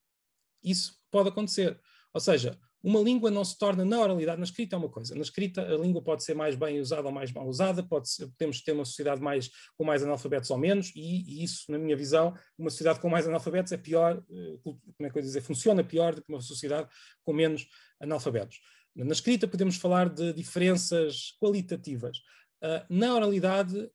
Isso 0.65 0.99
pode 1.11 1.29
acontecer. 1.29 1.79
Ou 2.17 2.21
seja, 2.21 2.59
uma 2.83 2.99
língua 2.99 3.31
não 3.31 3.45
se 3.45 3.59
torna 3.59 3.85
na 3.85 4.01
oralidade, 4.01 4.39
na 4.39 4.45
escrita 4.45 4.75
é 4.75 4.79
uma 4.79 4.89
coisa. 4.89 5.15
Na 5.15 5.21
escrita 5.21 5.61
a 5.61 5.77
língua 5.77 6.01
pode 6.01 6.25
ser 6.25 6.33
mais 6.33 6.55
bem 6.55 6.81
usada 6.81 7.07
ou 7.07 7.13
mais 7.13 7.31
mal 7.31 7.47
usada, 7.47 7.83
pode 7.83 8.09
ser, 8.09 8.27
podemos 8.29 8.63
ter 8.63 8.73
uma 8.73 8.87
sociedade 8.87 9.21
mais, 9.21 9.51
com 9.77 9.85
mais 9.85 10.03
analfabetos 10.03 10.49
ou 10.49 10.57
menos, 10.57 10.93
e, 10.97 11.01
e, 11.29 11.45
isso, 11.45 11.71
na 11.71 11.79
minha 11.79 11.95
visão, 11.95 12.35
uma 12.59 12.71
sociedade 12.71 13.01
com 13.01 13.11
mais 13.11 13.29
analfabetos 13.29 13.71
é 13.71 13.77
pior, 13.77 14.25
eh, 14.31 14.57
como 14.63 14.81
é 15.01 15.11
que 15.11 15.19
eu 15.19 15.21
dizer, 15.23 15.43
funciona 15.43 15.85
pior 15.85 16.15
do 16.15 16.23
que 16.23 16.33
uma 16.33 16.41
sociedade 16.41 16.89
com 17.23 17.35
menos 17.35 17.69
analfabetos. 18.01 18.61
Na 18.95 19.13
escrita 19.13 19.47
podemos 19.47 19.77
falar 19.77 20.09
de 20.09 20.33
diferenças 20.33 21.37
qualitativas. 21.39 22.17
Uh, 22.65 22.81
na 22.89 23.15
oralidade, 23.15 23.91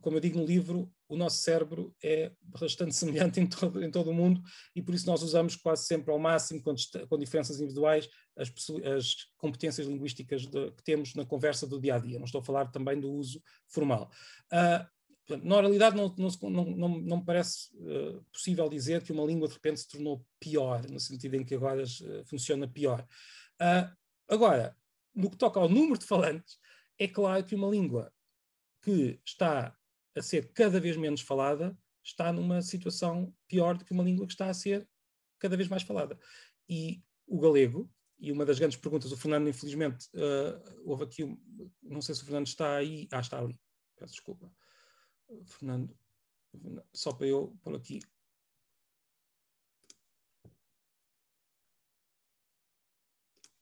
como 0.00 0.16
eu 0.16 0.20
digo 0.20 0.38
no 0.38 0.46
livro, 0.46 0.90
o 1.12 1.16
nosso 1.16 1.42
cérebro 1.42 1.94
é 2.02 2.32
bastante 2.40 2.94
semelhante 2.96 3.40
em 3.40 3.46
todo, 3.46 3.84
em 3.84 3.90
todo 3.90 4.10
o 4.10 4.14
mundo 4.14 4.42
e 4.74 4.82
por 4.82 4.94
isso 4.94 5.06
nós 5.06 5.22
usamos 5.22 5.56
quase 5.56 5.86
sempre 5.86 6.10
ao 6.10 6.18
máximo, 6.18 6.62
com, 6.62 6.74
com 7.08 7.18
diferenças 7.18 7.60
individuais, 7.60 8.08
as, 8.36 8.52
as 8.96 9.14
competências 9.36 9.86
linguísticas 9.86 10.46
de, 10.46 10.70
que 10.72 10.82
temos 10.82 11.14
na 11.14 11.26
conversa 11.26 11.66
do 11.66 11.80
dia 11.80 11.96
a 11.96 11.98
dia. 11.98 12.18
Não 12.18 12.24
estou 12.24 12.40
a 12.40 12.44
falar 12.44 12.66
também 12.70 12.98
do 12.98 13.12
uso 13.12 13.42
formal. 13.68 14.10
Uh, 14.52 14.86
na 15.42 15.56
oralidade, 15.56 15.96
não, 15.96 16.14
não, 16.16 16.64
não, 16.64 16.88
não, 17.00 17.16
me 17.18 17.24
parece 17.24 17.68
uh, 17.76 18.22
possível 18.32 18.68
dizer 18.68 19.02
que 19.02 19.12
uma 19.12 19.24
língua 19.24 19.48
de 19.48 19.54
repente 19.54 19.80
se 19.80 19.88
tornou 19.88 20.24
pior, 20.40 20.88
no 20.90 20.98
sentido 20.98 21.36
em 21.36 21.44
que 21.44 21.54
agora 21.54 21.82
uh, 21.82 22.24
funciona 22.26 22.68
pior. 22.68 23.06
Uh, 23.60 23.96
agora, 24.28 24.76
no 25.14 25.30
que 25.30 25.36
toca 25.36 25.60
ao 25.60 25.68
número 25.68 25.98
de 25.98 26.06
falantes, 26.06 26.58
é 26.98 27.06
claro 27.06 27.44
que 27.44 27.54
uma 27.54 27.68
língua 27.68 28.12
que 28.82 29.20
está 29.24 29.76
a 30.14 30.22
ser 30.22 30.52
cada 30.52 30.80
vez 30.80 30.96
menos 30.96 31.20
falada 31.20 31.76
está 32.02 32.32
numa 32.32 32.60
situação 32.62 33.34
pior 33.46 33.76
do 33.76 33.84
que 33.84 33.92
uma 33.92 34.02
língua 34.02 34.26
que 34.26 34.32
está 34.32 34.48
a 34.48 34.54
ser 34.54 34.88
cada 35.38 35.56
vez 35.56 35.68
mais 35.68 35.82
falada. 35.82 36.18
E 36.68 37.02
o 37.26 37.38
galego, 37.38 37.90
e 38.18 38.30
uma 38.30 38.44
das 38.44 38.58
grandes 38.58 38.78
perguntas, 38.78 39.10
o 39.10 39.16
Fernando, 39.16 39.48
infelizmente, 39.48 40.08
uh, 40.14 40.82
houve 40.84 41.04
aqui, 41.04 41.24
um, 41.24 41.38
não 41.82 42.00
sei 42.00 42.14
se 42.14 42.22
o 42.22 42.24
Fernando 42.24 42.46
está 42.46 42.76
aí, 42.76 43.08
ah, 43.10 43.20
está 43.20 43.38
ali, 43.38 43.60
peço 43.96 44.12
desculpa. 44.12 44.52
Fernando, 45.46 45.96
só 46.92 47.12
para 47.12 47.26
eu 47.26 47.56
pôr 47.62 47.74
aqui. 47.74 48.00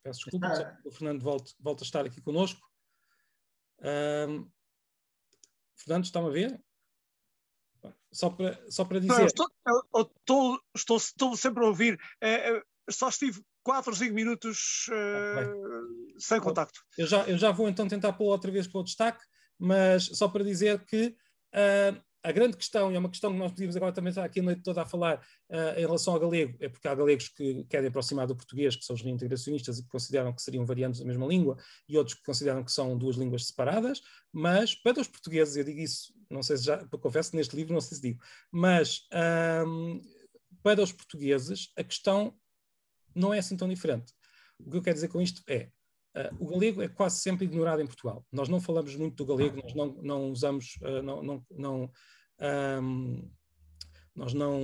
Peço 0.02 0.20
desculpa, 0.24 0.54
só 0.54 0.88
o 0.88 0.90
Fernando 0.90 1.22
volta, 1.22 1.52
volta 1.60 1.84
a 1.84 1.86
estar 1.86 2.04
aqui 2.04 2.20
conosco. 2.20 2.68
Um, 4.28 4.50
Fernando, 5.82 6.04
está-me 6.04 6.28
a 6.28 6.30
ver? 6.30 6.60
Só 8.12 8.30
para, 8.30 8.70
só 8.70 8.84
para 8.84 9.00
dizer. 9.00 9.18
Não, 9.18 9.26
estou, 9.26 9.48
eu, 9.66 10.02
estou, 10.02 10.60
estou, 10.74 10.96
estou, 10.96 11.36
sempre 11.36 11.64
a 11.64 11.68
ouvir. 11.68 11.98
É, 12.20 12.60
só 12.90 13.08
estive 13.08 13.42
4 13.62 13.90
ou 13.90 13.96
5 13.96 14.14
minutos 14.14 14.86
uh, 14.88 16.18
sem 16.18 16.40
contacto. 16.40 16.80
Eu 16.98 17.06
já, 17.06 17.24
eu 17.24 17.38
já 17.38 17.50
vou 17.50 17.68
então 17.68 17.86
tentar 17.86 18.12
pôr 18.12 18.26
outra 18.26 18.50
vez 18.50 18.66
para 18.66 18.80
o 18.80 18.84
destaque, 18.84 19.24
mas 19.58 20.04
só 20.04 20.28
para 20.28 20.44
dizer 20.44 20.84
que 20.84 21.16
uh, 21.54 22.02
a 22.22 22.32
grande 22.32 22.56
questão, 22.56 22.92
e 22.92 22.96
é 22.96 22.98
uma 22.98 23.08
questão 23.08 23.32
que 23.32 23.38
nós 23.38 23.50
podíamos 23.50 23.76
agora 23.76 23.92
também 23.92 24.10
estar 24.10 24.24
aqui 24.24 24.40
a 24.40 24.42
noite 24.42 24.62
toda 24.62 24.82
a 24.82 24.86
falar 24.86 25.24
uh, 25.48 25.78
em 25.78 25.80
relação 25.80 26.14
ao 26.14 26.20
galego, 26.20 26.56
é 26.60 26.68
porque 26.68 26.86
há 26.86 26.94
galegos 26.94 27.28
que 27.28 27.64
querem 27.64 27.88
aproximar 27.88 28.26
do 28.26 28.36
português, 28.36 28.76
que 28.76 28.84
são 28.84 28.94
os 28.94 29.02
reintegracionistas 29.02 29.78
e 29.78 29.82
que 29.82 29.88
consideram 29.88 30.32
que 30.32 30.42
seriam 30.42 30.64
variantes 30.64 31.00
da 31.00 31.06
mesma 31.06 31.26
língua, 31.26 31.56
e 31.88 31.96
outros 31.96 32.14
que 32.14 32.22
consideram 32.22 32.62
que 32.62 32.72
são 32.72 32.96
duas 32.96 33.16
línguas 33.16 33.46
separadas, 33.46 34.02
mas 34.32 34.74
para 34.74 35.00
os 35.00 35.08
portugueses, 35.08 35.56
eu 35.56 35.64
digo 35.64 35.80
isso, 35.80 36.12
não 36.28 36.42
sei 36.42 36.56
se 36.58 36.64
já, 36.64 36.78
confesso 36.86 37.34
neste 37.34 37.56
livro, 37.56 37.72
não 37.72 37.80
sei 37.80 37.96
se 37.96 38.02
digo, 38.02 38.22
mas 38.50 39.08
um, 39.66 40.00
para 40.62 40.82
os 40.82 40.92
portugueses 40.92 41.72
a 41.76 41.82
questão 41.82 42.34
não 43.14 43.32
é 43.32 43.38
assim 43.38 43.56
tão 43.56 43.68
diferente. 43.68 44.12
O 44.58 44.70
que 44.70 44.76
eu 44.76 44.82
quero 44.82 44.94
dizer 44.94 45.08
com 45.08 45.20
isto 45.20 45.42
é, 45.48 45.70
Uh, 46.16 46.44
o 46.44 46.46
galego 46.48 46.82
é 46.82 46.88
quase 46.88 47.20
sempre 47.20 47.44
ignorado 47.44 47.80
em 47.80 47.86
Portugal. 47.86 48.26
Nós 48.32 48.48
não 48.48 48.60
falamos 48.60 48.96
muito 48.96 49.16
do 49.16 49.26
galego, 49.26 49.60
nós 49.62 49.74
não, 49.74 49.86
não 50.02 50.30
usamos, 50.32 50.76
uh, 50.82 51.02
não, 51.02 51.22
não, 51.22 51.46
não 51.50 51.90
um, 52.82 53.30
nós 54.14 54.34
não, 54.34 54.60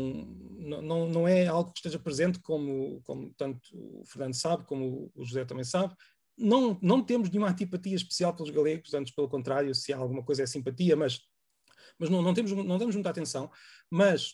não, 0.58 1.08
não 1.08 1.28
é 1.28 1.46
algo 1.46 1.72
que 1.72 1.78
esteja 1.78 1.98
presente, 1.98 2.38
como, 2.40 3.00
como 3.02 3.32
tanto 3.34 3.60
o 3.72 4.04
Fernando 4.06 4.34
sabe, 4.34 4.64
como 4.64 5.10
o 5.14 5.24
José 5.24 5.44
também 5.44 5.64
sabe. 5.64 5.94
Não, 6.36 6.78
não 6.82 7.02
temos 7.02 7.30
nenhuma 7.30 7.48
antipatia 7.48 7.94
especial 7.94 8.34
pelos 8.34 8.50
galegos, 8.50 8.92
antes 8.92 9.14
pelo 9.14 9.28
contrário, 9.28 9.74
se 9.74 9.92
há 9.92 9.96
alguma 9.96 10.22
coisa 10.22 10.42
é 10.42 10.46
simpatia, 10.46 10.96
mas, 10.96 11.20
mas 11.98 12.10
não, 12.10 12.20
não, 12.20 12.34
temos, 12.34 12.52
não 12.52 12.76
damos 12.76 12.94
muita 12.94 13.10
atenção. 13.10 13.50
Mas 13.90 14.32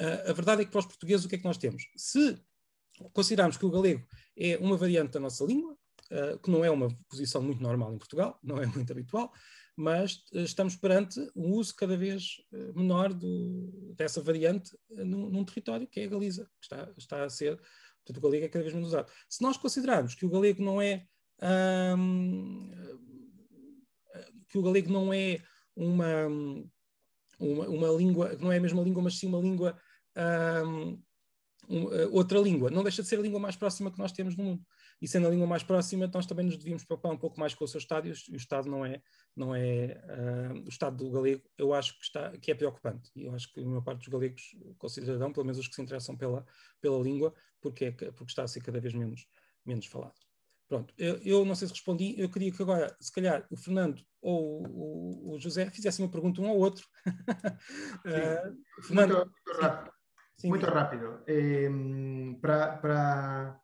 uh, 0.00 0.30
a 0.30 0.32
verdade 0.32 0.62
é 0.62 0.64
que 0.64 0.70
para 0.70 0.80
os 0.80 0.86
portugueses 0.86 1.26
o 1.26 1.28
que 1.28 1.36
é 1.36 1.38
que 1.38 1.44
nós 1.44 1.58
temos? 1.58 1.84
Se 1.96 2.42
considerarmos 3.12 3.56
que 3.56 3.66
o 3.66 3.70
galego 3.70 4.04
é 4.36 4.56
uma 4.58 4.76
variante 4.76 5.12
da 5.12 5.20
nossa 5.20 5.44
língua, 5.44 5.76
uh, 6.10 6.38
que 6.38 6.50
não 6.50 6.64
é 6.64 6.70
uma 6.70 6.88
posição 7.08 7.42
muito 7.42 7.62
normal 7.62 7.94
em 7.94 7.98
Portugal, 7.98 8.38
não 8.42 8.58
é 8.58 8.66
muito 8.66 8.90
habitual, 8.92 9.32
mas 9.76 10.16
uh, 10.32 10.40
estamos 10.40 10.76
perante 10.76 11.20
um 11.34 11.52
uso 11.52 11.74
cada 11.74 11.96
vez 11.96 12.36
uh, 12.52 12.78
menor 12.78 13.12
do, 13.12 13.94
dessa 13.96 14.22
variante 14.22 14.76
num, 14.90 15.30
num, 15.30 15.44
território 15.44 15.86
que 15.86 16.00
é 16.00 16.04
a 16.04 16.08
Galiza, 16.08 16.44
que 16.44 16.64
está, 16.64 16.92
está 16.96 17.24
a 17.24 17.30
ser, 17.30 17.56
portanto 17.56 18.18
o 18.18 18.20
galego 18.20 18.46
é 18.46 18.48
cada 18.48 18.62
vez 18.62 18.74
menos 18.74 18.88
usado. 18.88 19.10
Se 19.28 19.42
nós 19.42 19.56
considerarmos 19.56 20.14
que 20.14 20.26
o 20.26 20.30
galego 20.30 20.62
não 20.62 20.80
é 20.80 21.06
um, 21.96 22.70
que 24.48 24.58
o 24.58 24.62
galego 24.62 24.92
não 24.92 25.12
é 25.12 25.40
uma, 25.76 26.26
uma, 27.38 27.68
uma 27.68 27.88
língua, 27.88 28.36
não 28.38 28.52
é 28.52 28.58
a 28.58 28.60
mesma 28.60 28.82
língua, 28.82 29.02
mas 29.02 29.18
sim 29.18 29.26
uma 29.26 29.40
língua 29.40 29.78
um, 30.68 30.98
outra 32.10 32.38
língua, 32.40 32.68
não 32.68 32.82
deixa 32.82 33.00
de 33.00 33.08
ser 33.08 33.18
a 33.18 33.22
língua 33.22 33.38
mais 33.38 33.54
próxima 33.54 33.92
que 33.92 33.98
nós 33.98 34.12
temos 34.12 34.36
no 34.36 34.44
mundo 34.44 34.66
e 35.00 35.08
sendo 35.08 35.26
a 35.26 35.30
língua 35.30 35.46
mais 35.46 35.62
próxima, 35.62 36.10
nós 36.12 36.26
também 36.26 36.44
nos 36.44 36.56
devíamos 36.56 36.84
preocupar 36.84 37.12
um 37.12 37.16
pouco 37.16 37.38
mais 37.40 37.54
com 37.54 37.64
o 37.64 37.68
seu 37.68 37.78
Estado 37.78 38.08
e 38.08 38.10
o 38.10 38.36
Estado 38.36 38.68
não 38.68 38.84
é, 38.84 39.00
não 39.34 39.54
é 39.54 40.00
uh, 40.04 40.64
o 40.64 40.68
Estado 40.68 40.96
do 40.96 41.10
galego, 41.10 41.42
eu 41.56 41.72
acho 41.72 41.98
que, 41.98 42.04
está, 42.04 42.30
que 42.38 42.50
é 42.50 42.54
preocupante 42.54 43.10
e 43.16 43.24
eu 43.24 43.34
acho 43.34 43.52
que 43.52 43.60
a 43.60 43.64
maior 43.64 43.82
parte 43.82 44.00
dos 44.00 44.08
galegos 44.08 44.54
consideram, 44.78 45.32
pelo 45.32 45.46
menos 45.46 45.58
os 45.58 45.68
que 45.68 45.74
se 45.74 45.82
interessam 45.82 46.16
pela, 46.16 46.44
pela 46.80 47.02
língua, 47.02 47.34
porque, 47.60 47.86
é, 47.86 47.90
porque 47.92 48.30
está 48.30 48.42
a 48.42 48.48
ser 48.48 48.60
cada 48.60 48.80
vez 48.80 48.94
menos, 48.94 49.26
menos 49.64 49.86
falado. 49.86 50.14
Pronto, 50.68 50.94
eu, 50.96 51.16
eu, 51.24 51.44
não 51.44 51.56
sei 51.56 51.66
se 51.66 51.74
respondi, 51.74 52.14
eu 52.16 52.28
queria 52.28 52.52
que 52.52 52.62
agora, 52.62 52.94
se 53.00 53.10
calhar, 53.10 53.44
o 53.50 53.56
Fernando 53.56 54.00
ou 54.22 54.64
o, 54.68 55.34
o 55.34 55.40
José 55.40 55.68
fizessem 55.68 56.04
uma 56.04 56.12
pergunta 56.12 56.40
um 56.40 56.48
ao 56.48 56.56
outro. 56.56 56.86
uh, 58.06 58.82
Fernando, 58.82 59.14
muito, 59.14 59.32
muito 59.34 59.60
rápido. 59.60 59.92
Sim. 60.40 60.48
Muito 60.48 60.66
rápido. 60.66 61.22
Eh, 61.26 61.68
para 62.40 63.60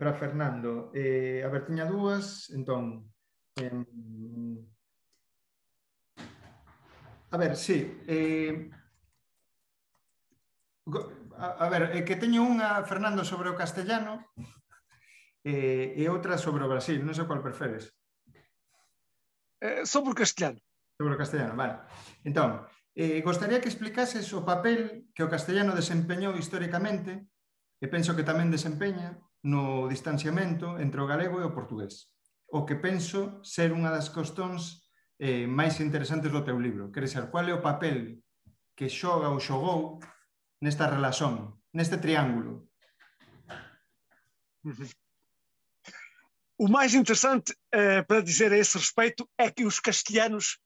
para 0.00 0.14
Fernando. 0.14 0.90
Eh, 0.94 1.44
a 1.44 1.48
ver, 1.52 1.68
tiña 1.68 1.84
dúas, 1.84 2.48
entón... 2.56 3.12
Eh, 3.60 3.84
a 7.28 7.36
ver, 7.36 7.52
sí. 7.54 8.00
Eh, 8.08 8.70
a, 11.36 11.46
a 11.52 11.68
ver, 11.68 11.92
é 11.92 12.00
que 12.00 12.16
teño 12.16 12.48
unha, 12.48 12.80
Fernando, 12.88 13.28
sobre 13.28 13.52
o 13.52 13.58
castellano 13.60 14.24
eh, 15.44 15.92
e 15.92 16.08
outra 16.08 16.40
sobre 16.40 16.64
o 16.64 16.72
Brasil. 16.72 17.04
Non 17.04 17.12
sei 17.12 17.28
qual 17.28 17.44
preferes. 17.44 17.92
Eh, 19.60 19.84
sobre 19.84 20.16
o 20.16 20.18
castellano. 20.18 20.64
Sobre 20.96 21.12
o 21.12 21.20
castellano, 21.20 21.52
vale. 21.52 21.76
Entón, 22.24 22.64
eh, 22.96 23.20
gostaría 23.20 23.60
que 23.60 23.68
explicases 23.68 24.32
o 24.32 24.48
papel 24.48 25.12
que 25.12 25.20
o 25.20 25.28
castellano 25.28 25.76
desempeñou 25.76 26.32
históricamente 26.40 27.28
e 27.76 27.84
penso 27.84 28.16
que 28.16 28.24
tamén 28.24 28.48
desempeña 28.48 29.20
no 29.42 29.88
distanciamento 29.88 30.78
entre 30.78 31.00
o 31.00 31.06
galego 31.06 31.40
e 31.40 31.44
o 31.44 31.54
portugués. 31.54 32.08
O 32.52 32.64
que 32.64 32.76
penso 32.76 33.40
ser 33.44 33.72
unha 33.72 33.90
das 33.90 34.08
costões 34.08 34.80
eh, 35.18 35.46
máis 35.46 35.78
interesantes 35.80 36.32
do 36.32 36.44
teu 36.44 36.58
libro. 36.58 36.90
Quer 36.90 37.04
dizer, 37.04 37.30
qual 37.30 37.46
é 37.48 37.54
o 37.54 37.62
papel 37.62 38.18
que 38.74 38.88
xoga 38.88 39.28
ou 39.28 39.38
xogou 39.38 40.00
nesta 40.60 40.86
relación, 40.88 41.60
neste 41.72 41.98
triángulo? 41.98 42.68
O 46.58 46.68
mais 46.68 46.94
interessante 46.94 47.52
uh, 47.74 48.04
para 48.06 48.22
dizer 48.22 48.52
a 48.52 48.58
esse 48.58 48.76
respeito 48.76 49.28
é 49.38 49.50
que 49.50 49.64
os 49.64 49.80
castelhanos 49.80 50.58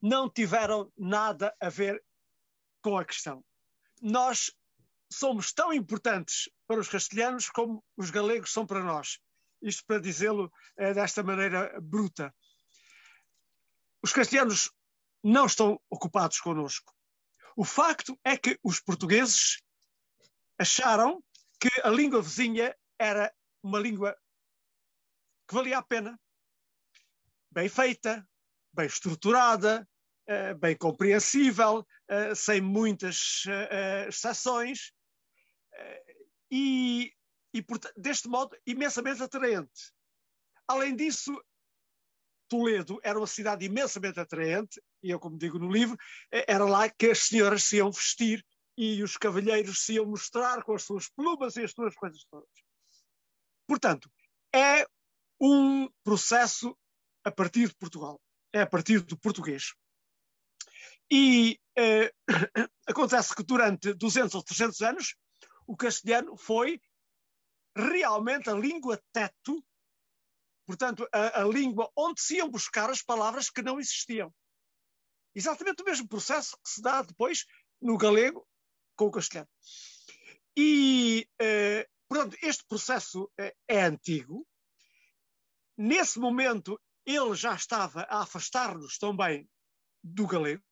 não 0.00 0.28
tiveram 0.28 0.92
nada 0.96 1.54
a 1.60 1.68
ver 1.68 2.02
com 2.82 2.98
a 2.98 3.04
questão. 3.04 3.44
Nós 4.00 4.52
somos 5.10 5.52
tão 5.52 5.72
importantes 5.72 6.50
para 6.66 6.80
os 6.80 6.88
castelhanos 6.88 7.48
como 7.48 7.84
os 7.96 8.10
galegos 8.10 8.52
são 8.52 8.66
para 8.66 8.82
nós. 8.82 9.18
Isto 9.62 9.84
para 9.86 10.00
dizê-lo 10.00 10.52
é, 10.76 10.92
desta 10.92 11.22
maneira 11.22 11.80
bruta. 11.80 12.34
os 14.02 14.12
castelhanos 14.12 14.70
não 15.22 15.46
estão 15.46 15.80
ocupados 15.90 16.40
connosco. 16.40 16.94
O 17.56 17.64
facto 17.64 18.18
é 18.22 18.36
que 18.36 18.58
os 18.62 18.78
portugueses 18.80 19.60
acharam 20.58 21.22
que 21.60 21.68
a 21.82 21.88
língua 21.88 22.22
vizinha 22.22 22.76
era 22.98 23.34
uma 23.62 23.80
língua 23.80 24.16
que 25.48 25.54
valia 25.54 25.78
a 25.78 25.82
pena, 25.82 26.20
bem 27.50 27.68
feita, 27.68 28.26
bem 28.72 28.86
estruturada, 28.86 29.88
eh, 30.26 30.54
bem 30.54 30.76
compreensível, 30.76 31.84
eh, 32.06 32.34
sem 32.34 32.60
muitas 32.60 33.44
exceções, 34.06 34.92
e, 36.50 37.12
e 37.54 37.64
deste 37.96 38.28
modo 38.28 38.56
imensamente 38.66 39.22
atraente. 39.22 39.92
Além 40.66 40.94
disso, 40.94 41.32
Toledo 42.48 42.98
era 43.02 43.18
uma 43.18 43.26
cidade 43.26 43.64
imensamente 43.64 44.18
atraente, 44.18 44.80
e 45.02 45.10
eu, 45.10 45.20
como 45.20 45.38
digo 45.38 45.58
no 45.58 45.70
livro, 45.70 45.96
era 46.30 46.64
lá 46.64 46.88
que 46.88 47.10
as 47.10 47.20
senhoras 47.20 47.64
se 47.64 47.76
iam 47.76 47.90
vestir 47.90 48.44
e 48.76 49.02
os 49.02 49.16
cavalheiros 49.16 49.84
se 49.84 49.94
iam 49.94 50.06
mostrar 50.06 50.62
com 50.62 50.74
as 50.74 50.82
suas 50.82 51.08
plumas 51.08 51.56
e 51.56 51.62
as 51.62 51.72
suas 51.72 51.94
coisas 51.94 52.24
todas. 52.30 52.48
Portanto, 53.66 54.10
é 54.54 54.86
um 55.40 55.88
processo 56.02 56.76
a 57.24 57.30
partir 57.30 57.68
de 57.68 57.74
Portugal, 57.76 58.20
é 58.52 58.62
a 58.62 58.66
partir 58.66 59.00
do 59.00 59.18
português. 59.18 59.74
E 61.10 61.58
eh, 61.76 62.12
acontece 62.86 63.34
que 63.34 63.42
durante 63.42 63.92
200 63.94 64.34
ou 64.34 64.42
300 64.42 64.80
anos 64.82 65.14
o 65.68 65.76
castelhano 65.76 66.34
foi 66.36 66.80
realmente 67.76 68.48
a 68.48 68.54
língua 68.54 69.00
teto, 69.12 69.62
portanto, 70.66 71.06
a, 71.12 71.42
a 71.42 71.44
língua 71.44 71.92
onde 71.94 72.20
se 72.22 72.36
iam 72.36 72.50
buscar 72.50 72.90
as 72.90 73.02
palavras 73.02 73.50
que 73.50 73.62
não 73.62 73.78
existiam. 73.78 74.34
Exatamente 75.34 75.82
o 75.82 75.84
mesmo 75.84 76.08
processo 76.08 76.56
que 76.64 76.70
se 76.70 76.80
dá 76.80 77.02
depois 77.02 77.44
no 77.80 77.98
galego 77.98 78.48
com 78.96 79.06
o 79.06 79.10
castelhano. 79.10 79.48
E, 80.56 81.28
eh, 81.40 81.86
portanto, 82.08 82.36
este 82.42 82.64
processo 82.66 83.30
é, 83.38 83.54
é 83.68 83.82
antigo. 83.82 84.44
Nesse 85.76 86.18
momento, 86.18 86.80
ele 87.06 87.34
já 87.36 87.54
estava 87.54 88.02
a 88.08 88.22
afastar-nos 88.22 88.98
também 88.98 89.48
do 90.02 90.26
galego. 90.26 90.64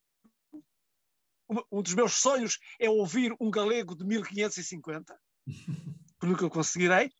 Um 1.70 1.82
dos 1.82 1.94
meus 1.94 2.14
sonhos 2.14 2.58
é 2.78 2.90
ouvir 2.90 3.34
um 3.40 3.50
galego 3.50 3.94
de 3.94 4.04
1550, 4.04 5.18
que 6.20 6.26
nunca 6.26 6.50
conseguirei, 6.50 7.10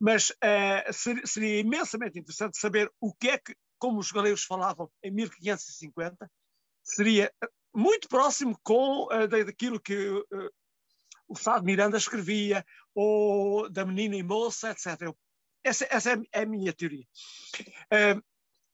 mas 0.00 0.30
uh, 0.30 0.92
seria, 0.92 1.26
seria, 1.26 1.60
imensamente 1.60 2.18
interessante 2.18 2.58
saber 2.58 2.90
o 3.00 3.12
que 3.14 3.28
é 3.28 3.38
que, 3.38 3.54
como 3.78 3.98
os 3.98 4.10
galegos 4.10 4.44
falavam 4.44 4.90
em 5.02 5.10
1550, 5.10 6.30
seria 6.82 7.32
muito 7.74 8.08
próximo 8.08 8.58
com 8.62 9.04
uh, 9.04 9.28
daquilo 9.28 9.80
que 9.80 10.08
uh, 10.08 10.24
o 11.28 11.36
Sá 11.36 11.58
de 11.58 11.64
Miranda 11.64 11.96
escrevia, 11.96 12.64
ou 12.94 13.68
da 13.68 13.84
menina 13.84 14.16
e 14.16 14.22
moça, 14.22 14.70
etc. 14.70 15.00
Eu, 15.02 15.16
essa, 15.64 15.86
essa, 15.90 16.22
é 16.32 16.42
a 16.42 16.46
minha 16.46 16.72
teoria. 16.72 17.06
Uh, 17.90 18.22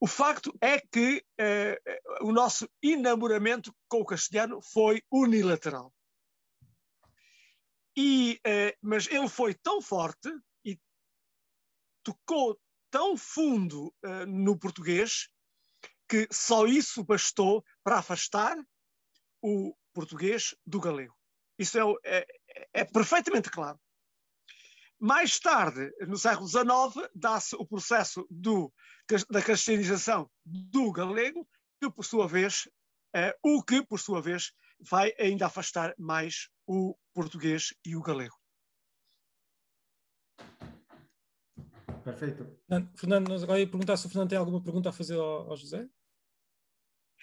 o 0.00 0.06
facto 0.06 0.56
é 0.62 0.80
que 0.80 1.22
uh, 1.38 2.26
o 2.26 2.32
nosso 2.32 2.66
enamoramento 2.82 3.74
com 3.86 4.00
o 4.00 4.06
castelhano 4.06 4.62
foi 4.62 5.02
unilateral. 5.12 5.92
E, 7.94 8.40
uh, 8.46 8.76
mas 8.80 9.06
ele 9.08 9.28
foi 9.28 9.52
tão 9.52 9.82
forte 9.82 10.30
e 10.64 10.80
tocou 12.02 12.58
tão 12.90 13.14
fundo 13.14 13.94
uh, 14.02 14.26
no 14.26 14.58
português 14.58 15.28
que 16.08 16.26
só 16.32 16.66
isso 16.66 17.04
bastou 17.04 17.62
para 17.84 17.98
afastar 17.98 18.56
o 19.42 19.76
português 19.92 20.54
do 20.66 20.80
galego. 20.80 21.14
Isso 21.58 21.78
é, 21.78 21.82
é, 22.18 22.26
é 22.72 22.84
perfeitamente 22.84 23.50
claro. 23.50 23.78
Mais 25.00 25.38
tarde, 25.38 25.90
no 26.06 26.18
século 26.18 26.46
XIX, 26.46 27.08
dá-se 27.14 27.56
o 27.56 27.64
processo 27.64 28.26
do, 28.30 28.70
da 29.30 29.40
cristianização 29.40 30.30
do 30.44 30.92
galego, 30.92 31.48
que 31.80 31.90
por 31.90 32.04
sua 32.04 32.28
vez, 32.28 32.68
é, 33.16 33.34
o 33.42 33.62
que 33.62 33.82
por 33.82 33.98
sua 33.98 34.20
vez 34.20 34.52
vai 34.78 35.14
ainda 35.18 35.46
afastar 35.46 35.94
mais 35.98 36.50
o 36.66 36.94
português 37.14 37.72
e 37.82 37.96
o 37.96 38.02
galego. 38.02 38.36
Perfeito. 42.04 42.46
Fernando, 42.94 43.32
agora 43.42 43.60
ia 43.60 43.66
perguntar 43.66 43.96
se 43.96 44.06
o 44.06 44.10
Fernando 44.10 44.28
tem 44.28 44.38
alguma 44.38 44.62
pergunta 44.62 44.90
a 44.90 44.92
fazer 44.92 45.14
ao, 45.14 45.50
ao 45.50 45.56
José. 45.56 45.88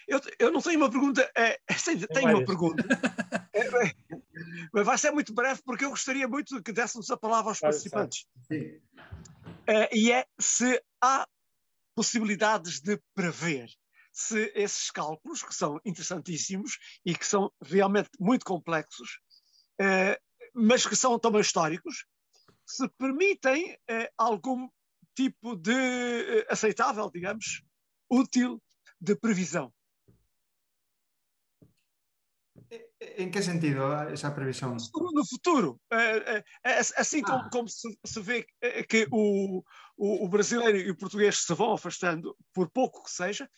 Eu, 0.08 0.20
eu 0.38 0.50
não 0.50 0.62
tenho 0.62 0.78
uma 0.78 0.90
pergunta, 0.90 1.30
é, 1.36 1.60
tenho 2.14 2.30
uma 2.30 2.44
pergunta. 2.44 2.82
É, 3.52 3.60
é, 3.60 3.94
mas 4.72 4.86
vai 4.86 4.96
ser 4.96 5.10
muito 5.10 5.34
breve 5.34 5.60
porque 5.62 5.84
eu 5.84 5.90
gostaria 5.90 6.26
muito 6.26 6.62
que 6.62 6.72
dessemos 6.72 7.10
a 7.10 7.16
palavra 7.16 7.50
aos 7.50 7.60
participantes. 7.60 8.26
Sim. 8.50 8.80
É, 9.66 9.94
e 9.94 10.10
é 10.10 10.24
se 10.40 10.82
há 11.02 11.28
possibilidades 11.94 12.80
de 12.80 12.98
prever 13.14 13.68
se 14.10 14.50
esses 14.54 14.90
cálculos, 14.90 15.42
que 15.42 15.54
são 15.54 15.78
interessantíssimos 15.84 16.78
e 17.04 17.14
que 17.14 17.26
são 17.26 17.52
realmente 17.62 18.08
muito 18.18 18.44
complexos, 18.44 19.20
é, 19.78 20.18
mas 20.54 20.86
que 20.86 20.96
são 20.96 21.18
também 21.18 21.40
históricos, 21.40 22.06
se 22.66 22.88
permitem 22.98 23.78
é, 23.88 24.10
algum 24.16 24.68
tipo 25.14 25.54
de 25.54 26.46
aceitável, 26.48 27.10
digamos, 27.12 27.62
útil 28.10 28.60
de 29.00 29.14
previsão. 29.14 29.72
Em 33.18 33.32
que 33.32 33.42
sentido 33.42 33.82
essa 34.12 34.30
previsão? 34.30 34.76
No 34.94 35.26
futuro. 35.26 35.80
É, 35.90 36.44
é, 36.64 36.78
assim 36.96 37.20
como, 37.20 37.38
ah. 37.38 37.50
como 37.50 37.68
se, 37.68 38.20
vê 38.20 38.46
que 38.88 39.08
o, 39.10 39.64
o, 39.96 40.24
o, 40.24 40.28
brasileiro 40.28 40.78
e 40.78 40.88
o 40.88 40.96
português 40.96 41.38
se 41.38 41.52
vão 41.52 41.72
afastando, 41.72 42.36
por 42.54 42.70
pouco 42.70 43.02
que 43.02 43.10
seja, 43.10 43.50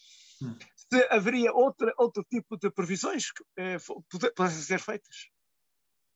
hum. 0.43 0.57
se 0.75 1.07
haveria 1.11 1.53
outra, 1.53 1.93
outro 1.99 2.25
tipo 2.25 2.57
de 2.57 2.71
previsões 2.71 3.31
que 3.33 3.45
eh, 3.59 3.77
pudessem 4.35 4.63
ser 4.63 4.81
feitas. 4.81 5.29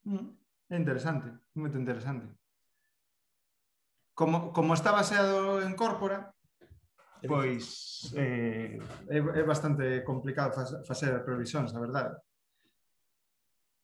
Hum. 0.06 0.34
É 0.70 0.78
interessante, 0.78 1.30
muito 1.54 1.76
interessante. 1.76 2.26
Como, 4.14 4.54
como 4.54 4.72
está 4.72 4.92
baseado 4.92 5.60
en 5.60 5.76
Córpora, 5.76 6.32
pois 7.28 8.10
eh, 8.16 8.78
é, 9.08 9.18
é 9.18 9.42
bastante 9.42 10.00
complicado 10.02 10.54
facer 10.86 11.22
previsións, 11.24 11.74
a 11.74 11.80
verdade. 11.80 12.16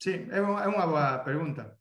Sí, 0.01 0.27
é 0.31 0.41
unha, 0.41 0.65
é 0.65 0.69
unha 0.69 0.87
boa 0.87 1.19
pergunta. 1.19 1.79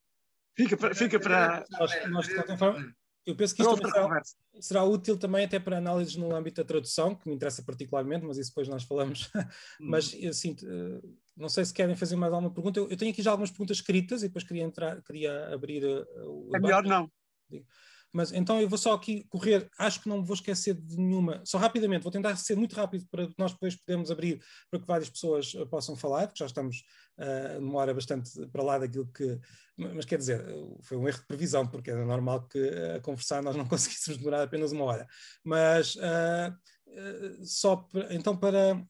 Fica 0.55 0.75
para. 0.75 0.93
Fica 0.93 1.19
para... 1.19 1.65
Nós, 1.71 2.09
nós, 2.09 2.27
de 2.27 2.35
qualquer 2.35 2.57
forma, 2.57 2.93
eu 3.25 3.35
penso 3.35 3.55
que 3.55 3.61
isto 3.61 3.77
será, 3.77 4.21
será, 4.59 4.83
útil 4.83 5.17
também 5.17 5.45
até 5.45 5.59
para 5.59 5.77
análises 5.77 6.15
no 6.15 6.35
âmbito 6.35 6.61
da 6.61 6.67
tradução, 6.67 7.15
que 7.15 7.29
me 7.29 7.35
interessa 7.35 7.63
particularmente, 7.63 8.25
mas 8.25 8.37
isso 8.37 8.49
depois 8.49 8.67
nós 8.67 8.83
falamos. 8.83 9.29
mas, 9.79 10.13
assim, 10.27 10.55
não 11.37 11.47
sei 11.47 11.63
se 11.63 11.73
querem 11.73 11.95
fazer 11.95 12.15
mais 12.15 12.33
alguma 12.33 12.53
pergunta. 12.53 12.79
Eu, 12.79 12.89
eu, 12.89 12.97
tenho 12.97 13.11
aqui 13.11 13.21
já 13.21 13.31
algumas 13.31 13.51
perguntas 13.51 13.77
escritas 13.77 14.21
e 14.21 14.27
depois 14.27 14.43
queria, 14.43 14.63
entrar, 14.63 15.01
queria 15.03 15.53
abrir 15.53 15.85
uh, 15.85 16.05
o. 16.25 16.51
É 16.55 16.59
melhor 16.59 16.83
não. 16.83 17.09
Mas 18.11 18.31
então 18.31 18.59
eu 18.59 18.67
vou 18.67 18.77
só 18.77 18.93
aqui 18.93 19.23
correr, 19.29 19.69
acho 19.77 20.01
que 20.01 20.09
não 20.09 20.19
me 20.19 20.25
vou 20.25 20.33
esquecer 20.33 20.73
de 20.73 20.97
nenhuma, 20.97 21.41
só 21.45 21.57
rapidamente, 21.57 22.03
vou 22.03 22.11
tentar 22.11 22.35
ser 22.35 22.55
muito 22.55 22.75
rápido 22.75 23.05
para 23.11 23.27
que 23.27 23.35
nós 23.37 23.51
depois 23.51 23.75
podemos 23.75 24.09
abrir 24.09 24.41
para 24.69 24.79
que 24.79 24.87
várias 24.87 25.09
pessoas 25.09 25.53
uh, 25.53 25.67
possam 25.67 25.95
falar, 25.95 26.27
porque 26.27 26.39
já 26.39 26.47
estamos 26.47 26.83
uh, 27.19 27.61
numa 27.61 27.79
hora 27.79 27.93
bastante 27.93 28.31
para 28.47 28.63
lá 28.63 28.77
daquilo 28.79 29.07
que. 29.11 29.39
Mas 29.77 30.05
quer 30.05 30.17
dizer, 30.17 30.43
foi 30.81 30.97
um 30.97 31.07
erro 31.07 31.19
de 31.19 31.27
previsão, 31.27 31.65
porque 31.67 31.91
era 31.91 32.05
normal 32.05 32.47
que 32.47 32.59
uh, 32.59 32.95
a 32.95 32.99
conversar 32.99 33.43
nós 33.43 33.55
não 33.55 33.65
conseguíssemos 33.67 34.17
demorar 34.17 34.43
apenas 34.43 34.71
uma 34.71 34.85
hora. 34.85 35.07
Mas 35.43 35.95
uh, 35.95 37.45
só 37.45 37.87
então 38.09 38.35
para. 38.35 38.83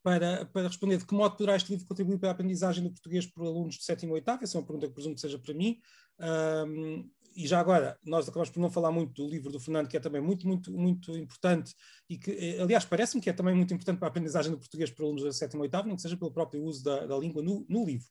Para, 0.00 0.46
para, 0.46 0.68
responder 0.68 0.96
de 0.96 1.04
que 1.04 1.12
modo 1.12 1.36
poderá 1.36 1.56
este 1.56 1.70
livro 1.70 1.86
contribuir 1.86 2.18
para 2.18 2.30
a 2.30 2.32
aprendizagem 2.32 2.82
do 2.82 2.90
português 2.90 3.26
por 3.26 3.44
alunos 3.44 3.74
de 3.74 3.84
sétimo 3.84 4.12
e 4.12 4.14
oitavo, 4.14 4.42
essa 4.42 4.56
é 4.56 4.60
uma 4.60 4.66
pergunta 4.66 4.86
que 4.86 4.94
presumo 4.94 5.14
que 5.14 5.20
seja 5.20 5.38
para 5.38 5.52
mim. 5.52 5.78
Um, 6.20 7.10
e 7.38 7.46
já 7.46 7.60
agora, 7.60 7.96
nós 8.04 8.28
acabamos 8.28 8.50
por 8.50 8.58
não 8.58 8.68
falar 8.68 8.90
muito 8.90 9.22
do 9.22 9.30
livro 9.30 9.52
do 9.52 9.60
Fernando, 9.60 9.86
que 9.86 9.96
é 9.96 10.00
também 10.00 10.20
muito, 10.20 10.44
muito, 10.44 10.72
muito 10.72 11.16
importante 11.16 11.72
e 12.10 12.18
que, 12.18 12.32
eh, 12.32 12.60
aliás, 12.60 12.84
parece-me 12.84 13.22
que 13.22 13.30
é 13.30 13.32
também 13.32 13.54
muito 13.54 13.72
importante 13.72 13.96
para 13.96 14.08
a 14.08 14.10
aprendizagem 14.10 14.50
do 14.50 14.58
português 14.58 14.90
para 14.90 15.04
alunos 15.04 15.22
da 15.22 15.32
sétima 15.32 15.62
e 15.62 15.66
oitava, 15.66 15.86
nem 15.86 15.94
que 15.94 16.02
seja 16.02 16.16
pelo 16.16 16.32
próprio 16.32 16.60
uso 16.64 16.82
da, 16.82 17.06
da 17.06 17.16
língua 17.16 17.40
no, 17.40 17.64
no 17.68 17.86
livro. 17.86 18.08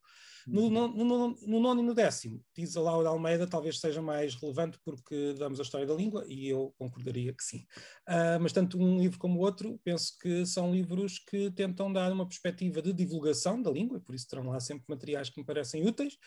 No, 0.47 0.69
no, 0.69 0.87
no, 0.87 1.35
no, 1.45 1.59
nono 1.59 1.81
e 1.81 1.85
no 1.85 1.93
décimo, 1.93 2.41
diz 2.55 2.77
a 2.77 2.81
Laura 2.81 3.09
Almeida, 3.09 3.45
talvez 3.45 3.81
seja 3.81 4.01
mais 4.01 4.33
relevante 4.35 4.79
porque 4.81 5.33
damos 5.37 5.59
a 5.59 5.63
história 5.63 5.85
da 5.85 5.93
língua 5.93 6.23
e 6.25 6.47
eu 6.47 6.73
concordaria 6.77 7.33
que 7.33 7.43
sim. 7.43 7.65
Uh, 8.07 8.39
mas 8.39 8.53
tanto 8.53 8.79
um 8.79 8.97
livro 8.97 9.19
como 9.19 9.39
o 9.39 9.41
outro, 9.41 9.77
penso 9.83 10.17
que 10.17 10.45
são 10.45 10.71
livros 10.71 11.19
que 11.19 11.51
tentam 11.51 11.91
dar 11.91 12.13
uma 12.13 12.25
perspectiva 12.25 12.81
de 12.81 12.93
divulgação 12.93 13.61
da 13.61 13.69
língua, 13.69 13.97
e 13.97 14.01
por 14.01 14.15
isso 14.15 14.25
terão 14.25 14.47
lá 14.47 14.57
sempre 14.61 14.85
materiais 14.87 15.29
que 15.29 15.37
me 15.37 15.45
parecem 15.45 15.85
úteis, 15.85 16.17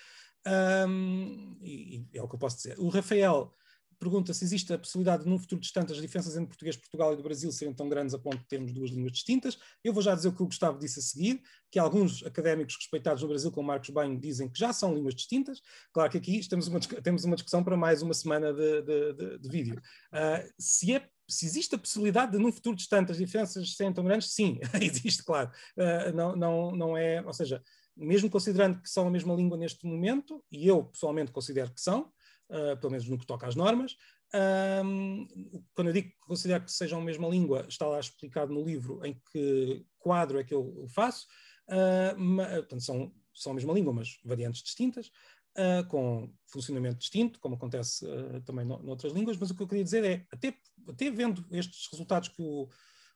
um, 0.47 1.57
e, 1.63 2.07
e, 2.13 2.19
é 2.19 2.23
o 2.23 2.29
que 2.29 2.35
eu 2.35 2.39
posso 2.39 2.57
dizer. 2.57 2.79
O 2.79 2.89
Rafael 2.89 3.55
pergunta 4.01 4.33
se 4.33 4.43
existe 4.43 4.73
a 4.73 4.79
possibilidade 4.79 5.25
de, 5.25 5.29
num 5.29 5.39
futuro 5.39 5.61
distante, 5.61 5.93
as 5.93 6.01
diferenças 6.01 6.35
entre 6.35 6.49
português 6.49 6.75
Portugal 6.75 7.13
e 7.13 7.17
do 7.17 7.23
Brasil 7.23 7.53
serem 7.53 7.75
tão 7.75 7.87
grandes 7.87 8.15
a 8.15 8.19
ponto 8.19 8.39
de 8.39 8.49
termos 8.49 8.73
duas 8.73 8.91
línguas 8.91 9.13
distintas. 9.13 9.59
Eu 9.85 9.93
vou 9.93 10.03
já 10.03 10.15
dizer 10.15 10.29
o 10.29 10.33
que 10.33 10.43
o 10.43 10.47
Gustavo 10.47 10.79
disse 10.79 10.99
a 10.99 11.03
seguir, 11.03 11.43
que 11.71 11.79
alguns 11.79 12.25
académicos 12.25 12.77
respeitados 12.77 13.23
no 13.23 13.29
Brasil, 13.29 13.53
como 13.53 13.69
Marcos 13.69 13.91
Banho, 13.91 14.19
dizem 14.19 14.49
que 14.49 14.59
já 14.59 14.73
são 14.73 14.95
línguas 14.95 15.15
distintas. 15.15 15.61
Claro 15.93 16.11
que 16.11 16.17
aqui 16.17 16.49
temos 16.49 16.67
uma, 16.67 16.81
temos 16.81 17.25
uma 17.25 17.37
discussão 17.37 17.63
para 17.63 17.77
mais 17.77 18.01
uma 18.01 18.15
semana 18.15 18.55
de, 18.55 18.83
de, 18.83 19.13
de, 19.13 19.39
de 19.39 19.49
vídeo. 19.49 19.81
Uh, 20.13 20.51
se 20.59 20.95
é 20.95 21.07
se 21.29 21.47
existe 21.47 21.77
a 21.77 21.79
possibilidade 21.79 22.33
de, 22.33 22.39
num 22.39 22.51
futuro 22.51 22.75
distante, 22.75 23.13
as 23.13 23.19
diferenças 23.19 23.77
serem 23.77 23.93
tão 23.93 24.03
grandes, 24.03 24.33
sim, 24.33 24.59
existe, 24.83 25.23
claro. 25.23 25.49
Uh, 25.77 26.13
não, 26.13 26.35
não, 26.35 26.73
não 26.73 26.97
é, 26.97 27.23
ou 27.23 27.33
seja, 27.33 27.63
mesmo 28.01 28.31
considerando 28.31 28.81
que 28.81 28.89
são 28.89 29.07
a 29.07 29.11
mesma 29.11 29.35
língua 29.35 29.57
neste 29.57 29.87
momento, 29.87 30.43
e 30.51 30.67
eu 30.67 30.85
pessoalmente 30.85 31.31
considero 31.31 31.73
que 31.73 31.81
são, 31.81 32.11
uh, 32.49 32.77
pelo 32.81 32.91
menos 32.91 33.09
no 33.09 33.19
que 33.19 33.27
toca 33.27 33.47
às 33.47 33.55
normas. 33.55 33.97
Um, 34.33 35.27
quando 35.75 35.89
eu 35.89 35.93
digo 35.93 36.11
que 36.11 36.19
considero 36.21 36.65
que 36.65 36.73
sejam 36.73 37.01
a 37.01 37.05
mesma 37.05 37.29
língua, 37.29 37.67
está 37.69 37.87
lá 37.87 37.99
explicado 37.99 38.53
no 38.53 38.65
livro 38.65 39.05
em 39.05 39.21
que 39.33 39.85
quadro 39.99 40.39
é 40.39 40.45
que 40.45 40.55
eu 40.55 40.87
faço. 40.89 41.27
Uh, 41.69 42.19
mas, 42.19 42.49
portanto, 42.55 42.83
são, 42.83 43.13
são 43.35 43.53
a 43.53 43.55
mesma 43.55 43.73
língua, 43.73 43.93
mas 43.93 44.19
variantes 44.25 44.63
distintas, 44.63 45.09
uh, 45.57 45.87
com 45.89 46.33
funcionamento 46.47 46.99
distinto, 46.99 47.41
como 47.41 47.57
acontece 47.57 48.07
uh, 48.07 48.41
também 48.43 48.65
no, 48.65 48.81
noutras 48.83 49.13
línguas. 49.13 49.37
Mas 49.37 49.51
o 49.51 49.55
que 49.55 49.63
eu 49.63 49.69
queria 49.69 49.85
dizer 49.85 50.05
é, 50.05 50.27
até, 50.31 50.55
até 50.89 51.11
vendo 51.11 51.45
estes 51.51 51.89
resultados 51.91 52.29
que 52.29 52.43
o, 52.43 52.69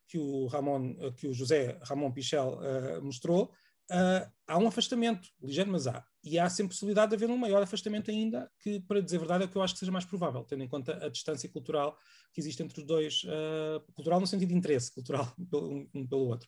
que 0.07 0.17
o, 0.17 0.47
Ramon, 0.47 0.95
que 1.13 1.27
o 1.27 1.33
José 1.33 1.79
Ramon 1.83 2.11
Pichel 2.11 2.59
mostrou, 3.01 3.51
Uh, 3.91 4.29
há 4.47 4.57
um 4.57 4.67
afastamento, 4.67 5.29
ligeiro, 5.41 5.71
mas 5.71 5.87
há. 5.87 6.03
E 6.23 6.39
há 6.39 6.49
sempre 6.49 6.73
possibilidade 6.73 7.09
de 7.09 7.15
haver 7.15 7.29
um 7.29 7.37
maior 7.37 7.61
afastamento 7.61 8.09
ainda, 8.09 8.49
que, 8.59 8.79
para 8.81 9.01
dizer 9.01 9.17
a 9.17 9.19
verdade, 9.19 9.43
é 9.43 9.45
o 9.47 9.49
que 9.49 9.55
eu 9.55 9.61
acho 9.61 9.73
que 9.73 9.79
seja 9.79 9.91
mais 9.91 10.05
provável, 10.05 10.43
tendo 10.43 10.63
em 10.63 10.67
conta 10.67 11.05
a 11.05 11.09
distância 11.09 11.47
cultural 11.49 11.97
que 12.33 12.41
existe 12.41 12.63
entre 12.63 12.79
os 12.79 12.85
dois, 12.85 13.23
uh, 13.23 13.79
cultural 13.93 14.19
no 14.19 14.27
sentido 14.27 14.49
de 14.49 14.55
interesse 14.55 14.93
cultural 14.93 15.33
um, 15.53 15.87
um 15.93 16.07
pelo 16.07 16.27
outro. 16.27 16.47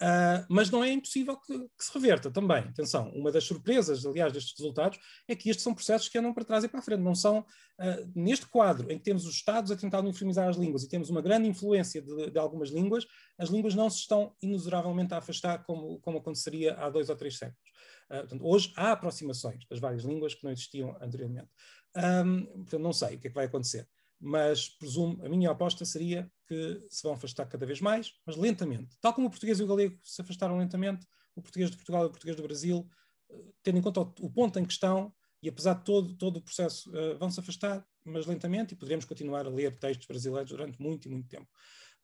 Uh, 0.00 0.44
mas 0.48 0.70
não 0.70 0.82
é 0.82 0.90
impossível 0.90 1.36
que, 1.36 1.56
que, 1.56 1.84
se 1.84 1.94
reverta 1.94 2.30
também. 2.30 2.58
Atenção, 2.58 3.10
uma 3.10 3.30
das 3.30 3.44
surpresas, 3.44 4.04
aliás, 4.04 4.32
destes 4.32 4.58
resultados 4.58 4.98
é 5.28 5.36
que 5.36 5.48
estes 5.48 5.62
são 5.62 5.72
processos 5.72 6.08
que 6.08 6.18
andam 6.18 6.34
para 6.34 6.44
trás 6.44 6.64
e 6.64 6.68
para 6.68 6.80
a 6.80 6.82
frente. 6.82 7.00
Não 7.00 7.14
são, 7.14 7.40
uh, 7.40 8.12
neste 8.14 8.46
quadro 8.46 8.90
em 8.90 8.98
que 8.98 9.04
temos 9.04 9.24
os 9.24 9.34
Estados 9.34 9.70
a 9.70 9.76
tentar 9.76 10.00
uniformizar 10.00 10.48
as 10.48 10.56
línguas 10.56 10.82
e 10.82 10.88
temos 10.88 11.10
uma 11.10 11.22
grande 11.22 11.48
influência 11.48 12.02
de, 12.02 12.30
de 12.30 12.38
algumas 12.38 12.70
línguas, 12.70 13.06
as 13.38 13.50
línguas 13.50 13.74
não 13.74 13.88
se 13.88 14.00
estão 14.00 14.34
inexoravelmente 14.42 15.14
a 15.14 15.18
afastar 15.18 15.64
como, 15.64 16.00
como 16.00 16.18
aconteceria 16.18 16.74
há 16.74 16.90
dois 16.90 17.08
ou 17.08 17.16
três 17.16 17.38
séculos. 17.38 17.70
Uh, 18.10 18.18
portanto, 18.18 18.44
hoje 18.44 18.72
há 18.76 18.92
aproximações 18.92 19.64
das 19.70 19.78
várias 19.78 20.02
línguas 20.02 20.34
que 20.34 20.42
não 20.42 20.50
existiam 20.50 20.96
anteriormente. 21.00 21.48
Um, 21.96 22.46
portanto, 22.46 22.82
não 22.82 22.92
sei 22.92 23.14
o 23.14 23.20
que 23.20 23.28
é 23.28 23.30
que 23.30 23.36
vai 23.36 23.46
acontecer 23.46 23.88
mas 24.24 24.68
presumo, 24.68 25.22
a 25.24 25.28
minha 25.28 25.50
aposta 25.50 25.84
seria 25.84 26.30
que 26.46 26.86
se 26.90 27.02
vão 27.02 27.14
afastar 27.14 27.46
cada 27.46 27.66
vez 27.66 27.80
mais, 27.80 28.12
mas 28.26 28.36
lentamente. 28.36 28.96
Tal 29.00 29.12
como 29.12 29.26
o 29.26 29.30
português 29.30 29.60
e 29.60 29.62
o 29.62 29.66
galego 29.66 29.98
se 30.02 30.20
afastaram 30.20 30.58
lentamente, 30.58 31.06
o 31.34 31.42
português 31.42 31.70
de 31.70 31.76
Portugal 31.76 32.04
e 32.04 32.06
o 32.06 32.10
português 32.10 32.36
do 32.36 32.42
Brasil, 32.42 32.88
eh, 33.30 33.44
tendo 33.62 33.78
em 33.78 33.82
conta 33.82 34.00
o, 34.00 34.30
ponto 34.30 34.58
em 34.58 34.64
que 34.64 34.72
estão, 34.72 35.12
e 35.42 35.48
apesar 35.48 35.74
de 35.74 35.84
todo, 35.84 36.14
todo 36.16 36.38
o 36.38 36.42
processo, 36.42 36.90
uh, 36.90 37.18
vão 37.18 37.30
se 37.30 37.38
afastar, 37.38 37.86
mas 38.02 38.24
lentamente, 38.26 38.72
e 38.72 38.76
poderemos 38.76 39.04
continuar 39.04 39.46
a 39.46 39.50
ler 39.50 39.78
textos 39.78 40.06
brasileiros 40.06 40.50
durante 40.50 40.80
muito 40.80 41.06
e 41.06 41.10
muito 41.10 41.28
tempo. 41.28 41.46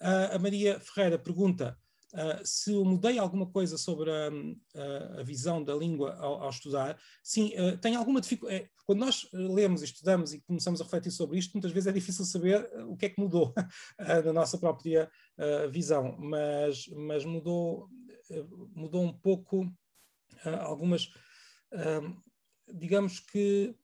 Uh, 0.01 0.35
a 0.35 0.39
Maria 0.39 0.79
Ferreira 0.79 1.19
pergunta 1.19 1.79
Uh, 2.13 2.45
se 2.45 2.73
eu 2.73 2.85
mudei 2.85 3.19
alguma 3.19 3.47
coisa 3.47 3.79
sobre 3.79 4.11
a, 4.11 4.31
a, 4.75 5.21
a 5.21 5.23
visão 5.23 5.63
da 5.63 5.75
língua 5.75 6.17
ao, 6.17 6.43
ao 6.43 6.51
estudar, 6.51 6.99
sim, 7.23 7.53
uh, 7.57 7.79
tem 7.79 7.95
alguma 7.95 8.21
dificuldade. 8.21 8.63
É, 8.63 8.71
quando 8.85 8.99
nós 8.99 9.29
lemos 9.33 9.83
e 9.83 9.85
estudamos 9.85 10.35
e 10.35 10.41
começamos 10.41 10.81
a 10.81 10.85
refletir 10.85 11.13
sobre 11.13 11.39
isto, 11.39 11.53
muitas 11.53 11.71
vezes 11.71 11.87
é 11.87 11.93
difícil 11.93 12.25
saber 12.25 12.69
o 12.89 12.97
que 12.97 13.07
é 13.07 13.09
que 13.11 13.21
mudou 13.21 13.55
uh, 13.55 13.55
na 14.27 14.33
nossa 14.33 14.59
própria 14.59 15.11
visão, 15.71 16.17
mas, 16.19 16.87
mas 16.89 17.25
mudou, 17.25 17.89
mudou 18.75 19.03
um 19.03 19.13
pouco 19.13 19.73
algumas. 20.61 21.09
digamos 22.75 23.21
que 23.21 23.75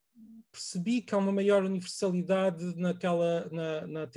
percebi 0.52 1.00
que 1.00 1.14
há 1.14 1.18
uma 1.18 1.32
maior 1.32 1.64
universalidade 1.64 2.62
naquela 2.76 3.48
na, 3.50 3.86
na, 3.86 4.08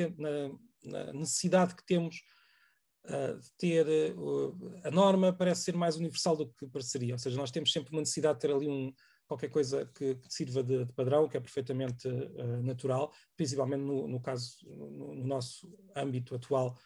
na 0.84 1.14
necessidade 1.14 1.76
que 1.76 1.86
temos 1.86 2.22
uh, 3.06 3.40
ter 3.58 3.86
uh, 4.18 4.82
a 4.84 4.92
norma 4.92 5.34
parece 5.34 5.64
ser 5.64 5.76
mais 5.76 5.96
universal 5.96 6.36
do 6.36 6.48
que 6.48 6.68
pareceria, 6.68 7.14
ou 7.14 7.20
seja, 7.20 7.38
nós 7.38 7.52
temos 7.52 7.72
sempre 7.72 7.92
uma 7.92 8.02
necessidade 8.02 8.36
de 8.36 8.42
ter 8.42 8.54
ali 8.54 8.68
um, 8.68 8.94
qualquer 9.28 9.50
coisa 9.50 9.86
que, 9.96 10.16
que 10.16 10.34
sirva 10.34 10.64
de, 10.64 10.86
de, 10.86 10.94
padrão, 10.94 11.28
que 11.28 11.38
é 11.38 11.40
perfeitamente 11.40 12.08
uh, 12.08 12.64
natural, 12.64 13.12
principalmente 13.36 13.82
no, 13.82 14.08
no 14.08 14.20
caso, 14.20 14.58
no, 14.66 15.16
no, 15.16 15.28
nosso 15.28 15.72
âmbito 15.96 16.36
atual, 16.36 16.78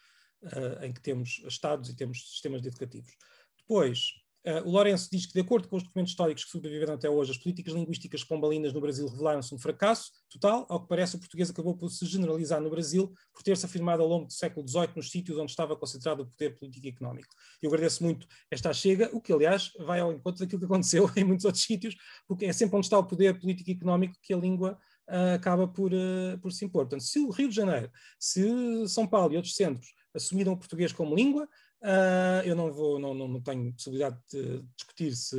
em 0.81 0.91
que 0.91 0.99
temos 0.99 1.41
Estados 1.47 1.89
e 1.89 1.95
temos 1.95 2.29
sistemas 2.29 2.65
educativos. 2.65 3.15
Depois, 3.57 4.11
Uh, 4.45 4.67
o 4.67 4.71
Lourenço 4.71 5.07
diz 5.09 5.25
que, 5.25 5.33
de 5.33 5.39
acordo 5.39 5.69
com 5.69 5.77
os 5.77 5.83
documentos 5.83 6.11
históricos 6.11 6.43
que 6.43 6.51
sobreviveram 6.51 6.95
até 6.95 7.09
hoje, 7.09 7.31
as 7.31 7.37
políticas 7.37 7.73
linguísticas 7.73 8.25
pombalinas 8.25 8.73
no 8.73 8.81
Brasil 8.81 9.07
revelaram-se 9.07 9.55
um 9.55 9.57
fracasso 9.57 10.11
total. 10.29 10.65
Ao 10.67 10.81
que 10.81 10.89
parece, 10.89 11.15
o 11.15 11.19
português 11.19 11.49
acabou 11.49 11.77
por 11.77 11.89
se 11.89 12.05
generalizar 12.05 12.59
no 12.59 12.69
Brasil, 12.69 13.13
por 13.33 13.41
ter-se 13.41 13.65
afirmado 13.65 14.03
ao 14.03 14.09
longo 14.09 14.25
do 14.25 14.33
século 14.33 14.67
XVIII 14.67 14.89
nos 14.97 15.09
sítios 15.09 15.37
onde 15.37 15.51
estava 15.51 15.77
concentrado 15.77 16.23
o 16.23 16.25
poder 16.25 16.57
político 16.57 16.85
e 16.85 16.89
económico. 16.89 17.33
Eu 17.61 17.69
agradeço 17.69 18.03
muito 18.03 18.27
esta 18.51 18.73
chega, 18.73 19.09
o 19.13 19.21
que, 19.21 19.31
aliás, 19.31 19.71
vai 19.79 20.01
ao 20.01 20.11
encontro 20.11 20.41
daquilo 20.41 20.59
que 20.59 20.65
aconteceu 20.65 21.09
em 21.15 21.23
muitos 21.23 21.45
outros 21.45 21.63
sítios, 21.63 21.95
porque 22.27 22.45
é 22.45 22.51
sempre 22.51 22.75
onde 22.75 22.87
está 22.87 22.99
o 22.99 23.05
poder 23.05 23.39
político 23.39 23.69
e 23.69 23.73
económico 23.73 24.15
que 24.21 24.33
a 24.33 24.37
língua 24.37 24.77
uh, 25.07 25.35
acaba 25.35 25.69
por, 25.69 25.93
uh, 25.93 26.37
por 26.41 26.51
se 26.51 26.65
impor. 26.65 26.83
Portanto, 26.83 27.03
se 27.03 27.17
o 27.17 27.29
Rio 27.29 27.47
de 27.47 27.55
Janeiro, 27.55 27.89
se 28.19 28.87
São 28.89 29.07
Paulo 29.07 29.33
e 29.33 29.37
outros 29.37 29.55
centros 29.55 29.87
assumiram 30.13 30.53
o 30.53 30.57
português 30.57 30.91
como 30.91 31.15
língua, 31.15 31.47
Uh, 31.83 32.39
eu 32.45 32.55
não 32.55 32.71
vou, 32.71 32.97
não, 32.97 33.13
não, 33.13 33.27
não, 33.27 33.41
tenho 33.41 33.73
possibilidade 33.73 34.17
de 34.31 34.63
discutir 34.77 35.13
se, 35.17 35.37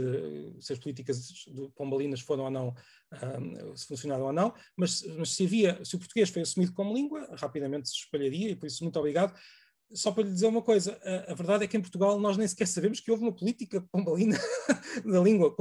se 0.60 0.74
as 0.74 0.78
políticas 0.78 1.26
de 1.26 1.70
Pombalinas 1.74 2.20
foram 2.20 2.44
ou 2.44 2.50
não, 2.50 2.68
uh, 2.68 3.74
se 3.74 3.86
funcionaram 3.86 4.26
ou 4.26 4.32
não, 4.32 4.52
mas, 4.76 5.02
mas, 5.16 5.30
se 5.30 5.46
havia, 5.46 5.82
se 5.82 5.96
o 5.96 5.98
português 5.98 6.28
foi 6.28 6.42
assumido 6.42 6.74
como 6.74 6.92
língua, 6.92 7.26
rapidamente 7.38 7.88
se 7.88 7.94
espalharia 7.94 8.50
e 8.50 8.56
por 8.56 8.66
isso 8.66 8.84
muito 8.84 8.98
obrigado. 8.98 9.34
Só 9.94 10.12
para 10.12 10.24
lhe 10.24 10.32
dizer 10.32 10.46
uma 10.46 10.60
coisa, 10.60 11.00
a, 11.02 11.32
a 11.32 11.34
verdade 11.34 11.64
é 11.64 11.66
que 11.66 11.78
em 11.78 11.80
Portugal 11.80 12.20
nós 12.20 12.36
nem 12.36 12.46
sequer 12.46 12.66
sabemos 12.66 13.00
que 13.00 13.10
houve 13.10 13.22
uma 13.22 13.34
política 13.34 13.80
pombalina 13.90 14.36
da 15.02 15.20
língua 15.20 15.48
uh, 15.48 15.54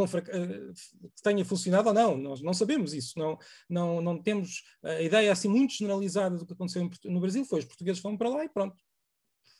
que 1.16 1.24
tenha 1.24 1.46
funcionado 1.46 1.88
ou 1.88 1.94
não, 1.94 2.18
nós 2.18 2.42
não 2.42 2.54
sabemos 2.54 2.94
isso, 2.94 3.18
não, 3.18 3.38
não, 3.70 4.02
não 4.02 4.22
temos 4.22 4.62
a 4.84 5.02
ideia 5.02 5.32
assim 5.32 5.48
muito 5.48 5.76
generalizada 5.76 6.36
do 6.36 6.46
que 6.46 6.52
aconteceu 6.52 6.90
no 7.06 7.22
Brasil, 7.22 7.46
foi 7.46 7.60
os 7.60 7.66
portugueses 7.66 8.02
foram 8.02 8.18
para 8.18 8.28
lá 8.28 8.44
e 8.44 8.50
pronto, 8.50 8.76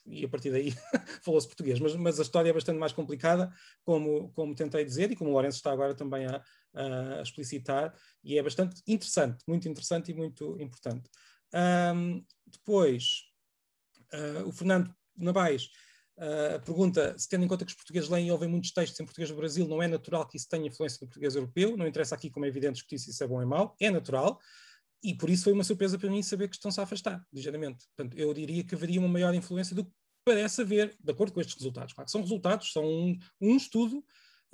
e 0.06 0.24
a 0.24 0.28
partir 0.28 0.50
daí 0.50 0.72
falou-se 1.22 1.46
português. 1.46 1.80
Mas, 1.80 1.94
mas, 1.96 2.18
a 2.18 2.22
história 2.22 2.50
é 2.50 2.52
bastante 2.52 2.78
mais 2.78 2.92
complicada, 2.92 3.52
como, 3.84 4.30
como 4.32 4.54
tentei 4.54 4.84
dizer, 4.84 5.10
e 5.10 5.16
como 5.16 5.30
o 5.30 5.32
Lourenço 5.32 5.58
está 5.58 5.72
agora 5.72 5.94
também 5.94 6.26
a, 6.26 6.42
a 6.74 7.22
explicitar, 7.22 7.94
e 8.22 8.38
é 8.38 8.42
bastante 8.42 8.82
interessante, 8.86 9.44
muito 9.46 9.68
interessante 9.68 10.10
e 10.10 10.14
muito 10.14 10.56
importante. 10.60 11.08
Um, 11.54 12.24
depois, 12.46 13.22
uh, 14.12 14.48
o 14.48 14.52
Fernando 14.52 14.94
Navais 15.16 15.70
uh, 16.18 16.60
pergunta 16.64 17.16
se, 17.16 17.28
tendo 17.28 17.44
em 17.44 17.48
conta 17.48 17.64
que 17.64 17.70
os 17.70 17.76
portugueses 17.76 18.10
leem 18.10 18.28
e 18.28 18.32
ouvem 18.32 18.48
muitos 18.48 18.72
textos 18.72 18.98
em 18.98 19.04
português 19.04 19.30
do 19.30 19.36
Brasil, 19.36 19.66
não 19.66 19.82
é 19.82 19.86
natural 19.86 20.26
que 20.26 20.36
isso 20.36 20.48
tenha 20.48 20.66
influência 20.66 20.98
no 21.00 21.06
português 21.06 21.34
europeu? 21.34 21.76
Não 21.76 21.86
interessa 21.86 22.14
aqui, 22.14 22.28
como 22.28 22.44
é 22.44 22.48
evidente, 22.48 22.74
discutir 22.74 22.98
se 22.98 23.10
isso 23.10 23.22
é 23.22 23.26
bom 23.26 23.40
ou 23.40 23.46
mau. 23.46 23.76
É 23.80 23.90
natural 23.90 24.38
e 25.04 25.14
por 25.14 25.28
isso 25.28 25.44
foi 25.44 25.52
uma 25.52 25.62
surpresa 25.62 25.98
para 25.98 26.10
mim 26.10 26.22
saber 26.22 26.48
que 26.48 26.56
estão-se 26.56 26.80
a 26.80 26.84
afastar, 26.84 27.22
ligeiramente. 27.30 27.84
Portanto, 27.94 28.18
eu 28.18 28.32
diria 28.32 28.64
que 28.64 28.74
haveria 28.74 28.98
uma 28.98 29.08
maior 29.08 29.34
influência 29.34 29.76
do 29.76 29.84
que 29.84 29.92
parece 30.24 30.62
haver, 30.62 30.96
de 30.98 31.12
acordo 31.12 31.34
com 31.34 31.40
estes 31.40 31.54
resultados. 31.54 31.92
Claro 31.92 32.06
que 32.06 32.12
são 32.12 32.22
resultados, 32.22 32.72
são 32.72 32.84
um, 32.84 33.18
um 33.40 33.56
estudo 33.56 34.02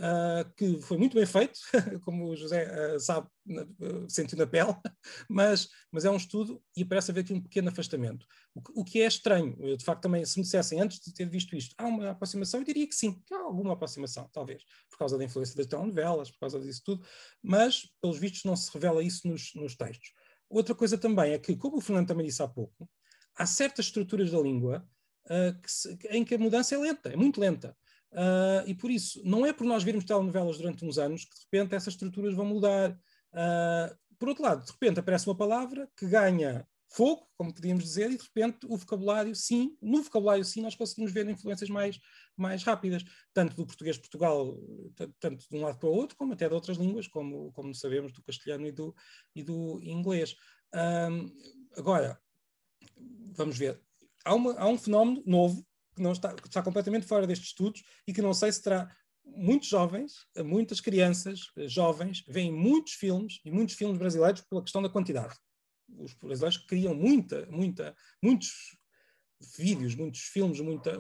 uh, 0.01 0.53
que 0.57 0.81
foi 0.83 0.97
muito 0.97 1.15
bem 1.15 1.27
feito, 1.27 1.61
como 2.03 2.31
o 2.31 2.37
José 2.37 2.67
uh, 2.97 2.99
sabe, 2.99 3.29
uh, 3.49 4.09
sentiu 4.09 4.37
na 4.39 4.47
pele, 4.47 4.75
mas, 5.29 5.69
mas 5.93 6.05
é 6.05 6.11
um 6.11 6.17
estudo 6.17 6.63
e 6.77 6.85
parece 6.85 7.11
haver 7.11 7.21
aqui 7.21 7.33
um 7.33 7.41
pequeno 7.41 7.69
afastamento. 7.69 8.27
O 8.55 8.63
que, 8.63 8.73
o 8.75 8.85
que 8.85 9.03
é 9.03 9.07
estranho, 9.07 9.57
eu, 9.61 9.77
de 9.77 9.85
facto 9.85 10.03
também, 10.03 10.25
se 10.25 10.39
me 10.39 10.43
dissessem 10.43 10.81
antes 10.81 10.99
de 11.01 11.13
ter 11.13 11.29
visto 11.29 11.55
isto, 11.55 11.75
há 11.79 11.87
uma 11.87 12.11
aproximação, 12.11 12.61
eu 12.61 12.65
diria 12.65 12.89
que 12.89 12.95
sim, 12.95 13.21
que 13.25 13.35
há 13.35 13.41
alguma 13.41 13.75
aproximação, 13.75 14.29
talvez, 14.33 14.65
por 14.91 14.99
causa 14.99 15.17
da 15.17 15.25
influência 15.25 15.55
das 15.55 15.67
telenovelas, 15.67 16.31
por 16.31 16.41
causa 16.41 16.59
disso 16.59 16.83
tudo, 16.85 17.07
mas, 17.43 17.89
pelos 18.01 18.19
vistos, 18.19 18.45
não 18.45 18.57
se 18.57 18.73
revela 18.73 19.03
isso 19.03 19.29
nos, 19.29 19.53
nos 19.55 19.77
textos. 19.77 20.13
Outra 20.51 20.75
coisa 20.75 20.99
também 20.99 21.33
é 21.33 21.39
que, 21.39 21.57
como 21.57 21.79
o 21.79 21.81
Fernando 21.81 22.09
também 22.09 22.27
disse 22.27 22.43
há 22.43 22.49
pouco, 22.49 22.91
há 23.37 23.47
certas 23.47 23.87
estruturas 23.87 24.33
da 24.33 24.41
língua 24.41 24.85
uh, 25.27 25.61
que 25.63 25.71
se, 25.71 25.97
em 26.11 26.25
que 26.25 26.35
a 26.35 26.39
mudança 26.39 26.75
é 26.75 26.79
lenta, 26.79 27.09
é 27.09 27.17
muito 27.17 27.41
lenta. 27.41 27.77
Uh, 28.13 28.67
e 28.67 28.75
por 28.75 28.91
isso, 28.91 29.23
não 29.25 29.47
é 29.47 29.53
por 29.53 29.65
nós 29.65 29.85
virmos 29.85 30.05
telenovelas 30.05 30.59
durante 30.59 30.85
uns 30.85 30.99
anos 30.99 31.25
que 31.25 31.37
de 31.37 31.43
repente 31.45 31.77
essas 31.77 31.95
estruturas 31.95 32.35
vão 32.35 32.45
mudar. 32.45 32.91
Uh, 33.33 33.97
por 34.19 34.29
outro 34.29 34.43
lado, 34.43 34.65
de 34.65 34.73
repente 34.73 34.99
aparece 34.99 35.29
uma 35.29 35.37
palavra 35.37 35.89
que 35.97 36.07
ganha 36.07 36.67
fogo, 36.91 37.27
como 37.37 37.55
podíamos 37.55 37.85
dizer, 37.85 38.11
e 38.11 38.17
de 38.17 38.23
repente 38.25 38.67
o 38.69 38.77
vocabulário, 38.77 39.35
sim, 39.35 39.77
no 39.81 40.03
vocabulário, 40.03 40.45
sim, 40.45 40.61
nós 40.61 40.75
conseguimos 40.75 41.13
ver 41.13 41.29
influências 41.29 41.71
mais, 41.71 41.99
mais 42.37 42.65
rápidas, 42.65 43.05
tanto 43.33 43.55
do 43.55 43.65
português 43.65 43.97
de 43.97 44.03
Portugal, 44.03 44.59
tanto 45.21 45.49
de 45.49 45.57
um 45.57 45.63
lado 45.63 45.79
para 45.79 45.89
o 45.89 45.93
outro, 45.93 46.17
como 46.17 46.33
até 46.33 46.49
de 46.49 46.55
outras 46.55 46.77
línguas, 46.77 47.07
como, 47.07 47.53
como 47.53 47.73
sabemos, 47.75 48.13
do 48.13 48.23
castelhano 48.23 48.67
e 48.67 48.73
do, 48.73 48.95
e 49.35 49.43
do 49.43 49.81
inglês. 49.83 50.35
Um, 50.75 51.33
agora, 51.77 52.21
vamos 53.37 53.57
ver. 53.57 53.81
Há, 54.25 54.35
uma, 54.35 54.55
há, 54.55 54.67
um 54.67 54.77
fenómeno 54.77 55.23
novo 55.25 55.65
que 55.95 56.03
não 56.03 56.13
está, 56.13 56.35
que 56.35 56.49
está 56.49 56.63
completamente 56.63 57.07
fora 57.07 57.27
destes 57.27 57.49
estudos 57.49 57.83
e 58.07 58.13
que 58.13 58.21
não 58.21 58.35
sei 58.35 58.51
se 58.51 58.63
terá 58.63 58.93
muitos 59.25 59.69
jovens, 59.69 60.27
muitas 60.45 60.81
crianças, 60.81 61.41
jovens, 61.67 62.25
veem 62.27 62.53
muitos 62.53 62.95
filmes 62.95 63.41
e 63.45 63.51
muitos 63.51 63.77
filmes 63.77 63.97
brasileiros 63.97 64.41
pela 64.43 64.63
questão 64.63 64.83
da 64.83 64.89
quantidade. 64.89 65.37
Os 65.99 66.15
brasileiros 66.15 66.59
criam 66.59 66.95
muita, 66.95 67.47
muita, 67.47 67.95
muitos 68.23 68.77
vídeos, 69.59 69.95
muitos 69.95 70.21
filmes, 70.21 70.61
muita. 70.61 70.99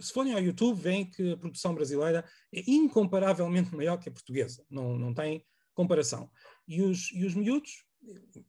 Se 0.00 0.12
forem 0.12 0.32
ao 0.32 0.40
YouTube, 0.40 0.80
veem 0.80 1.10
que 1.10 1.32
a 1.32 1.36
produção 1.36 1.74
brasileira 1.74 2.24
é 2.52 2.62
incomparavelmente 2.66 3.74
maior 3.74 3.98
que 3.98 4.08
a 4.08 4.12
portuguesa. 4.12 4.64
Não, 4.70 4.98
não 4.98 5.12
tem 5.12 5.44
comparação. 5.74 6.30
E 6.66 6.82
os, 6.82 7.10
e 7.12 7.24
os 7.24 7.34
miúdos, 7.34 7.84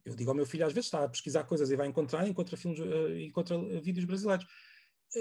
eu 0.04 0.14
digo 0.14 0.30
ao 0.30 0.36
meu 0.36 0.46
filho 0.46 0.66
às 0.66 0.72
vezes, 0.72 0.86
está 0.86 1.04
a 1.04 1.08
pesquisar 1.08 1.44
coisas 1.44 1.70
e 1.70 1.76
vai 1.76 1.86
encontrar, 1.86 2.26
encontra 2.26 2.56
filmes, 2.56 2.80
uh, 2.80 3.18
encontra 3.18 3.58
vídeos 3.80 4.04
brasileiros 4.04 4.46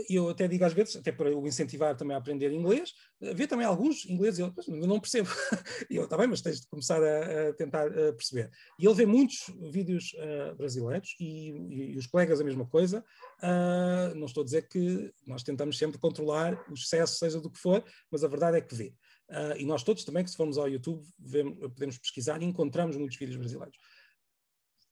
eu 0.09 0.29
até 0.29 0.47
digo 0.47 0.63
às 0.63 0.73
vezes, 0.73 0.95
até 0.95 1.11
para 1.11 1.35
o 1.35 1.45
incentivar 1.47 1.95
também 1.95 2.15
a 2.15 2.19
aprender 2.19 2.51
inglês, 2.51 2.93
vê 3.19 3.45
também 3.45 3.65
alguns 3.65 4.05
ingleses, 4.05 4.39
eu 4.39 4.53
não 4.67 4.99
percebo. 4.99 5.29
eu, 5.89 6.05
está 6.05 6.17
bem, 6.17 6.27
mas 6.27 6.41
tens 6.41 6.61
de 6.61 6.67
começar 6.67 7.01
a, 7.03 7.49
a 7.49 7.53
tentar 7.53 7.87
a 7.87 8.13
perceber. 8.13 8.49
E 8.79 8.85
ele 8.85 8.95
vê 8.95 9.05
muitos 9.05 9.51
vídeos 9.71 10.13
uh, 10.13 10.55
brasileiros 10.55 11.15
e, 11.19 11.51
e, 11.51 11.93
e, 11.93 11.97
os 11.97 12.07
colegas 12.07 12.39
a 12.39 12.43
mesma 12.43 12.65
coisa. 12.65 13.03
Uh, 13.41 14.15
não 14.15 14.27
estou 14.27 14.41
a 14.41 14.45
dizer 14.45 14.67
que 14.67 15.13
nós 15.25 15.43
tentamos 15.43 15.77
sempre 15.77 15.99
controlar 15.99 16.53
o 16.69 16.73
excesso, 16.73 17.17
seja 17.17 17.41
do 17.41 17.49
que 17.49 17.59
for, 17.59 17.83
mas 18.09 18.23
a 18.23 18.27
verdade 18.27 18.57
é 18.57 18.61
que 18.61 18.73
vê. 18.73 18.93
Uh, 19.29 19.57
e 19.57 19.65
nós 19.65 19.83
todos 19.83 20.05
também, 20.05 20.23
que 20.23 20.31
se 20.31 20.37
formos 20.37 20.57
ao 20.57 20.69
YouTube, 20.69 21.03
vemos, 21.19 21.57
podemos 21.59 21.97
pesquisar 21.97 22.41
e 22.41 22.45
encontramos 22.45 22.95
muitos 22.95 23.17
vídeos 23.17 23.37
brasileiros. 23.37 23.77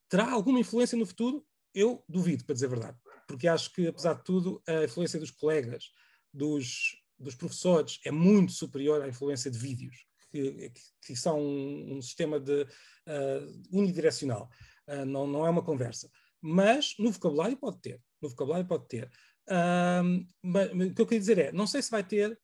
Terá 0.09 0.29
alguma 0.29 0.59
influência 0.59 0.97
no 0.97 1.05
futuro? 1.05 1.45
Eu 1.73 2.03
duvido, 2.09 2.43
para 2.43 2.55
dizer 2.55 2.65
a 2.65 2.69
verdade 2.69 2.97
porque 3.29 3.47
acho 3.47 3.71
que, 3.71 3.85
apesar 3.85 4.15
de 4.15 4.23
tudo, 4.23 4.59
a 4.65 4.85
influência 4.85 5.19
dos 5.19 5.29
colegas, 5.29 5.91
dos, 6.33 6.99
dos 7.19 7.35
professores, 7.35 7.99
é 8.03 8.09
muito 8.09 8.51
superior 8.51 9.03
à 9.03 9.07
influência 9.07 9.51
de 9.51 9.57
vídeos, 9.59 10.03
que, 10.31 10.71
que 11.05 11.15
são 11.15 11.39
um, 11.39 11.97
um, 11.97 12.01
sistema 12.01 12.39
de, 12.39 12.63
uh, 12.63 13.61
unidirecional, 13.71 14.49
uh, 14.87 15.05
não, 15.05 15.27
não 15.27 15.45
é 15.45 15.49
uma 15.51 15.63
conversa. 15.63 16.09
Mas 16.41 16.95
no 16.97 17.11
vocabulário 17.11 17.55
pode 17.55 17.79
ter, 17.81 18.01
no 18.19 18.29
vocabulário 18.29 18.65
pode 18.65 18.87
ter. 18.87 19.11
Uh, 19.47 20.25
mas, 20.41 20.71
o 20.71 20.93
que 20.95 21.01
eu 21.01 21.05
queria 21.05 21.19
dizer 21.19 21.37
é, 21.37 21.51
não 21.51 21.67
sei 21.67 21.83
se 21.83 21.91
vai 21.91 22.03
ter, 22.03 22.35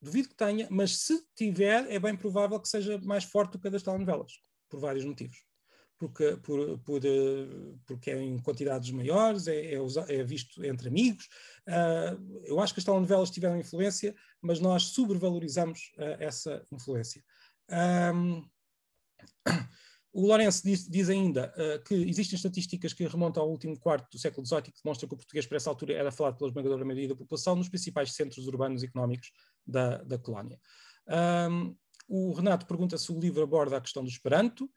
duvido 0.00 0.30
que 0.30 0.36
tenha, 0.36 0.66
mas 0.70 1.02
se 1.02 1.22
tiver, 1.36 1.86
é 1.92 1.98
bem 1.98 2.16
provável 2.16 2.58
que 2.58 2.68
seja 2.68 2.98
mais 3.02 3.24
forte 3.24 3.52
do 3.52 3.58
que 3.58 3.68
a 3.68 3.70
das 3.70 3.82
telenovelas, 3.82 4.40
por 4.70 4.80
vários 4.80 5.04
motivos 5.04 5.49
porque, 6.00 6.34
por, 6.38 6.78
por, 6.78 7.04
eh, 7.04 7.76
porque 7.86 8.10
é 8.10 8.22
em 8.22 8.38
quantidades 8.38 8.90
maiores, 8.90 9.46
é, 9.46 9.74
é, 9.74 9.78
é 10.08 10.24
visto 10.24 10.64
entre 10.64 10.88
amigos. 10.88 11.26
Uh, 11.68 12.40
eu 12.46 12.58
acho 12.58 12.72
que 12.72 12.80
as 12.80 12.84
telenovelas 12.84 13.30
tiveram 13.30 13.58
influência, 13.58 14.16
mas 14.40 14.60
nós 14.60 14.84
sobrevalorizamos 14.84 15.92
uh, 15.98 16.16
essa 16.18 16.64
influência. 16.72 17.22
Um, 18.14 18.48
o 20.10 20.26
Lourenço 20.26 20.62
diz, 20.64 20.88
diz 20.88 21.10
ainda 21.10 21.52
uh, 21.54 21.84
que 21.84 21.94
existem 21.94 22.36
estatísticas 22.36 22.94
que 22.94 23.06
remontam 23.06 23.42
ao 23.42 23.50
último 23.50 23.78
quarto 23.78 24.10
do 24.10 24.18
século 24.18 24.46
XVIII 24.46 24.62
que 24.62 24.82
demonstram 24.82 25.06
que 25.06 25.14
o 25.14 25.18
português, 25.18 25.46
por 25.46 25.56
essa 25.56 25.68
altura, 25.68 25.92
era 25.92 26.10
falado 26.10 26.38
pela 26.38 26.48
esmagadora 26.48 26.82
maioria 26.82 27.08
da 27.08 27.14
população 27.14 27.56
nos 27.56 27.68
principais 27.68 28.14
centros 28.14 28.46
urbanos 28.46 28.82
e 28.82 28.86
económicos 28.86 29.30
da, 29.66 29.98
da 29.98 30.16
colónia. 30.16 30.58
Um, 31.50 31.76
o 32.08 32.32
Renato 32.32 32.66
pergunta 32.66 32.98
se 32.98 33.12
o 33.12 33.20
livro 33.20 33.42
aborda 33.42 33.76
a 33.76 33.80
questão 33.80 34.02
do 34.02 34.08
Esperanto 34.08 34.68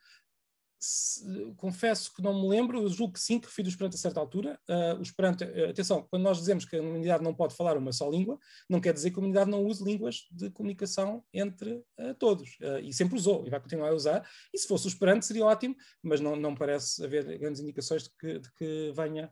confesso 1.57 2.13
que 2.13 2.21
não 2.21 2.41
me 2.41 2.47
lembro, 2.47 2.81
eu 2.81 2.89
julgo 2.89 3.13
que 3.13 3.19
sim, 3.19 3.39
que 3.39 3.47
refiro 3.47 3.67
o 3.67 3.69
Esperanto 3.69 3.95
a 3.95 3.97
certa 3.97 4.19
altura. 4.19 4.59
Uh, 4.69 4.99
o 4.99 5.01
Esperanto, 5.01 5.43
uh, 5.43 5.69
atenção, 5.69 6.07
quando 6.09 6.23
nós 6.23 6.37
dizemos 6.37 6.65
que 6.65 6.75
a 6.75 6.81
humanidade 6.81 7.23
não 7.23 7.33
pode 7.33 7.55
falar 7.55 7.77
uma 7.77 7.91
só 7.91 8.09
língua, 8.09 8.37
não 8.69 8.81
quer 8.81 8.93
dizer 8.93 9.11
que 9.11 9.17
a 9.17 9.19
humanidade 9.19 9.49
não 9.49 9.63
use 9.65 9.83
línguas 9.83 10.27
de 10.31 10.49
comunicação 10.51 11.23
entre 11.33 11.83
uh, 11.99 12.13
todos. 12.17 12.57
e 12.83 12.93
sempre 12.93 13.15
usou 13.15 13.45
e 13.45 13.49
vai 13.49 13.59
continuar 13.59 13.89
a 13.89 13.95
usar. 13.95 14.29
E 14.53 14.57
se 14.57 14.67
fosse 14.67 14.85
o 14.85 14.89
Esperanto 14.89 15.25
seria 15.25 15.45
ótimo, 15.45 15.75
mas 16.01 16.19
não, 16.19 16.35
não 16.35 16.55
parece 16.55 17.03
haver 17.03 17.37
grandes 17.37 17.61
indicações 17.61 18.03
de 18.03 18.09
que, 18.19 18.39
de 18.39 18.53
que 18.53 18.93
venha 18.95 19.29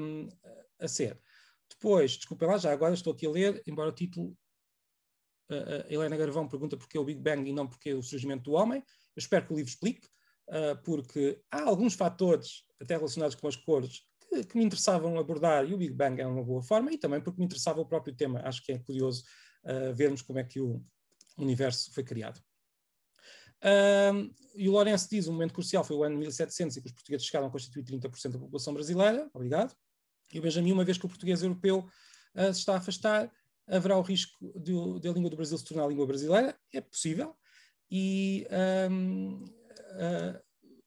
um, 0.00 0.28
a 0.78 0.88
ser. 0.88 1.20
Depois, 1.68 2.16
desculpem 2.16 2.48
lá, 2.48 2.58
já 2.58 2.72
agora 2.72 2.94
estou 2.94 3.12
aqui 3.12 3.26
a 3.26 3.30
ler, 3.30 3.62
embora 3.66 3.90
o 3.90 3.94
título. 3.94 4.36
Uh, 5.50 5.84
Helena 5.88 6.16
Garvão 6.16 6.46
pergunta 6.46 6.76
porquê 6.76 6.98
o 6.98 7.04
Big 7.04 7.20
Bang 7.20 7.48
e 7.48 7.52
não 7.52 7.66
porquê 7.66 7.94
o 7.94 8.02
surgimento 8.02 8.44
do 8.44 8.52
homem. 8.52 8.80
Eu 8.80 9.20
espero 9.20 9.46
que 9.46 9.52
o 9.52 9.56
livro 9.56 9.70
explique. 9.70 10.08
Ah, 10.48 10.76
porque 10.82 11.40
há 11.50 11.62
alguns 11.62 11.94
fatores, 11.94 12.64
até 12.80 12.96
relacionados 12.96 13.34
com 13.34 13.46
as 13.46 13.56
cores, 13.56 14.02
que, 14.20 14.44
que, 14.44 14.56
me 14.56 14.64
interessavam 14.64 15.18
abordar, 15.18 15.68
e 15.68 15.74
o 15.74 15.78
Big 15.78 15.92
Bang 15.92 16.20
é 16.20 16.26
uma 16.26 16.42
boa 16.42 16.62
forma, 16.62 16.92
e 16.92 16.98
também 16.98 17.20
porque 17.20 17.38
me 17.38 17.46
interessava 17.46 17.80
o 17.80 17.86
próprio 17.86 18.14
tema. 18.14 18.40
Acho 18.44 18.62
que 18.62 18.72
é 18.72 18.78
curioso 18.78 19.24
uh, 19.64 19.94
vermos 19.94 20.22
como 20.22 20.38
é 20.38 20.44
que 20.44 20.60
o 20.60 20.82
universo 21.36 21.92
foi 21.92 22.02
criado. 22.02 22.40
Uh, 23.58 24.32
e 24.54 24.68
o 24.68 24.72
Lourenço 24.72 25.08
diz: 25.10 25.26
um 25.28 25.32
momento 25.32 25.54
crucial 25.54 25.82
foi 25.82 25.96
o 25.96 26.04
ano 26.04 26.16
1700 26.18 26.76
em 26.76 26.80
que 26.80 26.86
os 26.86 26.92
portugueses 26.92 27.26
chegaram 27.26 27.48
a 27.48 27.50
constituir 27.50 27.84
30% 27.84 28.32
da 28.32 28.38
população 28.38 28.72
brasileira. 28.72 29.28
Obrigado. 29.34 29.74
E 30.32 30.38
o 30.38 30.42
Benjamin, 30.42 30.72
uma 30.72 30.84
vez 30.84 30.98
que 30.98 31.06
o 31.06 31.08
português 31.08 31.42
europeu 31.42 31.88
uh, 32.34 32.52
se 32.52 32.60
está 32.60 32.74
a 32.74 32.78
afastar, 32.78 33.32
haverá 33.66 33.98
o 33.98 34.02
risco 34.02 34.52
de, 34.60 34.72
de, 35.00 35.08
a 35.08 35.12
língua 35.12 35.30
do 35.30 35.36
Brasil 35.36 35.58
se 35.58 35.64
tornar 35.64 35.84
a 35.84 35.88
língua 35.88 36.06
brasileira? 36.06 36.58
É 36.72 36.80
possível. 36.80 37.34
E 37.90 38.46
um, 38.90 39.44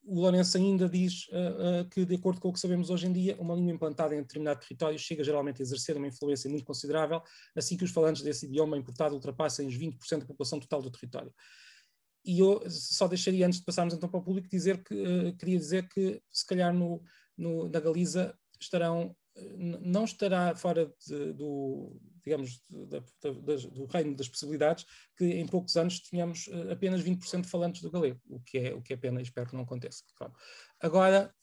o 0.03 0.19
Lourenço 0.19 0.57
ainda 0.57 0.89
diz 0.89 1.27
uh, 1.29 1.81
uh, 1.81 1.89
que, 1.89 2.05
de 2.05 2.15
acordo 2.15 2.41
com 2.41 2.49
o 2.49 2.53
que 2.53 2.59
sabemos 2.59 2.89
hoje 2.89 3.07
em 3.07 3.13
dia, 3.13 3.37
uma 3.39 3.55
língua 3.55 3.71
implantada 3.71 4.15
em 4.15 4.21
determinado 4.21 4.59
território 4.59 4.97
chega 4.97 5.23
geralmente 5.23 5.61
a 5.61 5.63
exercer 5.63 5.95
uma 5.95 6.07
influência 6.07 6.49
muito 6.49 6.65
considerável, 6.65 7.21
assim 7.55 7.77
que 7.77 7.83
os 7.83 7.91
falantes 7.91 8.21
desse 8.21 8.45
idioma 8.45 8.77
importado 8.77 9.13
ultrapassem 9.13 9.67
os 9.67 9.77
20% 9.77 10.19
da 10.19 10.25
população 10.25 10.59
total 10.59 10.81
do 10.81 10.91
território. 10.91 11.33
E 12.25 12.39
eu 12.39 12.61
só 12.69 13.07
deixaria, 13.07 13.45
antes 13.45 13.59
de 13.59 13.65
passarmos 13.65 13.93
então 13.93 14.09
para 14.09 14.19
o 14.19 14.23
público, 14.23 14.49
dizer 14.49 14.83
que, 14.83 14.93
uh, 14.93 15.35
queria 15.37 15.57
dizer 15.57 15.87
que, 15.87 16.21
se 16.29 16.45
calhar, 16.45 16.73
no, 16.73 17.01
no, 17.37 17.69
na 17.69 17.79
Galiza 17.79 18.35
estarão 18.59 19.15
não 19.89 20.03
estará 20.03 20.53
fora 20.55 20.93
de, 21.07 21.33
do, 21.33 21.97
digamos, 22.23 22.61
do 22.69 23.85
reino 23.85 24.15
das 24.15 24.27
possibilidades 24.27 24.85
que 25.17 25.25
em 25.25 25.45
poucos 25.47 25.75
anos 25.75 25.99
tenhamos 26.01 26.47
eh, 26.47 26.71
apenas 26.71 27.01
20% 27.01 27.41
de 27.41 27.49
falantes 27.49 27.81
do 27.81 27.91
galego, 27.91 28.19
o 28.29 28.39
que 28.39 28.57
é, 28.57 28.73
o 28.73 28.81
que 28.81 28.93
é 28.93 28.97
pena 28.97 29.19
e 29.19 29.23
espero 29.23 29.49
que 29.49 29.55
não 29.55 29.63
aconteça. 29.63 30.03
Agora, 30.79 31.33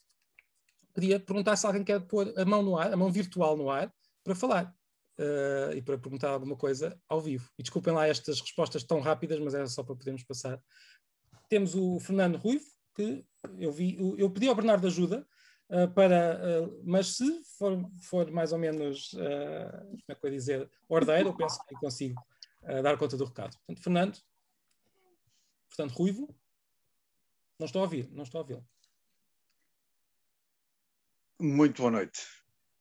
queria 0.95 1.21
perguntar 1.21 1.57
se 1.57 1.67
alguém 1.67 1.85
quer 1.85 2.01
pôr 2.01 2.33
a 2.37 2.45
mão 2.45 2.63
no 2.63 2.77
ar, 2.77 2.93
a 2.93 2.97
mão 2.97 3.11
virtual 3.11 3.57
no 3.57 3.71
ar, 3.71 3.93
para 4.25 4.35
falar. 4.35 4.75
Uh, 5.21 5.75
e 5.75 5.83
para 5.83 5.99
perguntar 5.99 6.31
alguma 6.31 6.55
coisa 6.55 6.97
ao 7.09 7.21
vivo. 7.21 7.51
E 7.59 7.63
desculpem 7.63 7.93
lá 7.93 8.07
estas 8.07 8.41
respostas 8.41 8.85
tão 8.85 9.01
rápidas, 9.01 9.41
mas 9.41 9.53
era 9.53 9.67
só 9.67 9.83
para 9.83 9.97
podermos 9.97 10.23
passar. 10.23 10.63
Temos 11.49 11.75
o 11.75 11.99
Fernando 11.99 12.37
Ruivo, 12.37 12.65
que 12.95 13.25
eu 13.59 13.73
vi, 13.73 13.97
eu 14.17 14.31
pedi 14.31 14.49
ao 14.49 14.55
Bernardo 14.55 14.87
ajuda, 14.87 15.27
para, 15.95 16.63
uh, 16.63 16.83
mas 16.85 17.17
se 17.17 17.45
for, 17.59 17.79
for, 18.01 18.31
mais 18.31 18.53
ou 18.53 18.59
menos, 18.59 19.13
uh, 19.13 19.87
como 19.87 20.05
é 20.09 20.15
que 20.15 20.27
eu 20.27 20.31
dizer, 20.31 20.71
ordeiro, 20.89 21.29
eu 21.29 21.37
penso 21.37 21.63
que 21.67 21.75
consigo 21.75 22.21
dar 22.83 22.99
conta 22.99 23.17
do 23.17 23.25
recado. 23.25 23.57
Portanto, 23.59 23.83
Fernando, 23.83 24.19
portanto, 25.69 25.97
Ruivo, 25.97 26.35
não 27.59 27.67
estou 27.67 27.81
a 27.81 27.85
ouvir, 27.85 28.11
não 28.11 28.25
estou 28.25 28.41
a 28.41 28.43
ouvir. 28.43 28.63
Muito 31.41 31.81
boa 31.81 31.91
noite. 31.91 32.27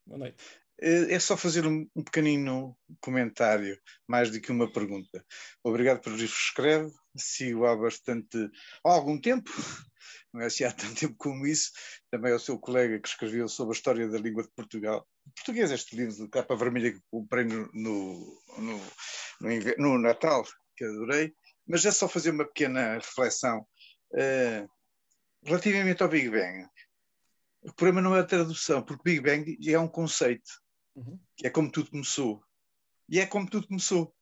Boa 0.05 0.17
noite. 0.17 0.66
É 0.79 1.19
só 1.19 1.35
fazer 1.35 1.65
um, 1.65 1.89
um 1.95 2.03
pequenino 2.03 2.77
comentário, 3.01 3.79
mais 4.07 4.29
do 4.29 4.39
que 4.39 4.51
uma 4.51 4.71
pergunta. 4.71 5.25
Obrigado 5.63 6.01
por 6.01 6.13
escreve, 6.13 6.91
sigo 7.15 7.65
há 7.65 7.75
bastante, 7.75 8.37
há 8.85 8.91
algum 8.91 9.19
tempo, 9.19 9.51
não 10.31 10.41
é 10.41 10.45
assim 10.45 10.63
há 10.65 10.71
tanto 10.71 10.99
tempo 10.99 11.15
como 11.17 11.47
isso, 11.47 11.71
também 12.11 12.31
é 12.31 12.35
o 12.35 12.39
seu 12.39 12.59
colega 12.59 12.99
que 12.99 13.07
escreveu 13.07 13.47
sobre 13.47 13.73
a 13.73 13.77
história 13.77 14.07
da 14.07 14.19
língua 14.19 14.43
de 14.43 14.51
Portugal. 14.55 15.07
Português, 15.35 15.71
este 15.71 15.95
livro 15.95 16.15
de 16.15 16.29
capa 16.29 16.55
vermelha 16.55 16.91
que 16.91 17.01
comprei 17.09 17.43
no, 17.43 17.67
no, 17.73 18.43
no, 18.59 18.81
no, 19.77 19.97
Natal, 19.97 20.45
que 20.75 20.85
adorei, 20.85 21.33
mas 21.67 21.85
é 21.85 21.91
só 21.91 22.07
fazer 22.07 22.29
uma 22.29 22.45
pequena 22.45 22.93
reflexão. 22.95 23.65
Uh, 24.11 24.69
relativamente 25.43 26.03
ao 26.03 26.09
Big 26.09 26.29
Bang, 26.29 26.67
o 27.63 27.73
problema 27.73 28.01
não 28.01 28.15
é 28.15 28.19
a 28.19 28.25
tradução, 28.25 28.81
porque 28.81 29.03
Big 29.03 29.21
Bang 29.21 29.57
é 29.67 29.79
um 29.79 29.87
conceito, 29.87 30.49
uhum. 30.97 31.19
é 31.43 31.49
como 31.49 31.71
tudo 31.71 31.91
começou. 31.91 32.43
E 33.07 33.19
é 33.19 33.25
como 33.25 33.49
tudo 33.49 33.67
começou. 33.67 34.13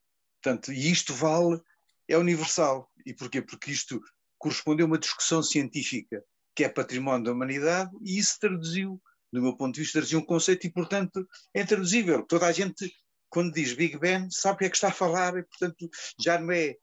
Portanto, 0.41 0.71
e 0.71 0.91
isto 0.91 1.13
vale, 1.13 1.59
é 2.07 2.17
universal. 2.17 2.91
E 3.05 3.13
porquê? 3.13 3.41
Porque 3.41 3.71
isto 3.71 3.99
correspondeu 4.37 4.85
a 4.85 4.87
uma 4.87 4.99
discussão 4.99 5.41
científica 5.41 6.23
que 6.55 6.63
é 6.63 6.69
património 6.69 7.25
da 7.25 7.31
humanidade 7.33 7.91
e 8.01 8.17
isso 8.17 8.39
traduziu, 8.39 9.01
do 9.31 9.41
meu 9.41 9.57
ponto 9.57 9.75
de 9.75 9.81
vista, 9.81 9.99
traduziu 9.99 10.19
um 10.19 10.25
conceito 10.25 10.65
e, 10.65 10.71
portanto, 10.71 11.27
é 11.53 11.61
intraduzível. 11.61 12.23
Toda 12.25 12.47
a 12.47 12.51
gente, 12.51 12.95
quando 13.29 13.53
diz 13.53 13.73
Big 13.73 13.97
Ben, 13.97 14.29
sabe 14.31 14.55
o 14.55 14.57
que 14.59 14.65
é 14.65 14.69
que 14.69 14.77
está 14.77 14.87
a 14.87 14.93
falar 14.93 15.37
e, 15.37 15.43
portanto, 15.43 15.89
já 16.17 16.39
não 16.39 16.51
é, 16.51 16.75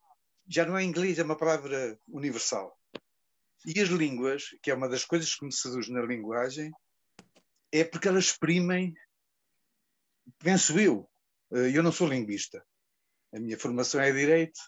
já 0.47 0.67
não 0.67 0.77
é 0.77 0.85
inglês, 0.85 1.19
é 1.19 1.23
uma 1.23 1.37
palavra 1.37 1.99
universal. 2.09 2.77
E 3.65 3.81
as 3.81 3.89
línguas, 3.89 4.45
que 4.63 4.71
é 4.71 4.75
uma 4.75 4.89
das 4.89 5.05
coisas 5.05 5.35
que 5.35 5.45
me 5.45 5.53
seduz 5.53 5.89
na 5.89 6.03
linguagem, 6.03 6.71
é 7.71 7.85
porque 7.85 8.09
elas 8.09 8.25
exprimem, 8.25 8.93
penso 10.39 10.79
eu, 10.79 11.09
eh, 11.53 11.77
eu 11.77 11.83
não 11.83 11.93
sou 11.93 12.09
linguista, 12.09 12.65
a 13.33 13.41
minha 13.41 13.59
formação 13.59 14.01
é 14.01 14.13
direito, 14.13 14.61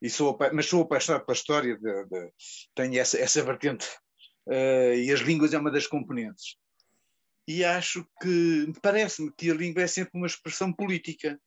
e 0.00 0.10
sou, 0.10 0.36
mas 0.52 0.66
sou 0.66 0.82
apaixonado 0.82 1.24
pela 1.24 1.36
história, 1.36 1.78
de, 1.78 2.04
de, 2.06 2.32
tenho 2.74 2.98
essa, 2.98 3.18
essa 3.18 3.42
vertente, 3.42 3.86
uh, 4.48 4.94
e 4.94 5.12
as 5.12 5.20
línguas 5.20 5.54
é 5.54 5.58
uma 5.58 5.70
das 5.70 5.86
componentes. 5.86 6.56
E 7.46 7.64
acho 7.64 8.04
que, 8.20 8.72
parece-me 8.82 9.32
que 9.32 9.50
a 9.50 9.54
língua 9.54 9.82
é 9.82 9.86
sempre 9.86 10.12
uma 10.14 10.26
expressão 10.26 10.72
política, 10.72 11.40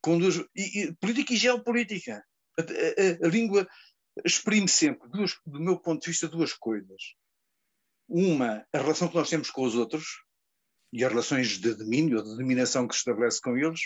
com 0.00 0.18
duas, 0.18 0.36
e, 0.54 0.84
e, 0.84 0.94
política 0.96 1.34
e 1.34 1.36
geopolítica. 1.36 2.24
A, 2.58 2.62
a, 2.62 3.26
a, 3.26 3.28
língua 3.28 3.68
exprime 4.24 4.68
sempre, 4.68 5.08
duas, 5.08 5.36
do 5.44 5.60
meu 5.60 5.78
ponto 5.78 6.02
de 6.02 6.10
vista, 6.10 6.28
duas 6.28 6.52
coisas. 6.52 7.14
Uma, 8.08 8.66
a 8.72 8.78
relação 8.78 9.08
que 9.08 9.14
nós 9.14 9.28
temos 9.28 9.50
com 9.50 9.62
os 9.62 9.74
outros, 9.74 10.04
e 10.92 11.04
as 11.04 11.10
relações 11.10 11.58
de 11.58 11.74
domínio 11.74 12.18
ou 12.18 12.24
de 12.24 12.36
dominação 12.36 12.86
que 12.86 12.94
se 12.94 13.00
estabelece 13.00 13.40
com 13.40 13.56
eles, 13.56 13.80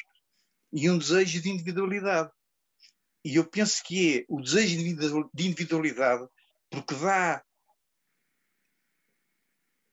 e 0.72 0.90
um 0.90 0.98
desejo 0.98 1.40
de 1.40 1.50
individualidade. 1.50 2.30
E 3.24 3.36
eu 3.36 3.44
penso 3.44 3.82
que 3.84 4.18
é 4.18 4.24
o 4.28 4.40
desejo 4.40 4.76
de 5.32 5.46
individualidade 5.46 6.26
porque 6.70 6.94
dá 6.94 7.42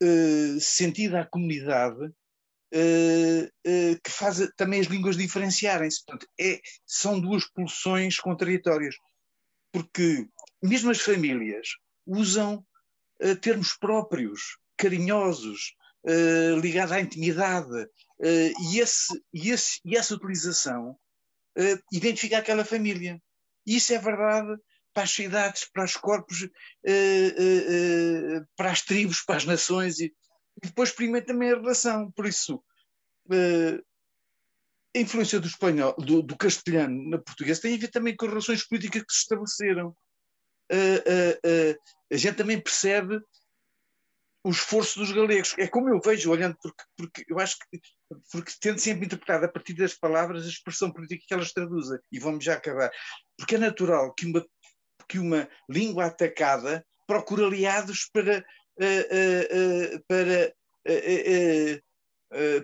uh, 0.01 0.59
sentido 0.59 1.15
à 1.15 1.25
comunidade 1.25 2.03
uh, 2.03 3.45
uh, 3.45 4.01
que 4.03 4.09
faz 4.09 4.39
também 4.57 4.81
as 4.81 4.87
línguas 4.87 5.15
diferenciarem-se. 5.15 6.03
Portanto, 6.03 6.27
é, 6.39 6.59
são 6.85 7.19
duas 7.19 7.47
pulsões 7.47 8.17
contraditórias. 8.19 8.95
Porque 9.71 10.27
mesmo 10.61 10.91
as 10.91 10.99
famílias 10.99 11.77
usam 12.05 12.65
termos 13.39 13.77
próprios, 13.77 14.57
carinhosos, 14.75 15.75
uh, 16.05 16.59
ligada 16.59 16.95
à 16.95 17.01
intimidade. 17.01 17.83
Uh, 18.19 18.53
e, 18.71 18.79
esse, 18.79 19.21
e, 19.33 19.49
esse, 19.51 19.79
e 19.85 19.97
essa 19.97 20.15
utilização 20.15 20.91
uh, 21.57 21.79
identifica 21.91 22.37
aquela 22.37 22.65
família. 22.65 23.21
Isso 23.65 23.93
é 23.93 23.97
verdade 23.97 24.57
para 24.93 25.03
as 25.03 25.11
cidades, 25.11 25.69
para 25.71 25.85
os 25.85 25.95
corpos, 25.95 26.49
para 28.57 28.71
as 28.71 28.81
tribos, 28.81 29.21
para 29.21 29.37
as 29.37 29.45
nações. 29.45 29.99
E, 29.99 30.13
e 30.61 30.67
depois 30.67 30.89
experimenta 30.89 31.27
também 31.27 31.51
a 31.51 31.55
relação. 31.55 32.11
Por 32.11 32.25
isso, 32.25 32.61
a 34.93 34.99
influência 34.99 35.39
do 35.39 35.47
espanhol, 35.47 35.95
do, 35.97 36.21
do, 36.21 36.35
castelhano 36.35 37.09
na 37.09 37.19
portuguesa 37.19 37.61
tem 37.61 37.75
a 37.75 37.77
ver 37.77 37.87
também 37.87 38.13
com 38.17 38.25
as 38.25 38.31
relações 38.31 38.67
políticas 38.67 39.03
que 39.03 39.13
se 39.13 39.19
estabeleceram. 39.19 39.95
a 42.11 42.17
gente 42.17 42.35
também 42.35 42.59
percebe 42.59 43.21
o 44.43 44.49
esforço 44.49 44.99
dos 44.99 45.11
galegos. 45.11 45.55
É 45.57 45.67
como 45.67 45.89
eu 45.89 45.99
vejo, 46.03 46.31
olhando, 46.31 46.57
porque, 46.61 46.83
porque 46.97 47.25
eu 47.27 47.39
acho 47.39 47.57
que 47.57 47.79
porque 48.31 48.51
tendo 48.59 48.79
sempre 48.79 49.05
interpretado 49.05 49.45
a 49.45 49.49
partir 49.49 49.73
das 49.73 49.93
palavras 49.93 50.45
a 50.45 50.49
expressão 50.49 50.91
política 50.91 51.23
que 51.27 51.33
elas 51.33 51.53
traduzem. 51.53 51.99
E 52.11 52.19
vamos 52.19 52.43
já 52.43 52.55
acabar. 52.55 52.91
Porque 53.37 53.55
é 53.55 53.57
natural 53.57 54.13
que 54.13 54.25
uma, 54.25 54.45
que 55.07 55.19
uma 55.19 55.47
língua 55.69 56.05
atacada 56.05 56.85
procure 57.05 57.43
aliados 57.43 58.09
para, 58.11 58.39
uh, 58.39 58.83
uh, 59.13 59.95
uh, 59.95 60.03
para, 60.07 60.53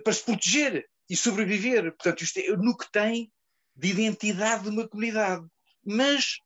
para 0.02 0.12
se 0.12 0.24
proteger 0.24 0.88
e 1.08 1.16
sobreviver. 1.16 1.92
Portanto, 1.92 2.22
isto 2.22 2.38
é 2.38 2.56
no 2.56 2.76
que 2.76 2.90
tem 2.90 3.32
de 3.76 3.88
identidade 3.88 4.64
de 4.64 4.70
uma 4.70 4.88
comunidade. 4.88 5.46
Mas, 5.84 6.38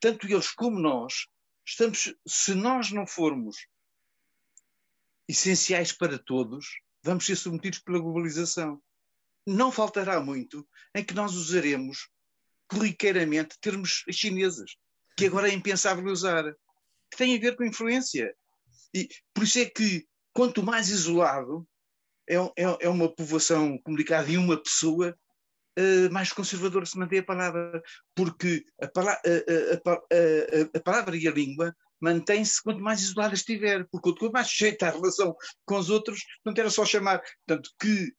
tanto 0.00 0.26
eles 0.26 0.50
como 0.50 0.78
nós, 0.78 1.26
estamos, 1.66 2.14
se 2.26 2.54
nós 2.54 2.90
não 2.90 3.06
formos 3.06 3.56
essenciais 5.30 5.92
para 5.92 6.18
todos, 6.18 6.66
vamos 7.02 7.24
ser 7.24 7.36
submetidos 7.36 7.78
pela 7.78 7.98
globalização. 7.98 8.80
Não 9.46 9.72
faltará 9.72 10.20
muito 10.20 10.66
em 10.94 11.04
que 11.04 11.14
nós 11.14 11.34
usaremos 11.34 12.08
corriqueiramente 12.68 13.58
termos 13.60 14.04
chineses, 14.10 14.76
que 15.16 15.26
agora 15.26 15.48
é 15.48 15.54
impensável 15.54 16.10
usar, 16.10 16.44
que 17.10 17.16
têm 17.16 17.36
a 17.36 17.40
ver 17.40 17.56
com 17.56 17.64
influência. 17.64 18.34
E 18.94 19.08
por 19.32 19.44
isso 19.44 19.58
é 19.58 19.66
que, 19.66 20.06
quanto 20.32 20.62
mais 20.62 20.88
isolado 20.88 21.66
é, 22.28 22.36
é, 22.36 22.76
é 22.80 22.88
uma 22.88 23.08
povoação 23.08 23.78
comunicada 23.78 24.30
e 24.30 24.36
uma 24.36 24.60
pessoa, 24.60 25.16
uh, 25.78 26.12
mais 26.12 26.32
conservador 26.32 26.86
se 26.86 26.98
mantém 26.98 27.20
a 27.20 27.24
palavra, 27.24 27.82
porque 28.14 28.64
a, 28.80 28.86
a, 28.86 29.12
a, 29.12 30.78
a 30.78 30.80
palavra 30.80 31.16
e 31.16 31.26
a 31.26 31.32
língua 31.32 31.74
mantém-se 32.00 32.62
quanto 32.62 32.80
mais 32.80 33.00
isolada 33.00 33.34
estiver, 33.34 33.86
porque 33.90 34.10
quanto 34.10 34.32
mais 34.32 34.48
sujeita 34.48 34.88
à 34.88 34.90
relação 34.90 35.36
com 35.64 35.76
os 35.76 35.90
outros, 35.90 36.20
não 36.44 36.52
era 36.56 36.70
só 36.70 36.84
chamar. 36.84 37.22
Portanto, 37.46 37.70
que 37.78 38.12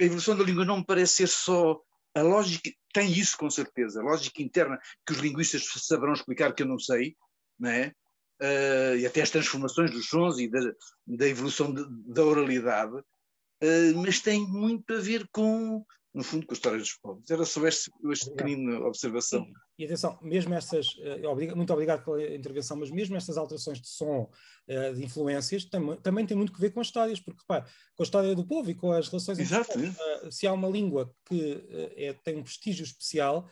a 0.00 0.04
evolução 0.04 0.36
da 0.36 0.44
língua 0.44 0.64
não 0.64 0.78
me 0.78 0.86
parece 0.86 1.16
ser 1.16 1.28
só 1.28 1.80
a 2.14 2.22
lógica, 2.22 2.70
tem 2.92 3.10
isso 3.10 3.36
com 3.36 3.50
certeza, 3.50 4.00
a 4.00 4.04
lógica 4.04 4.40
interna 4.40 4.78
que 5.04 5.12
os 5.12 5.18
linguistas 5.18 5.66
saberão 5.78 6.12
explicar 6.12 6.54
que 6.54 6.62
eu 6.62 6.66
não 6.66 6.78
sei, 6.78 7.16
não 7.58 7.70
é? 7.70 7.92
Uh, 8.40 8.96
e 8.98 9.06
até 9.06 9.22
as 9.22 9.30
transformações 9.30 9.90
dos 9.90 10.08
sons 10.08 10.38
e 10.38 10.48
da, 10.48 10.60
da 11.06 11.28
evolução 11.28 11.72
de, 11.72 11.84
da 12.12 12.24
oralidade, 12.24 12.96
uh, 12.96 13.96
mas 13.96 14.20
tem 14.20 14.46
muito 14.46 14.92
a 14.94 15.00
ver 15.00 15.28
com 15.32 15.84
no 16.14 16.22
fundo, 16.22 16.46
com 16.46 16.52
a 16.52 16.54
história 16.54 16.78
dos 16.78 16.92
povos. 16.94 17.28
Era 17.28 17.44
só 17.44 17.66
este, 17.66 17.90
esta 18.10 18.30
pequenina 18.30 18.78
observação. 18.86 19.44
E, 19.76 19.82
e, 19.82 19.84
atenção, 19.84 20.16
mesmo 20.22 20.54
estas, 20.54 20.94
uh, 20.94 21.56
muito 21.56 21.72
obrigado 21.72 22.04
pela 22.04 22.22
intervenção, 22.34 22.76
mas 22.76 22.90
mesmo 22.90 23.16
estas 23.16 23.36
alterações 23.36 23.80
de 23.80 23.88
som, 23.88 24.30
uh, 24.68 24.94
de 24.94 25.04
influências, 25.04 25.64
tam, 25.64 25.96
também 25.96 26.24
tem 26.24 26.36
muito 26.36 26.52
que 26.52 26.60
ver 26.60 26.70
com 26.70 26.80
as 26.80 26.86
histórias, 26.86 27.18
porque 27.18 27.40
repare, 27.40 27.64
com 27.96 28.02
a 28.02 28.04
história 28.04 28.34
do 28.34 28.46
povo 28.46 28.70
e 28.70 28.74
com 28.74 28.92
as 28.92 29.08
relações 29.08 29.40
Exato, 29.40 29.72
entre 29.76 29.88
uh, 29.88 30.30
se 30.30 30.46
há 30.46 30.52
uma 30.52 30.68
língua 30.68 31.12
que 31.28 31.92
é, 31.96 32.12
tem 32.12 32.36
um 32.36 32.42
prestígio 32.42 32.84
especial, 32.84 33.48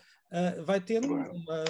vai 0.64 0.80
ter 0.80 1.02
claro. 1.02 1.30
uma, 1.30 1.64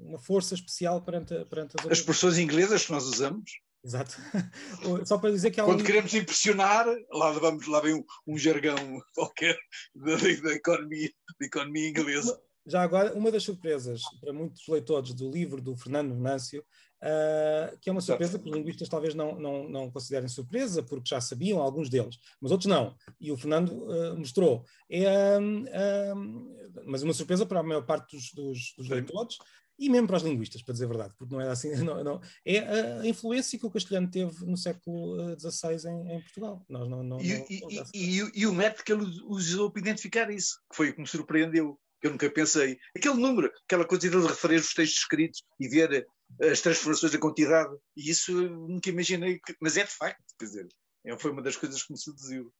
uma, 0.00 0.18
força 0.18 0.52
especial 0.52 1.00
perante, 1.02 1.32
perante 1.44 1.76
as 1.78 1.84
outras. 1.84 1.92
As 1.92 1.98
expressões 1.98 2.38
inglesas 2.38 2.84
que 2.84 2.90
nós 2.90 3.04
usamos 3.04 3.60
Exato. 3.88 4.16
Só 5.06 5.16
para 5.16 5.30
dizer 5.30 5.50
que 5.50 5.60
há 5.60 5.64
Quando 5.64 5.80
um... 5.80 5.84
queremos 5.84 6.12
impressionar, 6.12 6.86
lá, 7.10 7.32
vamos, 7.32 7.66
lá 7.66 7.80
vem 7.80 7.94
um, 7.94 8.04
um 8.26 8.36
jargão 8.36 8.76
qualquer 9.14 9.58
da, 9.94 10.14
da, 10.16 10.52
economia, 10.52 11.10
da 11.40 11.46
economia 11.46 11.88
inglesa. 11.88 12.38
Já 12.66 12.82
agora, 12.82 13.14
uma 13.14 13.30
das 13.30 13.44
surpresas 13.44 14.02
para 14.20 14.30
muitos 14.30 14.68
leitores 14.68 15.14
do 15.14 15.30
livro 15.30 15.62
do 15.62 15.74
Fernando 15.74 16.14
Venâncio, 16.14 16.62
uh, 17.02 17.78
que 17.80 17.88
é 17.88 17.92
uma 17.92 18.02
surpresa 18.02 18.38
que 18.38 18.50
os 18.50 18.54
linguistas 18.54 18.90
talvez 18.90 19.14
não, 19.14 19.40
não, 19.40 19.66
não 19.66 19.90
considerem 19.90 20.28
surpresa, 20.28 20.82
porque 20.82 21.08
já 21.08 21.18
sabiam 21.18 21.62
alguns 21.62 21.88
deles, 21.88 22.18
mas 22.38 22.52
outros 22.52 22.68
não. 22.68 22.94
E 23.18 23.32
o 23.32 23.38
Fernando 23.38 23.70
uh, 23.70 24.18
mostrou. 24.18 24.66
É, 24.90 25.38
uh, 25.38 26.84
mas 26.84 27.02
uma 27.02 27.14
surpresa 27.14 27.46
para 27.46 27.60
a 27.60 27.62
maior 27.62 27.86
parte 27.86 28.14
dos, 28.14 28.32
dos, 28.34 28.74
dos 28.76 28.88
leitores, 28.90 29.38
e 29.78 29.88
mesmo 29.88 30.06
para 30.06 30.16
os 30.16 30.22
linguistas, 30.22 30.62
para 30.62 30.72
dizer 30.72 30.86
a 30.86 30.88
verdade, 30.88 31.14
porque 31.16 31.32
não 31.32 31.40
era 31.40 31.52
assim, 31.52 31.70
não, 31.84 32.02
não, 32.02 32.20
é 32.44 32.58
a 32.58 33.06
influência 33.06 33.58
que 33.58 33.66
o 33.66 33.70
castelhano 33.70 34.10
teve 34.10 34.44
no 34.44 34.56
século 34.56 35.16
XVI 35.38 35.88
em, 35.88 36.16
em 36.16 36.20
Portugal. 36.20 36.64
Nós 36.68 36.88
não, 36.88 37.02
não, 37.02 37.20
e, 37.20 37.38
não, 37.38 37.46
e, 37.48 37.82
e, 37.94 38.30
e, 38.34 38.46
o 38.46 38.52
método 38.52 38.84
que 38.84 38.92
ele 38.92 39.04
usou 39.26 39.70
para 39.70 39.80
identificar 39.80 40.30
isso, 40.30 40.58
que 40.70 40.76
foi 40.76 40.90
o 40.90 40.94
que 40.94 41.00
me 41.00 41.06
surpreendeu, 41.06 41.78
que 42.00 42.06
eu 42.06 42.10
nunca 42.10 42.30
pensei. 42.30 42.78
Aquele 42.96 43.16
número, 43.16 43.52
aquela 43.64 43.84
coisa 43.84 44.08
de 44.08 44.16
referir 44.16 44.56
os 44.56 44.74
textos 44.74 45.00
escritos 45.00 45.42
e 45.60 45.68
ver 45.68 46.06
as 46.50 46.60
transformações 46.60 47.12
da 47.12 47.18
quantidade, 47.18 47.74
e 47.96 48.10
isso 48.10 48.32
nunca 48.32 48.90
imaginei, 48.90 49.38
que, 49.38 49.56
mas 49.60 49.76
é 49.76 49.84
de 49.84 49.90
facto, 49.90 50.22
quer 50.38 50.44
dizer, 50.44 50.68
é, 51.04 51.18
foi 51.18 51.30
uma 51.30 51.42
das 51.42 51.56
coisas 51.56 51.82
que 51.82 51.92
me 51.92 51.98
seduziu. 51.98 52.52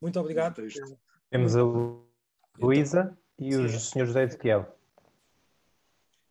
Muito 0.00 0.18
obrigado. 0.18 0.56
Temos 1.30 1.56
a 1.56 1.62
Luísa 2.58 3.16
e 3.38 3.54
o 3.56 3.68
Sr. 3.68 4.06
José 4.06 4.24
Ezequiel. 4.24 4.83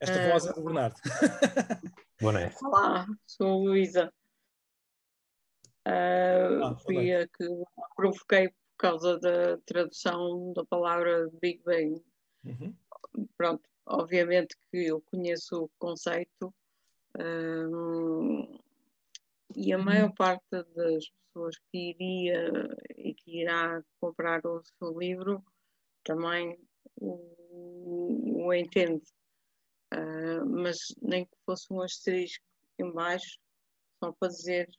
Esta 0.04 0.20
uh, 0.20 0.32
voz 0.32 0.46
é 0.46 0.52
do 0.52 0.62
Bernardo. 0.62 0.96
Boa 2.20 2.34
noite. 2.34 2.58
Olá, 2.62 3.08
sou 3.26 3.48
a 3.48 3.56
Luísa. 3.56 4.14
Uh, 5.88 6.62
ah, 6.62 6.76
fui 6.84 7.16
a 7.16 7.26
que 7.26 7.48
provoquei 7.96 8.50
por 8.50 8.78
causa 8.78 9.18
da 9.18 9.58
tradução 9.60 10.52
da 10.52 10.66
palavra 10.66 11.30
Big 11.42 11.64
Bang. 11.64 12.04
Uhum. 12.44 12.76
Pronto, 13.38 13.64
obviamente 13.86 14.58
que 14.70 14.88
eu 14.88 15.02
conheço 15.10 15.64
o 15.64 15.72
conceito 15.80 16.54
um, 17.18 18.60
e 19.56 19.72
a 19.72 19.78
maior 19.78 20.10
uhum. 20.10 20.16
parte 20.16 20.50
das 20.76 21.10
pessoas 21.28 21.58
que 21.72 21.92
iria 21.92 22.52
e 22.98 23.14
que 23.14 23.40
irá 23.40 23.82
comprar 24.02 24.46
o 24.46 24.62
seu 24.66 25.00
livro 25.00 25.42
também 26.04 26.60
o, 26.98 28.48
o 28.48 28.54
entende. 28.54 29.02
Uh, 29.94 30.46
mas 30.46 30.78
nem 31.02 31.26
que 31.26 31.38
fosse 31.46 31.72
um 31.72 31.82
asterisco 31.82 32.44
embaixo, 32.80 33.38
só 34.00 34.12
para 34.14 34.30
dizer 34.30 34.70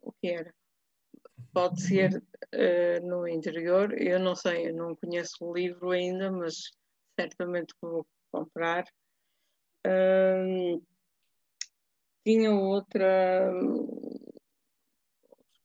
o 0.00 0.12
que 0.12 0.28
era. 0.28 0.54
Pode 1.52 1.82
ser 1.82 2.16
uh, 2.16 3.06
no 3.06 3.28
interior, 3.28 3.92
eu 4.00 4.18
não 4.18 4.34
sei, 4.34 4.68
eu 4.68 4.74
não 4.74 4.96
conheço 4.96 5.36
o 5.40 5.54
livro 5.54 5.90
ainda, 5.90 6.30
mas 6.30 6.70
certamente 7.18 7.74
vou 7.80 8.06
comprar. 8.32 8.84
Uh, 9.86 10.82
tinha 12.24 12.52
outra 12.52 13.52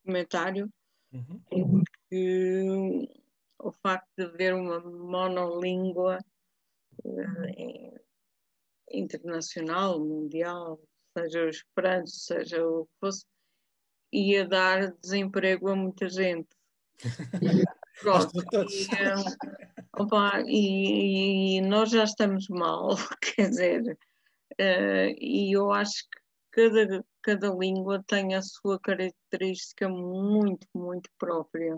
comentário 0.05 0.71
uhum. 1.13 1.41
em 1.51 1.83
que 2.09 3.09
o 3.59 3.71
facto 3.71 4.07
de 4.17 4.25
haver 4.25 4.53
uma 4.53 4.79
monolíngua 4.79 6.19
internacional, 8.93 9.99
mundial, 9.99 10.79
seja 11.17 11.43
o 11.43 11.49
Esperanto, 11.49 12.09
seja 12.09 12.65
o 12.65 12.85
que 12.85 12.91
fosse, 12.99 13.25
ia 14.11 14.47
dar 14.47 14.91
desemprego 15.01 15.69
a 15.69 15.75
muita 15.75 16.09
gente. 16.09 16.49
Pronto, 18.01 18.31
e, 18.71 20.01
opa, 20.01 20.41
e, 20.47 21.57
e, 21.57 21.61
nós 21.61 21.91
já 21.91 22.03
estamos 22.03 22.47
mal, 22.47 22.95
quer 23.35 23.49
dizer, 23.49 23.97
uh, 24.53 25.15
e 25.19 25.55
eu 25.55 25.71
acho 25.71 26.03
que 26.09 26.21
cada, 26.51 27.05
cada 27.21 27.49
língua 27.49 28.03
tem 28.07 28.33
a 28.33 28.41
sua 28.41 28.79
característica 28.79 29.87
muito, 29.87 30.67
muito 30.73 31.09
própria. 31.17 31.75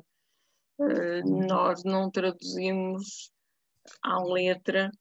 Uh, 0.79 1.45
nós 1.47 1.83
não 1.83 2.09
traduzimos 2.09 3.31
à 4.01 4.23
letra, 4.23 4.91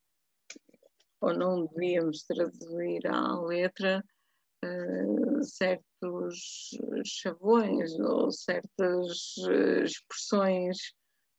ou 1.22 1.32
não 1.32 1.66
devíamos 1.66 2.24
traduzir 2.24 3.06
à 3.06 3.40
letra, 3.40 4.04
uh, 4.64 5.44
certos 5.44 6.70
chavões 7.04 7.98
ou 8.00 8.30
certas 8.32 9.36
uh, 9.46 9.84
expressões 9.84 10.92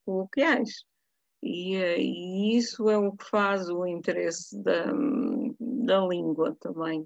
coloquiais. 0.06 0.86
E, 1.42 1.76
e, 1.76 2.58
isso 2.58 2.90
é 2.90 2.98
o 2.98 3.12
que 3.12 3.30
faz 3.30 3.68
o 3.70 3.86
interesse 3.86 4.58
da, 4.64 4.86
da 5.60 6.00
língua 6.08 6.56
também. 6.62 7.06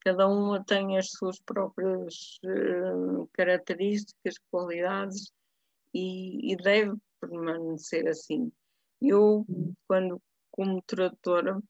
Cada 0.00 0.26
uma 0.26 0.64
tem 0.64 0.98
as 0.98 1.10
suas 1.10 1.38
próprias 1.40 2.40
uh, 2.44 3.28
características, 3.32 4.34
qualidades 4.50 5.30
e, 5.94 6.52
e, 6.52 6.56
deve 6.56 6.96
permanecer 7.20 8.08
assim. 8.08 8.50
Eu, 9.00 9.46
quando 9.86 10.20
como 10.50 10.82
tradutora, 10.82 11.60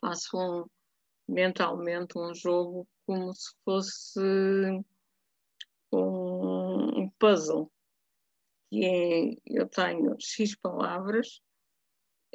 faço 0.00 0.36
um, 0.36 0.66
mentalmente 1.28 2.18
um 2.18 2.34
jogo 2.34 2.86
como 3.06 3.32
se 3.34 3.54
fosse 3.64 4.20
um 5.92 7.08
puzzle, 7.18 7.70
que 8.70 8.84
é, 8.84 9.36
eu 9.46 9.68
tenho 9.68 10.16
X 10.20 10.56
palavras, 10.56 11.40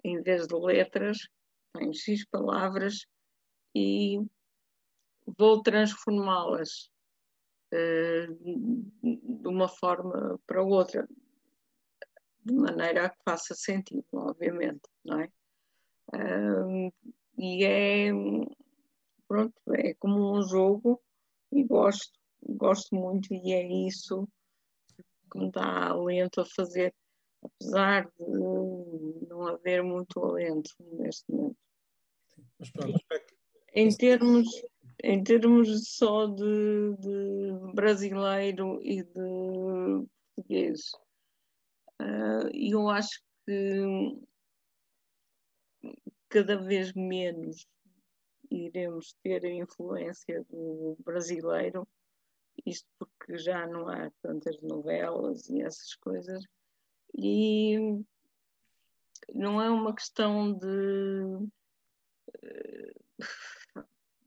em 0.04 0.22
vez 0.22 0.48
de 0.48 0.56
letras, 0.56 1.28
tenho 1.74 1.94
X 1.94 2.26
palavras 2.26 3.06
e 3.76 4.20
vou 5.38 5.62
transformá-las 5.62 6.90
uh, 7.74 8.34
de 9.04 9.48
uma 9.48 9.68
forma 9.68 10.40
para 10.48 10.64
outra, 10.64 11.08
de 12.44 12.54
maneira 12.54 13.06
a 13.06 13.10
que 13.10 13.24
faça 13.24 13.54
sentido, 13.54 14.06
obviamente, 14.14 14.82
não 15.04 15.20
é? 15.22 15.32
Uh, 16.14 16.94
e 17.41 17.65
é, 17.65 18.11
pronto, 19.27 19.53
é 19.73 19.95
como 19.95 20.38
um 20.38 20.43
jogo 20.43 21.01
e 21.51 21.63
gosto, 21.63 22.13
gosto 22.47 22.95
muito 22.95 23.34
e 23.34 23.51
é 23.51 23.68
isso 23.88 24.27
que 25.31 25.39
me 25.39 25.51
dá 25.51 25.88
alento 25.88 26.41
a 26.41 26.45
fazer, 26.45 26.93
apesar 27.41 28.05
de 28.05 29.27
não 29.27 29.47
haver 29.47 29.81
muito 29.81 30.23
alento 30.23 30.69
neste 30.93 31.31
momento. 31.31 31.57
Mas 32.59 32.72
pronto, 32.72 33.03
em 33.73 33.89
termos 33.89 34.47
em 35.03 35.23
termos 35.23 35.88
só 35.88 36.27
de, 36.27 36.95
de 36.99 37.73
brasileiro 37.73 38.80
e 38.84 39.01
de 39.01 40.07
português, 40.35 40.91
uh, 41.99 42.47
eu 42.53 42.88
acho 42.88 43.19
que 43.47 44.19
cada 46.32 46.58
vez 46.58 46.94
menos 46.94 47.68
iremos 48.49 49.14
ter 49.22 49.45
a 49.45 49.53
influência 49.53 50.44
do 50.49 50.98
brasileiro, 51.03 51.86
isto 52.66 52.88
porque 52.98 53.38
já 53.38 53.68
não 53.68 53.88
há 53.90 54.10
tantas 54.22 54.60
novelas 54.62 55.49
e 55.49 55.62
essas 55.62 55.94
coisas, 55.95 56.44
e 57.14 57.78
não 59.34 59.62
é 59.62 59.70
uma 59.70 59.94
questão 59.94 60.53
de 60.53 61.49
eh, 62.41 62.94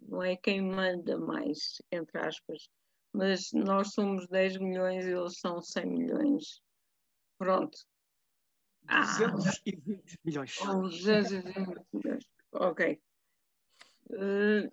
não 0.02 0.22
é 0.22 0.36
quem 0.36 0.60
manda 0.60 1.18
mais, 1.18 1.80
entre 1.90 2.18
aspas, 2.18 2.68
mas 3.12 3.50
nós 3.52 3.94
somos 3.94 4.28
10 4.28 4.58
milhões 4.58 5.06
e 5.06 5.10
eles 5.10 5.38
são 5.38 5.62
100 5.62 5.86
milhões. 5.86 6.62
Pronto. 7.38 7.78
Ah, 8.88 9.02
220 9.02 10.18
milhões. 10.24 10.56
220 10.58 11.86
milhões. 11.92 12.24
Ok. 12.52 13.00
Uh, 14.10 14.70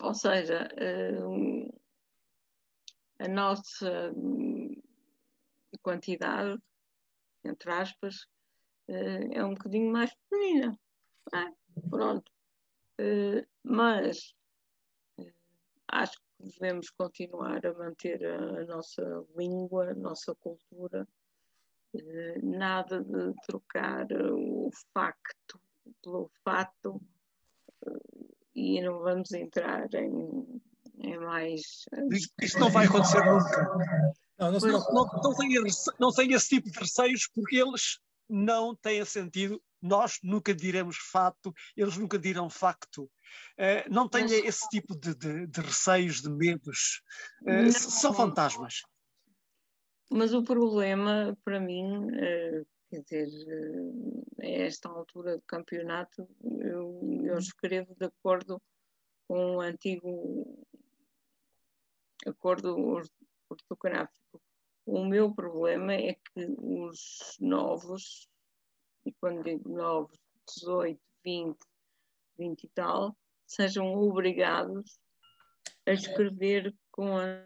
ou 0.00 0.14
seja, 0.14 0.68
uh, 0.72 1.80
a 3.18 3.28
nossa 3.28 4.12
quantidade, 5.82 6.58
entre 7.44 7.70
aspas, 7.70 8.22
uh, 8.88 9.32
é 9.32 9.44
um 9.44 9.54
bocadinho 9.54 9.92
mais 9.92 10.14
pequenina. 10.14 10.78
Ah, 11.32 11.52
pronto. 11.90 12.32
Eh, 12.98 13.46
mas 13.62 14.34
acho 15.88 16.18
que 16.18 16.50
devemos 16.50 16.88
continuar 16.90 17.64
a 17.66 17.74
manter 17.74 18.24
a, 18.24 18.64
nossa 18.64 19.02
língua, 19.36 19.90
a 19.90 19.94
nossa 19.94 20.34
cultura, 20.36 21.06
nada 22.42 23.02
de 23.02 23.34
trocar 23.46 24.06
o 24.12 24.70
facto 24.92 25.60
pelo 26.02 26.30
fato 26.44 27.00
e 28.54 28.80
não 28.80 29.00
vamos 29.00 29.32
entrar 29.32 29.86
em, 29.94 30.60
em 30.98 31.18
mais. 31.18 31.84
Isto 32.40 32.58
não 32.58 32.70
vai 32.70 32.86
acontecer 32.86 33.24
nunca. 33.24 34.14
Não, 34.38 34.52
não, 34.52 34.58
não, 34.58 34.92
não, 34.92 35.20
não, 35.22 35.34
tem, 35.34 35.54
não 35.98 36.12
tem 36.12 36.32
esse 36.32 36.48
tipo 36.48 36.70
de 36.70 36.78
receios 36.78 37.28
porque 37.34 37.56
eles 37.56 37.98
não 38.28 38.74
têm 38.74 39.04
sentido 39.04 39.62
nós 39.86 40.18
nunca 40.22 40.54
diremos 40.54 40.96
fato, 40.96 41.54
eles 41.76 41.96
nunca 41.96 42.18
dirão 42.18 42.50
facto. 42.50 43.04
Uh, 43.58 43.88
não 43.88 44.08
tenha 44.08 44.28
Mas... 44.28 44.44
esse 44.44 44.68
tipo 44.68 44.98
de, 44.98 45.14
de, 45.14 45.46
de, 45.46 45.60
receios, 45.60 46.20
de 46.20 46.30
medos. 46.30 47.02
Uh, 47.42 47.70
são 47.72 48.12
fantasmas. 48.12 48.82
Mas 50.10 50.32
o 50.32 50.42
problema, 50.42 51.36
para 51.44 51.60
mim, 51.60 52.06
uh, 52.06 52.66
quer 52.88 53.02
dizer, 53.02 53.28
a 54.40 54.46
esta 54.46 54.88
altura 54.88 55.36
do 55.36 55.42
campeonato, 55.42 56.28
eu, 56.60 57.22
eu 57.24 57.38
escrevo 57.38 57.94
de 57.96 58.06
acordo 58.06 58.62
com 59.26 59.56
o 59.56 59.60
antigo 59.60 60.64
acordo 62.26 63.02
ortográfico. 63.48 64.42
O 64.84 65.04
meu 65.04 65.34
problema 65.34 65.94
é 65.94 66.14
que 66.14 66.54
os 66.58 67.36
novos 67.40 68.28
e 69.06 69.12
quando 69.20 69.44
digo 69.44 69.68
novos, 69.68 70.18
18, 70.48 71.00
20, 71.24 71.56
20 72.36 72.64
e 72.64 72.68
tal, 72.70 73.16
sejam 73.46 73.94
obrigados 73.94 74.98
a 75.86 75.92
escrever 75.92 76.74
com 76.90 77.16
a 77.16 77.40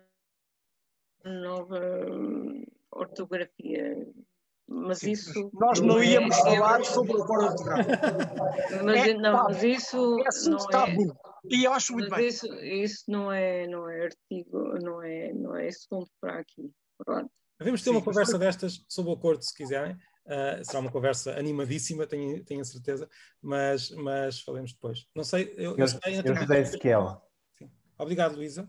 nova 1.24 1.80
ortografia. 2.90 4.06
Mas 4.72 4.98
Sim, 4.98 5.10
isso. 5.10 5.50
Nós 5.52 5.80
não 5.80 6.02
íamos 6.02 6.36
é, 6.38 6.42
falar 6.42 6.80
é, 6.80 6.84
sobre 6.84 7.16
o 7.16 7.22
acordo 7.22 7.46
ortográfico. 7.46 7.96
Mas, 8.84 9.08
é, 9.08 9.14
não, 9.14 9.44
mas 9.44 9.62
isso. 9.64 10.20
É 10.20 10.48
não 10.48 10.66
tabu. 10.68 11.10
É, 11.50 11.56
e 11.56 11.64
eu 11.64 11.72
acho 11.72 11.92
muito 11.92 12.08
bem. 12.08 12.28
Isso, 12.28 12.46
isso 12.54 13.04
não, 13.08 13.32
é, 13.32 13.66
não 13.66 13.88
é 13.90 14.04
artigo, 14.04 14.78
não 14.80 15.02
é, 15.02 15.32
não 15.32 15.56
é 15.56 15.66
assunto 15.66 16.08
para 16.20 16.38
aqui. 16.38 16.70
Pronto. 16.96 17.30
Devemos 17.58 17.82
ter 17.82 17.90
Sim, 17.90 17.96
uma 17.96 18.02
conversa 18.02 18.38
destas 18.38 18.84
sobre 18.88 19.10
o 19.10 19.14
acordo, 19.14 19.42
se 19.42 19.54
quiserem. 19.54 19.94
Uh, 20.24 20.64
será 20.64 20.78
uma 20.78 20.92
conversa 20.92 21.36
animadíssima, 21.36 22.06
tenho, 22.06 22.44
tenho 22.44 22.60
a 22.60 22.64
certeza, 22.64 23.08
mas, 23.42 23.90
mas 23.90 24.40
falemos 24.40 24.72
depois. 24.72 25.06
Não 25.14 25.24
sei, 25.24 25.52
eu, 25.56 25.76
eu, 25.76 25.88
sei 25.88 26.20
eu 26.24 26.36
José 26.36 26.60
Ezequiel. 26.60 27.20
Obrigado, 27.98 28.36
Luísa. 28.36 28.68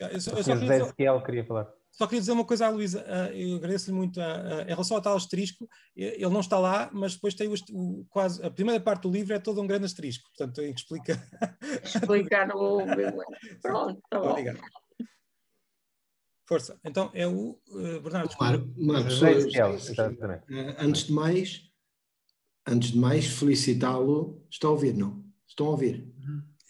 Eu, 0.00 0.08
eu, 0.08 0.20
só 0.20 0.36
José 0.36 0.76
Ezequiel 0.76 1.22
queria 1.22 1.44
falar. 1.44 1.70
Só 1.92 2.06
queria 2.06 2.20
dizer 2.20 2.32
uma 2.32 2.44
coisa 2.44 2.66
à 2.66 2.70
Luísa, 2.70 3.02
uh, 3.02 3.34
eu 3.34 3.56
agradeço-lhe 3.56 3.96
muito, 3.96 4.18
uh, 4.18 4.62
em 4.62 4.68
relação 4.68 4.96
ao 4.96 5.02
tal 5.02 5.16
asterisco, 5.16 5.68
ele 5.94 6.28
não 6.28 6.40
está 6.40 6.58
lá, 6.58 6.88
mas 6.92 7.14
depois 7.14 7.34
tem 7.34 7.48
o, 7.48 7.54
o, 7.72 8.06
quase, 8.08 8.42
a 8.44 8.50
primeira 8.50 8.80
parte 8.80 9.02
do 9.02 9.10
livro 9.10 9.34
é 9.34 9.38
todo 9.38 9.60
um 9.60 9.66
grande 9.66 9.84
asterisco, 9.84 10.30
portanto 10.30 10.54
tem 10.54 10.72
que 10.72 10.80
explicar. 10.80 11.22
Explicar 11.84 12.48
o... 12.54 12.78
Pronto, 13.60 14.00
tá 14.08 14.20
bom. 14.20 14.30
Obrigado. 14.30 14.60
Força. 16.50 16.80
Então 16.84 17.12
é 17.14 17.28
o 17.28 17.60
uh, 17.68 18.00
Bernardo. 18.00 18.36
Claro, 18.36 18.74
Marcos, 18.76 19.22
uh, 19.22 19.26
antes 20.78 21.04
de 21.04 21.12
mais, 21.12 21.62
antes 22.66 22.90
de 22.90 22.98
mais, 22.98 23.26
felicitá-lo. 23.26 24.44
Está 24.50 24.66
a 24.66 24.70
ouvir, 24.72 24.92
não? 24.94 25.24
Estão 25.46 25.66
a 25.66 25.70
ouvir? 25.70 26.12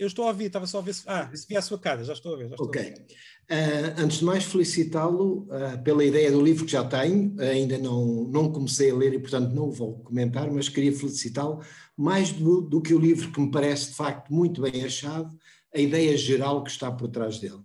Eu 0.00 0.06
estou 0.06 0.24
a 0.24 0.28
ouvir, 0.28 0.46
estava 0.46 0.66
só 0.66 0.78
a 0.78 0.82
ver 0.82 0.94
se. 0.94 1.02
Ah, 1.06 1.30
se 1.34 1.46
via 1.46 1.58
a 1.58 1.62
sua 1.62 1.78
cara, 1.78 2.02
já 2.02 2.14
estou 2.14 2.34
a 2.34 2.38
ver. 2.38 2.50
Estou 2.50 2.66
ok. 2.66 2.80
A 2.80 2.84
ver. 2.84 3.06
Uh, 3.50 4.02
antes 4.04 4.18
de 4.18 4.24
mais, 4.24 4.44
felicitá-lo 4.44 5.48
uh, 5.48 5.82
pela 5.82 6.04
ideia 6.04 6.30
do 6.30 6.40
livro 6.40 6.64
que 6.64 6.72
já 6.72 6.84
tenho, 6.84 7.34
ainda 7.40 7.76
não, 7.78 8.24
não 8.24 8.50
comecei 8.50 8.90
a 8.90 8.94
ler 8.94 9.12
e, 9.12 9.18
portanto, 9.18 9.52
não 9.52 9.68
o 9.68 9.72
vou 9.72 9.98
comentar, 10.04 10.50
mas 10.50 10.68
queria 10.68 10.92
felicitá-lo 10.92 11.60
mais 11.96 12.32
do, 12.32 12.62
do 12.62 12.80
que 12.80 12.94
o 12.94 12.98
livro 12.98 13.30
que 13.30 13.40
me 13.40 13.50
parece 13.50 13.90
de 13.90 13.96
facto 13.96 14.32
muito 14.32 14.62
bem 14.62 14.84
achado, 14.84 15.36
a 15.74 15.78
ideia 15.78 16.16
geral 16.16 16.64
que 16.64 16.70
está 16.70 16.90
por 16.90 17.08
trás 17.08 17.38
dele. 17.38 17.56
O 17.56 17.64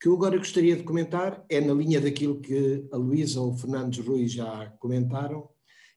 que 0.00 0.08
eu 0.08 0.14
agora 0.14 0.38
gostaria 0.38 0.74
de 0.74 0.82
comentar 0.82 1.44
é 1.48 1.60
na 1.60 1.74
linha 1.74 2.00
daquilo 2.00 2.40
que 2.40 2.88
a 2.90 2.96
Luísa 2.96 3.40
ou 3.40 3.52
o 3.52 3.56
Fernandes 3.56 4.04
Rui 4.04 4.26
já 4.26 4.66
comentaram 4.80 5.48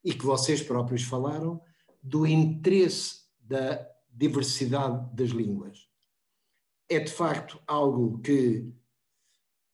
e 0.03 0.13
que 0.13 0.25
vocês 0.25 0.61
próprios 0.61 1.03
falaram, 1.03 1.61
do 2.03 2.27
interesse 2.27 3.21
da 3.39 3.90
diversidade 4.11 5.15
das 5.15 5.29
línguas. 5.29 5.88
É 6.89 6.99
de 6.99 7.11
facto 7.11 7.61
algo 7.65 8.19
que 8.19 8.71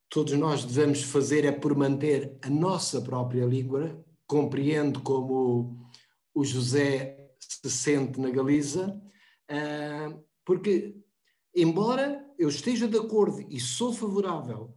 todos 0.08 0.32
nós 0.34 0.64
devemos 0.64 1.02
fazer 1.02 1.44
é 1.44 1.52
por 1.52 1.76
manter 1.76 2.38
a 2.42 2.48
nossa 2.48 3.00
própria 3.00 3.44
língua. 3.44 4.04
Compreendo 4.26 5.00
como 5.00 5.90
o 6.34 6.44
José 6.44 7.32
se 7.40 7.70
sente 7.70 8.20
na 8.20 8.30
Galiza, 8.30 9.00
ah, 9.48 10.14
porque, 10.44 10.94
embora 11.54 12.24
eu 12.38 12.48
esteja 12.48 12.86
de 12.86 12.98
acordo 12.98 13.44
e 13.48 13.58
sou 13.58 13.92
favorável 13.92 14.74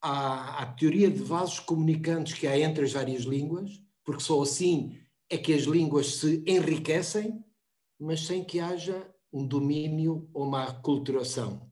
à, 0.00 0.62
à 0.62 0.66
teoria 0.66 1.10
de 1.10 1.22
vasos 1.22 1.58
comunicantes 1.58 2.34
que 2.34 2.46
há 2.46 2.58
entre 2.58 2.84
as 2.84 2.92
várias 2.92 3.22
línguas, 3.22 3.82
porque 4.04 4.22
só 4.22 4.40
assim 4.42 4.98
é 5.28 5.36
que 5.36 5.52
as 5.52 5.62
línguas 5.62 6.16
se 6.16 6.42
enriquecem, 6.46 7.43
mas 8.04 8.26
sem 8.26 8.44
que 8.44 8.60
haja 8.60 9.08
um 9.32 9.46
domínio 9.46 10.28
ou 10.32 10.46
uma 10.46 10.64
aculturação. 10.64 11.70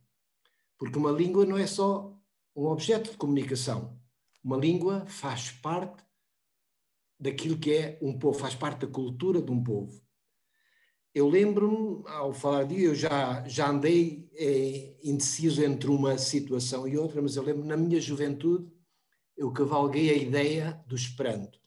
Porque 0.78 0.98
uma 0.98 1.12
língua 1.12 1.44
não 1.44 1.56
é 1.56 1.66
só 1.66 2.18
um 2.56 2.66
objeto 2.66 3.12
de 3.12 3.16
comunicação. 3.16 4.00
Uma 4.42 4.56
língua 4.56 5.06
faz 5.06 5.52
parte 5.52 6.02
daquilo 7.18 7.56
que 7.56 7.72
é 7.72 7.98
um 8.02 8.18
povo, 8.18 8.38
faz 8.38 8.54
parte 8.54 8.80
da 8.80 8.92
cultura 8.92 9.40
de 9.40 9.50
um 9.52 9.62
povo. 9.62 10.02
Eu 11.14 11.28
lembro-me, 11.28 12.02
ao 12.08 12.32
falar 12.32 12.64
disso, 12.64 12.86
eu 12.86 12.94
já, 12.94 13.46
já 13.46 13.68
andei 13.68 14.28
é, 14.34 14.96
indeciso 15.04 15.62
entre 15.62 15.88
uma 15.88 16.18
situação 16.18 16.88
e 16.88 16.96
outra, 16.96 17.22
mas 17.22 17.36
eu 17.36 17.44
lembro, 17.44 17.64
na 17.64 17.76
minha 17.76 18.00
juventude, 18.00 18.72
eu 19.36 19.52
cavalguei 19.52 20.10
a 20.10 20.16
ideia 20.16 20.82
do 20.86 20.96
Esperanto. 20.96 21.61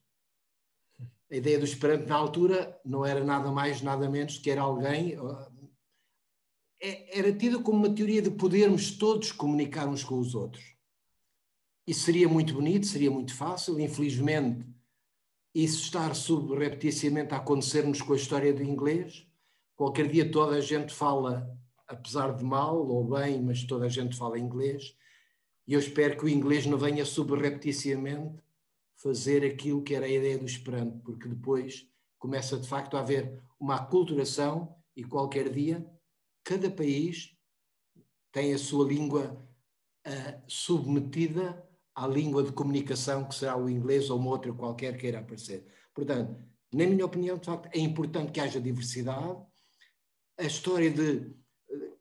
A 1.31 1.35
ideia 1.35 1.57
do 1.57 1.65
Esperanto, 1.65 2.07
na 2.07 2.15
altura, 2.15 2.79
não 2.85 3.05
era 3.05 3.23
nada 3.23 3.51
mais, 3.51 3.81
nada 3.81 4.09
menos 4.09 4.37
que 4.37 4.49
era 4.49 4.61
alguém 4.61 5.17
é, 6.85 7.19
era 7.19 7.33
tida 7.33 7.59
como 7.59 7.79
uma 7.79 7.93
teoria 7.93 8.21
de 8.21 8.29
podermos 8.29 8.91
todos 8.91 9.31
comunicar 9.31 9.87
uns 9.87 10.03
com 10.03 10.19
os 10.19 10.35
outros. 10.35 10.75
Isso 11.87 12.01
seria 12.01 12.27
muito 12.27 12.53
bonito, 12.53 12.85
seria 12.85 13.11
muito 13.11 13.33
fácil, 13.33 13.79
infelizmente, 13.79 14.65
isso 15.53 15.83
estar 15.83 16.13
subrepticiamente 16.15 17.33
a 17.33 17.37
acontecer-nos 17.37 18.01
com 18.01 18.13
a 18.13 18.17
história 18.17 18.53
do 18.53 18.63
inglês. 18.63 19.25
Qualquer 19.75 20.07
dia 20.07 20.29
toda 20.29 20.57
a 20.57 20.61
gente 20.61 20.93
fala, 20.93 21.49
apesar 21.87 22.35
de 22.35 22.43
mal 22.43 22.85
ou 22.87 23.03
bem, 23.03 23.41
mas 23.41 23.63
toda 23.63 23.85
a 23.85 23.89
gente 23.89 24.17
fala 24.17 24.37
inglês. 24.37 24.95
E 25.67 25.73
eu 25.73 25.79
espero 25.79 26.17
que 26.17 26.25
o 26.25 26.29
inglês 26.29 26.65
não 26.65 26.77
venha 26.77 27.05
subrepticiamente 27.05 28.35
fazer 29.05 29.45
aquilo 29.45 29.83
que 29.83 29.93
era 29.93 30.07
a 30.07 30.09
ideia 30.09 30.35
do 30.35 30.47
Esperanto, 30.47 30.97
porque 31.03 31.27
depois 31.27 31.87
começa 32.17 32.57
de 32.57 32.67
facto 32.67 32.97
a 32.97 33.01
haver 33.01 33.39
uma 33.59 33.75
aculturação 33.75 34.75
e 34.95 35.03
qualquer 35.03 35.51
dia 35.51 35.85
cada 36.43 36.71
país 36.71 37.37
tem 38.31 38.51
a 38.51 38.57
sua 38.57 38.83
língua 38.83 39.47
uh, 40.07 40.43
submetida 40.47 41.63
à 41.93 42.07
língua 42.07 42.41
de 42.41 42.51
comunicação 42.51 43.25
que 43.25 43.35
será 43.35 43.55
o 43.55 43.69
inglês 43.69 44.09
ou 44.09 44.17
uma 44.17 44.31
outra 44.31 44.51
qualquer 44.51 44.97
queira 44.97 45.19
aparecer. 45.19 45.67
Portanto, 45.93 46.35
na 46.73 46.87
minha 46.87 47.05
opinião, 47.05 47.37
de 47.37 47.45
facto, 47.45 47.69
é 47.75 47.79
importante 47.79 48.31
que 48.31 48.39
haja 48.39 48.59
diversidade. 48.59 49.37
A 50.35 50.43
história 50.43 50.89
de, 50.89 51.31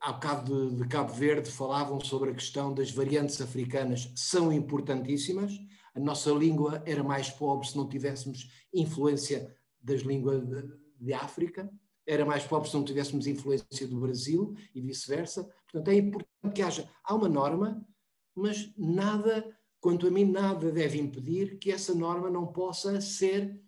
há 0.00 0.10
bocado 0.10 0.70
de, 0.70 0.76
de 0.76 0.88
Cabo 0.88 1.12
Verde, 1.12 1.50
falavam 1.50 2.00
sobre 2.00 2.30
a 2.30 2.34
questão 2.34 2.72
das 2.72 2.90
variantes 2.90 3.42
africanas, 3.42 4.10
são 4.16 4.50
importantíssimas. 4.50 5.52
A 5.94 6.00
nossa 6.00 6.30
língua 6.30 6.82
era 6.84 7.02
mais 7.02 7.30
pobre 7.30 7.66
se 7.66 7.76
não 7.76 7.88
tivéssemos 7.88 8.50
influência 8.72 9.54
das 9.80 10.00
línguas 10.02 10.44
de, 10.46 10.62
de 10.98 11.12
África 11.12 11.70
era 12.06 12.24
mais 12.24 12.44
pobre 12.44 12.68
se 12.68 12.76
não 12.76 12.84
tivéssemos 12.84 13.26
influência 13.26 13.88
do 13.88 13.98
Brasil 13.98 14.54
e 14.74 14.80
vice-versa. 14.80 15.44
Portanto, 15.64 15.88
é 15.88 15.96
importante 15.96 16.54
que 16.54 16.62
haja. 16.62 16.88
Há 17.02 17.14
uma 17.14 17.28
norma, 17.28 17.86
mas 18.34 18.72
nada, 18.76 19.56
quanto 19.80 20.06
a 20.06 20.10
mim, 20.10 20.24
nada 20.24 20.70
deve 20.70 20.98
impedir 20.98 21.58
que 21.58 21.72
essa 21.72 21.94
norma 21.94 22.30
não 22.30 22.46
possa 22.46 23.00
ser, 23.00 23.58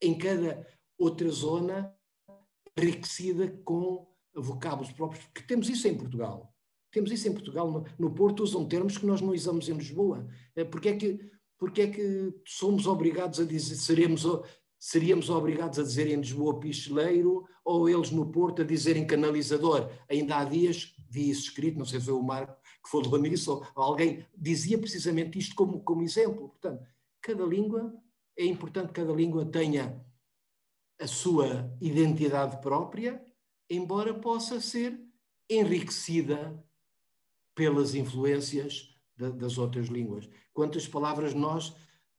em 0.00 0.16
cada 0.16 0.66
outra 0.98 1.28
zona, 1.28 1.94
enriquecida 2.76 3.48
com 3.64 4.10
vocábulos 4.34 4.92
próprios, 4.92 5.24
porque 5.26 5.42
temos 5.42 5.68
isso 5.68 5.86
em 5.86 5.96
Portugal. 5.96 6.51
Temos 6.92 7.10
isso 7.10 7.26
em 7.28 7.32
Portugal. 7.32 7.70
No, 7.70 7.84
no 7.98 8.14
Porto 8.14 8.42
usam 8.42 8.66
termos 8.66 8.98
que 8.98 9.06
nós 9.06 9.20
não 9.20 9.32
usamos 9.32 9.68
em 9.68 9.74
Lisboa. 9.74 10.28
É, 10.54 10.62
porque 10.62 10.90
é 10.90 10.96
que 10.96 11.32
porque 11.58 11.82
é 11.82 11.86
que 11.86 12.34
somos 12.44 12.88
obrigados 12.88 13.38
a 13.38 13.44
dizer, 13.44 13.76
seremos, 13.76 14.26
seríamos 14.80 15.30
obrigados 15.30 15.78
a 15.78 15.84
dizer 15.84 16.08
em 16.08 16.16
Lisboa 16.16 16.58
picheleiro 16.58 17.46
ou 17.64 17.88
eles 17.88 18.10
no 18.10 18.32
Porto 18.32 18.62
a 18.62 18.64
dizerem 18.64 19.06
canalizador. 19.06 19.88
Ainda 20.08 20.38
há 20.38 20.44
dias 20.44 20.92
vi 21.08 21.30
isso 21.30 21.42
escrito, 21.42 21.78
não 21.78 21.84
sei 21.84 22.00
se 22.00 22.06
foi 22.06 22.14
o 22.14 22.22
Marco 22.22 22.60
que 22.82 22.90
falou 22.90 23.16
nisso, 23.22 23.64
ou 23.76 23.82
alguém 23.82 24.26
dizia 24.36 24.76
precisamente 24.76 25.38
isto 25.38 25.54
como, 25.54 25.80
como 25.84 26.02
exemplo. 26.02 26.48
Portanto, 26.48 26.84
cada 27.20 27.44
língua, 27.44 27.94
é 28.36 28.44
importante 28.44 28.88
que 28.88 28.94
cada 28.94 29.12
língua 29.12 29.44
tenha 29.46 30.04
a 30.98 31.06
sua 31.06 31.72
identidade 31.80 32.60
própria, 32.60 33.24
embora 33.70 34.12
possa 34.12 34.60
ser 34.60 35.00
enriquecida 35.48 36.60
pelas 37.54 37.94
influências 37.94 38.88
das 39.16 39.58
outras 39.58 39.88
línguas. 39.88 40.28
Quantas 40.52 40.86
palavras 40.88 41.34
nós 41.34 41.74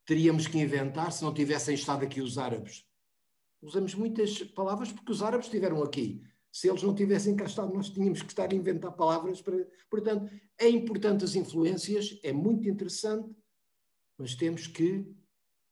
teríamos 0.06 0.48
que 0.48 0.58
inventar 0.58 1.12
se 1.12 1.24
não 1.24 1.34
tivessem 1.34 1.76
estado 1.76 2.04
aqui 2.04 2.22
os 2.22 2.38
árabes. 2.38 2.86
Usamos 3.62 3.96
muitas 3.96 4.44
palavras 4.44 4.92
porque 4.92 5.12
os 5.12 5.24
árabes 5.24 5.48
estiveram 5.48 5.82
aqui. 5.82 6.22
Se 6.52 6.70
eles 6.70 6.84
não 6.84 6.94
tivessem 6.94 7.36
cá 7.36 7.46
estado, 7.46 7.74
nós 7.74 7.90
tínhamos 7.90 8.22
que 8.22 8.28
estar 8.28 8.52
a 8.52 8.56
inventar 8.56 8.92
palavras 8.92 9.42
para. 9.42 9.66
Portanto, 9.90 10.30
é 10.58 10.70
importante 10.70 11.24
as 11.24 11.36
influências, 11.36 12.20
é 12.22 12.32
muito 12.32 12.70
interessante, 12.70 13.34
mas 14.18 14.36
temos 14.36 14.68
que 14.68 15.08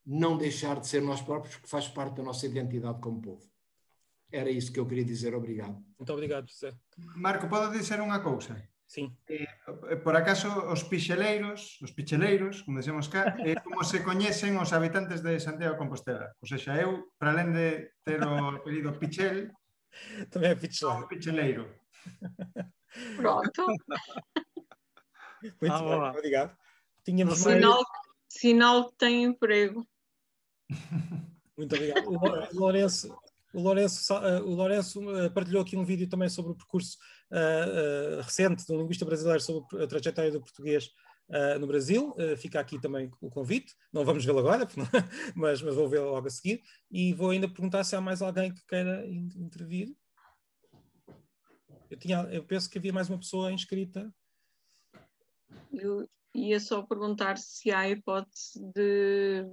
não 0.04 0.38
deixar 0.38 0.80
de 0.80 0.88
ser 0.88 1.02
nós 1.02 1.22
próprios, 1.22 1.56
porque 1.56 1.70
faz 1.70 1.88
parte 1.88 2.16
da 2.16 2.24
nossa 2.24 2.48
identidade 2.48 3.00
como 3.00 3.22
povo. 3.22 3.48
Era 4.32 4.50
isso 4.50 4.72
que 4.72 4.80
eu 4.80 4.88
queria 4.88 5.06
dizer. 5.06 5.36
Obrigado. 5.36 5.84
Muito 6.00 6.14
obrigado, 6.14 6.50
José. 6.50 6.74
Marco, 7.16 7.48
podo 7.48 7.78
dizer 7.78 8.00
unha 8.02 8.20
cousa? 8.20 8.71
Sí. 8.92 9.10
Eh, 9.30 9.96
por 10.04 10.18
acaso, 10.18 10.50
os 10.68 10.84
pixeleiros, 10.84 11.80
os 11.82 11.92
picheleiros, 11.92 12.62
como 12.64 12.76
decimos 12.76 13.08
cá, 13.08 13.24
é 13.40 13.56
como 13.64 13.88
se 13.88 14.04
coñecen 14.04 14.60
os 14.60 14.74
habitantes 14.76 15.24
de 15.24 15.40
Santiago 15.40 15.76
de 15.76 15.80
Compostela. 15.80 16.36
Ou 16.42 16.48
seja, 16.52 16.76
eu, 16.76 17.08
para 17.18 17.32
além 17.32 17.56
de 17.56 17.96
ter 18.04 18.20
o 18.20 18.60
apelido 18.60 18.92
Pichel, 19.00 19.48
tamén 20.28 20.52
é 20.52 20.56
picheleiro. 20.60 21.08
picheleiro. 21.08 21.64
Pronto. 23.16 23.64
Muito 25.40 25.72
ah, 25.72 25.80
bem, 25.80 26.12
obrigado. 26.12 26.52
Tínhamos 27.08 27.40
sinal, 27.40 27.80
mais... 27.80 27.88
sinal 28.28 28.92
que 28.92 28.96
tem 29.00 29.24
emprego. 29.24 29.88
Muito 31.56 31.72
obrigado. 31.80 32.12
O 32.12 32.60
Lourenço, 32.60 33.08
o 33.56 33.60
Lourenço, 33.64 34.12
uh, 34.20 34.44
o 34.44 34.52
Lourenço 34.52 35.00
uh, 35.00 35.32
partilhou 35.32 35.64
aqui 35.64 35.80
um 35.80 35.88
vídeo 35.88 36.12
também 36.12 36.28
sobre 36.28 36.52
o 36.52 36.56
percurso 36.60 37.00
uh, 37.32 38.22
recente 38.22 38.66
de 38.66 38.74
um 38.74 38.78
linguista 38.78 39.06
brasileiro 39.06 39.42
sobre 39.42 39.84
a 39.84 39.88
trajetória 39.88 40.32
do 40.32 40.42
português 40.42 40.90
no 41.62 41.66
Brasil. 41.66 42.14
fica 42.36 42.60
aqui 42.60 42.78
também 42.78 43.10
o 43.22 43.30
convite. 43.30 43.74
Não 43.94 44.04
vamos 44.04 44.26
vê-lo 44.26 44.40
agora, 44.40 44.68
mas, 45.34 45.62
mas 45.62 45.76
vou 45.76 45.88
vê-lo 45.88 46.12
logo 46.12 46.28
a 46.28 46.30
seguir. 46.30 46.62
E 46.92 47.14
vou 47.14 47.30
ainda 47.30 47.48
perguntar 47.48 47.86
se 47.86 47.96
há 47.96 48.02
mais 48.02 48.22
alguém 48.22 48.54
que 48.54 48.60
queira 48.68 49.08
intervir. 49.08 49.96
Eu, 51.90 51.98
tinha, 51.98 52.18
eu 52.32 52.44
penso 52.44 52.70
que 52.70 52.78
havia 52.78 52.92
mais 52.92 53.10
uma 53.10 53.18
pessoa 53.18 53.52
inscrita. 53.52 54.14
Eu 55.72 56.06
ia 56.34 56.60
só 56.60 56.82
perguntar 56.82 57.38
se 57.38 57.72
há 57.72 57.90
hipótese 57.90 58.60
de 58.74 59.44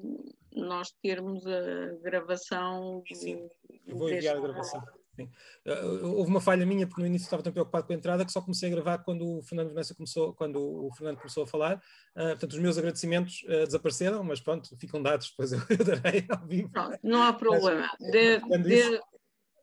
nós 0.55 0.93
termos 1.03 1.45
a 1.47 1.97
gravação. 2.03 3.03
Sim, 3.13 3.49
eu 3.87 3.97
vou 3.97 4.11
enviar 4.11 4.37
a 4.37 4.41
gravação. 4.41 4.81
Sim. 5.19 5.29
Uh, 5.67 6.15
houve 6.17 6.31
uma 6.31 6.41
falha 6.41 6.65
minha, 6.65 6.87
porque 6.87 7.01
no 7.01 7.07
início 7.09 7.25
estava 7.25 7.43
tão 7.43 7.53
preocupado 7.53 7.87
com 7.87 7.93
a 7.93 7.97
entrada 7.97 8.25
que 8.25 8.31
só 8.31 8.41
comecei 8.41 8.69
a 8.69 8.73
gravar 8.73 8.99
quando 8.99 9.39
o 9.39 9.43
Fernando 9.43 9.71
Vanessa 9.71 9.95
começou, 9.95 10.33
quando 10.33 10.61
o 10.61 10.93
Fernando 10.95 11.17
começou 11.17 11.43
a 11.43 11.47
falar. 11.47 11.83
Uh, 12.15 12.29
portanto, 12.29 12.53
os 12.53 12.59
meus 12.61 12.79
agradecimentos 12.79 13.43
uh, 13.45 13.67
desapareceram, 13.67 14.23
mas 14.23 14.41
pronto, 14.41 14.77
ficam 14.77 15.03
dados, 15.03 15.31
depois 15.31 15.53
eu, 15.53 15.59
eu 15.69 15.85
darei 15.85 16.25
ao 16.29 16.47
vivo. 16.47 16.71
Não, 16.73 16.99
não 17.03 17.23
há 17.23 17.33
problema. 17.33 17.91
Mas, 17.99 18.11
de, 18.13 18.39
de, 18.63 19.01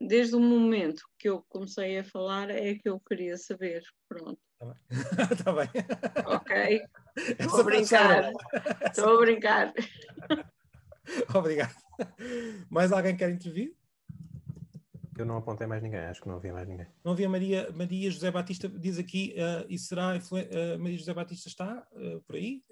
desde 0.02 0.36
o 0.36 0.42
momento 0.42 1.04
que 1.18 1.30
eu 1.30 1.42
comecei 1.48 2.00
a 2.00 2.04
falar 2.04 2.50
é 2.50 2.76
que 2.76 2.90
eu 2.90 3.00
queria 3.00 3.38
saber. 3.38 3.82
Pronto. 4.10 4.40
Está 5.32 5.54
bem. 5.54 5.70
Tá 6.14 6.22
bem. 6.22 6.26
ok. 6.26 6.82
Estou 7.40 7.62
a 7.62 7.64
brincar. 7.64 8.32
Estou 8.86 9.18
a 9.18 9.22
brincar. 9.22 9.74
Obrigado. 11.34 11.76
Mais 12.70 12.92
alguém 12.92 13.16
quer 13.16 13.30
intervir? 13.30 13.74
Eu 15.18 15.26
não 15.26 15.38
apontei 15.38 15.66
mais 15.66 15.82
ninguém, 15.82 16.02
acho 16.02 16.22
que 16.22 16.28
não 16.28 16.36
havia 16.36 16.52
mais 16.52 16.68
ninguém. 16.68 16.88
Não 17.04 17.14
havia 17.14 17.30
Maria, 17.30 17.72
Maria 17.74 18.12
José 18.12 18.30
Batista, 18.30 18.68
diz 18.68 19.00
aqui, 19.00 19.34
uh, 19.38 19.66
e 19.70 19.80
será 19.80 20.16
uh, 20.16 20.80
Maria 20.80 20.98
José 20.98 21.14
Batista 21.14 21.48
está 21.48 21.88
uh, 21.94 22.22
por 22.22 22.36
aí? 22.36 22.64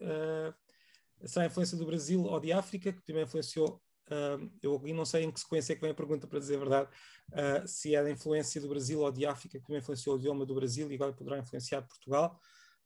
será 1.25 1.45
a 1.45 1.47
influência 1.47 1.77
do 1.77 1.85
Brasil 1.85 2.21
ou 2.23 2.39
de 2.39 2.51
África, 2.51 2.91
que 2.91 3.01
também 3.01 3.23
influenciou 3.23 3.81
eu 4.61 4.81
não 4.93 5.05
sei 5.05 5.23
em 5.23 5.31
que 5.31 5.39
sequência 5.39 5.71
é 5.71 5.75
que 5.75 5.81
vem 5.81 5.91
a 5.91 5.95
pergunta, 5.95 6.27
para 6.27 6.37
dizer 6.37 6.57
a 6.57 6.59
verdade, 6.59 6.89
se 7.65 7.95
é 7.95 8.03
da 8.03 8.11
influência 8.11 8.59
do 8.59 8.67
Brasil 8.67 8.99
ou 8.99 9.09
de 9.09 9.25
África 9.25 9.57
que 9.57 9.65
também 9.65 9.79
influenciou 9.79 10.17
o 10.17 10.19
idioma 10.19 10.45
do 10.45 10.53
Brasil 10.53 10.91
e 10.91 10.95
agora 10.95 11.13
poderá 11.13 11.39
influenciar 11.39 11.81
Portugal. 11.83 12.37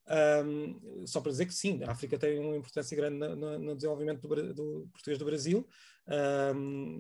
Um, 0.10 1.06
só 1.06 1.20
para 1.20 1.32
dizer 1.32 1.48
que 1.48 1.54
sim, 1.54 1.84
a 1.84 1.92
África 1.92 2.18
tem 2.18 2.40
uma 2.40 2.56
importância 2.56 2.96
grande 2.96 3.18
no, 3.18 3.36
no, 3.36 3.60
no 3.60 3.76
desenvolvimento 3.76 4.26
do, 4.26 4.54
do, 4.54 4.90
português 4.94 5.18
do 5.18 5.26
Brasil. 5.26 5.68
Um, 6.56 7.00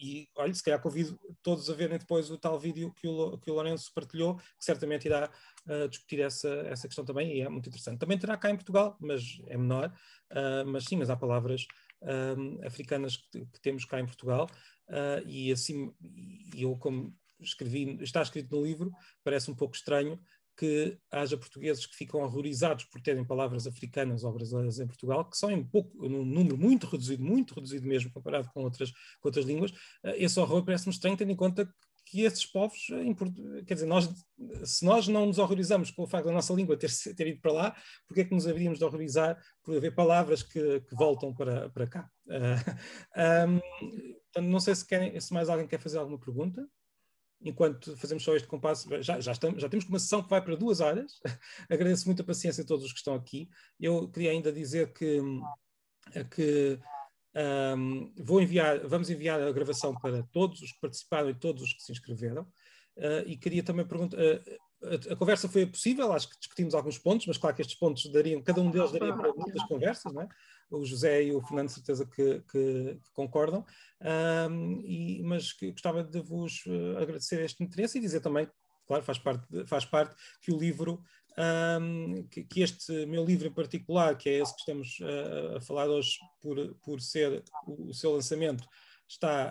e 0.00 0.28
olha, 0.34 0.54
se 0.54 0.62
calhar 0.62 0.80
convido 0.80 1.18
todos 1.42 1.68
a 1.68 1.74
verem 1.74 1.98
depois 1.98 2.30
o 2.30 2.38
tal 2.38 2.58
vídeo 2.58 2.92
que 2.94 3.06
o, 3.06 3.38
que 3.38 3.50
o 3.50 3.54
Lourenço 3.54 3.92
partilhou, 3.94 4.36
que 4.36 4.64
certamente 4.64 5.04
irá 5.04 5.30
uh, 5.66 5.88
discutir 5.88 6.20
essa, 6.20 6.48
essa 6.66 6.88
questão 6.88 7.04
também 7.04 7.36
e 7.36 7.40
é 7.42 7.48
muito 7.48 7.68
interessante. 7.68 7.98
Também 7.98 8.18
terá 8.18 8.36
cá 8.36 8.50
em 8.50 8.56
Portugal, 8.56 8.96
mas 8.98 9.40
é 9.46 9.56
menor, 9.56 9.92
uh, 10.32 10.66
mas 10.66 10.84
sim, 10.84 10.96
mas 10.96 11.10
há 11.10 11.16
palavras 11.16 11.66
uh, 12.02 12.66
africanas 12.66 13.16
que, 13.16 13.44
que, 13.44 13.60
temos 13.60 13.84
cá 13.84 14.00
em 14.00 14.06
Portugal 14.06 14.48
e 15.24 15.52
assim, 15.52 15.94
e 16.52 16.62
eu 16.62 16.76
como 16.76 17.14
escrevi, 17.38 17.96
está 18.02 18.22
escrito 18.22 18.56
no 18.56 18.64
livro, 18.64 18.90
parece 19.22 19.48
um 19.48 19.54
pouco 19.54 19.76
estranho 19.76 20.18
que 20.60 20.98
haja 21.10 21.38
portugueses 21.38 21.86
que 21.86 21.96
ficam 21.96 22.20
horrorizados 22.20 22.84
por 22.84 23.00
terem 23.00 23.24
palavras 23.24 23.66
africanas 23.66 24.24
ou 24.24 24.30
brasileiras 24.30 24.78
em 24.78 24.86
Portugal, 24.86 25.24
que 25.24 25.34
são 25.34 25.50
em 25.50 25.64
pouco, 25.64 26.06
num 26.06 26.22
número 26.22 26.58
muito 26.58 26.86
reduzido, 26.86 27.24
muito 27.24 27.54
reduzido 27.54 27.88
mesmo, 27.88 28.12
comparado 28.12 28.50
com 28.52 28.62
outras, 28.62 28.90
com 28.90 29.28
outras 29.28 29.46
línguas. 29.46 29.72
Eh, 30.04 30.24
esse 30.24 30.38
horror 30.38 30.62
parece-me 30.62 30.92
estranho, 30.92 31.16
tendo 31.16 31.32
em 31.32 31.36
conta 31.36 31.66
que 32.04 32.24
esses 32.24 32.44
povos, 32.44 32.88
eh, 32.90 33.64
quer 33.64 33.72
dizer, 33.72 33.86
nós, 33.86 34.10
se 34.62 34.84
nós 34.84 35.08
não 35.08 35.24
nos 35.24 35.38
horrorizamos 35.38 35.90
com 35.90 36.02
o 36.02 36.06
facto 36.06 36.26
da 36.26 36.32
nossa 36.32 36.52
língua 36.52 36.76
ter, 36.76 36.90
ter 37.16 37.28
ido 37.28 37.40
para 37.40 37.52
lá, 37.52 37.76
porque 38.06 38.20
é 38.20 38.24
que 38.26 38.34
nos 38.34 38.46
haveríamos 38.46 38.78
de 38.78 38.84
horrorizar 38.84 39.42
por 39.64 39.74
haver 39.74 39.94
palavras 39.94 40.42
que, 40.42 40.80
que 40.82 40.94
voltam 40.94 41.32
para, 41.32 41.70
para 41.70 41.86
cá? 41.86 42.10
Uh, 43.10 44.40
um, 44.40 44.42
não 44.42 44.60
sei 44.60 44.72
se, 44.76 44.86
querem, 44.86 45.18
se 45.18 45.34
mais 45.34 45.48
alguém 45.48 45.66
quer 45.66 45.80
fazer 45.80 45.98
alguma 45.98 46.18
pergunta 46.18 46.64
enquanto 47.42 47.96
fazemos 47.96 48.22
só 48.22 48.34
este 48.36 48.46
compasso, 48.46 48.88
já, 49.02 49.20
já, 49.20 49.32
estamos, 49.32 49.60
já 49.60 49.68
temos 49.68 49.86
uma 49.86 49.98
sessão 49.98 50.22
que 50.22 50.30
vai 50.30 50.42
para 50.42 50.56
duas 50.56 50.80
horas. 50.80 51.20
Agradeço 51.70 52.06
muito 52.06 52.22
a 52.22 52.24
paciência 52.24 52.62
a 52.62 52.66
todos 52.66 52.84
os 52.84 52.92
que 52.92 52.98
estão 52.98 53.14
aqui. 53.14 53.48
Eu 53.78 54.08
queria 54.08 54.30
ainda 54.30 54.52
dizer 54.52 54.92
que, 54.92 55.20
que 56.34 56.78
um, 57.76 58.12
vou 58.18 58.40
enviar, 58.40 58.86
vamos 58.86 59.08
enviar 59.08 59.40
a 59.40 59.52
gravação 59.52 59.94
para 59.94 60.22
todos 60.24 60.60
os 60.60 60.72
que 60.72 60.80
participaram 60.80 61.30
e 61.30 61.34
todos 61.34 61.62
os 61.62 61.72
que 61.72 61.82
se 61.82 61.92
inscreveram. 61.92 62.42
Uh, 62.96 63.24
e 63.26 63.36
queria 63.36 63.62
também 63.62 63.86
perguntar. 63.86 64.18
Uh, 64.18 64.70
a, 64.82 65.12
a, 65.12 65.16
conversa 65.16 65.48
foi 65.48 65.66
possível, 65.66 66.12
acho 66.12 66.28
que 66.28 66.38
discutimos 66.38 66.74
alguns 66.74 66.98
pontos, 66.98 67.26
mas 67.26 67.36
claro 67.36 67.54
que 67.54 67.62
estes 67.62 67.78
pontos 67.78 68.10
dariam, 68.10 68.42
cada 68.42 68.60
um 68.60 68.70
deles 68.70 68.90
daria 68.90 69.14
para 69.14 69.32
muitas 69.32 69.62
conversas, 69.64 70.12
não 70.12 70.22
é? 70.22 70.28
O 70.70 70.84
José 70.84 71.24
e 71.24 71.34
o 71.34 71.42
Fernando, 71.42 71.68
certeza 71.68 72.06
que, 72.06 72.40
que, 72.50 72.98
que 73.02 73.12
concordam, 73.12 73.64
um, 74.50 74.80
e, 74.84 75.22
mas 75.22 75.52
que 75.52 75.72
gostava 75.72 76.02
de 76.02 76.20
vos 76.20 76.62
eh, 76.66 77.02
agradecer 77.02 77.40
este 77.44 77.62
interesse 77.62 77.98
e 77.98 78.00
dizer 78.00 78.20
também, 78.20 78.48
claro, 78.86 79.02
faz 79.02 79.18
parte, 79.18 79.66
faz 79.66 79.84
parte 79.84 80.14
que 80.40 80.52
o 80.52 80.58
livro, 80.58 81.02
um, 81.80 82.26
que, 82.28 82.44
que, 82.44 82.62
este 82.62 83.06
meu 83.06 83.24
livro 83.24 83.48
em 83.48 83.52
particular, 83.52 84.16
que 84.16 84.28
é 84.28 84.38
esse 84.38 84.54
que 84.54 84.60
estamos 84.60 84.98
a, 85.02 85.58
a 85.58 85.60
falar 85.60 85.88
hoje 85.88 86.18
por, 86.40 86.74
por 86.76 87.00
ser 87.00 87.42
o, 87.66 87.88
o 87.88 87.94
seu 87.94 88.12
lançamento, 88.14 88.64
está 89.08 89.50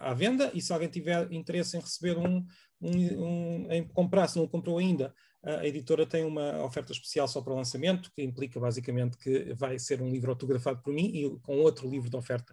à, 0.00 0.12
venda. 0.14 0.50
E 0.52 0.60
se 0.60 0.72
alguém 0.72 0.88
tiver 0.88 1.30
interesse 1.32 1.76
em 1.76 1.80
receber 1.80 2.18
um, 2.18 2.44
um, 2.80 3.24
um 3.24 3.72
em 3.72 3.86
comprar, 3.86 4.26
se 4.26 4.38
não 4.38 4.48
comprou 4.48 4.78
ainda, 4.78 5.14
a 5.46 5.64
editora 5.64 6.04
tem 6.04 6.24
uma 6.24 6.64
oferta 6.64 6.90
especial 6.90 7.28
só 7.28 7.40
para 7.40 7.52
o 7.52 7.56
lançamento, 7.56 8.10
que 8.10 8.20
implica 8.20 8.58
basicamente 8.58 9.16
que 9.16 9.54
vai 9.54 9.78
ser 9.78 10.02
um 10.02 10.10
livro 10.10 10.30
autografado 10.30 10.82
por 10.82 10.92
mim 10.92 11.06
e 11.06 11.38
com 11.38 11.58
outro 11.58 11.88
livro 11.88 12.10
de 12.10 12.16
oferta, 12.16 12.52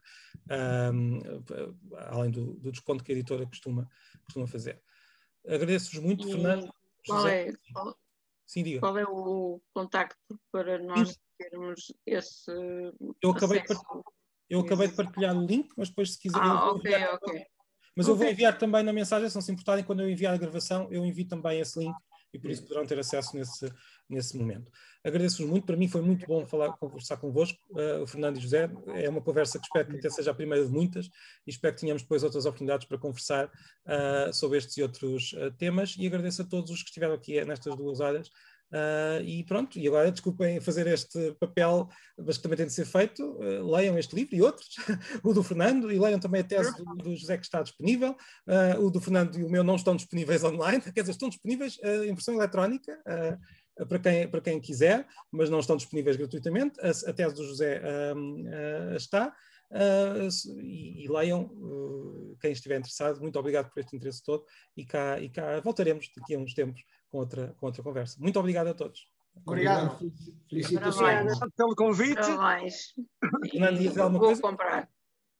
um, 0.93 1.19
além 1.97 2.29
do, 2.29 2.53
do, 2.53 2.71
desconto 2.71 3.03
que 3.03 3.11
a 3.11 3.15
editora 3.15 3.47
costuma, 3.47 3.89
costuma 4.25 4.45
fazer. 4.45 4.79
Agradeço-vos 5.43 6.03
muito, 6.03 6.27
e 6.27 6.31
Fernando. 6.31 6.71
Qual 7.07 7.27
é, 7.27 7.51
qual, 7.73 7.97
Sim, 8.45 8.63
diga. 8.63 8.79
qual 8.79 8.97
é 8.99 9.05
o 9.05 9.59
contacto 9.73 10.39
para 10.51 10.77
nós 10.77 11.09
Isso. 11.09 11.19
termos 11.37 11.91
esse. 12.05 12.51
Eu 13.21 13.31
acabei, 13.31 13.61
de, 13.63 13.75
eu 14.51 14.59
acabei 14.59 14.87
de 14.87 14.95
partilhar 14.95 15.35
o 15.35 15.45
link, 15.45 15.67
mas 15.75 15.89
depois, 15.89 16.13
se 16.13 16.19
quiser. 16.19 16.39
Ah, 16.39 16.69
ok, 16.69 16.93
ok. 17.13 17.45
Mas 17.95 18.07
okay. 18.07 18.13
eu 18.13 18.15
vou 18.15 18.27
enviar 18.27 18.57
também 18.57 18.83
na 18.83 18.93
mensagem, 18.93 19.27
se 19.29 19.35
não 19.35 19.41
se 19.41 19.51
importarem, 19.51 19.83
quando 19.83 20.01
eu 20.01 20.09
enviar 20.09 20.33
a 20.33 20.37
gravação, 20.37 20.87
eu 20.91 21.03
envio 21.03 21.27
também 21.27 21.59
esse 21.59 21.79
link 21.79 21.95
e 22.33 22.39
por 22.39 22.49
isso 22.49 22.63
poderão 22.63 22.85
ter 22.85 22.97
acesso 22.97 23.35
nesse, 23.37 23.71
nesse 24.09 24.37
momento. 24.37 24.71
Agradeço-vos 25.03 25.49
muito, 25.49 25.65
para 25.65 25.77
mim 25.77 25.87
foi 25.87 26.01
muito 26.01 26.25
bom 26.25 26.45
falar, 26.45 26.71
conversar 26.77 27.17
convosco, 27.17 27.59
uh, 27.71 28.01
o 28.01 28.07
Fernando 28.07 28.37
e 28.37 28.41
José, 28.41 28.71
é 28.95 29.09
uma 29.09 29.21
conversa 29.21 29.59
que 29.59 29.65
espero 29.65 29.89
que 29.89 29.97
até 29.97 30.09
seja 30.09 30.31
a 30.31 30.33
primeira 30.33 30.65
de 30.65 30.71
muitas 30.71 31.07
e 31.45 31.49
espero 31.49 31.75
que 31.75 31.81
tenhamos 31.81 32.01
depois 32.01 32.23
outras 32.23 32.45
oportunidades 32.45 32.87
para 32.87 32.97
conversar 32.97 33.45
uh, 33.47 34.33
sobre 34.33 34.57
estes 34.57 34.77
e 34.77 34.81
outros 34.81 35.33
uh, 35.33 35.51
temas. 35.57 35.95
E 35.97 36.07
agradeço 36.07 36.41
a 36.41 36.45
todos 36.45 36.71
os 36.71 36.81
que 36.81 36.89
estiveram 36.89 37.13
aqui 37.13 37.43
nestas 37.45 37.75
duas 37.75 37.99
horas 37.99 38.29
Uh, 38.73 39.21
e 39.23 39.43
pronto, 39.43 39.77
e 39.77 39.87
agora 39.87 40.11
desculpem 40.11 40.59
fazer 40.59 40.87
este 40.87 41.31
papel, 41.39 41.87
mas 42.17 42.37
que 42.37 42.43
também 42.43 42.57
tem 42.57 42.65
de 42.65 42.73
ser 42.73 42.85
feito. 42.85 43.23
Uh, 43.23 43.71
leiam 43.71 43.99
este 43.99 44.15
livro 44.15 44.35
e 44.35 44.41
outros, 44.41 44.67
o 45.23 45.31
do 45.31 45.43
Fernando, 45.43 45.91
e 45.91 45.99
leiam 45.99 46.19
também 46.19 46.41
a 46.41 46.43
tese 46.43 46.75
do, 46.75 46.83
do 46.95 47.15
José 47.15 47.37
que 47.37 47.45
está 47.45 47.61
disponível. 47.61 48.15
Uh, 48.47 48.83
o 48.83 48.89
do 48.89 48.99
Fernando 48.99 49.37
e 49.37 49.43
o 49.43 49.49
meu 49.49 49.63
não 49.63 49.75
estão 49.75 49.95
disponíveis 49.95 50.41
online, 50.43 50.81
quer 50.81 51.01
dizer, 51.01 51.11
estão 51.11 51.29
disponíveis 51.29 51.77
em 51.83 52.13
versão 52.15 52.33
eletrónica. 52.33 52.99
para 53.87 53.99
quem, 53.99 54.27
para 54.27 54.41
quem 54.41 54.59
quiser, 54.59 55.05
mas 55.31 55.51
não 55.51 55.59
estão 55.59 55.77
disponíveis 55.77 56.17
gratuitamente. 56.17 56.79
A, 56.81 56.89
a 56.89 57.13
tese 57.13 57.35
do 57.35 57.45
José 57.45 57.79
está. 58.95 59.35
e, 60.59 61.05
e, 61.05 61.07
leiam 61.07 61.47
quem 62.41 62.51
estiver 62.51 62.79
interessado. 62.79 63.21
Muito 63.21 63.37
obrigado 63.37 63.69
por 63.69 63.79
este 63.79 63.95
interesse 63.95 64.23
todo 64.23 64.43
e 64.75 64.83
cá, 64.83 65.19
e 65.19 65.29
cá 65.29 65.59
voltaremos 65.59 66.09
daqui 66.17 66.33
a 66.33 66.39
uns 66.39 66.55
tempos 66.55 66.81
com 67.13 67.19
outra, 67.19 67.55
com 67.59 67.67
outra 67.67 67.83
conversa. 67.83 68.17
Muito 68.19 68.39
obrigado 68.39 68.69
a 68.69 68.73
todos. 68.73 69.07
Obrigado. 69.45 70.11
Felicitações 70.49 71.37
pelo 71.55 71.75
convite. 71.75 72.15
Parabéns. 72.15 72.95
Fernando, 73.51 73.77
diz 73.77 73.95
alguma 73.99 74.17
Vou 74.17 74.29
coisa? 74.29 74.41
comprar. 74.41 74.89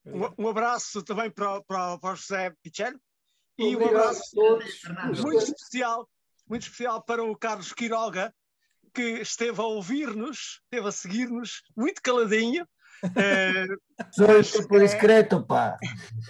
Um, 0.05 0.45
um 0.45 0.47
abraço 0.47 1.01
também 1.01 1.31
para, 1.31 1.63
para, 1.63 1.97
para 1.97 2.13
o 2.13 2.15
José 2.15 2.53
Pichel 2.61 2.93
e 3.57 3.75
um 3.75 3.87
abraço 3.87 4.21
muito 4.35 5.37
especial, 5.37 6.07
muito 6.47 6.61
especial 6.61 7.01
para 7.01 7.23
o 7.23 7.35
Carlos 7.35 7.73
Quiroga, 7.73 8.31
que 8.93 9.21
esteve 9.21 9.59
a 9.59 9.63
ouvir-nos, 9.63 10.61
esteve 10.65 10.87
a 10.87 10.91
seguir-nos, 10.91 11.63
muito 11.75 12.03
caladinho. 12.03 12.67
É, 13.17 13.65
Sou 14.43 14.65
por 14.65 14.79
discreto, 14.79 15.45
pá. 15.45 15.77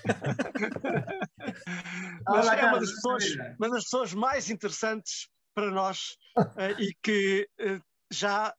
mas 2.28 2.48
é 2.48 2.66
uma 2.66 2.80
das, 2.80 2.90
pessoas, 2.90 3.24
uma 3.60 3.70
das 3.70 3.84
pessoas 3.84 4.14
mais 4.16 4.50
interessantes 4.50 5.30
para 5.54 5.72
nós 5.72 6.18
uh, 6.38 6.44
e 6.80 6.94
que 7.02 7.48
uh, 7.62 7.82
já 8.12 8.54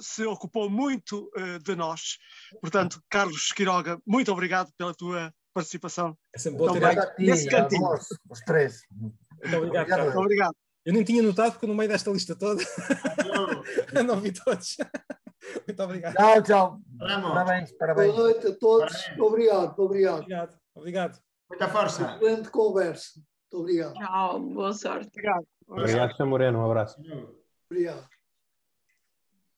se 0.00 0.24
ocupou 0.24 0.70
muito 0.70 1.30
uh, 1.36 1.58
de 1.58 1.74
nós. 1.74 2.18
Portanto, 2.60 3.02
Carlos 3.10 3.52
Quiroga, 3.52 4.00
muito 4.06 4.32
obrigado 4.32 4.70
pela 4.76 4.94
tua 4.94 5.32
participação. 5.52 6.16
É 6.34 6.38
sempre 6.38 6.58
bom 6.58 6.72
também, 6.72 6.94
ter 6.94 7.14
nesse 7.18 7.48
cantinho. 7.48 7.88
Os 8.28 8.40
três. 8.40 8.80
Muito 8.90 9.56
obrigado, 9.56 9.86
Carlos. 9.86 10.06
Muito 10.06 10.20
obrigado. 10.20 10.54
Eu 10.84 10.94
nem 10.94 11.04
tinha 11.04 11.22
notado 11.22 11.52
porque 11.52 11.66
no 11.66 11.74
meio 11.74 11.90
desta 11.90 12.10
lista 12.10 12.34
toda 12.34 12.62
não 14.06 14.18
vi 14.20 14.32
todos. 14.32 14.76
Muito 15.66 15.82
obrigado. 15.82 16.14
Tchau, 16.14 16.42
tchau. 16.42 16.80
Parabéns, 16.98 17.72
parabéns. 17.72 18.14
Boa 18.14 18.24
noite 18.24 18.46
a 18.46 18.56
todos. 18.56 18.92
Parabéns. 18.92 19.20
Obrigado, 19.20 19.78
obrigado. 19.78 20.18
Obrigado. 20.20 20.58
Obrigado. 20.74 21.22
Muita 21.50 21.68
força. 21.68 22.14
Excelente 22.14 22.50
conversa. 22.50 23.20
Muito 23.50 23.58
obrigado. 23.58 23.94
Tchau, 23.94 24.40
boa 24.40 24.72
sorte. 24.72 25.08
Obrigado. 25.08 25.46
Obrigado, 25.66 26.16
Sr. 26.16 26.26
Moreno. 26.26 26.58
Um 26.60 26.66
abraço. 26.66 27.00
Obrigado. 27.68 28.08